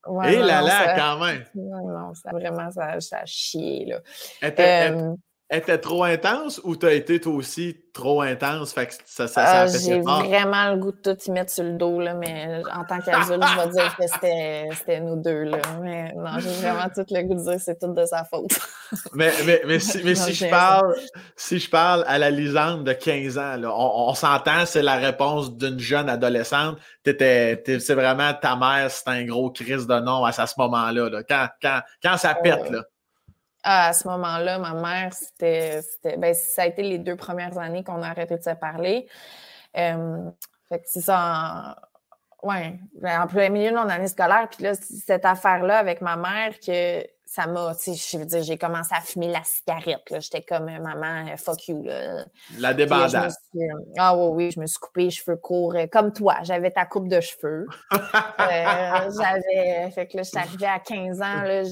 Ouais, 0.06 0.34
Et 0.34 0.38
là 0.38 0.60
là, 0.60 0.96
quand 0.96 1.24
même! 1.24 1.44
Non, 1.54 2.12
ça, 2.14 2.30
vraiment, 2.30 2.70
ça, 2.70 3.00
ça 3.00 3.18
a 3.20 3.26
chié, 3.26 3.86
là. 3.86 4.00
Euh, 4.42 5.14
était 5.50 5.78
trop 5.78 6.04
intense 6.04 6.60
ou 6.64 6.74
t'as 6.74 6.92
été 6.92 7.20
toi 7.20 7.34
aussi 7.34 7.76
trop 7.92 8.22
intense? 8.22 8.72
Fait 8.72 8.86
que 8.86 8.94
ça, 9.04 9.28
ça, 9.28 9.28
ça 9.28 9.60
ah, 9.62 9.66
J'ai 9.66 10.00
vraiment 10.00 10.70
le 10.70 10.76
goût 10.78 10.92
de 10.92 11.12
tout 11.12 11.16
y 11.26 11.30
mettre 11.30 11.52
sur 11.52 11.64
le 11.64 11.72
dos, 11.72 12.00
là, 12.00 12.14
mais 12.14 12.62
en 12.74 12.84
tant 12.84 12.98
qu'adulte, 13.00 13.44
je 13.44 13.60
vais 13.60 13.68
dire 13.70 13.96
que 13.96 14.06
c'était 14.74 15.00
nous 15.00 15.16
deux. 15.16 15.44
Là. 15.44 15.58
Mais 15.82 16.12
non, 16.14 16.38
j'ai 16.38 16.50
vraiment 16.50 16.88
tout 16.94 17.04
le 17.10 17.22
goût 17.22 17.34
de 17.34 17.42
dire 17.42 17.54
que 17.54 17.62
c'est 17.62 17.78
tout 17.78 17.92
de 17.92 18.04
sa 18.06 18.24
faute. 18.24 18.58
mais, 19.14 19.32
mais, 19.46 19.62
mais, 19.66 19.78
si, 19.78 20.02
mais 20.02 20.14
si, 20.14 20.32
je 20.32 20.48
parle, 20.48 20.94
si 21.36 21.58
je 21.58 21.68
parle 21.68 22.04
à 22.06 22.18
la 22.18 22.30
Lisande 22.30 22.84
de 22.84 22.92
15 22.92 23.38
ans, 23.38 23.56
là, 23.56 23.72
on, 23.74 24.08
on 24.10 24.14
s'entend, 24.14 24.64
c'est 24.66 24.82
la 24.82 24.96
réponse 24.96 25.54
d'une 25.56 25.78
jeune 25.78 26.08
adolescente. 26.08 26.78
C'est 27.04 27.94
vraiment 27.94 28.32
ta 28.34 28.56
mère, 28.56 28.90
c'est 28.90 29.08
un 29.08 29.24
gros 29.24 29.50
crise 29.50 29.86
de 29.86 30.00
nom 30.00 30.24
à 30.24 30.32
ce 30.32 30.54
moment-là. 30.58 31.10
Là. 31.10 31.22
Quand, 31.22 31.48
quand, 31.60 31.80
quand 32.02 32.16
ça 32.16 32.34
pète, 32.34 32.70
là. 32.70 32.82
Ah, 33.66 33.88
à 33.88 33.92
ce 33.94 34.06
moment-là, 34.08 34.58
ma 34.58 34.74
mère, 34.74 35.14
c'était, 35.14 35.80
ben, 36.18 36.34
ça 36.34 36.62
a 36.62 36.66
été 36.66 36.82
les 36.82 36.98
deux 36.98 37.16
premières 37.16 37.56
années 37.56 37.82
qu'on 37.82 38.02
a 38.02 38.08
arrêté 38.08 38.36
de 38.36 38.42
se 38.42 38.50
parler. 38.50 39.08
Euh, 39.78 40.30
fait 40.68 40.80
que 40.80 40.84
c'est 40.86 41.00
ça, 41.00 41.74
en, 42.42 42.48
ouais, 42.48 42.78
ben, 43.00 43.22
en 43.22 43.26
plein 43.26 43.48
milieu 43.48 43.70
de 43.70 43.76
mon 43.76 43.88
année 43.88 44.08
scolaire. 44.08 44.48
Puis 44.50 44.64
là, 44.64 44.74
cette 44.74 45.24
affaire-là 45.24 45.78
avec 45.78 46.02
ma 46.02 46.16
mère, 46.16 46.52
que 46.60 47.06
ça 47.26 47.46
m'a, 47.46 47.72
je 47.72 48.18
veux 48.18 48.26
dire, 48.26 48.42
j'ai 48.42 48.58
commencé 48.58 48.94
à 48.94 49.00
fumer 49.00 49.28
la 49.28 49.42
cigarette. 49.44 50.04
J'étais 50.20 50.42
comme, 50.42 50.66
maman, 50.66 51.34
fuck 51.38 51.66
you. 51.66 51.82
Là. 51.82 52.26
La 52.58 52.74
débandade. 52.74 53.32
ah 53.96 54.14
oui, 54.14 54.28
oui, 54.34 54.50
je 54.50 54.60
me 54.60 54.66
suis 54.66 54.78
coupé 54.78 55.04
les 55.04 55.10
cheveux 55.10 55.36
courts, 55.36 55.74
euh, 55.74 55.86
comme 55.90 56.12
toi. 56.12 56.36
J'avais 56.42 56.70
ta 56.70 56.84
coupe 56.84 57.08
de 57.08 57.20
cheveux. 57.20 57.66
euh, 57.92 59.10
j'avais, 59.18 59.90
fait 59.90 60.06
que 60.06 60.18
là, 60.18 60.22
j'étais 60.22 60.38
arrivée 60.38 60.66
à 60.66 60.78
15 60.78 61.22
ans, 61.22 61.42
là, 61.42 61.62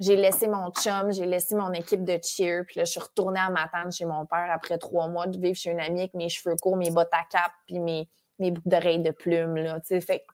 j'ai 0.00 0.16
laissé 0.16 0.48
mon 0.48 0.70
chum, 0.70 1.12
j'ai 1.12 1.26
laissé 1.26 1.54
mon 1.54 1.72
équipe 1.72 2.04
de 2.04 2.18
cheer, 2.22 2.64
puis 2.66 2.78
là, 2.78 2.84
je 2.84 2.92
suis 2.92 3.00
retournée 3.00 3.38
à 3.38 3.50
ma 3.50 3.68
tante 3.68 3.92
chez 3.92 4.06
mon 4.06 4.24
père 4.24 4.48
après 4.50 4.78
trois 4.78 5.08
mois 5.08 5.26
de 5.26 5.38
vivre 5.38 5.56
chez 5.56 5.70
une 5.70 5.80
amie 5.80 6.00
avec 6.00 6.14
mes 6.14 6.30
cheveux 6.30 6.56
courts, 6.56 6.76
mes 6.76 6.90
bottes 6.90 7.12
à 7.12 7.24
cap, 7.30 7.52
puis 7.66 7.78
mes, 7.78 8.08
mes 8.38 8.50
boucles 8.50 8.68
d'oreilles 8.68 9.02
de 9.02 9.10
plumes, 9.10 9.56
là, 9.56 9.78
tu 9.80 10.00
sais, 10.00 10.24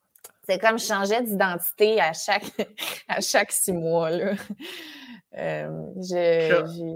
c'est 0.48 0.58
comme 0.58 0.78
je 0.78 0.84
changeais 0.84 1.22
d'identité 1.22 2.00
à 2.00 2.12
chaque, 2.12 2.44
à 3.08 3.20
chaque 3.20 3.50
six 3.50 3.72
mois, 3.72 4.10
là. 4.10 4.34
Euh, 5.38 5.68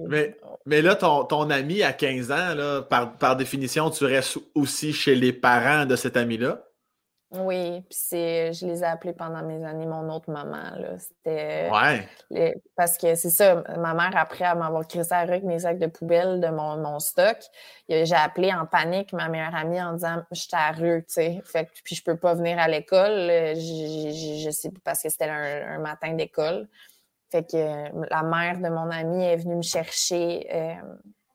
mais, 0.08 0.36
mais, 0.64 0.80
là, 0.80 0.94
ton, 0.94 1.24
ton 1.24 1.50
ami 1.50 1.82
à 1.82 1.92
15 1.92 2.30
ans, 2.30 2.54
là, 2.54 2.80
par, 2.80 3.18
par 3.18 3.36
définition, 3.36 3.90
tu 3.90 4.04
restes 4.04 4.38
aussi 4.54 4.94
chez 4.94 5.14
les 5.14 5.32
parents 5.32 5.84
de 5.84 5.94
cet 5.94 6.16
ami-là? 6.16 6.64
Oui, 7.32 7.82
puis 7.82 7.96
c'est, 7.96 8.52
je 8.52 8.66
les 8.66 8.82
ai 8.82 8.86
appelés 8.86 9.12
pendant 9.12 9.42
mes 9.44 9.64
années 9.64 9.86
mon 9.86 10.08
autre 10.12 10.28
maman. 10.32 10.76
Là. 10.76 10.98
C'était. 10.98 11.70
Ouais. 11.70 12.60
parce 12.74 12.98
que 12.98 13.14
c'est 13.14 13.30
ça, 13.30 13.62
ma 13.78 13.94
mère, 13.94 14.10
après 14.16 14.44
à 14.44 14.56
m'avoir 14.56 14.86
crissé 14.88 15.14
avec 15.14 15.44
mes 15.44 15.60
sacs 15.60 15.78
de 15.78 15.86
poubelle 15.86 16.40
de 16.40 16.48
mon, 16.48 16.76
mon 16.78 16.98
stock, 16.98 17.38
j'ai 17.88 18.14
appelé 18.16 18.52
en 18.52 18.66
panique 18.66 19.12
ma 19.12 19.28
meilleure 19.28 19.54
amie 19.54 19.80
en 19.80 19.92
disant 19.92 20.24
Je 20.32 20.40
suis 20.40 20.48
à 20.52 20.72
rue, 20.72 21.04
tu 21.06 21.14
sais. 21.14 21.40
Fait 21.44 21.66
que, 21.66 21.70
puis 21.84 21.94
je 21.94 22.02
peux 22.02 22.16
pas 22.16 22.34
venir 22.34 22.58
à 22.58 22.66
l'école. 22.66 23.30
Je, 23.54 24.40
je 24.44 24.50
sais 24.50 24.70
parce 24.82 25.00
que 25.00 25.08
c'était 25.08 25.28
un, 25.28 25.78
matin 25.78 26.14
d'école. 26.14 26.68
Fait 27.30 27.48
que 27.48 27.56
la 28.10 28.22
mère 28.24 28.58
de 28.58 28.68
mon 28.68 28.90
amie 28.90 29.22
est 29.24 29.36
venue 29.36 29.56
me 29.56 29.62
chercher. 29.62 30.48
Euh, 30.52 30.74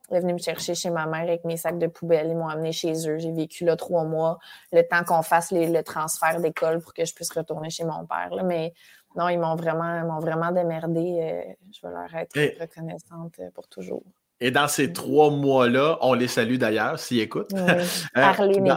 elle 0.09 0.17
est 0.17 0.19
venue 0.21 0.33
me 0.33 0.39
chercher 0.39 0.75
chez 0.75 0.89
ma 0.89 1.05
mère 1.05 1.21
avec 1.21 1.43
mes 1.45 1.57
sacs 1.57 1.79
de 1.79 1.87
poubelle. 1.87 2.27
Ils 2.29 2.35
m'ont 2.35 2.47
amené 2.47 2.71
chez 2.71 2.93
eux. 3.09 3.17
J'ai 3.17 3.31
vécu 3.31 3.65
là 3.65 3.75
trois 3.75 4.03
mois, 4.03 4.39
le 4.71 4.81
temps 4.81 5.03
qu'on 5.03 5.21
fasse 5.21 5.51
le 5.51 5.81
transfert 5.81 6.39
d'école 6.39 6.79
pour 6.79 6.93
que 6.93 7.05
je 7.05 7.13
puisse 7.13 7.31
retourner 7.31 7.69
chez 7.69 7.85
mon 7.85 8.05
père. 8.05 8.43
Mais 8.43 8.73
non, 9.15 9.29
ils 9.29 9.39
m'ont 9.39 9.55
vraiment, 9.55 10.01
m'ont 10.05 10.19
vraiment 10.19 10.51
démerdé. 10.51 10.99
Euh, 10.99 11.53
je 11.71 11.87
vais 11.87 11.93
leur 11.93 12.13
être 12.15 12.61
reconnaissante 12.61 13.33
euh, 13.39 13.49
pour 13.53 13.67
toujours. 13.67 14.03
Et 14.39 14.51
dans 14.51 14.67
ces 14.67 14.91
trois 14.91 15.31
mois-là, 15.31 15.97
on 16.01 16.13
les 16.13 16.27
salue 16.27 16.57
d'ailleurs 16.57 16.99
s'ils 16.99 17.21
écoutent. 17.21 17.53
Oui. 17.53 17.61
Parler 18.13 18.59
mes 18.59 18.75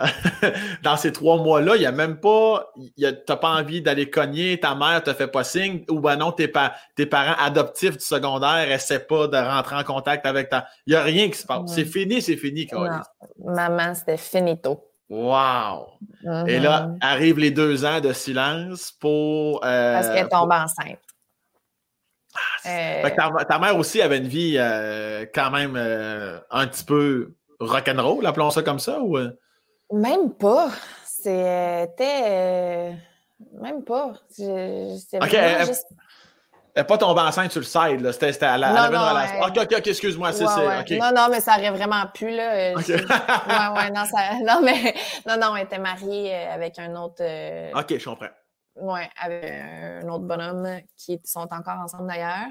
dans 0.82 0.96
ces 0.96 1.12
trois 1.12 1.36
mois-là, 1.36 1.76
il 1.76 1.80
n'y 1.80 1.86
a 1.86 1.92
même 1.92 2.18
pas, 2.18 2.72
tu 2.96 3.04
n'as 3.04 3.36
pas 3.36 3.50
envie 3.50 3.82
d'aller 3.82 4.08
cogner, 4.08 4.58
ta 4.58 4.74
mère 4.74 5.02
te 5.02 5.12
fait 5.12 5.28
pas 5.28 5.44
signe, 5.44 5.84
ou 5.90 6.00
ben 6.00 6.16
non, 6.16 6.32
tes, 6.32 6.48
parents 6.48 7.36
adoptifs 7.38 7.98
du 7.98 8.04
secondaire 8.04 8.70
essaient 8.70 9.00
pas 9.00 9.26
de 9.26 9.36
rentrer 9.36 9.76
en 9.76 9.84
contact 9.84 10.26
avec 10.26 10.48
ta. 10.48 10.66
Il 10.86 10.94
n'y 10.94 10.96
a 10.96 11.02
rien 11.02 11.28
qui 11.28 11.38
se 11.38 11.46
passe. 11.46 11.62
C'est 11.66 11.84
fini, 11.84 12.22
c'est 12.22 12.36
fini, 12.36 12.68
Maman, 13.38 13.94
c'était 13.94 14.16
finito. 14.16 14.86
Wow! 15.08 15.88
Et 16.46 16.60
là, 16.60 16.86
mm-hmm. 16.86 16.98
arrivent 17.00 17.38
les 17.40 17.50
deux 17.50 17.84
ans 17.84 18.00
de 18.00 18.12
silence 18.12 18.92
pour. 18.92 19.64
Euh, 19.64 19.94
Parce 19.94 20.08
qu'elle 20.08 20.28
tombe 20.28 20.52
enceinte. 20.52 21.00
Ah, 22.64 22.68
euh, 22.68 23.44
ta, 23.44 23.58
mère 23.58 23.76
aussi 23.76 24.00
avait 24.00 24.18
une 24.18 24.28
vie 24.28 24.54
euh, 24.56 25.26
quand 25.34 25.50
même 25.50 25.74
un 25.76 26.66
petit 26.68 26.84
peu 26.84 27.34
rock'n'roll, 27.58 28.24
appelons 28.24 28.50
ça 28.50 28.62
comme 28.62 28.78
ça, 28.78 29.00
ou? 29.00 29.18
Même 29.92 30.32
pas. 30.34 30.70
C'était. 31.04 32.94
Même 33.52 33.84
pas. 33.84 34.14
OK. 34.38 35.34
Elle 36.72 36.82
n'est 36.82 36.86
pas 36.86 36.98
tombée 36.98 37.20
enceinte 37.20 37.50
sur 37.50 37.60
le 37.60 37.66
side, 37.66 38.00
là. 38.00 38.12
C'était, 38.12 38.46
à 38.46 38.56
la, 38.56 38.86
elle 38.86 38.96
relation. 38.96 39.40
OK, 39.42 39.58
OK, 39.58 39.78
OK, 39.78 39.86
excuse-moi. 39.88 40.32
C'est, 40.32 40.44
Non, 40.44 41.10
non, 41.14 41.26
mais 41.28 41.40
ça 41.40 41.56
n'aurait 41.56 41.70
vraiment 41.70 42.06
pu, 42.14 42.30
là. 42.30 42.74
ouais, 42.74 42.74
ouais, 42.74 43.90
non, 43.90 44.04
ça... 44.04 44.34
non, 44.46 44.60
mais 44.62 44.94
non, 45.26 45.36
non, 45.36 45.56
elle 45.56 45.64
était 45.64 45.78
mariée 45.78 46.32
euh, 46.32 46.54
avec 46.54 46.78
un 46.78 46.94
autre. 46.94 47.22
Euh, 47.22 47.72
OK, 47.74 47.98
je 47.98 48.04
comprends. 48.04 48.28
Oui, 48.76 49.00
avec 49.20 49.50
un 49.50 50.08
autre 50.08 50.24
bonhomme 50.24 50.80
qui 50.96 51.20
sont 51.24 51.48
encore 51.50 51.80
ensemble 51.82 52.06
d'ailleurs. 52.06 52.48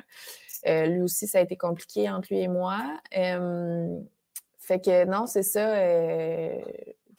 Euh, 0.68 0.86
lui 0.88 1.02
aussi, 1.04 1.26
ça 1.26 1.38
a 1.38 1.42
été 1.42 1.56
compliqué 1.56 2.10
entre 2.10 2.28
lui 2.32 2.42
et 2.42 2.50
moi. 2.50 2.78
fait 4.60 4.82
que 4.84 5.06
non, 5.06 5.28
c'est 5.28 5.44
ça. 5.44 5.62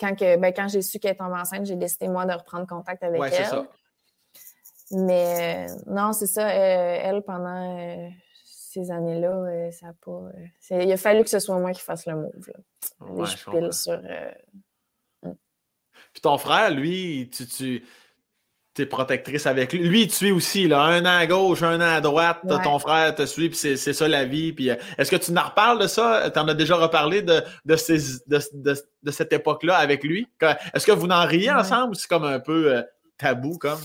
Quand, 0.00 0.14
que, 0.14 0.36
ben, 0.36 0.52
quand 0.54 0.68
j'ai 0.68 0.82
su 0.82 0.98
qu'elle 0.98 1.12
était 1.12 1.22
enceinte, 1.22 1.66
j'ai 1.66 1.76
décidé, 1.76 2.08
moi, 2.08 2.24
de 2.24 2.32
reprendre 2.32 2.66
contact 2.66 3.02
avec 3.02 3.20
ouais, 3.20 3.30
elle. 3.32 3.46
Ça. 3.46 3.66
Mais 4.92 5.68
euh, 5.68 5.74
non, 5.86 6.12
c'est 6.12 6.26
ça. 6.26 6.48
Euh, 6.48 6.98
elle, 7.02 7.22
pendant 7.22 7.78
euh, 7.78 8.08
ces 8.44 8.90
années-là, 8.90 9.70
ça 9.72 9.86
n'a 9.86 9.92
pas. 10.04 10.30
il 10.70 10.90
a 10.90 10.96
fallu 10.96 11.22
que 11.22 11.30
ce 11.30 11.38
soit 11.38 11.58
moi 11.58 11.72
qui 11.72 11.80
fasse 11.80 12.06
le 12.06 12.16
move. 12.16 12.48
Là. 12.48 13.24
je 13.24 13.70
sur. 13.70 14.00
Hmm. 15.22 15.34
Puis 16.12 16.22
ton 16.22 16.38
frère, 16.38 16.70
lui, 16.70 17.30
tu, 17.32 17.46
tu 17.46 17.84
protectrice 18.86 19.46
avec 19.46 19.72
lui. 19.72 19.80
Lui, 19.80 20.02
il 20.02 20.08
te 20.08 20.14
suit 20.14 20.32
aussi, 20.32 20.68
là, 20.68 20.82
un 20.82 21.02
an 21.02 21.18
à 21.18 21.26
gauche, 21.26 21.62
un 21.62 21.80
an 21.80 21.96
à 21.96 22.00
droite. 22.00 22.38
Ton 22.64 22.78
frère 22.78 23.14
te 23.14 23.26
suit, 23.26 23.50
puis 23.50 23.58
c'est 23.58 23.92
ça 23.92 24.08
la 24.08 24.24
vie. 24.24 24.52
Puis 24.52 24.70
est-ce 24.98 25.10
que 25.10 25.16
tu 25.16 25.36
en 25.36 25.42
reparles 25.42 25.80
de 25.80 25.86
ça? 25.86 26.30
Tu 26.30 26.38
en 26.38 26.48
as 26.48 26.54
déjà 26.54 26.76
reparlé 26.76 27.22
de, 27.22 27.42
de, 27.64 27.76
ces, 27.76 27.98
de, 28.26 28.40
de, 28.52 29.10
cette 29.10 29.32
époque-là 29.32 29.76
avec 29.76 30.04
lui? 30.04 30.28
Est-ce 30.74 30.86
que 30.86 30.92
vous 30.92 31.06
n'en 31.06 31.24
riez 31.26 31.50
ensemble 31.50 31.92
ou 31.92 31.94
c'est 31.94 32.08
comme 32.08 32.24
un 32.24 32.40
peu 32.40 32.82
tabou 33.18 33.58
comme? 33.58 33.80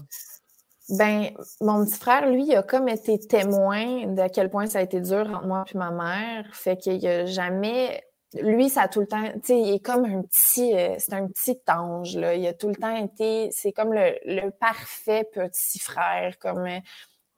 Ben, 0.90 1.32
mon 1.62 1.84
petit 1.84 1.98
frère, 1.98 2.30
lui, 2.30 2.46
il 2.46 2.56
a 2.56 2.62
comme 2.62 2.88
été 2.88 3.18
témoin 3.18 4.06
de 4.06 4.32
quel 4.32 4.52
point 4.52 4.68
ça 4.68 4.80
a 4.80 4.82
été 4.84 5.02
dur 5.02 5.28
entre 5.34 5.48
moi 5.48 5.66
et 5.74 5.78
ma 5.78 5.90
mère. 5.90 6.46
Fait 6.54 6.78
qu'il 6.78 7.06
a 7.08 7.26
jamais. 7.26 8.04
Lui, 8.34 8.70
ça 8.70 8.84
a 8.84 8.88
tout 8.88 9.02
le 9.02 9.08
temps. 9.08 9.24
Tu 9.36 9.40
sais, 9.44 9.60
il 9.60 9.74
est 9.76 9.80
comme 9.80 10.06
un 10.06 10.22
petit. 10.24 10.76
Euh, 10.76 10.96
c'est 10.98 11.14
un 11.14 11.28
petit 11.28 11.58
ange, 11.68 12.16
là. 12.18 12.34
Il 12.34 12.46
a 12.48 12.54
tout 12.54 12.68
le 12.68 12.76
temps 12.76 12.96
été. 12.96 13.50
C'est 13.52 13.72
comme 13.72 13.94
le, 13.94 14.50
parfait 14.60 15.24
petit 15.32 15.80
frère. 15.80 16.38
Comme. 16.40 16.66
Euh, 16.66 16.80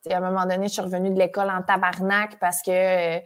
à 0.10 0.18
un 0.18 0.22
moment 0.22 0.46
donné, 0.46 0.68
je 0.68 0.74
suis 0.74 0.82
revenue 0.82 1.12
de 1.12 1.20
l'école 1.20 1.50
en 1.50 1.62
tabarnak 1.62 2.40
parce 2.40 2.62
que. 2.62 3.18
Euh, 3.18 3.20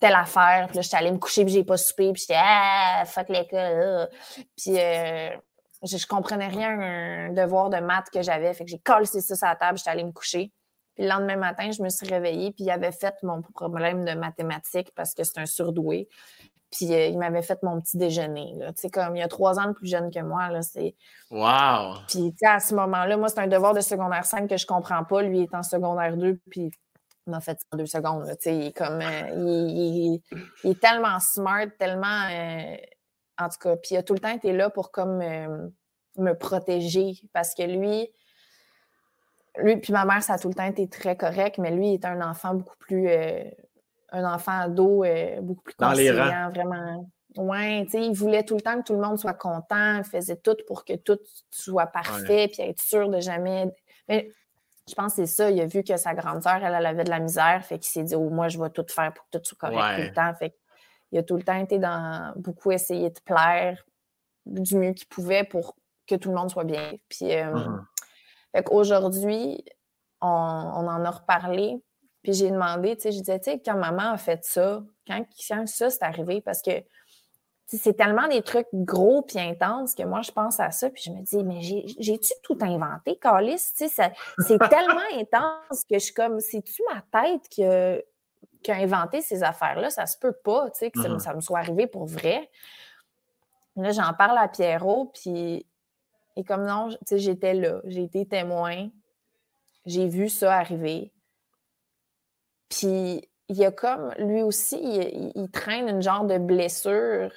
telle 0.00 0.14
affaire. 0.14 0.66
Puis 0.66 0.76
là, 0.76 0.82
j'étais 0.82 0.96
allée 0.96 1.12
me 1.12 1.18
coucher, 1.18 1.44
puis 1.44 1.54
j'ai 1.54 1.64
pas 1.64 1.78
soupé, 1.78 2.12
puis 2.12 2.20
j'étais 2.20 2.36
ah 2.36 3.04
fuck 3.06 3.28
l'école. 3.30 4.10
Puis 4.56 4.74
je, 4.76 5.96
je 5.96 6.06
comprenais 6.06 6.48
rien 6.48 6.78
un 6.78 7.32
devoir 7.32 7.70
de 7.70 7.78
maths 7.78 8.10
que 8.12 8.20
j'avais. 8.20 8.52
Fait 8.52 8.64
que 8.64 8.70
j'ai 8.70 8.80
collé 8.80 9.06
ça 9.06 9.20
sur 9.20 9.46
la 9.46 9.56
table, 9.56 9.78
j'étais 9.78 9.90
allée 9.90 10.04
me 10.04 10.12
coucher. 10.12 10.52
Puis 10.94 11.04
le 11.04 11.10
lendemain 11.10 11.36
matin, 11.36 11.70
je 11.70 11.82
me 11.82 11.88
suis 11.88 12.06
réveillée, 12.06 12.52
puis 12.52 12.64
il 12.64 12.70
avait 12.70 12.92
fait 12.92 13.14
mon 13.22 13.42
problème 13.42 14.04
de 14.04 14.12
mathématiques 14.12 14.92
parce 14.94 15.14
que 15.14 15.24
c'est 15.24 15.38
un 15.38 15.46
surdoué. 15.46 16.08
Puis 16.70 16.92
euh, 16.92 17.06
il 17.06 17.18
m'avait 17.18 17.42
fait 17.42 17.62
mon 17.62 17.80
petit 17.80 17.96
déjeuner. 17.96 18.54
Tu 18.58 18.72
sais, 18.76 18.90
comme 18.90 19.14
il 19.16 19.20
y 19.20 19.22
a 19.22 19.28
trois 19.28 19.58
ans 19.60 19.66
de 19.66 19.72
plus 19.72 19.88
jeune 19.88 20.10
que 20.10 20.20
moi, 20.20 20.48
là, 20.50 20.62
c'est... 20.62 20.96
Wow! 21.30 21.94
Puis, 22.08 22.32
tu 22.32 22.38
sais, 22.38 22.46
à 22.46 22.60
ce 22.60 22.74
moment-là, 22.74 23.16
moi, 23.16 23.28
c'est 23.28 23.38
un 23.38 23.46
devoir 23.46 23.74
de 23.74 23.80
secondaire 23.80 24.24
5 24.24 24.48
que 24.48 24.56
je 24.56 24.66
comprends 24.66 25.04
pas. 25.04 25.22
Lui, 25.22 25.38
il 25.38 25.42
est 25.44 25.54
en 25.54 25.62
secondaire 25.62 26.16
2, 26.16 26.40
puis 26.50 26.72
il 27.26 27.30
m'a 27.30 27.40
fait 27.40 27.58
ça 27.60 27.66
en 27.72 27.76
deux 27.76 27.86
secondes. 27.86 28.26
Sais, 28.40 28.56
il 28.56 28.66
est 28.66 28.76
comme... 28.76 29.00
Euh, 29.00 29.30
il, 29.36 30.20
est 30.64 30.80
tellement 30.80 31.20
smart, 31.20 31.66
tellement... 31.78 32.28
Euh, 32.30 32.76
en 33.38 33.48
tout 33.48 33.58
cas, 33.60 33.76
puis 33.76 33.94
il 33.94 33.96
a 33.96 34.02
tout 34.02 34.14
le 34.14 34.20
temps 34.20 34.34
été 34.34 34.52
là 34.52 34.70
pour 34.70 34.90
comme 34.92 35.20
euh, 35.20 35.68
me 36.18 36.32
protéger 36.34 37.14
parce 37.32 37.54
que 37.54 37.62
lui, 37.62 38.08
lui 39.58 39.76
puis 39.78 39.92
ma 39.92 40.04
mère, 40.04 40.22
ça 40.22 40.34
a 40.34 40.38
tout 40.38 40.48
le 40.48 40.54
temps 40.54 40.66
été 40.66 40.88
très 40.88 41.16
correct, 41.16 41.58
mais 41.58 41.72
lui, 41.72 41.88
il 41.88 41.94
était 41.94 42.06
un 42.06 42.20
enfant 42.20 42.54
beaucoup 42.54 42.76
plus, 42.78 43.08
un 44.14 44.32
enfant 44.32 44.60
ado 44.60 45.04
euh, 45.04 45.40
beaucoup 45.40 45.62
plus 45.62 45.74
conscient, 45.74 46.50
vraiment. 46.50 47.10
Ouais, 47.36 47.84
tu 47.86 47.90
sais, 47.90 48.06
il 48.06 48.14
voulait 48.14 48.44
tout 48.44 48.54
le 48.54 48.60
temps 48.60 48.78
que 48.78 48.84
tout 48.84 48.92
le 48.92 49.00
monde 49.00 49.18
soit 49.18 49.34
content, 49.34 49.98
il 49.98 50.04
faisait 50.04 50.36
tout 50.36 50.56
pour 50.68 50.84
que 50.84 50.94
tout 50.94 51.18
soit 51.50 51.88
parfait, 51.88 52.48
puis 52.52 52.62
être 52.62 52.80
sûr 52.80 53.08
de 53.08 53.18
jamais. 53.18 53.66
Mais 54.08 54.30
je 54.88 54.94
pense 54.94 55.16
que 55.16 55.24
c'est 55.24 55.34
ça, 55.34 55.50
il 55.50 55.60
a 55.60 55.66
vu 55.66 55.82
que 55.82 55.96
sa 55.96 56.14
grande 56.14 56.42
sœur, 56.42 56.62
elle, 56.62 56.86
avait 56.86 57.02
de 57.02 57.10
la 57.10 57.18
misère, 57.18 57.64
fait 57.64 57.78
qu'il 57.78 57.90
s'est 57.90 58.04
dit, 58.04 58.14
oh, 58.14 58.30
moi, 58.30 58.48
je 58.48 58.60
vais 58.60 58.70
tout 58.70 58.86
faire 58.88 59.12
pour 59.12 59.24
que 59.24 59.38
tout 59.38 59.44
soit 59.44 59.58
correct 59.58 59.96
tout 59.96 60.02
le 60.02 60.12
temps. 60.12 60.34
Fait 60.38 60.54
il 61.10 61.18
a 61.18 61.22
tout 61.22 61.36
le 61.36 61.42
temps 61.42 61.54
été 61.54 61.78
dans 61.78 62.32
beaucoup 62.36 62.72
essayer 62.72 63.08
de 63.08 63.20
plaire 63.20 63.84
du 64.46 64.76
mieux 64.76 64.92
qu'il 64.92 65.06
pouvait 65.06 65.44
pour 65.44 65.76
que 66.06 66.16
tout 66.16 66.30
le 66.30 66.34
monde 66.34 66.50
soit 66.50 66.64
bien. 66.64 66.92
Puis 67.08 67.32
euh, 67.32 67.54
uh-huh. 68.54 68.68
aujourd'hui, 68.70 69.64
on, 70.20 70.26
en 70.26 71.04
a 71.04 71.10
reparlé. 71.10 71.80
Puis 72.24 72.32
j'ai 72.32 72.50
demandé, 72.50 72.96
tu 72.96 73.02
sais, 73.02 73.12
je 73.12 73.18
disais, 73.18 73.38
tu 73.38 73.50
sais, 73.50 73.60
quand 73.64 73.76
maman 73.76 74.12
a 74.12 74.16
fait 74.16 74.42
ça, 74.44 74.82
quand, 75.06 75.24
ça 75.66 75.90
c'est 75.90 76.02
arrivé, 76.02 76.40
parce 76.40 76.62
que 76.62 76.72
c'est 77.66 77.94
tellement 77.94 78.26
des 78.28 78.42
trucs 78.42 78.66
gros 78.72 79.22
puis 79.22 79.38
intenses 79.38 79.94
que 79.94 80.02
moi, 80.04 80.22
je 80.22 80.30
pense 80.30 80.58
à 80.58 80.70
ça, 80.70 80.88
puis 80.88 81.02
je 81.04 81.10
me 81.10 81.22
dis, 81.22 81.44
mais 81.44 81.60
j'ai-tu 81.62 82.32
tout 82.42 82.58
inventé, 82.62 83.16
Calis? 83.16 83.58
C'est 83.58 83.88
tellement 84.70 85.00
intense 85.12 85.84
que 85.88 85.94
je 85.94 85.98
suis 85.98 86.14
comme, 86.14 86.40
c'est-tu 86.40 86.82
ma 86.92 87.02
tête 87.02 87.42
que 87.54 88.02
qui 88.62 88.72
a 88.72 88.76
inventé 88.76 89.20
ces 89.20 89.42
affaires-là, 89.42 89.90
ça 89.90 90.06
se 90.06 90.16
peut 90.18 90.32
pas, 90.32 90.70
tu 90.70 90.78
sais, 90.78 90.90
que 90.90 90.98
mm-hmm. 90.98 91.18
ça, 91.18 91.34
me 91.34 91.40
soit 91.42 91.58
arrivé 91.58 91.86
pour 91.86 92.06
vrai. 92.06 92.50
Là, 93.76 93.92
j'en 93.92 94.14
parle 94.14 94.38
à 94.38 94.48
Pierrot, 94.48 95.12
puis 95.12 95.66
et 96.36 96.44
comme 96.44 96.64
non, 96.64 96.88
tu 96.88 96.96
sais, 97.04 97.18
j'étais 97.18 97.52
là, 97.52 97.82
j'ai 97.84 98.04
été 98.04 98.26
témoin, 98.26 98.88
j'ai 99.84 100.08
vu 100.08 100.30
ça 100.30 100.56
arriver. 100.56 101.12
Puis 102.68 103.28
il 103.48 103.56
y 103.56 103.64
a 103.64 103.70
comme, 103.70 104.12
lui 104.18 104.42
aussi, 104.42 104.76
il, 105.34 105.50
traîne 105.50 105.88
une 105.88 106.02
genre 106.02 106.24
de 106.24 106.38
blessure 106.38 107.30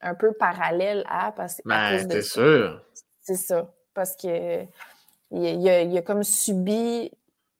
un 0.00 0.14
peu 0.14 0.32
parallèle 0.32 1.04
à, 1.08 1.32
parce. 1.32 1.60
Ben, 1.64 2.08
c'est 2.08 2.22
sûr. 2.22 2.82
C'est 3.20 3.36
ça. 3.36 3.72
Parce 3.94 4.14
que 4.16 4.62
il 5.30 5.68
a, 5.68 5.82
il 5.82 5.98
a, 5.98 6.02
comme 6.02 6.22
subi 6.22 7.10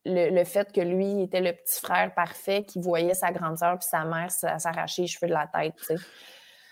le, 0.04 0.44
fait 0.44 0.72
que 0.72 0.80
lui 0.80 1.22
était 1.22 1.40
le 1.40 1.52
petit 1.52 1.80
frère 1.80 2.14
parfait 2.14 2.64
qui 2.64 2.80
voyait 2.80 3.14
sa 3.14 3.30
grande 3.30 3.58
sœur 3.58 3.78
puis 3.78 3.88
sa 3.88 4.04
mère 4.04 4.30
s'arracher 4.30 5.02
les 5.02 5.08
cheveux 5.08 5.28
de 5.28 5.34
la 5.34 5.46
tête, 5.46 5.74
tu 5.76 5.84
sais. 5.84 5.96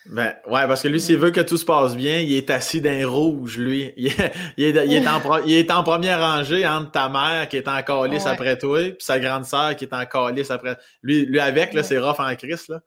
Ben, 0.08 0.34
ouais, 0.46 0.66
parce 0.66 0.82
que 0.82 0.88
lui, 0.88 1.00
s'il 1.00 1.18
veut 1.18 1.30
que 1.30 1.40
tout 1.40 1.56
se 1.56 1.64
passe 1.64 1.96
bien, 1.96 2.20
il 2.20 2.32
est 2.34 2.50
assis 2.50 2.80
d'un 2.80 3.06
rouge, 3.08 3.58
lui. 3.58 3.92
Il 3.96 4.06
est, 4.06 4.86
il, 4.86 4.94
est, 4.94 5.70
en, 5.70 5.82
première 5.82 6.20
rangée 6.20 6.66
entre 6.66 6.92
ta 6.92 7.08
mère 7.08 7.48
qui 7.48 7.56
est 7.56 7.68
en 7.68 7.82
calice 7.82 8.26
après 8.26 8.56
toi, 8.56 8.78
puis 8.90 8.96
sa 9.00 9.18
grande 9.18 9.44
sœur 9.44 9.74
qui 9.74 9.84
est 9.84 9.92
en 9.92 10.06
calice 10.06 10.50
après. 10.50 10.76
Lui, 11.02 11.26
lui 11.26 11.40
avec, 11.40 11.74
là, 11.74 11.82
c'est 11.82 11.98
rough 11.98 12.20
en 12.20 12.34
crise, 12.36 12.68
là. 12.68 12.80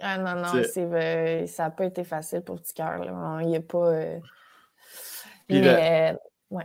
Ah 0.00 0.18
non, 0.18 0.42
non, 0.42 0.62
c'est, 0.62 1.46
ça 1.46 1.64
n'a 1.64 1.70
pas 1.70 1.84
été 1.86 2.04
facile 2.04 2.42
pour 2.42 2.60
Petit 2.60 2.74
Cœur, 2.74 2.98
là. 2.98 3.38
Il 3.42 3.48
n'y 3.48 3.56
a 3.56 3.60
pas. 3.60 3.88
Euh, 3.88 4.18
mais, 5.48 6.12
euh, 6.12 6.16
ouais. 6.50 6.64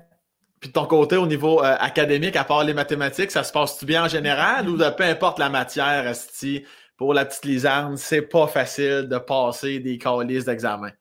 Puis 0.60 0.70
de 0.70 0.74
ton 0.74 0.86
côté, 0.86 1.16
au 1.16 1.26
niveau 1.26 1.64
euh, 1.64 1.76
académique, 1.80 2.36
à 2.36 2.44
part 2.44 2.64
les 2.64 2.74
mathématiques, 2.74 3.32
ça 3.32 3.44
se 3.44 3.52
passe-tu 3.52 3.86
bien 3.86 4.06
en 4.06 4.08
général 4.08 4.68
ou 4.68 4.78
peu 4.78 5.04
importe 5.04 5.40
la 5.40 5.50
matière, 5.50 6.08
Asti, 6.08 6.66
pour 7.02 7.16
la 7.16 7.26
petite 7.26 7.46
Lisande, 7.46 7.98
c'est 7.98 8.22
pas 8.22 8.46
facile 8.46 9.08
de 9.10 9.18
passer 9.18 9.80
des 9.80 9.98
calices 9.98 10.46
d'examen? 10.46 10.92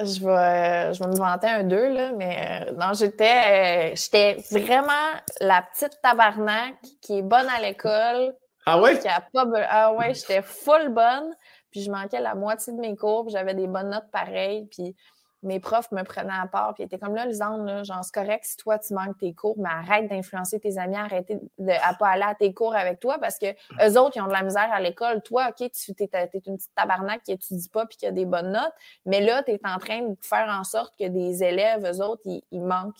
Je 0.00 0.24
vais, 0.24 0.94
je 0.94 0.98
vais 0.98 1.10
me 1.10 1.16
vanter 1.16 1.46
un 1.46 1.62
deux, 1.62 1.92
là, 1.92 2.12
mais 2.12 2.64
euh, 2.66 2.72
non, 2.72 2.94
j'étais, 2.94 3.92
euh, 3.92 3.94
j'étais 3.94 4.42
vraiment 4.50 5.12
la 5.42 5.60
petite 5.60 6.00
tabarnak 6.02 6.76
qui 7.02 7.18
est 7.18 7.22
bonne 7.22 7.46
à 7.54 7.60
l'école. 7.60 8.34
Ah 8.64 8.80
ouais? 8.80 8.98
Qui 8.98 9.08
a 9.08 9.20
pas, 9.20 9.44
ah 9.68 9.92
ouais, 9.92 10.14
j'étais 10.14 10.40
full 10.40 10.88
bonne, 10.88 11.34
puis 11.70 11.82
je 11.82 11.90
manquais 11.90 12.22
la 12.22 12.34
moitié 12.34 12.72
de 12.72 12.78
mes 12.78 12.96
cours, 12.96 13.28
j'avais 13.28 13.52
des 13.52 13.66
bonnes 13.66 13.90
notes 13.90 14.10
pareilles, 14.10 14.66
puis 14.70 14.96
mes 15.44 15.60
profs 15.60 15.92
me 15.92 16.02
prenaient 16.02 16.32
à 16.32 16.46
part, 16.46 16.74
puis 16.74 16.84
étaient 16.84 16.98
comme 16.98 17.14
là, 17.14 17.26
Lisande, 17.26 17.66
là, 17.66 17.82
genre, 17.82 18.02
c'est 18.02 18.14
correct 18.14 18.44
si 18.44 18.56
toi, 18.56 18.78
tu 18.78 18.94
manques 18.94 19.18
tes 19.18 19.32
cours, 19.34 19.56
mais 19.58 19.68
arrête 19.68 20.08
d'influencer 20.08 20.58
tes 20.58 20.78
amis, 20.78 20.96
arrête 20.96 21.28
de, 21.28 21.40
ne 21.58 21.98
pas 21.98 22.08
aller 22.08 22.24
à 22.24 22.34
tes 22.34 22.52
cours 22.52 22.74
avec 22.74 23.00
toi 23.00 23.18
parce 23.20 23.38
que 23.38 23.46
eux 23.46 23.98
autres, 23.98 24.16
ils 24.16 24.20
ont 24.20 24.26
de 24.26 24.32
la 24.32 24.42
misère 24.42 24.70
à 24.72 24.80
l'école. 24.80 25.22
Toi, 25.22 25.48
OK, 25.48 25.70
tu 25.70 25.92
es, 25.92 26.30
une 26.46 26.56
petite 26.56 26.74
tabarnak 26.74 27.22
qui 27.22 27.32
étudie 27.32 27.68
pas 27.68 27.86
puis 27.86 27.96
qui 27.96 28.06
a 28.06 28.10
des 28.10 28.24
bonnes 28.24 28.52
notes, 28.52 28.74
mais 29.06 29.20
là, 29.20 29.42
tu 29.42 29.52
es 29.52 29.60
en 29.64 29.78
train 29.78 30.02
de 30.02 30.16
faire 30.22 30.48
en 30.48 30.64
sorte 30.64 30.94
que 30.98 31.06
des 31.06 31.44
élèves, 31.44 31.84
eux 31.84 32.02
autres, 32.02 32.22
ils, 32.24 32.62
manquent. 32.62 32.94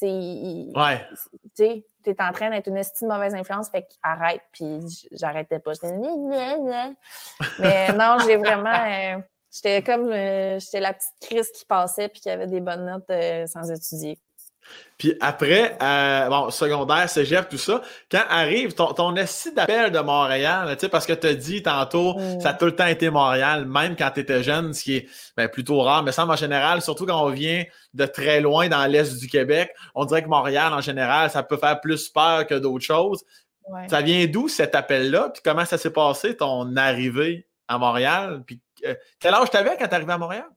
Ils, 0.00 0.72
ouais. 0.74 1.06
Tu 1.56 1.84
es 2.06 2.22
en 2.22 2.32
train 2.32 2.50
d'être 2.50 2.68
une 2.68 2.76
estime 2.76 3.08
mauvaise 3.08 3.34
influence, 3.34 3.70
fait 3.70 3.86
qu'arrête, 4.02 4.42
puis 4.52 4.80
j'arrêtais 5.12 5.58
pas. 5.58 5.72
Mais 7.58 7.92
non, 7.92 8.16
j'ai 8.24 8.36
vraiment. 8.36 8.70
Euh, 8.70 9.18
J'étais 9.52 9.82
comme, 9.82 10.10
euh, 10.10 10.58
j'étais 10.58 10.80
la 10.80 10.94
petite 10.94 11.12
crise 11.20 11.50
qui 11.50 11.64
passait 11.66 12.08
puis 12.08 12.20
qui 12.20 12.30
avait 12.30 12.46
des 12.46 12.60
bonnes 12.60 12.86
notes 12.86 13.10
euh, 13.10 13.46
sans 13.46 13.70
étudier. 13.70 14.18
Puis 14.96 15.14
après, 15.20 15.76
euh, 15.82 16.28
bon, 16.28 16.50
secondaire, 16.50 17.08
cégep, 17.08 17.48
tout 17.48 17.58
ça, 17.58 17.82
quand 18.10 18.22
arrive 18.30 18.72
ton, 18.74 18.92
ton 18.92 19.12
d'appel 19.12 19.90
de 19.90 19.98
Montréal, 19.98 20.68
tu 20.74 20.80
sais, 20.80 20.88
parce 20.88 21.04
que 21.04 21.12
tu 21.12 21.26
as 21.26 21.34
dit 21.34 21.62
tantôt, 21.62 22.14
mm. 22.14 22.40
ça 22.40 22.50
a 22.50 22.54
tout 22.54 22.66
le 22.66 22.76
temps 22.76 22.86
été 22.86 23.10
Montréal, 23.10 23.66
même 23.66 23.96
quand 23.96 24.10
tu 24.14 24.20
étais 24.20 24.42
jeune, 24.42 24.72
ce 24.72 24.84
qui 24.84 24.96
est 24.96 25.08
ben, 25.36 25.48
plutôt 25.48 25.80
rare, 25.80 26.04
mais 26.04 26.12
ça, 26.12 26.24
en 26.24 26.36
général, 26.36 26.80
surtout 26.80 27.04
quand 27.04 27.22
on 27.22 27.30
vient 27.30 27.64
de 27.92 28.06
très 28.06 28.40
loin 28.40 28.68
dans 28.68 28.86
l'Est 28.86 29.18
du 29.18 29.26
Québec, 29.26 29.74
on 29.94 30.04
dirait 30.04 30.22
que 30.22 30.28
Montréal, 30.28 30.72
en 30.72 30.80
général, 30.80 31.28
ça 31.28 31.42
peut 31.42 31.56
faire 31.56 31.80
plus 31.80 32.08
peur 32.08 32.46
que 32.46 32.54
d'autres 32.54 32.84
choses. 32.84 33.24
Ça 33.88 34.00
vient 34.00 34.26
d'où 34.26 34.48
cet 34.48 34.74
appel-là? 34.74 35.30
Puis 35.32 35.42
comment 35.44 35.64
ça 35.64 35.78
s'est 35.78 35.92
passé, 35.92 36.36
ton 36.36 36.76
arrivée? 36.76 37.46
À 37.68 37.78
Montréal? 37.78 38.42
Puis 38.46 38.60
euh, 38.84 38.94
quel 39.18 39.34
âge 39.34 39.50
t'avais 39.50 39.76
quand 39.76 39.88
tu 39.88 39.94
arrivé 39.94 40.12
à 40.12 40.18
Montréal? 40.18 40.48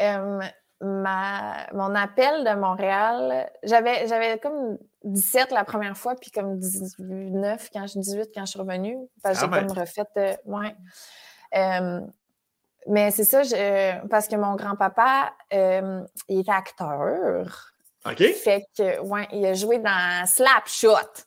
Euh, 0.00 0.40
ma, 0.80 1.66
mon 1.72 1.94
appel 1.94 2.44
de 2.44 2.54
Montréal, 2.54 3.50
j'avais, 3.62 4.06
j'avais 4.06 4.38
comme 4.38 4.78
17 5.04 5.50
la 5.50 5.64
première 5.64 5.96
fois, 5.96 6.14
puis 6.14 6.30
comme 6.30 6.58
19, 6.58 7.70
quand 7.72 7.86
je 7.86 7.98
18 7.98 8.30
quand 8.34 8.44
je 8.44 8.50
suis 8.50 8.60
revenue. 8.60 8.96
Parce 9.22 9.38
que 9.38 9.46
j'ai 9.46 9.50
ah 9.52 9.60
comme 9.60 9.78
refait. 9.78 10.02
Euh, 10.16 10.34
ouais. 10.46 10.74
Euh, 11.56 12.00
mais 12.86 13.10
c'est 13.10 13.24
ça, 13.24 13.40
parce 14.10 14.28
que 14.28 14.36
mon 14.36 14.56
grand-papa, 14.56 15.32
euh, 15.52 16.02
il 16.28 16.40
était 16.40 16.50
acteur. 16.50 17.72
OK. 18.04 18.22
Fait 18.34 18.66
que, 18.76 19.00
ouais, 19.00 19.26
il 19.32 19.46
a 19.46 19.54
joué 19.54 19.78
dans 19.78 20.26
Slapshot. 20.26 21.24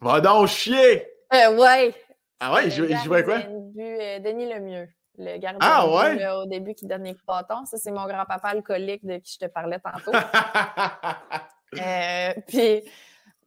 Va 0.00 0.20
donc 0.20 0.48
chier! 0.48 1.06
ouais. 1.32 1.94
Ah 2.40 2.52
ouais, 2.52 2.66
il 2.66 2.70
jouait 2.70 3.24
quoi? 3.24 3.38
Denis 3.38 4.52
Lemieux 4.52 4.88
le 5.18 5.38
gardien 5.38 5.58
ah, 5.60 5.88
ouais? 5.88 6.26
au 6.28 6.46
début 6.46 6.74
qui 6.74 6.86
donne 6.86 7.04
les 7.04 7.16
bâtons. 7.26 7.64
Ça, 7.64 7.76
c'est 7.78 7.90
mon 7.90 8.06
grand-papa 8.06 8.48
alcoolique 8.48 9.04
de 9.04 9.18
qui 9.18 9.34
je 9.34 9.46
te 9.46 9.50
parlais 9.50 9.78
tantôt. 9.78 10.12
euh, 11.80 12.32
puis, 12.46 12.82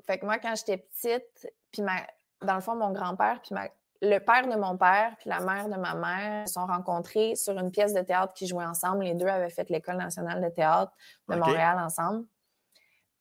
fait 0.06 0.18
que 0.20 0.26
moi, 0.26 0.38
quand 0.40 0.56
j'étais 0.56 0.78
petite, 0.78 1.52
puis 1.72 1.82
ma, 1.82 1.96
dans 2.42 2.56
le 2.56 2.62
fond, 2.62 2.76
mon 2.76 2.92
grand-père, 2.92 3.42
puis 3.42 3.56
le 4.02 4.20
père 4.20 4.48
de 4.48 4.56
mon 4.56 4.78
père, 4.78 5.16
puis 5.20 5.30
la 5.30 5.40
mère 5.42 5.70
de 5.70 5.76
ma 5.76 5.94
mère 5.94 6.48
se 6.48 6.54
sont 6.54 6.66
rencontrés 6.66 7.36
sur 7.36 7.58
une 7.58 7.72
pièce 7.72 7.94
de 7.94 8.02
théâtre 8.02 8.34
qu'ils 8.34 8.48
jouaient 8.48 8.66
ensemble. 8.66 9.04
Les 9.04 9.14
deux 9.14 9.28
avaient 9.28 9.50
fait 9.50 9.70
l'École 9.70 9.98
nationale 9.98 10.42
de 10.42 10.50
théâtre 10.50 10.92
de 11.28 11.36
Montréal 11.36 11.78
ensemble. 11.80 12.26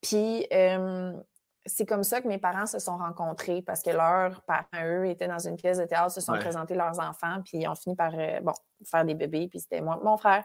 Puis, 0.01 0.47
euh, 0.53 1.12
c'est 1.69 1.86
comme 1.86 2.03
ça 2.03 2.20
que 2.20 2.28
mes 2.28 2.39
parents 2.39 2.66
se 2.66 2.78
sont 2.78 2.97
rencontrés 2.97 3.62
parce 3.62 3.82
que 3.82 3.90
leurs 3.90 4.43
parents, 4.43 4.85
eux, 4.85 5.07
étaient 5.07 5.28
dans 5.28 5.39
une 5.39 5.57
pièce 5.57 5.78
de 5.78 5.85
théâtre, 5.85 6.11
se 6.11 6.20
sont 6.20 6.32
présentés 6.35 6.74
leurs 6.74 6.99
enfants, 6.99 7.40
puis 7.45 7.59
ils 7.59 7.69
ont 7.69 7.74
fini 7.74 7.95
par 7.95 8.12
euh, 8.15 8.40
bon, 8.40 8.55
faire 8.85 9.05
des 9.05 9.15
bébés, 9.15 9.49
puis 9.49 9.61
c'était 9.61 9.81
moi, 9.81 10.01
mon 10.03 10.16
frère. 10.16 10.45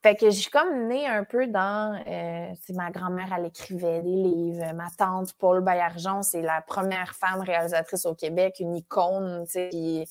Fait 0.00 0.14
que 0.14 0.30
j'ai 0.30 0.48
comme 0.48 0.86
né 0.86 1.08
un 1.08 1.24
peu 1.24 1.48
dans. 1.48 2.00
Euh, 2.06 2.54
ma 2.70 2.90
grand-mère, 2.90 3.34
elle 3.36 3.46
écrivait 3.46 4.00
des 4.00 4.08
livres. 4.08 4.72
Ma 4.74 4.86
tante, 4.96 5.32
Paul 5.32 5.60
Baillargeon, 5.60 6.22
c'est 6.22 6.42
la 6.42 6.62
première 6.62 7.16
femme 7.16 7.40
réalisatrice 7.40 8.06
au 8.06 8.14
Québec, 8.14 8.56
une 8.60 8.76
icône. 8.76 9.44
Puis 9.52 10.06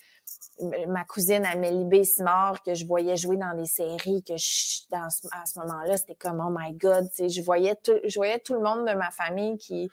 ma 0.88 1.04
cousine 1.06 1.46
Amélie 1.46 1.86
B. 1.86 2.04
Simard, 2.04 2.62
que 2.64 2.74
je 2.74 2.86
voyais 2.86 3.16
jouer 3.16 3.38
dans 3.38 3.56
des 3.56 3.66
séries, 3.66 4.24
que 4.24 4.38
je, 4.38 4.88
dans, 4.90 5.08
à 5.32 5.46
ce 5.46 5.60
moment-là, 5.60 5.98
c'était 5.98 6.16
comme 6.16 6.44
Oh 6.46 6.56
my 6.56 6.74
God, 6.74 7.10
je 7.18 7.42
voyais, 7.42 7.76
tout, 7.76 8.00
je 8.04 8.16
voyais 8.16 8.40
tout 8.40 8.54
le 8.54 8.62
monde 8.62 8.88
de 8.88 8.94
ma 8.94 9.12
famille 9.12 9.58
qui, 9.58 9.90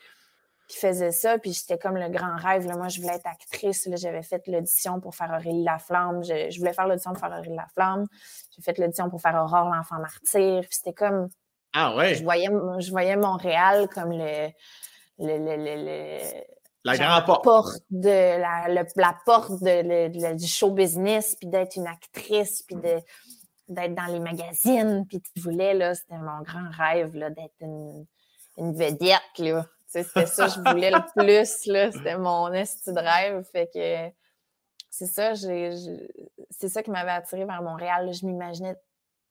qui 0.68 0.78
faisait 0.78 1.10
ça, 1.10 1.38
puis 1.38 1.52
j'étais 1.52 1.78
comme 1.78 1.96
le 1.96 2.08
grand 2.08 2.36
rêve. 2.36 2.66
Là. 2.66 2.76
Moi, 2.76 2.88
je 2.88 3.00
voulais 3.00 3.14
être 3.14 3.26
actrice. 3.26 3.88
J'avais 3.94 4.22
fait 4.22 4.42
l'audition 4.46 5.00
pour 5.00 5.14
faire 5.14 5.30
Aurélie 5.30 5.64
Laflamme. 5.64 6.24
Je, 6.24 6.50
je 6.50 6.58
voulais 6.58 6.72
faire 6.72 6.88
l'audition 6.88 7.12
pour 7.12 7.20
faire 7.20 7.36
Aurélie 7.36 7.56
Laflamme. 7.56 8.06
J'ai 8.56 8.62
fait 8.62 8.78
l'audition 8.78 9.10
pour 9.10 9.20
faire 9.20 9.34
Aurore, 9.34 9.68
l'enfant 9.68 9.98
martyr. 9.98 10.60
Puis 10.62 10.70
c'était 10.72 10.94
comme. 10.94 11.28
Ah 11.74 11.94
ouais. 11.96 12.14
Je 12.14 12.22
voyais, 12.22 12.48
je 12.78 12.90
voyais 12.90 13.16
Montréal 13.16 13.88
comme 13.92 14.12
le, 14.12 14.48
le, 15.18 15.38
le, 15.38 15.84
le 15.84 16.44
la 16.84 16.96
grande 16.96 17.42
porte. 17.42 17.80
de 17.90 18.38
la, 18.40 18.84
la 18.96 19.16
porte 19.24 19.62
de, 19.62 20.34
du 20.36 20.46
show 20.46 20.70
business, 20.70 21.34
puis 21.36 21.48
d'être 21.48 21.76
une 21.76 21.86
actrice, 21.86 22.62
puis 22.62 22.76
de, 22.76 23.00
d'être 23.68 23.94
dans 23.94 24.06
les 24.06 24.20
magazines, 24.20 25.06
puis 25.08 25.20
tu 25.20 25.40
voulais, 25.40 25.74
là, 25.74 25.94
c'était 25.94 26.18
mon 26.18 26.42
grand 26.42 26.70
rêve, 26.70 27.16
là, 27.16 27.30
d'être 27.30 27.54
une, 27.60 28.06
une 28.58 28.74
vedette, 28.74 29.38
là. 29.38 29.66
C'était 29.86 30.26
ça 30.26 30.46
que 30.46 30.52
je 30.54 30.70
voulais 30.70 30.90
le 30.90 31.00
plus, 31.14 31.66
là. 31.66 31.92
C'était 31.92 32.18
mon 32.18 32.52
esti 32.52 32.92
de 32.92 32.98
rêve. 32.98 33.44
Fait 33.52 33.70
que 33.72 34.14
c'est 34.90 35.06
ça, 35.06 35.34
j'ai, 35.34 35.70
c'est 36.50 36.68
ça 36.68 36.82
qui 36.82 36.90
m'avait 36.90 37.12
attiré 37.12 37.44
vers 37.44 37.62
Montréal. 37.62 38.12
Je 38.12 38.26
m'imaginais, 38.26 38.76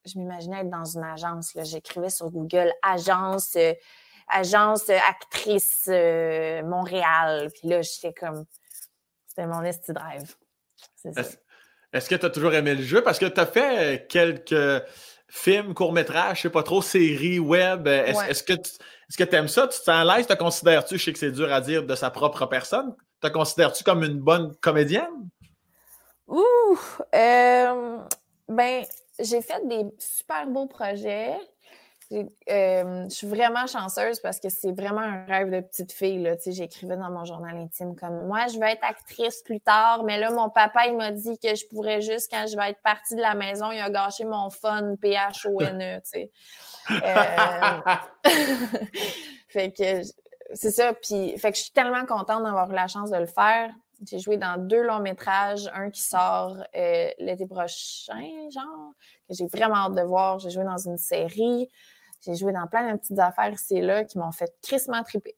je 0.06 0.18
m'imaginais 0.18 0.62
être 0.62 0.70
dans 0.70 0.86
une 0.86 1.04
agence. 1.04 1.54
Là. 1.54 1.64
J'écrivais 1.64 2.10
sur 2.10 2.30
Google 2.30 2.72
agence 2.82 3.56
euh, 3.58 3.74
agence 4.30 4.90
euh, 4.90 4.98
actrice 5.10 5.86
euh, 5.90 6.64
Montréal. 6.64 7.50
Puis 7.54 7.70
là, 7.70 7.82
j'étais 7.82 8.14
comme. 8.14 8.46
C'était 9.28 9.48
mon 9.48 9.64
esti 9.64 9.94
drive. 9.94 10.36
Est-ce 11.94 12.10
que 12.10 12.16
tu 12.16 12.26
as 12.26 12.30
toujours 12.30 12.54
aimé 12.54 12.76
le 12.76 12.84
jeu? 12.84 13.02
Parce 13.02 13.20
que 13.20 13.26
tu 13.26 13.40
as 13.40 13.46
fait 13.46 13.96
euh, 13.96 13.98
quelques 14.08 14.84
films, 15.28 15.74
courts-métrages, 15.74 16.38
je 16.38 16.42
sais 16.44 16.50
pas 16.50 16.64
trop, 16.64 16.82
séries 16.82 17.40
web. 17.40 17.88
Est-ce 17.88 18.44
que 18.44 19.24
tu 19.24 19.36
aimes 19.36 19.48
ça? 19.48 19.64
Tu 19.64 19.80
te 19.80 19.84
sens 19.84 19.90
à 19.90 20.04
l'aise? 20.04 20.28
Te 20.28 20.34
considères-tu, 20.34 20.98
je 20.98 21.06
sais 21.06 21.14
que 21.14 21.20
c'est 21.20 21.32
dur 21.32 21.52
à 21.52 21.62
dire 21.62 21.84
de 21.84 21.96
sa 21.96 22.12
propre 22.12 22.46
personne, 22.46 22.96
te 23.22 23.28
considères-tu 23.28 23.84
comme 23.84 24.04
une 24.04 24.20
bonne 24.20 24.56
comédienne? 24.58 25.30
Ouh! 26.28 26.78
ben, 27.12 28.84
j'ai 29.20 29.42
fait 29.42 29.68
des 29.68 29.86
super 29.98 30.48
beaux 30.48 30.68
projets. 30.68 31.36
Euh, 32.14 33.06
je 33.10 33.14
suis 33.14 33.28
vraiment 33.28 33.66
chanceuse 33.66 34.20
parce 34.20 34.40
que 34.40 34.50
c'est 34.50 34.72
vraiment 34.72 35.02
un 35.02 35.26
rêve 35.26 35.50
de 35.50 35.62
petite 35.62 35.92
fille. 35.92 36.30
J'écrivais 36.46 36.98
dans 36.98 37.10
mon 37.10 37.26
journal 37.26 37.58
intime 37.58 37.96
comme 37.96 38.28
moi, 38.28 38.48
je 38.48 38.60
vais 38.60 38.74
être 38.74 38.84
actrice 38.84 39.42
plus 39.42 39.60
tard, 39.60 40.04
mais 40.04 40.20
là, 40.20 40.32
mon 40.32 40.50
papa, 40.50 40.88
il 40.88 40.96
m'a 40.96 41.12
dit 41.12 41.38
que 41.40 41.56
je 41.56 41.66
pourrais 41.68 42.02
juste, 42.02 42.32
quand 42.32 42.46
je 42.48 42.56
vais 42.56 42.70
être 42.70 42.82
partie 42.84 43.16
de 43.16 43.22
la 43.22 43.34
maison, 43.34 43.72
il 43.72 43.80
a 43.80 43.90
gâché 43.90 44.26
mon 44.26 44.50
fun 44.50 44.96
P-H-O-N-E. 45.02 46.02
Euh, 46.92 47.80
fait 49.50 49.72
que 49.72 50.02
c'est 50.54 50.72
ça. 50.72 50.94
Puis, 50.94 51.38
fait 51.38 51.52
que 51.52 51.58
je 51.58 51.64
suis 51.64 51.72
tellement 51.72 52.06
contente 52.06 52.44
d'avoir 52.44 52.70
eu 52.70 52.76
la 52.76 52.88
chance 52.88 53.10
de 53.10 53.18
le 53.18 53.26
faire. 53.26 53.70
J'ai 54.06 54.20
joué 54.20 54.38
dans 54.38 54.58
deux 54.58 54.82
longs 54.82 55.00
métrages, 55.00 55.70
un 55.74 55.90
qui 55.90 56.02
sort 56.02 56.58
euh, 56.76 57.10
l'été 57.20 57.46
prochain, 57.46 58.50
genre, 58.54 58.92
que 59.28 59.34
j'ai 59.34 59.48
vraiment 59.48 59.76
hâte 59.76 59.96
de 59.96 60.02
voir. 60.02 60.40
J'ai 60.40 60.50
joué 60.50 60.64
dans 60.64 60.78
une 60.78 60.98
série. 60.98 61.70
J'ai 62.26 62.36
joué 62.36 62.54
dans 62.54 62.68
plein 62.68 62.92
de 62.92 62.98
petites 62.98 63.20
affaires 63.20 63.52
ici 63.52 63.78
et 63.78 63.82
là 63.82 64.04
qui 64.04 64.18
m'ont 64.18 64.32
fait 64.32 64.56
crissement 64.62 65.04
triper. 65.04 65.36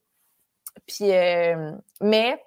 Puis, 0.87 1.11
euh, 1.11 1.71
mais 2.01 2.43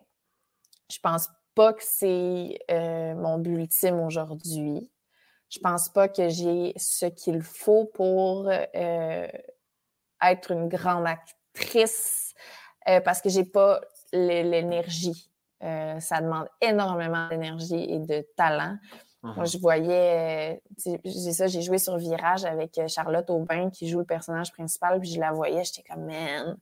je 0.90 0.98
pense 1.00 1.28
pas 1.54 1.72
que 1.72 1.82
c'est 1.82 2.58
euh, 2.70 3.14
mon 3.14 3.38
but 3.38 3.54
ultime 3.54 4.00
aujourd'hui. 4.00 4.90
Je 5.50 5.58
pense 5.58 5.88
pas 5.88 6.08
que 6.08 6.28
j'ai 6.28 6.72
ce 6.76 7.06
qu'il 7.06 7.42
faut 7.42 7.86
pour 7.86 8.48
euh, 8.48 9.28
être 10.22 10.50
une 10.50 10.68
grande 10.68 11.06
actrice 11.06 12.34
parce 13.04 13.20
que 13.20 13.28
j'ai 13.28 13.44
pas 13.44 13.82
l'énergie. 14.12 15.30
ça 15.60 16.20
demande 16.22 16.48
énormément 16.62 17.28
d'énergie 17.28 17.84
et 17.84 17.98
de 17.98 18.26
talent. 18.34 18.78
Moi, 19.22 19.34
uh-huh. 19.36 19.52
je 19.52 19.58
voyais, 19.58 20.62
j'ai 21.04 21.32
ça, 21.32 21.48
j'ai 21.48 21.62
joué 21.62 21.78
sur 21.78 21.96
Virage 21.96 22.44
avec 22.44 22.78
euh, 22.78 22.86
Charlotte 22.86 23.28
Aubin 23.30 23.68
qui 23.70 23.88
joue 23.88 23.98
le 23.98 24.04
personnage 24.04 24.52
principal, 24.52 25.00
puis 25.00 25.10
je 25.10 25.20
la 25.20 25.32
voyais, 25.32 25.64
j'étais 25.64 25.82
comme, 25.82 26.04
man, 26.04 26.56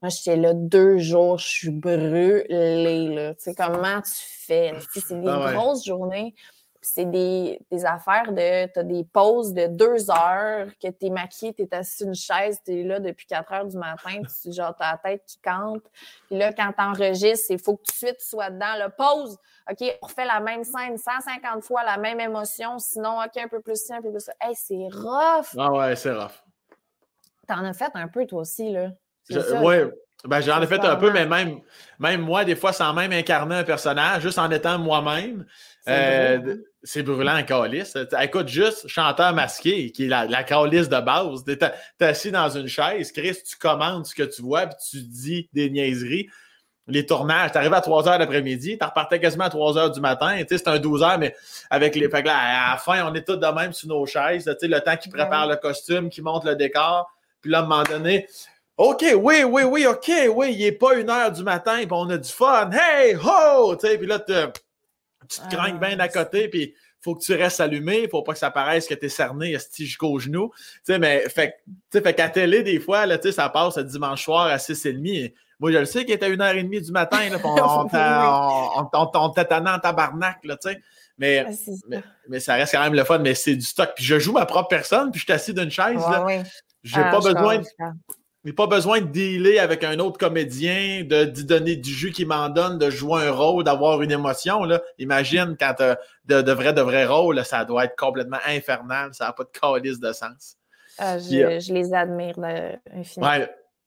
moi, 0.00 0.08
j'étais 0.08 0.36
là 0.36 0.54
deux 0.54 0.98
jours, 0.98 1.38
je 1.38 1.48
suis 1.48 1.70
brûlée, 1.70 3.08
là. 3.08 3.34
Tu 3.34 3.42
sais, 3.42 3.54
comment 3.54 4.00
tu 4.00 4.12
fais? 4.14 4.72
C'est 4.94 5.20
des 5.20 5.28
ah 5.28 5.52
grosses 5.52 5.84
journées 5.84 6.34
c'est 6.82 7.04
des, 7.04 7.60
des, 7.70 7.84
affaires 7.84 8.32
de. 8.32 8.66
Tu 8.72 8.78
as 8.78 8.82
des 8.82 9.04
pauses 9.04 9.52
de 9.52 9.66
deux 9.66 10.10
heures, 10.10 10.68
que 10.82 10.88
tu 10.88 11.06
es 11.06 11.10
maquillé, 11.10 11.52
tu 11.52 11.62
es 11.62 11.74
assis 11.74 11.98
sur 11.98 12.06
une 12.06 12.14
chaise, 12.14 12.58
tu 12.64 12.80
es 12.80 12.82
là 12.82 13.00
depuis 13.00 13.26
4 13.26 13.52
heures 13.52 13.66
du 13.66 13.76
matin, 13.76 14.22
tu 14.42 14.52
genre 14.52 14.74
ta 14.74 14.98
tête 15.02 15.22
qui 15.26 15.38
cante. 15.38 15.82
Puis 16.28 16.38
là, 16.38 16.52
quand 16.52 16.72
tu 16.72 16.82
enregistres, 16.82 17.50
il 17.50 17.58
faut 17.58 17.76
que 17.76 17.82
tout 17.82 17.92
de 17.92 17.96
suite 17.96 18.16
tu 18.18 18.26
sois 18.26 18.50
dedans. 18.50 18.74
Le 18.78 18.88
pause, 18.88 19.36
OK, 19.70 19.98
on 20.00 20.06
refait 20.06 20.24
la 20.24 20.40
même 20.40 20.64
scène 20.64 20.96
150 20.96 21.62
fois, 21.62 21.84
la 21.84 21.98
même 21.98 22.20
émotion, 22.20 22.78
sinon, 22.78 23.18
OK, 23.18 23.36
un 23.36 23.48
peu 23.48 23.60
plus 23.60 23.76
ci, 23.76 23.92
un 23.92 24.00
peu 24.00 24.10
plus 24.10 24.20
ça. 24.20 24.32
Hey, 24.40 24.54
c'est 24.54 24.88
rough! 24.90 25.54
Ah 25.58 25.72
ouais, 25.72 25.96
c'est 25.96 26.12
rough. 26.12 26.42
T'en 27.46 27.64
as 27.64 27.72
fait 27.74 27.90
un 27.94 28.08
peu, 28.08 28.26
toi 28.26 28.40
aussi, 28.40 28.72
là. 28.72 28.90
Oui, 29.30 29.76
ben, 30.24 30.40
j'en 30.40 30.60
ai 30.60 30.66
fait 30.66 30.80
un 30.80 30.96
peu, 30.96 31.10
mais 31.12 31.26
même, 31.26 31.60
même 31.98 32.20
moi, 32.20 32.44
des 32.44 32.56
fois, 32.56 32.72
sans 32.72 32.92
même 32.92 33.12
incarner 33.12 33.56
un 33.56 33.64
personnage, 33.64 34.22
juste 34.22 34.38
en 34.38 34.50
étant 34.50 34.78
moi-même, 34.78 35.46
c'est 36.82 37.02
brûlant 37.02 37.36
en 37.38 37.42
calice. 37.42 37.96
Écoute, 38.20 38.48
juste 38.48 38.88
chanteur 38.88 39.34
masqué, 39.34 39.92
qui 39.92 40.04
est 40.04 40.08
la, 40.08 40.26
la 40.26 40.42
calice 40.44 40.88
de 40.88 41.00
base. 41.00 41.44
Tu 41.44 41.52
es, 41.52 42.04
assis 42.04 42.30
dans 42.30 42.48
une 42.48 42.68
chaise, 42.68 43.12
Chris, 43.12 43.36
tu 43.46 43.56
commandes 43.56 44.06
ce 44.06 44.14
que 44.14 44.22
tu 44.22 44.42
vois, 44.42 44.66
puis 44.66 44.76
tu 44.90 45.02
dis 45.02 45.48
des 45.52 45.70
niaiseries. 45.70 46.28
Les 46.86 47.06
tournages, 47.06 47.52
tu 47.52 47.58
arrives 47.58 47.74
à 47.74 47.80
3 47.80 48.04
h 48.04 48.18
l'après-midi, 48.18 48.76
tu 48.76 48.84
repartais 48.84 49.20
quasiment 49.20 49.44
à 49.44 49.50
3 49.50 49.74
h 49.74 49.94
du 49.94 50.00
matin. 50.00 50.42
C'est 50.48 50.66
un 50.66 50.78
12 50.78 51.02
h 51.02 51.18
mais 51.18 51.36
avec 51.68 51.94
les. 51.94 52.08
Fait 52.08 52.22
là, 52.22 52.36
à 52.36 52.72
la 52.72 52.76
fin, 52.78 53.06
on 53.06 53.14
est 53.14 53.24
tous 53.24 53.36
de 53.36 53.46
même 53.46 53.72
sur 53.72 53.88
nos 53.88 54.06
chaises. 54.06 54.46
Le 54.46 54.78
temps 54.80 54.96
qui 54.96 55.08
ben 55.08 55.18
prépare 55.18 55.46
le 55.46 55.56
costume, 55.56 56.08
qui 56.08 56.22
monte 56.22 56.44
le 56.44 56.56
décor. 56.56 57.08
Puis 57.42 57.50
là, 57.50 57.58
à 57.58 57.62
un 57.62 57.66
moment 57.66 57.84
donné, 57.84 58.26
OK, 58.76 59.04
oui, 59.14 59.44
oui, 59.44 59.62
oui, 59.62 59.86
OK, 59.86 60.10
oui, 60.34 60.54
il 60.54 60.64
n'est 60.64 60.72
pas 60.72 60.94
une 60.94 61.10
heure 61.10 61.30
du 61.30 61.42
matin, 61.42 61.76
puis 61.76 61.88
on 61.90 62.08
a 62.08 62.16
du 62.16 62.30
fun. 62.30 62.70
Hey, 62.72 63.14
ho! 63.14 63.76
Puis 63.76 64.06
là, 64.06 64.18
tu 64.18 64.32
te 65.36 65.54
craignes 65.54 65.78
bien 65.78 65.98
à 65.98 66.08
côté, 66.08 66.48
puis 66.48 66.74
faut 67.00 67.14
que 67.14 67.22
tu 67.22 67.34
restes 67.34 67.60
allumé, 67.60 68.08
faut 68.08 68.22
pas 68.22 68.32
que 68.32 68.38
ça 68.38 68.50
paraisse 68.50 68.86
que 68.86 68.94
tu 68.94 69.06
es 69.06 69.08
cerné 69.08 69.56
jusqu'au 69.78 70.18
genou. 70.18 70.50
Tu 70.54 70.70
sais, 70.84 70.98
mais 70.98 71.28
fait, 71.28 71.54
fait 71.92 72.14
qu'à 72.14 72.28
télé, 72.28 72.62
des 72.62 72.78
fois, 72.80 73.06
là, 73.06 73.18
ça 73.32 73.48
passe 73.48 73.76
le 73.78 73.84
dimanche 73.84 74.24
soir 74.24 74.46
à 74.46 74.56
6h30. 74.56 75.32
Moi, 75.60 75.72
je 75.72 75.78
le 75.78 75.84
sais 75.84 76.04
qu'il 76.04 76.14
était 76.14 76.30
1h30 76.30 76.84
du 76.84 76.92
matin, 76.92 77.28
là, 77.28 77.38
on, 77.44 77.88
on, 78.92 79.10
on, 79.14 79.18
en 79.18 79.78
tabarnak, 79.78 80.38
là, 80.44 80.56
tu 80.56 80.70
sais. 80.70 80.80
Mais, 81.18 81.44
ah, 81.46 81.96
mais, 82.28 82.40
ça 82.40 82.54
reste 82.54 82.72
quand 82.72 82.82
même 82.82 82.94
le 82.94 83.04
fun, 83.04 83.18
mais 83.18 83.34
c'est 83.34 83.54
du 83.54 83.64
stock. 83.64 83.90
Puis 83.94 84.04
je 84.04 84.18
joue 84.18 84.32
ma 84.32 84.46
propre 84.46 84.68
personne, 84.68 85.10
puis 85.10 85.20
je 85.20 85.24
suis 85.24 85.32
assis 85.34 85.52
d'une 85.52 85.70
chaise. 85.70 86.00
Ouais, 86.24 86.42
J'ai 86.82 87.02
ah, 87.02 87.10
pas 87.10 87.20
besoin. 87.20 87.60
Mais 88.44 88.52
pas 88.52 88.66
besoin 88.66 89.00
de 89.00 89.06
dealer 89.06 89.58
avec 89.58 89.84
un 89.84 89.98
autre 89.98 90.18
comédien, 90.18 91.04
de 91.04 91.24
d'y 91.24 91.44
donner 91.44 91.76
du 91.76 91.90
jus 91.90 92.10
qui 92.10 92.24
m'en 92.24 92.48
donne, 92.48 92.78
de 92.78 92.88
jouer 92.88 93.26
un 93.26 93.32
rôle, 93.32 93.64
d'avoir 93.64 94.00
une 94.00 94.12
émotion. 94.12 94.64
Là. 94.64 94.80
Imagine 94.98 95.56
quand 95.58 95.74
tu 95.76 95.84
de, 96.24 96.40
de 96.40 96.52
vrais 96.52 96.72
de 96.72 96.80
vrais 96.80 97.04
rôles, 97.04 97.44
ça 97.44 97.64
doit 97.64 97.84
être 97.84 97.96
complètement 97.96 98.38
infernal. 98.46 99.10
Ça 99.12 99.26
n'a 99.26 99.32
pas 99.32 99.44
de 99.44 99.50
calice 99.50 100.00
de 100.00 100.12
sens. 100.12 100.56
Ah, 100.98 101.18
je, 101.18 101.60
je, 101.60 101.72
les 101.72 101.92
admire 101.92 102.34
infiniment. 102.94 103.30
Oui, 103.30 103.44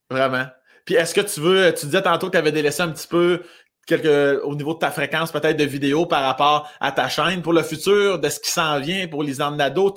vraiment. 0.10 0.46
Puis 0.86 0.96
est-ce 0.96 1.14
que 1.14 1.22
tu 1.22 1.40
veux, 1.40 1.74
tu 1.74 1.86
disais 1.86 2.02
tantôt 2.02 2.28
que 2.28 2.34
tu 2.34 2.38
avais 2.38 2.52
délaissé 2.52 2.82
un 2.82 2.90
petit 2.90 3.08
peu 3.08 3.42
quelque, 3.86 4.42
au 4.44 4.56
niveau 4.56 4.74
de 4.74 4.80
ta 4.80 4.92
fréquence 4.92 5.32
peut-être 5.32 5.58
de 5.58 5.64
vidéos 5.64 6.06
par 6.06 6.24
rapport 6.24 6.72
à 6.80 6.92
ta 6.92 7.10
chaîne 7.10 7.42
pour 7.42 7.54
le 7.54 7.64
futur, 7.64 8.20
de 8.20 8.30
ce 8.30 8.40
qui 8.40 8.52
s'en 8.52 8.80
vient 8.80 9.08
pour 9.08 9.24
les 9.24 9.38
Nado, 9.38 9.94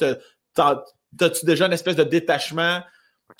As-tu 0.58 1.46
déjà 1.46 1.66
une 1.66 1.72
espèce 1.72 1.96
de 1.96 2.02
détachement 2.02 2.80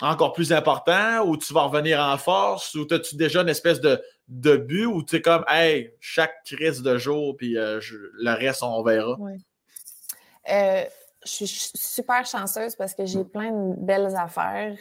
encore 0.03 0.33
plus 0.33 0.53
important 0.53 1.23
ou 1.25 1.37
tu 1.37 1.53
vas 1.53 1.63
revenir 1.63 2.01
en 2.01 2.17
force 2.19 2.75
ou 2.75 2.87
as-tu 2.91 3.17
déjà 3.17 3.43
une 3.43 3.49
espèce 3.49 3.81
de, 3.81 4.01
de 4.29 4.57
but 4.57 4.87
ou 4.87 5.03
tu 5.03 5.17
es 5.17 5.23
comme, 5.23 5.45
hey, 5.49 5.95
chaque 6.01 6.45
crise 6.45 6.83
de 6.83 6.99
jour, 6.99 7.37
puis 7.37 7.57
euh, 7.57 7.81
le 7.91 8.33
reste, 8.33 8.63
on 8.63 8.83
verra? 8.83 9.17
Euh, 10.51 10.85
je 11.25 11.45
suis 11.45 11.71
super 11.75 12.25
chanceuse 12.25 12.77
parce 12.77 12.95
que 12.95 13.05
j'ai 13.05 13.25
plein 13.25 13.51
de 13.51 13.75
belles 13.79 14.15
affaires 14.17 14.77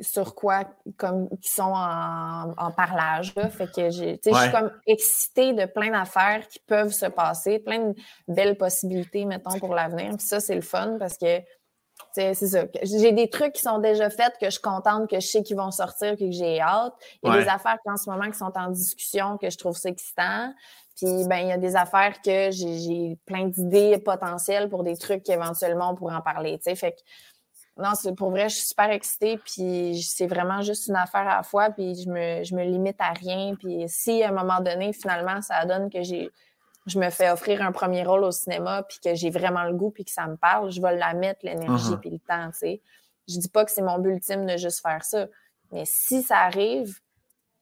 sur 0.00 0.34
quoi, 0.34 0.64
comme, 0.96 1.28
qui 1.42 1.50
sont 1.50 1.74
en, 1.74 2.70
parlage. 2.72 3.34
Fait 3.50 3.70
que 3.70 3.90
j'ai, 3.90 4.18
je 4.24 4.34
suis 4.34 4.50
comme 4.50 4.70
excitée 4.86 5.52
de 5.52 5.66
plein 5.66 5.90
d'affaires 5.90 6.46
qui 6.48 6.58
peuvent 6.60 6.92
se 6.92 7.06
passer, 7.06 7.58
plein 7.58 7.90
de 7.90 7.94
belles 8.26 8.56
possibilités, 8.56 9.26
mettons, 9.26 9.58
pour 9.58 9.74
l'avenir. 9.74 10.16
Puis 10.16 10.26
ça, 10.26 10.40
c'est 10.40 10.54
le 10.54 10.62
fun 10.62 10.96
parce 10.98 11.18
que 11.18 11.40
c'est 12.12 12.34
ça. 12.34 12.64
J'ai 12.82 13.12
des 13.12 13.28
trucs 13.28 13.52
qui 13.54 13.62
sont 13.62 13.78
déjà 13.78 14.10
faits 14.10 14.34
que 14.40 14.46
je 14.46 14.50
suis 14.50 14.60
contente 14.60 15.08
que 15.08 15.20
je 15.20 15.26
sais 15.26 15.42
qu'ils 15.42 15.56
vont 15.56 15.70
sortir 15.70 16.16
que 16.16 16.30
j'ai 16.30 16.60
hâte. 16.60 16.94
Il 17.22 17.30
y 17.30 17.32
a 17.32 17.42
des 17.42 17.48
affaires 17.48 17.78
en 17.86 17.96
ce 17.96 18.10
moment 18.10 18.30
qui 18.30 18.38
sont 18.38 18.52
en 18.56 18.68
discussion 18.70 19.38
que 19.38 19.50
je 19.50 19.58
trouve 19.58 19.76
ça 19.76 19.88
excitant. 19.88 20.52
Puis 20.96 21.24
ben 21.28 21.38
il 21.38 21.48
y 21.48 21.52
a 21.52 21.58
des 21.58 21.76
affaires 21.76 22.20
que 22.20 22.50
j'ai 22.50 23.18
plein 23.24 23.46
d'idées 23.46 23.98
potentielles 23.98 24.68
pour 24.68 24.82
des 24.82 24.96
trucs 24.96 25.22
qu'éventuellement 25.22 25.90
on 25.90 25.94
pourrait 25.94 26.14
en 26.14 26.20
parler. 26.20 26.58
Fait 26.62 26.92
que 26.92 27.00
non, 27.76 27.90
c'est 27.94 28.14
pour 28.14 28.30
vrai, 28.30 28.48
je 28.48 28.56
suis 28.56 28.66
super 28.66 28.90
excitée, 28.90 29.38
puis 29.38 30.02
c'est 30.02 30.26
vraiment 30.26 30.60
juste 30.60 30.88
une 30.88 30.96
affaire 30.96 31.22
à 31.22 31.36
la 31.36 31.42
fois, 31.42 31.70
puis 31.70 31.94
je 31.94 32.10
me, 32.10 32.44
je 32.44 32.54
me 32.54 32.62
limite 32.62 33.00
à 33.00 33.12
rien. 33.12 33.54
Puis 33.58 33.84
si 33.86 34.22
à 34.22 34.28
un 34.28 34.32
moment 34.32 34.60
donné, 34.60 34.92
finalement, 34.92 35.40
ça 35.40 35.64
donne 35.64 35.88
que 35.88 36.02
j'ai 36.02 36.30
je 36.86 36.98
me 36.98 37.10
fais 37.10 37.30
offrir 37.30 37.62
un 37.62 37.72
premier 37.72 38.04
rôle 38.04 38.24
au 38.24 38.30
cinéma, 38.30 38.82
puis 38.82 38.98
que 39.02 39.14
j'ai 39.14 39.30
vraiment 39.30 39.64
le 39.64 39.74
goût, 39.74 39.90
puis 39.90 40.04
que 40.04 40.10
ça 40.10 40.26
me 40.26 40.36
parle, 40.36 40.70
je 40.70 40.80
vais 40.80 40.96
la 40.96 41.14
mettre, 41.14 41.40
l'énergie, 41.44 41.90
uh-huh. 41.90 42.00
puis 42.00 42.10
le 42.10 42.18
temps, 42.18 42.50
tu 42.52 42.58
sais. 42.58 42.82
Je 43.28 43.38
dis 43.38 43.48
pas 43.48 43.64
que 43.64 43.70
c'est 43.70 43.82
mon 43.82 43.98
but 43.98 44.10
ultime 44.10 44.46
de 44.46 44.56
juste 44.56 44.80
faire 44.80 45.04
ça, 45.04 45.26
mais 45.72 45.84
si 45.86 46.22
ça 46.22 46.38
arrive, 46.38 46.98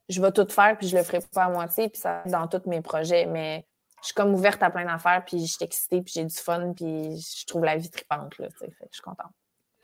je 0.09 0.23
vais 0.23 0.32
tout 0.32 0.47
faire, 0.49 0.78
puis 0.78 0.89
je 0.89 0.97
le 0.97 1.03
ferai 1.03 1.20
pas 1.32 1.45
à 1.45 1.51
moitié, 1.51 1.89
puis 1.89 2.01
ça 2.01 2.23
dans 2.27 2.47
tous 2.47 2.66
mes 2.66 2.81
projets, 2.81 3.27
mais 3.27 3.66
je 4.01 4.07
suis 4.07 4.15
comme 4.15 4.32
ouverte 4.35 4.62
à 4.62 4.70
plein 4.70 4.85
d'affaires, 4.85 5.24
puis 5.27 5.40
je 5.40 5.53
suis 5.53 5.65
excitée, 5.65 6.01
puis 6.01 6.12
j'ai 6.15 6.24
du 6.24 6.36
fun, 6.36 6.73
puis 6.74 7.19
je 7.19 7.47
trouve 7.47 7.65
la 7.65 7.77
vie 7.77 7.90
tripante, 7.90 8.39
là, 8.39 8.49
tu 8.49 8.59
sais, 8.59 8.73
je 8.81 8.86
suis 8.93 9.03
contente. 9.03 9.32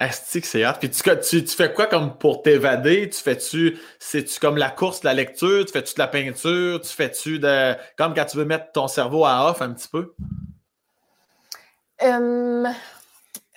Astique, 0.00 0.44
c'est 0.44 0.64
hâte. 0.64 0.80
Puis 0.80 0.90
tu, 0.90 1.44
tu, 1.44 1.56
fais 1.56 1.72
quoi 1.72 1.86
comme 1.86 2.18
pour 2.18 2.42
t'évader? 2.42 3.08
Tu 3.08 3.20
fais-tu, 3.20 3.78
c'est-tu 4.00 4.40
comme 4.40 4.56
la 4.56 4.70
course, 4.70 5.04
la 5.04 5.14
lecture? 5.14 5.64
Tu 5.64 5.72
fais-tu 5.72 5.94
de 5.94 6.00
la 6.00 6.08
peinture? 6.08 6.80
Tu 6.80 6.88
fais-tu 6.88 7.38
de, 7.38 7.74
comme 7.96 8.12
quand 8.12 8.24
tu 8.24 8.36
veux 8.36 8.44
mettre 8.44 8.72
ton 8.72 8.88
cerveau 8.88 9.24
à 9.24 9.50
off 9.50 9.62
un 9.62 9.72
petit 9.72 9.88
peu? 9.88 10.12
Hum, 12.02 12.68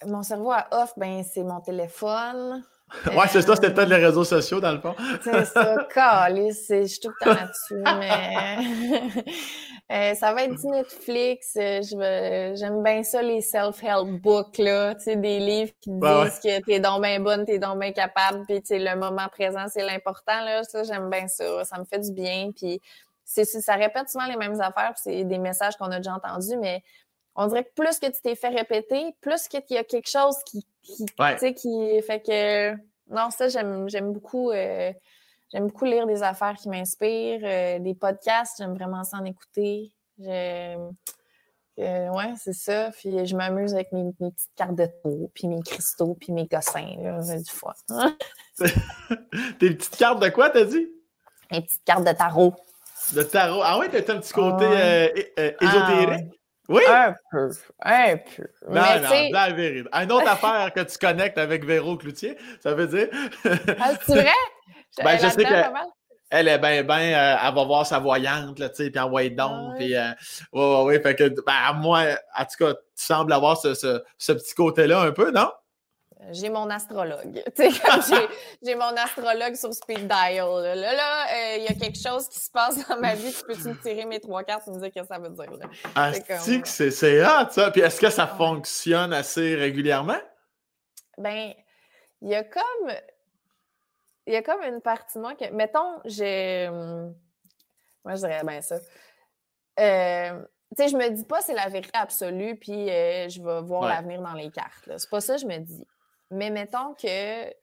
mon 0.05 0.21
cerveau 0.21 0.51
à 0.51 0.67
off, 0.71 0.93
ben, 0.95 1.23
c'est 1.23 1.43
mon 1.43 1.59
téléphone. 1.59 2.63
Ouais, 3.05 3.27
c'est 3.29 3.41
ça, 3.41 3.55
c'était 3.55 3.73
peut-être 3.73 3.89
les 3.89 4.05
réseaux 4.05 4.23
sociaux 4.23 4.59
dans 4.59 4.71
le 4.71 4.79
fond. 4.79 4.95
c'est 5.21 5.45
ça, 5.45 5.87
calice, 5.93 6.65
je 6.69 6.85
suis 6.85 6.99
tout 6.99 7.09
le 7.09 7.25
temps 7.25 7.33
là-dessus, 7.33 7.83
mais 7.99 9.23
euh, 9.91 10.15
ça 10.15 10.33
va 10.33 10.43
être 10.43 10.55
du 10.55 10.67
Netflix. 10.67 11.57
Euh, 11.57 12.55
j'aime 12.55 12.83
bien 12.83 13.03
ça, 13.03 13.21
les 13.21 13.41
self-help 13.41 14.21
books, 14.21 14.57
là, 14.57 14.95
tu 14.95 15.03
sais, 15.03 15.15
des 15.15 15.39
livres 15.39 15.73
qui 15.81 15.91
disent 15.91 16.39
que 16.43 16.63
t'es 16.63 16.79
donc 16.79 17.01
bien 17.01 17.19
bonne, 17.19 17.45
t'es 17.45 17.59
donc 17.59 17.79
bien 17.79 17.91
capable, 17.91 18.45
puis 18.45 18.61
tu 18.61 18.77
le 18.77 18.95
moment 18.95 19.27
présent, 19.29 19.65
c'est 19.67 19.83
l'important, 19.83 20.43
là, 20.43 20.63
ça, 20.63 20.83
j'aime 20.83 21.09
bien 21.09 21.27
ça, 21.27 21.63
ça 21.65 21.77
me 21.79 21.85
fait 21.85 21.99
du 21.99 22.11
bien, 22.11 22.51
puis 22.55 22.81
c'est 23.27 23.43
ça 23.45 23.75
répète 23.75 24.09
souvent 24.09 24.25
les 24.25 24.37
mêmes 24.37 24.59
affaires, 24.61 24.93
c'est 24.95 25.25
des 25.25 25.37
messages 25.37 25.75
qu'on 25.75 25.91
a 25.91 25.97
déjà 25.97 26.13
entendus, 26.13 26.55
mais 26.57 26.81
on 27.37 27.45
dirait 27.47 27.63
que 27.63 27.73
plus 27.75 27.99
que 27.99 28.07
tu 28.07 28.19
t'es 28.21 28.35
fait 28.35 28.49
répéter, 28.49 29.15
plus 29.21 29.47
qu'il 29.47 29.61
y 29.69 29.77
a 29.77 29.83
quelque 29.83 30.09
chose 30.09 30.35
qui, 30.45 30.65
qui 30.81 31.05
tu 31.05 31.37
sais, 31.37 31.53
qui 31.53 32.01
fait 32.01 32.19
que 32.19 32.73
non, 33.09 33.29
ça 33.29 33.47
j'aime 33.47 33.87
j'aime 33.87 34.11
beaucoup 34.11 34.49
euh, 34.51 34.91
j'aime 35.53 35.67
beaucoup 35.67 35.85
lire 35.85 36.07
des 36.07 36.23
affaires 36.23 36.55
qui 36.55 36.67
m'inspirent, 36.67 37.41
euh, 37.43 37.79
des 37.79 37.93
podcasts, 37.93 38.55
j'aime 38.57 38.73
vraiment 38.73 39.03
s'en 39.03 39.23
écouter. 39.23 39.93
Euh, 40.25 40.89
ouais, 41.77 42.33
c'est 42.37 42.53
ça. 42.53 42.89
Puis 42.89 43.27
je 43.27 43.35
m'amuse 43.35 43.75
avec 43.75 43.91
mes, 43.91 44.11
petites 44.13 44.49
cartes 44.55 44.75
de 44.75 44.87
tarot, 44.87 45.29
puis 45.35 45.47
mes 45.47 45.61
cristaux, 45.61 46.17
puis 46.19 46.33
mes 46.33 46.47
gossins. 46.47 47.21
J'ai 47.23 47.43
du 47.43 47.51
foie. 47.51 47.75
Tes 48.57 49.75
petites 49.75 49.95
cartes 49.95 50.23
de 50.23 50.29
quoi, 50.29 50.49
t'as 50.49 50.65
dit? 50.65 50.87
Mes 51.51 51.61
petites 51.61 51.83
cartes 51.85 52.03
de 52.03 52.13
tarot. 52.13 52.55
De 53.13 53.21
tarot. 53.21 53.61
Ah 53.63 53.77
ouais, 53.77 53.89
t'as 53.89 54.11
un 54.11 54.19
petit 54.19 54.33
côté 54.33 54.65
ah 54.65 55.41
ésotérique? 55.61 56.37
Oui? 56.67 56.83
Un 56.87 57.15
peu. 57.31 57.49
Un 57.81 58.17
peu. 58.17 58.43
Non, 58.69 58.81
non, 58.81 59.29
la 59.31 59.51
vérité. 59.51 59.89
Une 59.93 60.11
autre 60.11 60.27
affaire 60.29 60.71
que 60.73 60.81
tu 60.81 60.97
connectes 60.97 61.37
avec 61.37 61.65
Véro 61.65 61.97
Cloutier, 61.97 62.37
ça 62.61 62.73
veut 62.73 62.87
dire. 62.87 63.07
ah, 63.79 63.91
c'est 64.05 64.21
vrai? 64.21 64.31
ben, 65.03 65.17
je 65.17 65.27
sais 65.27 65.43
que. 65.43 65.53
Elle 66.29 66.49
est 66.49 66.59
bien, 66.59 66.83
bien, 66.83 67.13
euh, 67.13 67.37
elle 67.41 67.55
va 67.55 67.63
voir 67.63 67.85
sa 67.85 67.99
voyante, 67.99 68.59
là, 68.59 68.67
tu 68.67 68.83
sais, 68.83 68.89
puis 68.89 68.99
envoyer 68.99 69.29
donc, 69.29 69.77
puis, 69.77 69.95
euh, 69.95 70.09
ouais, 70.51 70.61
ouais, 70.61 70.83
ouais, 70.83 70.99
fait 70.99 71.15
que, 71.15 71.23
ben, 71.45 71.73
moi, 71.77 72.03
en 72.37 72.43
tout 72.43 72.65
cas, 72.65 72.73
tu 72.73 72.81
sembles 72.95 73.31
avoir 73.31 73.55
ce, 73.55 73.73
ce, 73.73 74.03
ce 74.17 74.33
petit 74.33 74.53
côté-là 74.53 75.03
un 75.03 75.11
peu, 75.13 75.31
non? 75.31 75.49
J'ai 76.31 76.49
mon 76.49 76.69
astrologue. 76.69 77.43
j'ai 78.63 78.75
mon 78.75 78.95
astrologue 78.95 79.55
sur 79.55 79.73
speed 79.73 80.07
dial. 80.07 80.63
Là, 80.63 80.75
là, 80.75 81.25
euh, 81.25 81.57
il 81.57 81.63
y 81.63 81.67
a 81.67 81.73
quelque 81.73 81.97
chose 81.97 82.27
qui 82.27 82.39
se 82.39 82.49
passe 82.49 82.87
dans 82.87 82.97
ma 82.97 83.15
vie. 83.15 83.31
Tu 83.31 83.43
peux-tu 83.45 83.69
me 83.69 83.81
tirer 83.81 84.05
mes 84.05 84.19
trois 84.19 84.43
cartes 84.43 84.67
et 84.67 84.71
me 84.71 84.79
dire 84.79 84.91
ce 84.93 85.01
que 85.01 85.07
ça 85.07 85.19
veut 85.19 85.29
dire? 85.29 85.51
Là? 85.51 85.65
Ah, 85.95 86.11
c'est 86.13 86.65
c'est 86.65 87.23
hot, 87.23 87.49
ça. 87.51 87.71
Puis 87.71 87.81
est-ce 87.81 88.01
que 88.01 88.09
ça 88.09 88.27
fonctionne 88.27 89.13
assez 89.13 89.55
régulièrement? 89.55 90.19
Ben, 91.17 91.53
il 92.21 92.29
y 92.29 92.35
a 92.35 92.43
comme... 92.43 92.91
Il 94.25 94.33
y 94.33 94.35
a 94.35 94.41
comme 94.41 94.61
une 94.63 94.81
partie 94.81 95.17
de 95.17 95.21
moi 95.21 95.35
que... 95.35 95.49
Mettons, 95.51 96.01
j'ai... 96.03 96.67
Hum, 96.67 97.15
moi, 98.03 98.15
je 98.15 98.21
dirais 98.21 98.41
bien 98.43 98.61
ça. 98.61 98.75
Euh, 99.79 100.41
tu 100.75 100.83
sais, 100.83 100.89
je 100.89 100.97
me 100.97 101.09
dis 101.09 101.23
pas 101.23 101.41
c'est 101.41 101.53
la 101.53 101.69
vérité 101.69 101.97
absolue, 101.97 102.55
puis 102.55 102.89
euh, 102.89 103.29
je 103.29 103.41
vais 103.41 103.61
voir 103.61 103.87
l'avenir 103.87 104.21
dans 104.21 104.33
les 104.33 104.49
cartes. 104.49 104.89
C'est 104.97 105.09
pas 105.09 105.21
ça 105.21 105.37
je 105.37 105.45
me 105.45 105.57
dis. 105.57 105.85
Mais 106.31 106.49
mettons 106.49 106.93
que 106.93 107.53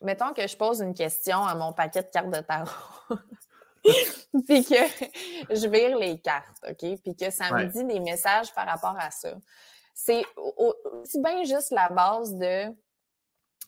mettons 0.00 0.32
que 0.32 0.46
je 0.46 0.56
pose 0.56 0.80
une 0.80 0.94
question 0.94 1.44
à 1.44 1.54
mon 1.54 1.72
paquet 1.72 2.02
de 2.02 2.08
cartes 2.08 2.30
de 2.30 2.40
tarot. 2.40 2.70
puis 4.46 4.64
que 4.64 5.54
je 5.54 5.68
vire 5.68 5.96
les 5.96 6.18
cartes, 6.18 6.58
OK? 6.68 7.00
Puis 7.02 7.16
que 7.16 7.30
ça 7.30 7.50
me 7.52 7.64
dit 7.64 7.84
des 7.84 8.00
messages 8.00 8.52
par 8.52 8.66
rapport 8.66 8.96
à 8.98 9.10
ça. 9.10 9.34
C'est 9.94 10.24
aussi 10.36 11.20
bien 11.20 11.44
juste 11.44 11.70
la 11.70 11.88
base 11.88 12.34
de 12.34 12.74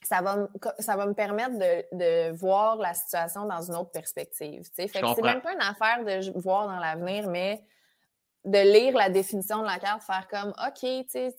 ça 0.02 0.20
va, 0.20 0.36
me, 0.36 0.48
ça 0.78 0.96
va 0.96 1.06
me 1.06 1.14
permettre 1.14 1.58
de, 1.58 1.84
de, 1.92 2.36
voir 2.36 2.76
la 2.76 2.94
situation 2.94 3.46
dans 3.46 3.62
une 3.62 3.74
autre 3.74 3.90
perspective. 3.90 4.64
Fait 4.74 4.86
que 4.86 4.92
c'est 4.92 5.22
même 5.22 5.40
pas 5.40 5.52
une 5.54 5.60
affaire 5.60 6.04
de 6.04 6.38
voir 6.38 6.68
dans 6.68 6.78
l'avenir, 6.78 7.28
mais 7.28 7.64
de 8.44 8.58
lire 8.58 8.96
la 8.96 9.10
définition 9.10 9.58
de 9.58 9.66
la 9.66 9.78
carte, 9.78 10.02
faire 10.02 10.28
comme 10.28 10.50
OK, 10.50 10.78
tu 10.80 11.04
sais, 11.08 11.36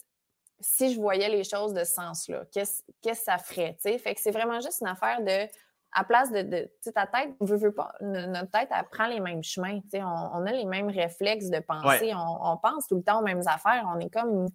si 0.60 0.94
je 0.94 1.00
voyais 1.00 1.30
les 1.30 1.44
choses 1.44 1.74
de 1.74 1.84
ce 1.84 1.94
sens-là, 1.94 2.44
qu'est-ce 2.52 2.84
que 3.04 3.14
ça 3.14 3.38
ferait? 3.38 3.78
Fait 3.80 4.16
que 4.16 4.22
c'est 4.22 4.32
vraiment 4.32 4.60
juste 4.60 4.82
une 4.82 4.88
affaire 4.88 5.22
de, 5.22 5.48
à 5.94 6.04
place 6.04 6.32
de, 6.32 6.42
de 6.42 6.92
ta 6.94 7.08
tête, 7.08 7.30
veut, 7.40 7.58
veut 7.58 7.74
pas, 7.74 7.94
notre 8.02 8.52
tête, 8.52 8.70
elle 8.72 8.86
prend 8.92 9.08
les 9.08 9.20
mêmes 9.20 9.44
chemins. 9.44 9.80
On, 9.94 10.00
on 10.00 10.46
a 10.46 10.52
les 10.52 10.66
mêmes 10.66 10.90
réflexes 10.90 11.50
de 11.50 11.60
pensée. 11.60 12.12
On, 12.14 12.58
pense 12.58 12.88
tout 12.88 12.98
le 12.98 13.04
temps 13.04 13.20
aux 13.20 13.24
mêmes 13.24 13.44
affaires. 13.48 13.90
On 13.94 14.00
est 14.00 14.10
comme 14.10 14.48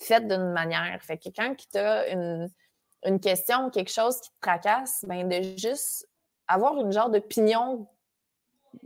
fait 0.00 0.26
d'une 0.26 0.52
manière. 0.52 0.98
Fait 1.02 1.18
que 1.18 1.28
quand 1.34 1.54
tu 1.56 1.78
as 1.78 2.08
une, 2.08 2.48
une 3.04 3.20
question, 3.20 3.70
quelque 3.70 3.92
chose 3.92 4.20
qui 4.20 4.30
te 4.30 4.40
tracasse, 4.40 5.04
ben 5.06 5.28
de 5.28 5.56
juste 5.56 6.08
avoir 6.48 6.76
une 6.80 6.92
genre 6.92 7.10
d'opinion 7.10 7.88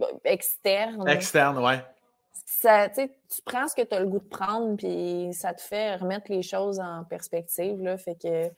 euh, 0.00 0.06
externe. 0.24 1.08
Externe, 1.08 1.58
ouais. 1.58 1.84
Tu 2.62 3.42
prends 3.44 3.68
ce 3.68 3.74
que 3.74 3.82
tu 3.82 3.94
as 3.94 4.00
le 4.00 4.06
goût 4.06 4.18
de 4.18 4.28
prendre, 4.28 4.76
puis 4.76 5.32
ça 5.32 5.54
te 5.54 5.60
fait 5.60 5.96
remettre 5.96 6.30
les 6.30 6.42
choses 6.42 6.80
en 6.80 7.04
perspective. 7.04 7.80
Là, 7.82 7.98
fait 7.98 8.16
que 8.16 8.48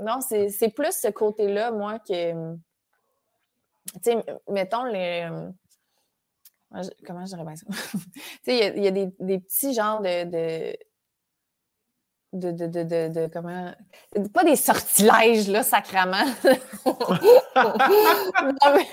non, 0.00 0.20
c'est 0.20 0.74
plus 0.74 0.92
ce 0.92 1.08
côté-là, 1.08 1.70
moi, 1.70 1.98
que. 1.98 2.54
Tu 3.94 4.00
sais, 4.02 4.16
mettons 4.48 4.84
les. 4.84 5.28
Comment 7.06 7.24
je 7.24 7.30
dirais 7.30 7.44
bien 7.44 7.56
ça? 7.56 7.66
tu 7.92 8.10
sais, 8.44 8.72
il 8.76 8.82
y, 8.82 8.86
a, 8.86 8.90
des, 8.90 9.08
des 9.18 9.38
petits 9.38 9.72
genres 9.72 10.02
de, 10.02 10.76
de, 12.32 12.50
de, 12.50 12.66
de, 12.66 13.08
de, 13.08 13.26
comment. 13.32 13.72
Pas 14.34 14.44
des 14.44 14.56
sortilèges, 14.56 15.48
là, 15.48 15.62
sacrament. 15.62 16.26
non, 16.84 17.72
mais, 18.74 18.86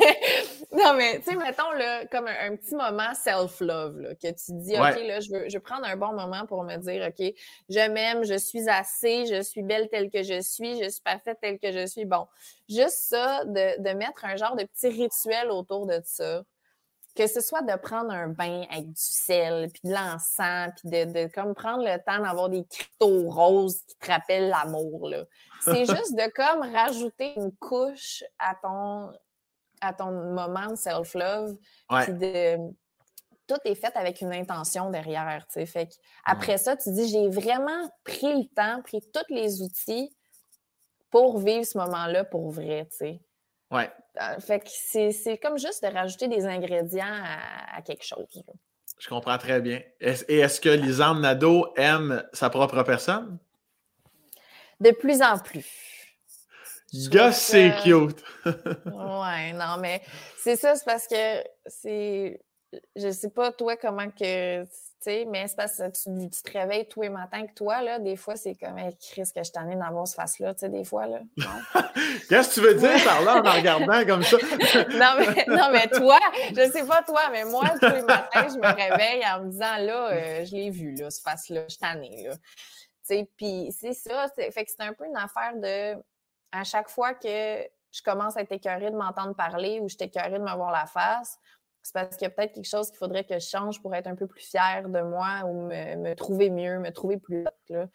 non, 0.72 0.94
mais 0.96 1.20
tu 1.20 1.32
sais, 1.32 1.36
mettons, 1.36 1.72
là, 1.72 2.06
comme 2.06 2.28
un, 2.28 2.56
petit 2.56 2.76
moment 2.76 3.14
self-love, 3.14 4.00
là, 4.00 4.16
que 4.16 4.28
tu 4.28 4.54
dis, 4.54 4.74
OK, 4.74 5.00
là, 5.06 5.20
je 5.20 5.32
veux, 5.32 5.50
je 5.50 5.58
veux 5.58 5.64
prendre 5.64 5.86
un 5.86 5.98
bon 5.98 6.14
moment 6.14 6.46
pour 6.46 6.64
me 6.64 6.78
dire, 6.78 7.08
OK, 7.08 7.34
je 7.70 7.90
m'aime, 7.90 8.24
je 8.24 8.38
suis 8.38 8.70
assez, 8.70 9.26
je 9.26 9.42
suis 9.42 9.64
belle 9.64 9.90
telle 9.90 10.10
que 10.10 10.24
je 10.24 10.40
suis, 10.42 10.82
je 10.82 10.90
suis 10.90 11.02
parfaite 11.02 11.38
telle 11.42 11.60
que 11.60 11.72
je 11.74 11.86
suis. 11.86 12.06
Bon, 12.06 12.28
juste 12.70 13.10
ça, 13.10 13.44
de, 13.44 13.82
de 13.82 13.94
mettre 13.96 14.24
un 14.24 14.38
genre 14.38 14.56
de 14.56 14.64
petit 14.64 14.88
rituel 14.88 15.52
autour 15.52 15.88
de 15.88 16.00
ça 16.06 16.44
que 17.16 17.28
ce 17.28 17.40
soit 17.40 17.62
de 17.62 17.76
prendre 17.78 18.12
un 18.12 18.28
bain 18.28 18.66
avec 18.70 18.88
du 18.88 18.94
sel, 19.02 19.70
puis 19.72 19.82
de 19.86 19.94
l'encens, 19.94 20.74
puis 20.76 20.90
de, 20.90 21.06
de, 21.06 21.34
comme 21.34 21.56
prendre 21.56 21.84
le 21.84 21.98
temps 22.04 22.22
d'avoir 22.22 22.50
des 22.50 22.66
cristaux 22.66 23.30
roses 23.30 23.82
qui 23.88 23.96
te 23.96 24.12
rappellent 24.12 24.50
l'amour. 24.50 25.10
C'est 25.62 25.86
juste 25.86 26.16
de 26.16 26.30
comme 26.34 26.74
rajouter 26.74 27.34
une 27.38 27.56
couche 27.56 28.24
à 28.38 28.56
ton, 28.56 29.14
à 29.82 29.94
ton 29.94 30.12
moment 30.12 30.68
de 30.68 30.76
self-love. 30.76 31.58
de 31.90 32.58
tout 33.48 33.60
est 33.64 33.76
fait 33.76 33.96
avec 33.96 34.22
une 34.22 34.34
intention 34.34 34.90
derrière. 34.90 35.46
Fait 35.50 35.90
après 36.26 36.58
ça, 36.58 36.76
tu 36.76 36.92
dis 36.92 37.08
j'ai 37.08 37.30
vraiment 37.30 37.90
pris 38.04 38.34
le 38.34 38.48
temps, 38.56 38.82
pris 38.82 39.02
tous 39.14 39.34
les 39.34 39.62
outils 39.62 40.16
pour 41.12 41.38
vivre 41.38 41.64
ce 41.64 41.78
moment-là 41.78 42.26
pour 42.26 42.50
vrai. 42.50 42.88
Ouais. 43.72 43.90
Euh, 44.22 44.40
fait 44.40 44.60
que 44.60 44.70
c'est 44.70 45.38
comme 45.38 45.58
juste 45.58 45.84
de 45.84 45.92
rajouter 45.92 46.28
des 46.28 46.46
ingrédients 46.46 47.06
à, 47.76 47.82
quelque 47.82 48.06
chose. 48.06 48.44
Je 49.00 49.10
comprends 49.10 49.38
très 49.38 49.60
bien. 49.60 49.82
Et 50.00 50.40
est-ce 50.40 50.62
que 50.62 50.70
Lisanne 50.70 51.22
Nadeau 51.22 51.74
aime 51.76 52.24
sa 52.32 52.50
propre 52.50 52.84
personne? 52.84 53.38
De 54.80 54.92
plus 54.92 55.22
en 55.22 55.38
plus. 55.38 55.66
Gosse, 57.10 57.36
c'est 57.36 57.74
cute! 57.84 58.24
ouais, 58.46 59.54
non, 59.54 59.78
mais 59.80 60.02
c'est 60.38 60.56
ça, 60.56 60.76
c'est 60.76 60.86
parce 60.86 61.08
que 61.08 61.44
c'est. 61.66 62.40
Je 62.96 63.12
sais 63.12 63.30
pas, 63.30 63.52
toi, 63.52 63.76
comment 63.76 64.10
que 64.10 64.64
mais 65.06 65.48
c'est 65.48 65.56
parce 65.56 65.78
que 65.78 65.90
tu, 65.90 66.30
tu, 66.30 66.42
te 66.44 66.58
réveilles 66.58 66.88
tous 66.88 67.02
les 67.02 67.10
matins 67.10 67.46
que 67.46 67.54
toi, 67.54 67.82
là, 67.82 68.00
des 68.00 68.16
fois, 68.16 68.36
c'est 68.36 68.56
comme, 68.56 68.78
hey, 68.78 68.96
Chris, 68.98 69.30
que 69.36 69.44
je 69.44 69.52
t'en 69.52 69.70
ai 69.70 69.76
dans 69.76 70.06
ce 70.06 70.16
face-là, 70.16 70.54
tu 70.54 70.62
sais, 70.62 70.70
des 70.70 70.84
fois, 70.84 71.08
là. 71.08 71.20
Qu'est-ce 72.30 72.50
que 72.50 72.54
tu 72.56 72.62
veux 72.62 72.76
dire 72.76 73.04
par 73.04 73.22
là 73.22 73.42
en 73.44 73.56
regardant 73.56 74.06
comme 74.06 74.24
ça? 74.24 74.38
non, 74.90 75.16
mais, 75.20 75.46
non, 75.48 75.70
mais 75.72 75.88
toi, 75.88 76.20
je 76.50 76.72
sais 76.72 76.86
pas 76.86 77.04
toi, 77.04 77.30
mais 77.32 77.46
moi, 77.46 77.70
tous 77.80 77.90
les 77.90 78.02
matins, 78.02 78.48
je 78.48 78.58
me 78.58 78.76
réveille 78.76 79.24
en 79.26 79.42
me 79.44 79.52
disant, 79.52 79.78
là, 79.78 80.10
euh, 80.12 80.46
je 80.46 80.56
l'ai 80.56 80.70
vu, 80.70 80.96
là, 80.96 81.10
ce 81.10 81.22
face-là, 81.22 81.66
je 81.70 81.78
t'en 81.78 82.02
ai, 82.02 82.24
là. 82.24 82.36
Tu 82.36 83.18
sais, 83.18 83.30
puis 83.38 83.72
c'est 83.80 83.94
ça, 83.94 84.28
fait 84.36 84.66
que 84.66 84.72
c'est 84.72 84.84
un 84.84 84.94
peu 84.94 85.06
une 85.06 85.18
affaire 85.18 85.54
de, 85.56 86.02
à 86.52 86.64
chaque 86.64 86.90
fois 86.90 87.14
que 87.14 87.64
je 87.92 88.02
commence 88.04 88.36
à 88.36 88.42
être 88.42 88.52
écœurée 88.52 88.92
de 88.92 88.96
m'entendre 88.96 89.36
parler 89.36 89.80
ou 89.80 89.88
je 89.88 89.96
suis 89.96 90.06
écœurée 90.06 90.40
de 90.40 90.44
me 90.44 90.56
voir 90.56 90.72
la 90.72 90.86
face, 90.86 91.38
c'est 91.86 91.94
parce 91.94 92.18
qu'il 92.18 92.26
y 92.26 92.26
a 92.26 92.32
peut-être 92.32 92.54
quelque 92.54 92.68
chose 92.68 92.90
qu'il 92.90 92.98
faudrait 92.98 93.24
que 93.24 93.36
je 93.36 93.46
change 93.48 93.80
pour 93.80 93.94
être 93.94 94.08
un 94.08 94.16
peu 94.16 94.26
plus 94.26 94.42
fière 94.42 94.90
de 94.90 95.02
moi 95.02 95.44
ou 95.46 95.68
me, 95.68 96.16
trouver 96.16 96.50
mieux, 96.50 96.80
me 96.80 96.90
trouver 96.90 97.18
plus 97.18 97.46
haute. 97.46 97.90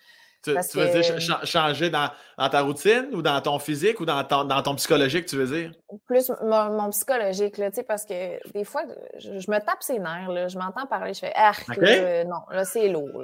Tu, 0.45 0.53
veux 0.53 0.89
dire 0.89 1.21
changer 1.45 1.91
dans, 1.91 2.09
ta 2.39 2.61
routine 2.63 3.09
ou 3.13 3.21
dans 3.21 3.41
ton 3.41 3.59
physique 3.59 3.99
ou 3.99 4.07
dans 4.07 4.23
ton, 4.23 4.45
dans 4.45 4.63
ton 4.63 4.77
psychologique, 4.77 5.27
tu 5.27 5.37
veux 5.37 5.49
dire? 5.49 5.73
Plus 6.07 6.31
mon, 6.41 6.89
psychologique, 6.91 7.59
là, 7.59 7.71
parce 7.87 8.07
que 8.07 8.49
des 8.53 8.65
fois, 8.65 8.85
je, 9.19 9.51
me 9.51 9.59
tape 9.59 9.83
ses 9.83 9.99
nerfs, 9.99 10.31
là, 10.31 10.47
je 10.47 10.57
m'entends 10.57 10.87
parler, 10.87 11.13
je 11.13 11.19
fais 11.19 11.33
Ah, 11.35 11.53
non, 12.25 12.43
là, 12.49 12.65
c'est 12.65 12.89
lourd. 12.89 13.21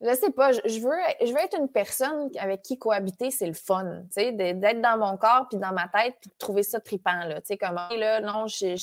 Je 0.00 0.14
sais 0.14 0.30
pas, 0.30 0.52
je 0.52 0.80
veux, 0.80 1.26
je 1.26 1.32
veux 1.32 1.38
être 1.38 1.58
une 1.58 1.68
personne 1.68 2.30
avec 2.38 2.62
qui 2.62 2.78
cohabiter, 2.78 3.30
c'est 3.30 3.46
le 3.46 3.54
fun, 3.54 4.02
tu 4.06 4.22
sais, 4.22 4.32
d'être 4.32 4.80
dans 4.80 4.98
mon 4.98 5.16
corps 5.16 5.46
puis 5.48 5.58
dans 5.58 5.72
ma 5.72 5.88
tête 5.88 6.16
puis 6.20 6.30
de 6.30 6.36
trouver 6.38 6.62
ça 6.62 6.80
trippant, 6.80 7.24
là, 7.24 7.40
tu 7.40 7.48
sais, 7.48 7.56
comme, 7.56 7.74
là, 7.74 8.20
non, 8.20 8.46
je 8.46 8.76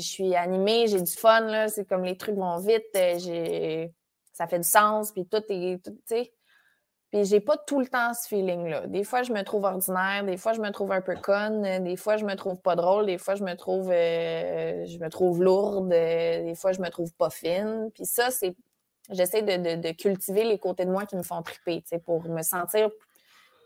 suis 0.00 0.34
animée, 0.36 0.86
j'ai 0.86 1.02
du 1.02 1.12
fun, 1.12 1.40
là, 1.40 1.68
c'est 1.68 1.84
comme 1.84 2.04
les 2.04 2.16
trucs 2.16 2.36
vont 2.36 2.58
vite, 2.58 2.84
euh, 2.96 3.18
j'ai, 3.18 3.92
ça 4.32 4.46
fait 4.46 4.58
du 4.58 4.68
sens, 4.68 5.12
puis 5.12 5.26
tout 5.26 5.42
est, 5.48 5.80
tu 6.08 6.30
puis 7.10 7.24
j'ai 7.24 7.38
pas 7.38 7.56
tout 7.56 7.78
le 7.78 7.86
temps 7.86 8.12
ce 8.12 8.26
feeling-là. 8.26 8.88
Des 8.88 9.04
fois, 9.04 9.22
je 9.22 9.32
me 9.32 9.40
trouve 9.42 9.62
ordinaire, 9.62 10.24
des 10.24 10.36
fois, 10.36 10.52
je 10.52 10.60
me 10.60 10.70
trouve 10.70 10.90
un 10.90 11.00
peu 11.00 11.14
conne, 11.14 11.84
des 11.84 11.94
fois, 11.94 12.16
je 12.16 12.24
me 12.24 12.34
trouve 12.34 12.56
pas 12.56 12.74
drôle, 12.74 13.06
des 13.06 13.18
fois, 13.18 13.36
je 13.36 13.44
me 13.44 13.54
trouve, 13.54 13.88
euh, 13.92 14.84
je 14.84 14.98
me 14.98 15.08
trouve 15.08 15.40
lourde, 15.40 15.90
des 15.90 16.54
fois, 16.56 16.72
je 16.72 16.80
me 16.80 16.88
trouve 16.88 17.12
pas 17.14 17.30
fine, 17.30 17.88
puis 17.94 18.04
ça, 18.04 18.32
c'est 18.32 18.56
j'essaie 19.10 19.42
de, 19.42 19.92
cultiver 19.92 20.44
les 20.44 20.58
côtés 20.58 20.84
de 20.84 20.90
moi 20.90 21.06
qui 21.06 21.16
me 21.16 21.22
font 21.22 21.42
triper, 21.42 21.82
pour 22.04 22.24
me 22.28 22.42
sentir 22.42 22.90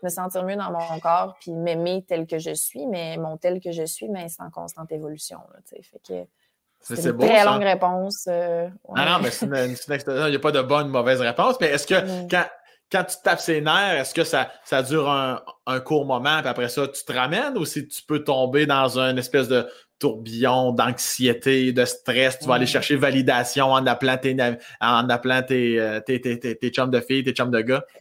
me 0.01 0.09
sentir 0.09 0.45
mieux 0.45 0.55
dans 0.55 0.71
mon 0.71 0.99
corps, 1.01 1.35
puis 1.41 1.51
m'aimer 1.51 2.05
tel 2.07 2.25
que 2.25 2.39
je 2.39 2.53
suis, 2.53 2.85
mais 2.85 3.17
mon 3.17 3.35
tel 3.35 3.59
que 3.59 3.73
je 3.73 3.83
suis, 3.83 4.07
mais 4.07 4.29
c'est 4.29 4.41
en 4.41 4.49
constante 4.49 4.91
évolution. 4.93 5.39
fait 5.65 6.01
que 6.07 6.25
c'est 6.81 7.09
une 7.09 7.17
très 7.17 7.43
longue 7.43 7.63
réponse. 7.63 8.25
Euh, 8.29 8.69
non, 8.95 9.05
non, 9.05 9.19
mais 9.21 9.31
c'est 9.31 9.45
une, 9.45 9.75
Il 10.07 10.29
n'y 10.29 10.35
a 10.35 10.39
pas 10.39 10.51
de 10.51 10.61
bonne 10.61 10.87
ou 10.87 10.91
mauvaise 10.91 11.19
réponse, 11.19 11.57
mais 11.59 11.67
est-ce 11.67 11.85
que 11.85 12.29
quand, 12.29 12.45
quand 12.89 13.03
tu 13.03 13.17
tapes 13.21 13.41
ses 13.41 13.59
nerfs, 13.59 13.99
est-ce 13.99 14.13
que 14.13 14.23
ça, 14.23 14.49
ça 14.63 14.81
dure 14.81 15.09
un, 15.09 15.41
un, 15.65 15.79
court 15.81 16.05
moment, 16.05 16.39
puis 16.39 16.47
après 16.47 16.69
ça, 16.69 16.87
tu 16.87 17.03
te 17.03 17.11
ramènes, 17.11 17.57
ou 17.57 17.65
si 17.65 17.87
tu 17.87 18.01
peux 18.03 18.23
tomber 18.23 18.65
dans 18.65 18.97
une 18.97 19.17
espèce 19.17 19.49
de, 19.49 19.69
tourbillon 19.99 20.71
d'anxiété, 20.71 21.71
de 21.71 21.85
stress. 21.85 22.39
Tu 22.39 22.47
vas 22.47 22.55
aller 22.55 22.65
chercher 22.65 22.95
validation 22.95 23.71
en 23.71 23.85
appelant 23.85 24.17
tes, 24.17 24.35
en 24.81 25.09
appelant 25.09 25.43
tes, 25.43 25.99
tes, 26.05 26.19
tes, 26.21 26.69
chums 26.69 26.89
de 26.89 27.01
filles, 27.01 27.23
tes 27.23 27.33
chums 27.33 27.51
de 27.51 27.61
gars? 27.61 27.83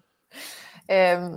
Euh, 0.90 1.36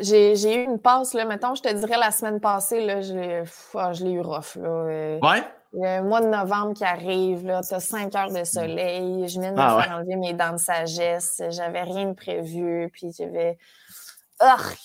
j'ai 0.00 0.54
eu 0.56 0.64
une 0.64 0.80
passe, 0.80 1.14
là, 1.14 1.24
mettons, 1.24 1.54
je 1.54 1.62
te 1.62 1.72
dirais 1.72 1.98
la 1.98 2.10
semaine 2.10 2.40
passée, 2.40 2.84
là, 2.84 3.00
je 3.00 3.44
ah, 3.74 3.92
l'ai 3.92 4.10
eu 4.10 4.20
rough. 4.20 4.56
Là, 4.56 4.68
euh, 4.68 5.18
ouais? 5.20 5.44
Le 5.72 6.02
mois 6.02 6.20
de 6.20 6.28
novembre 6.28 6.74
qui 6.74 6.84
arrive, 6.84 7.42
tu 7.42 7.74
as 7.74 7.80
cinq 7.80 8.14
heures 8.14 8.30
de 8.30 8.44
soleil, 8.44 9.28
je 9.28 9.40
viens 9.40 9.50
de 9.50 9.56
me 9.56 9.60
ah 9.60 9.82
faire 9.82 9.96
enlever 9.96 10.16
mes 10.16 10.32
dents 10.32 10.52
de 10.52 10.58
sagesse, 10.58 11.42
j'avais 11.50 11.82
rien 11.82 12.10
de 12.10 12.14
prévu, 12.14 12.88
puis 12.92 13.10
j'avais 13.16 13.58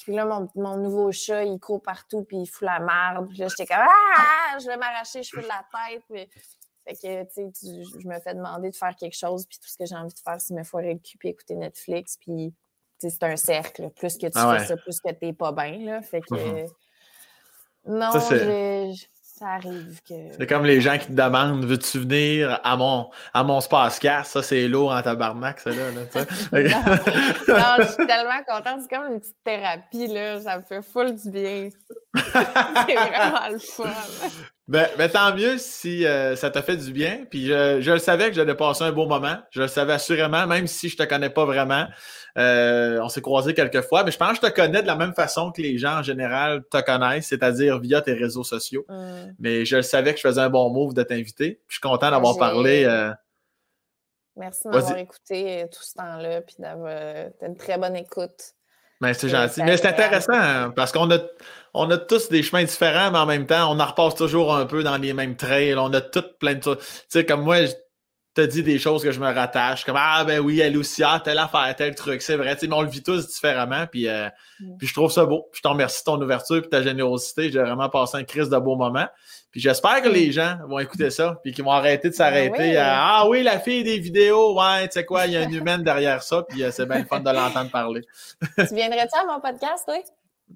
puis 0.04 0.14
là, 0.14 0.26
mon, 0.56 0.78
nouveau 0.78 1.12
chat, 1.12 1.44
il 1.44 1.60
court 1.60 1.82
partout, 1.82 2.24
puis 2.24 2.38
il 2.38 2.46
fout 2.46 2.66
la 2.66 2.80
merde. 2.80 3.28
Puis 3.30 3.38
là, 3.38 3.48
j'étais 3.48 3.66
comme 3.66 3.86
Ah! 3.86 4.58
Je 4.60 4.68
vais 4.68 4.78
m'arracher 4.78 5.20
les 5.20 5.24
cheveux 5.24 5.44
de 5.44 5.48
la 5.48 5.66
tête. 5.72 6.30
Fait 6.88 6.96
que, 6.96 7.24
tu 7.24 7.52
sais, 7.54 8.00
je 8.02 8.08
me 8.08 8.20
fais 8.20 8.34
demander 8.34 8.72
de 8.72 8.76
faire 8.76 8.96
quelque 8.96 9.16
chose, 9.16 9.46
puis 9.46 9.60
tout 9.60 9.68
ce 9.68 9.78
que 9.78 9.86
j'ai 9.86 9.96
envie 9.96 10.14
de 10.14 10.20
faire, 10.20 10.40
c'est 10.40 10.54
me 10.54 10.64
foirer 10.64 10.94
le 10.94 11.00
cul, 11.00 11.18
puis 11.18 11.30
écouter 11.30 11.56
Netflix, 11.56 12.18
puis 12.18 12.54
c'est 12.98 13.24
un 13.24 13.38
cercle. 13.38 13.90
Plus 13.92 14.18
que 14.18 14.28
tu 14.28 14.34
ah 14.36 14.58
fais 14.58 14.66
ça, 14.66 14.78
plus 14.78 15.00
que 15.00 15.12
t'es 15.12 15.34
pas 15.34 15.52
bien, 15.52 15.78
là. 15.80 16.02
Fait 16.02 16.22
que. 16.22 16.34
Mm-hmm. 16.34 16.70
Non, 17.86 18.12
j'ai 18.30 19.10
ça 19.40 19.52
arrive 19.54 20.02
que. 20.08 20.14
C'est 20.38 20.48
comme 20.48 20.66
les 20.66 20.82
gens 20.82 20.98
qui 20.98 21.08
te 21.08 21.14
demandent 21.14 21.64
Veux-tu 21.64 22.00
venir 22.00 22.60
à 22.64 22.76
mon, 22.76 23.10
à 23.34 23.44
mon 23.46 23.62
Ça, 23.62 24.44
c'est 24.44 24.68
lourd 24.68 24.92
en 24.92 25.02
tabarnak, 25.02 25.62
ça, 25.62 25.70
là. 25.70 25.92
là 25.92 26.02
non. 27.48 27.76
je 27.80 27.88
suis 27.88 28.08
tellement 28.08 28.44
contente. 28.46 28.82
C'est 28.82 28.96
comme 28.96 29.14
une 29.14 29.20
petite 29.22 29.38
thérapie, 29.44 30.08
là. 30.08 30.42
Ça 30.42 30.58
me 30.58 30.64
fait 30.64 30.82
full 30.82 31.16
du 31.16 31.32
bien. 31.32 31.70
c'est 32.16 32.96
vraiment 32.96 33.50
le 33.50 33.60
fun. 33.60 33.84
Ben, 34.70 34.88
ben, 35.00 35.10
tant 35.10 35.36
mieux 35.36 35.58
si 35.58 36.06
euh, 36.06 36.36
ça 36.36 36.52
t'a 36.52 36.62
fait 36.62 36.78
du 36.78 36.94
bien. 36.94 37.26
Puis 37.28 37.48
je, 37.48 37.82
je 37.82 37.92
le 37.92 37.98
savais 37.98 38.30
que 38.30 38.36
j'allais 38.36 38.54
passer 38.54 38.84
un 38.84 38.92
beau 38.92 39.08
moment. 39.08 39.36
Je 39.50 39.62
le 39.64 39.68
savais 39.68 39.94
assurément, 39.94 40.46
même 40.46 40.68
si 40.68 40.90
je 40.90 40.96
te 40.96 41.02
connais 41.02 41.32
pas 41.32 41.44
vraiment. 41.44 41.88
Euh, 42.38 43.00
on 43.02 43.10
s'est 43.10 43.22
croisés 43.22 43.56
quelques 43.56 43.82
fois, 43.82 44.04
mais 44.04 44.12
je 44.12 44.18
pense 44.20 44.38
que 44.38 44.46
je 44.46 44.52
te 44.52 44.56
connais 44.56 44.84
de 44.84 44.88
la 44.88 44.96
même 44.96 45.16
façon 45.16 45.52
que 45.52 45.64
les 45.64 45.80
gens 45.80 45.98
en 45.98 46.04
général 46.04 46.64
te 46.70 46.80
connaissent, 46.82 47.26
c'est-à-dire 47.26 47.80
via 47.80 48.04
tes 48.04 48.14
réseaux 48.14 48.44
sociaux. 48.44 48.86
Mm. 48.90 49.34
Mais 49.40 49.66
je 49.66 49.82
savais 49.82 50.14
que 50.14 50.20
je 50.20 50.28
faisais 50.28 50.42
un 50.42 50.52
bon 50.52 50.70
move 50.70 50.94
de 50.94 51.02
t'inviter. 51.02 51.60
Je 51.68 51.74
suis 51.74 51.82
content 51.82 52.12
d'avoir 52.12 52.38
parlé. 52.38 52.84
Euh, 52.86 53.12
Merci 54.36 54.68
de 54.68 54.70
m'avoir 54.70 54.98
écouté 55.00 55.64
euh, 55.64 55.66
tout 55.66 55.82
ce 55.82 55.96
temps-là, 55.96 56.42
puis 56.42 56.58
d'avoir 56.60 57.30
une 57.42 57.58
très 57.58 57.80
bonne 57.80 57.96
écoute. 57.96 58.54
Ben, 59.02 59.14
c'est 59.14 59.30
gentil. 59.30 59.64
Mais 59.64 59.78
c'est 59.78 59.88
intéressant 59.88 60.34
hein, 60.34 60.74
parce 60.76 60.92
qu'on 60.92 61.10
a, 61.12 61.20
on 61.74 61.90
a 61.90 61.98
tous 61.98 62.30
des 62.30 62.44
chemins 62.44 62.64
différents, 62.64 63.12
mais 63.12 63.20
en 63.20 63.26
même 63.26 63.46
temps, 63.46 63.72
on 63.72 63.80
en 63.80 63.86
repasse 63.86 64.16
toujours 64.16 64.54
un 64.54 64.66
peu 64.66 64.84
dans 64.84 64.98
les 64.98 65.14
mêmes 65.14 65.38
trails. 65.38 65.76
On 65.76 65.94
a 65.94 66.02
toutes 66.02 66.38
plein 66.38 66.56
de 66.56 66.64
choses. 66.64 66.78
Tu 66.80 66.86
sais, 67.08 67.26
comme 67.26 67.44
moi, 67.44 67.58
te 68.42 68.46
dis 68.46 68.64
des 68.64 68.80
choses 68.80 69.04
que 69.04 69.12
je 69.12 69.20
me 69.20 69.32
rattache, 69.32 69.86
comme 69.86 69.98
Ah 69.98 70.24
ben 70.26 70.40
oui, 70.40 70.60
elle 70.60 70.78
aussi, 70.78 71.04
ah, 71.04 71.22
telle 71.24 71.40
affaire, 71.40 71.74
tel 71.76 71.96
truc, 71.96 72.22
c'est 72.22 72.36
vrai. 72.36 72.58
mais 72.62 72.74
on 72.74 72.82
le 72.82 72.90
vit 72.90 73.04
tous 73.04 73.28
différemment. 73.28 73.86
Puis, 73.88 74.08
euh, 74.08 74.30
mm. 74.60 74.78
puis 74.78 74.88
je 74.88 74.94
trouve 74.94 75.12
ça 75.12 75.26
beau. 75.26 75.50
Je 75.54 75.62
te 75.62 75.68
remercie 75.68 76.02
de 76.02 76.06
ton 76.06 76.22
ouverture 76.22 76.58
et 76.58 76.70
ta 76.70 76.82
générosité. 76.82 77.52
J'ai 77.52 77.60
vraiment 77.60 77.90
passé 77.90 78.18
un 78.18 78.24
crise 78.24 78.50
de 78.50 78.58
beau 78.58 78.76
moment. 78.76 79.08
Puis 79.52 79.62
j'espère 79.62 80.02
que 80.02 80.10
les 80.10 80.32
gens 80.32 80.58
vont 80.68 80.78
écouter 80.80 81.10
ça, 81.10 81.40
puis 81.44 81.54
qu'ils 81.54 81.64
vont 81.64 81.72
arrêter 81.72 82.10
de 82.10 82.14
s'arrêter 82.14 82.74
ben 82.74 82.84
Ah 82.86 83.28
oui, 83.28 83.42
la 83.42 83.60
fille 83.60 83.84
des 83.84 83.98
vidéos, 83.98 84.56
ouais, 84.60 84.88
tu 84.88 84.94
sais 84.94 85.06
quoi, 85.06 85.26
il 85.26 85.34
y 85.34 85.38
a 85.38 85.42
une 85.42 85.54
humaine 85.54 85.82
derrière 85.82 86.22
ça, 86.22 86.44
puis 86.48 86.64
euh, 86.64 86.70
c'est 86.72 86.86
bien 86.86 87.04
fun 87.04 87.20
de 87.20 87.32
l'entendre 87.32 87.72
parler. 87.72 88.02
tu 88.58 88.76
viendrais-tu 88.76 89.18
à 89.18 89.26
mon 89.26 89.40
podcast, 89.40 89.86
oui? 89.88 90.02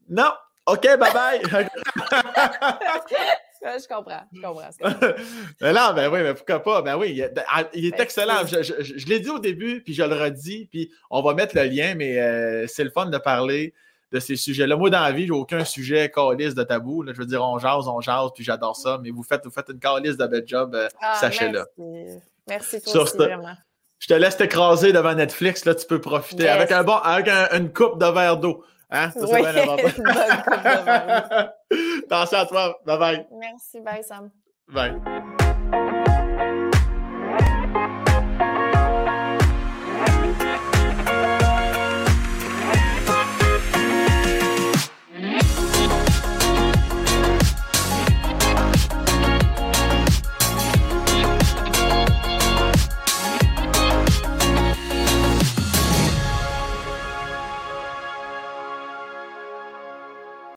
Non! 0.10 0.32
OK, 0.68 0.88
bye 0.98 1.12
bye! 1.12 1.42
je 3.64 3.88
comprends, 3.88 4.24
je 4.32 4.42
comprends. 4.42 4.70
mais 5.62 5.74
non, 5.74 5.94
ben 5.96 6.12
oui, 6.12 6.20
mais 6.24 6.34
pourquoi 6.34 6.62
pas? 6.62 6.82
Ben 6.82 6.98
oui, 6.98 7.12
il, 7.12 7.20
est 7.22 7.34
ah, 7.48 7.64
ben, 7.64 7.94
excellent. 8.00 8.46
Je, 8.46 9.06
l'ai 9.08 9.20
dit 9.20 9.30
au 9.30 9.40
début, 9.40 9.82
puis 9.82 9.94
je 9.94 10.04
le 10.04 10.16
redis, 10.16 10.68
puis 10.70 10.92
on 11.10 11.22
va 11.22 11.34
mettre 11.34 11.56
le 11.56 11.64
lien, 11.64 11.96
mais 11.96 12.20
euh, 12.20 12.68
c'est 12.68 12.84
le 12.84 12.90
fun 12.90 13.08
de 13.08 13.18
parler 13.18 13.74
de 14.12 14.20
ces 14.20 14.36
sujets-là. 14.36 14.76
Moi, 14.76 14.90
dans 14.90 15.02
la 15.02 15.12
vie, 15.12 15.26
j'ai 15.26 15.32
aucun 15.32 15.66
sujet 15.66 16.12
calice 16.12 16.54
de 16.54 16.64
tabou. 16.64 17.04
Je 17.08 17.14
veux 17.14 17.26
dire, 17.26 17.42
on 17.44 17.58
jase, 17.58 17.88
on 17.88 18.00
jase, 18.00 18.30
puis 18.36 18.44
j'adore 18.44 18.76
ça, 18.76 19.00
mais 19.02 19.10
vous 19.10 19.24
faites, 19.24 19.44
vous 19.44 19.52
faites 19.52 19.70
une 19.70 19.80
calice 19.80 20.18
de 20.18 20.26
bel 20.28 20.44
job, 20.46 20.76
euh, 20.76 20.88
ah, 21.02 21.16
sachez-le. 21.16 21.66
Merci. 22.48 22.82
toi 22.82 23.04
aussi, 23.04 23.18
vraiment. 23.18 23.56
Je 24.00 24.08
te 24.08 24.14
laisse 24.14 24.36
t'écraser 24.36 24.92
devant 24.92 25.14
Netflix, 25.14 25.64
là, 25.64 25.74
tu 25.74 25.88
peux 25.88 26.02
profiter 26.02 26.50
avec, 26.50 26.74
un 26.74 26.84
bon, 26.84 26.96
avec 26.96 27.30
une 27.54 27.72
coupe 27.72 27.98
de 28.00 28.06
verre 28.06 28.36
d'eau. 28.36 28.64
Hein? 28.94 29.12
Ça, 29.12 29.20
oui, 29.22 29.42
bien 29.42 29.54
Attention 32.06 32.38
à 32.38 32.46
toi. 32.46 32.80
Bye 32.86 33.00
bye. 33.00 33.28
Merci. 33.32 33.82
Bye, 33.82 34.04
Sam. 34.04 34.30
Bye. 34.70 34.94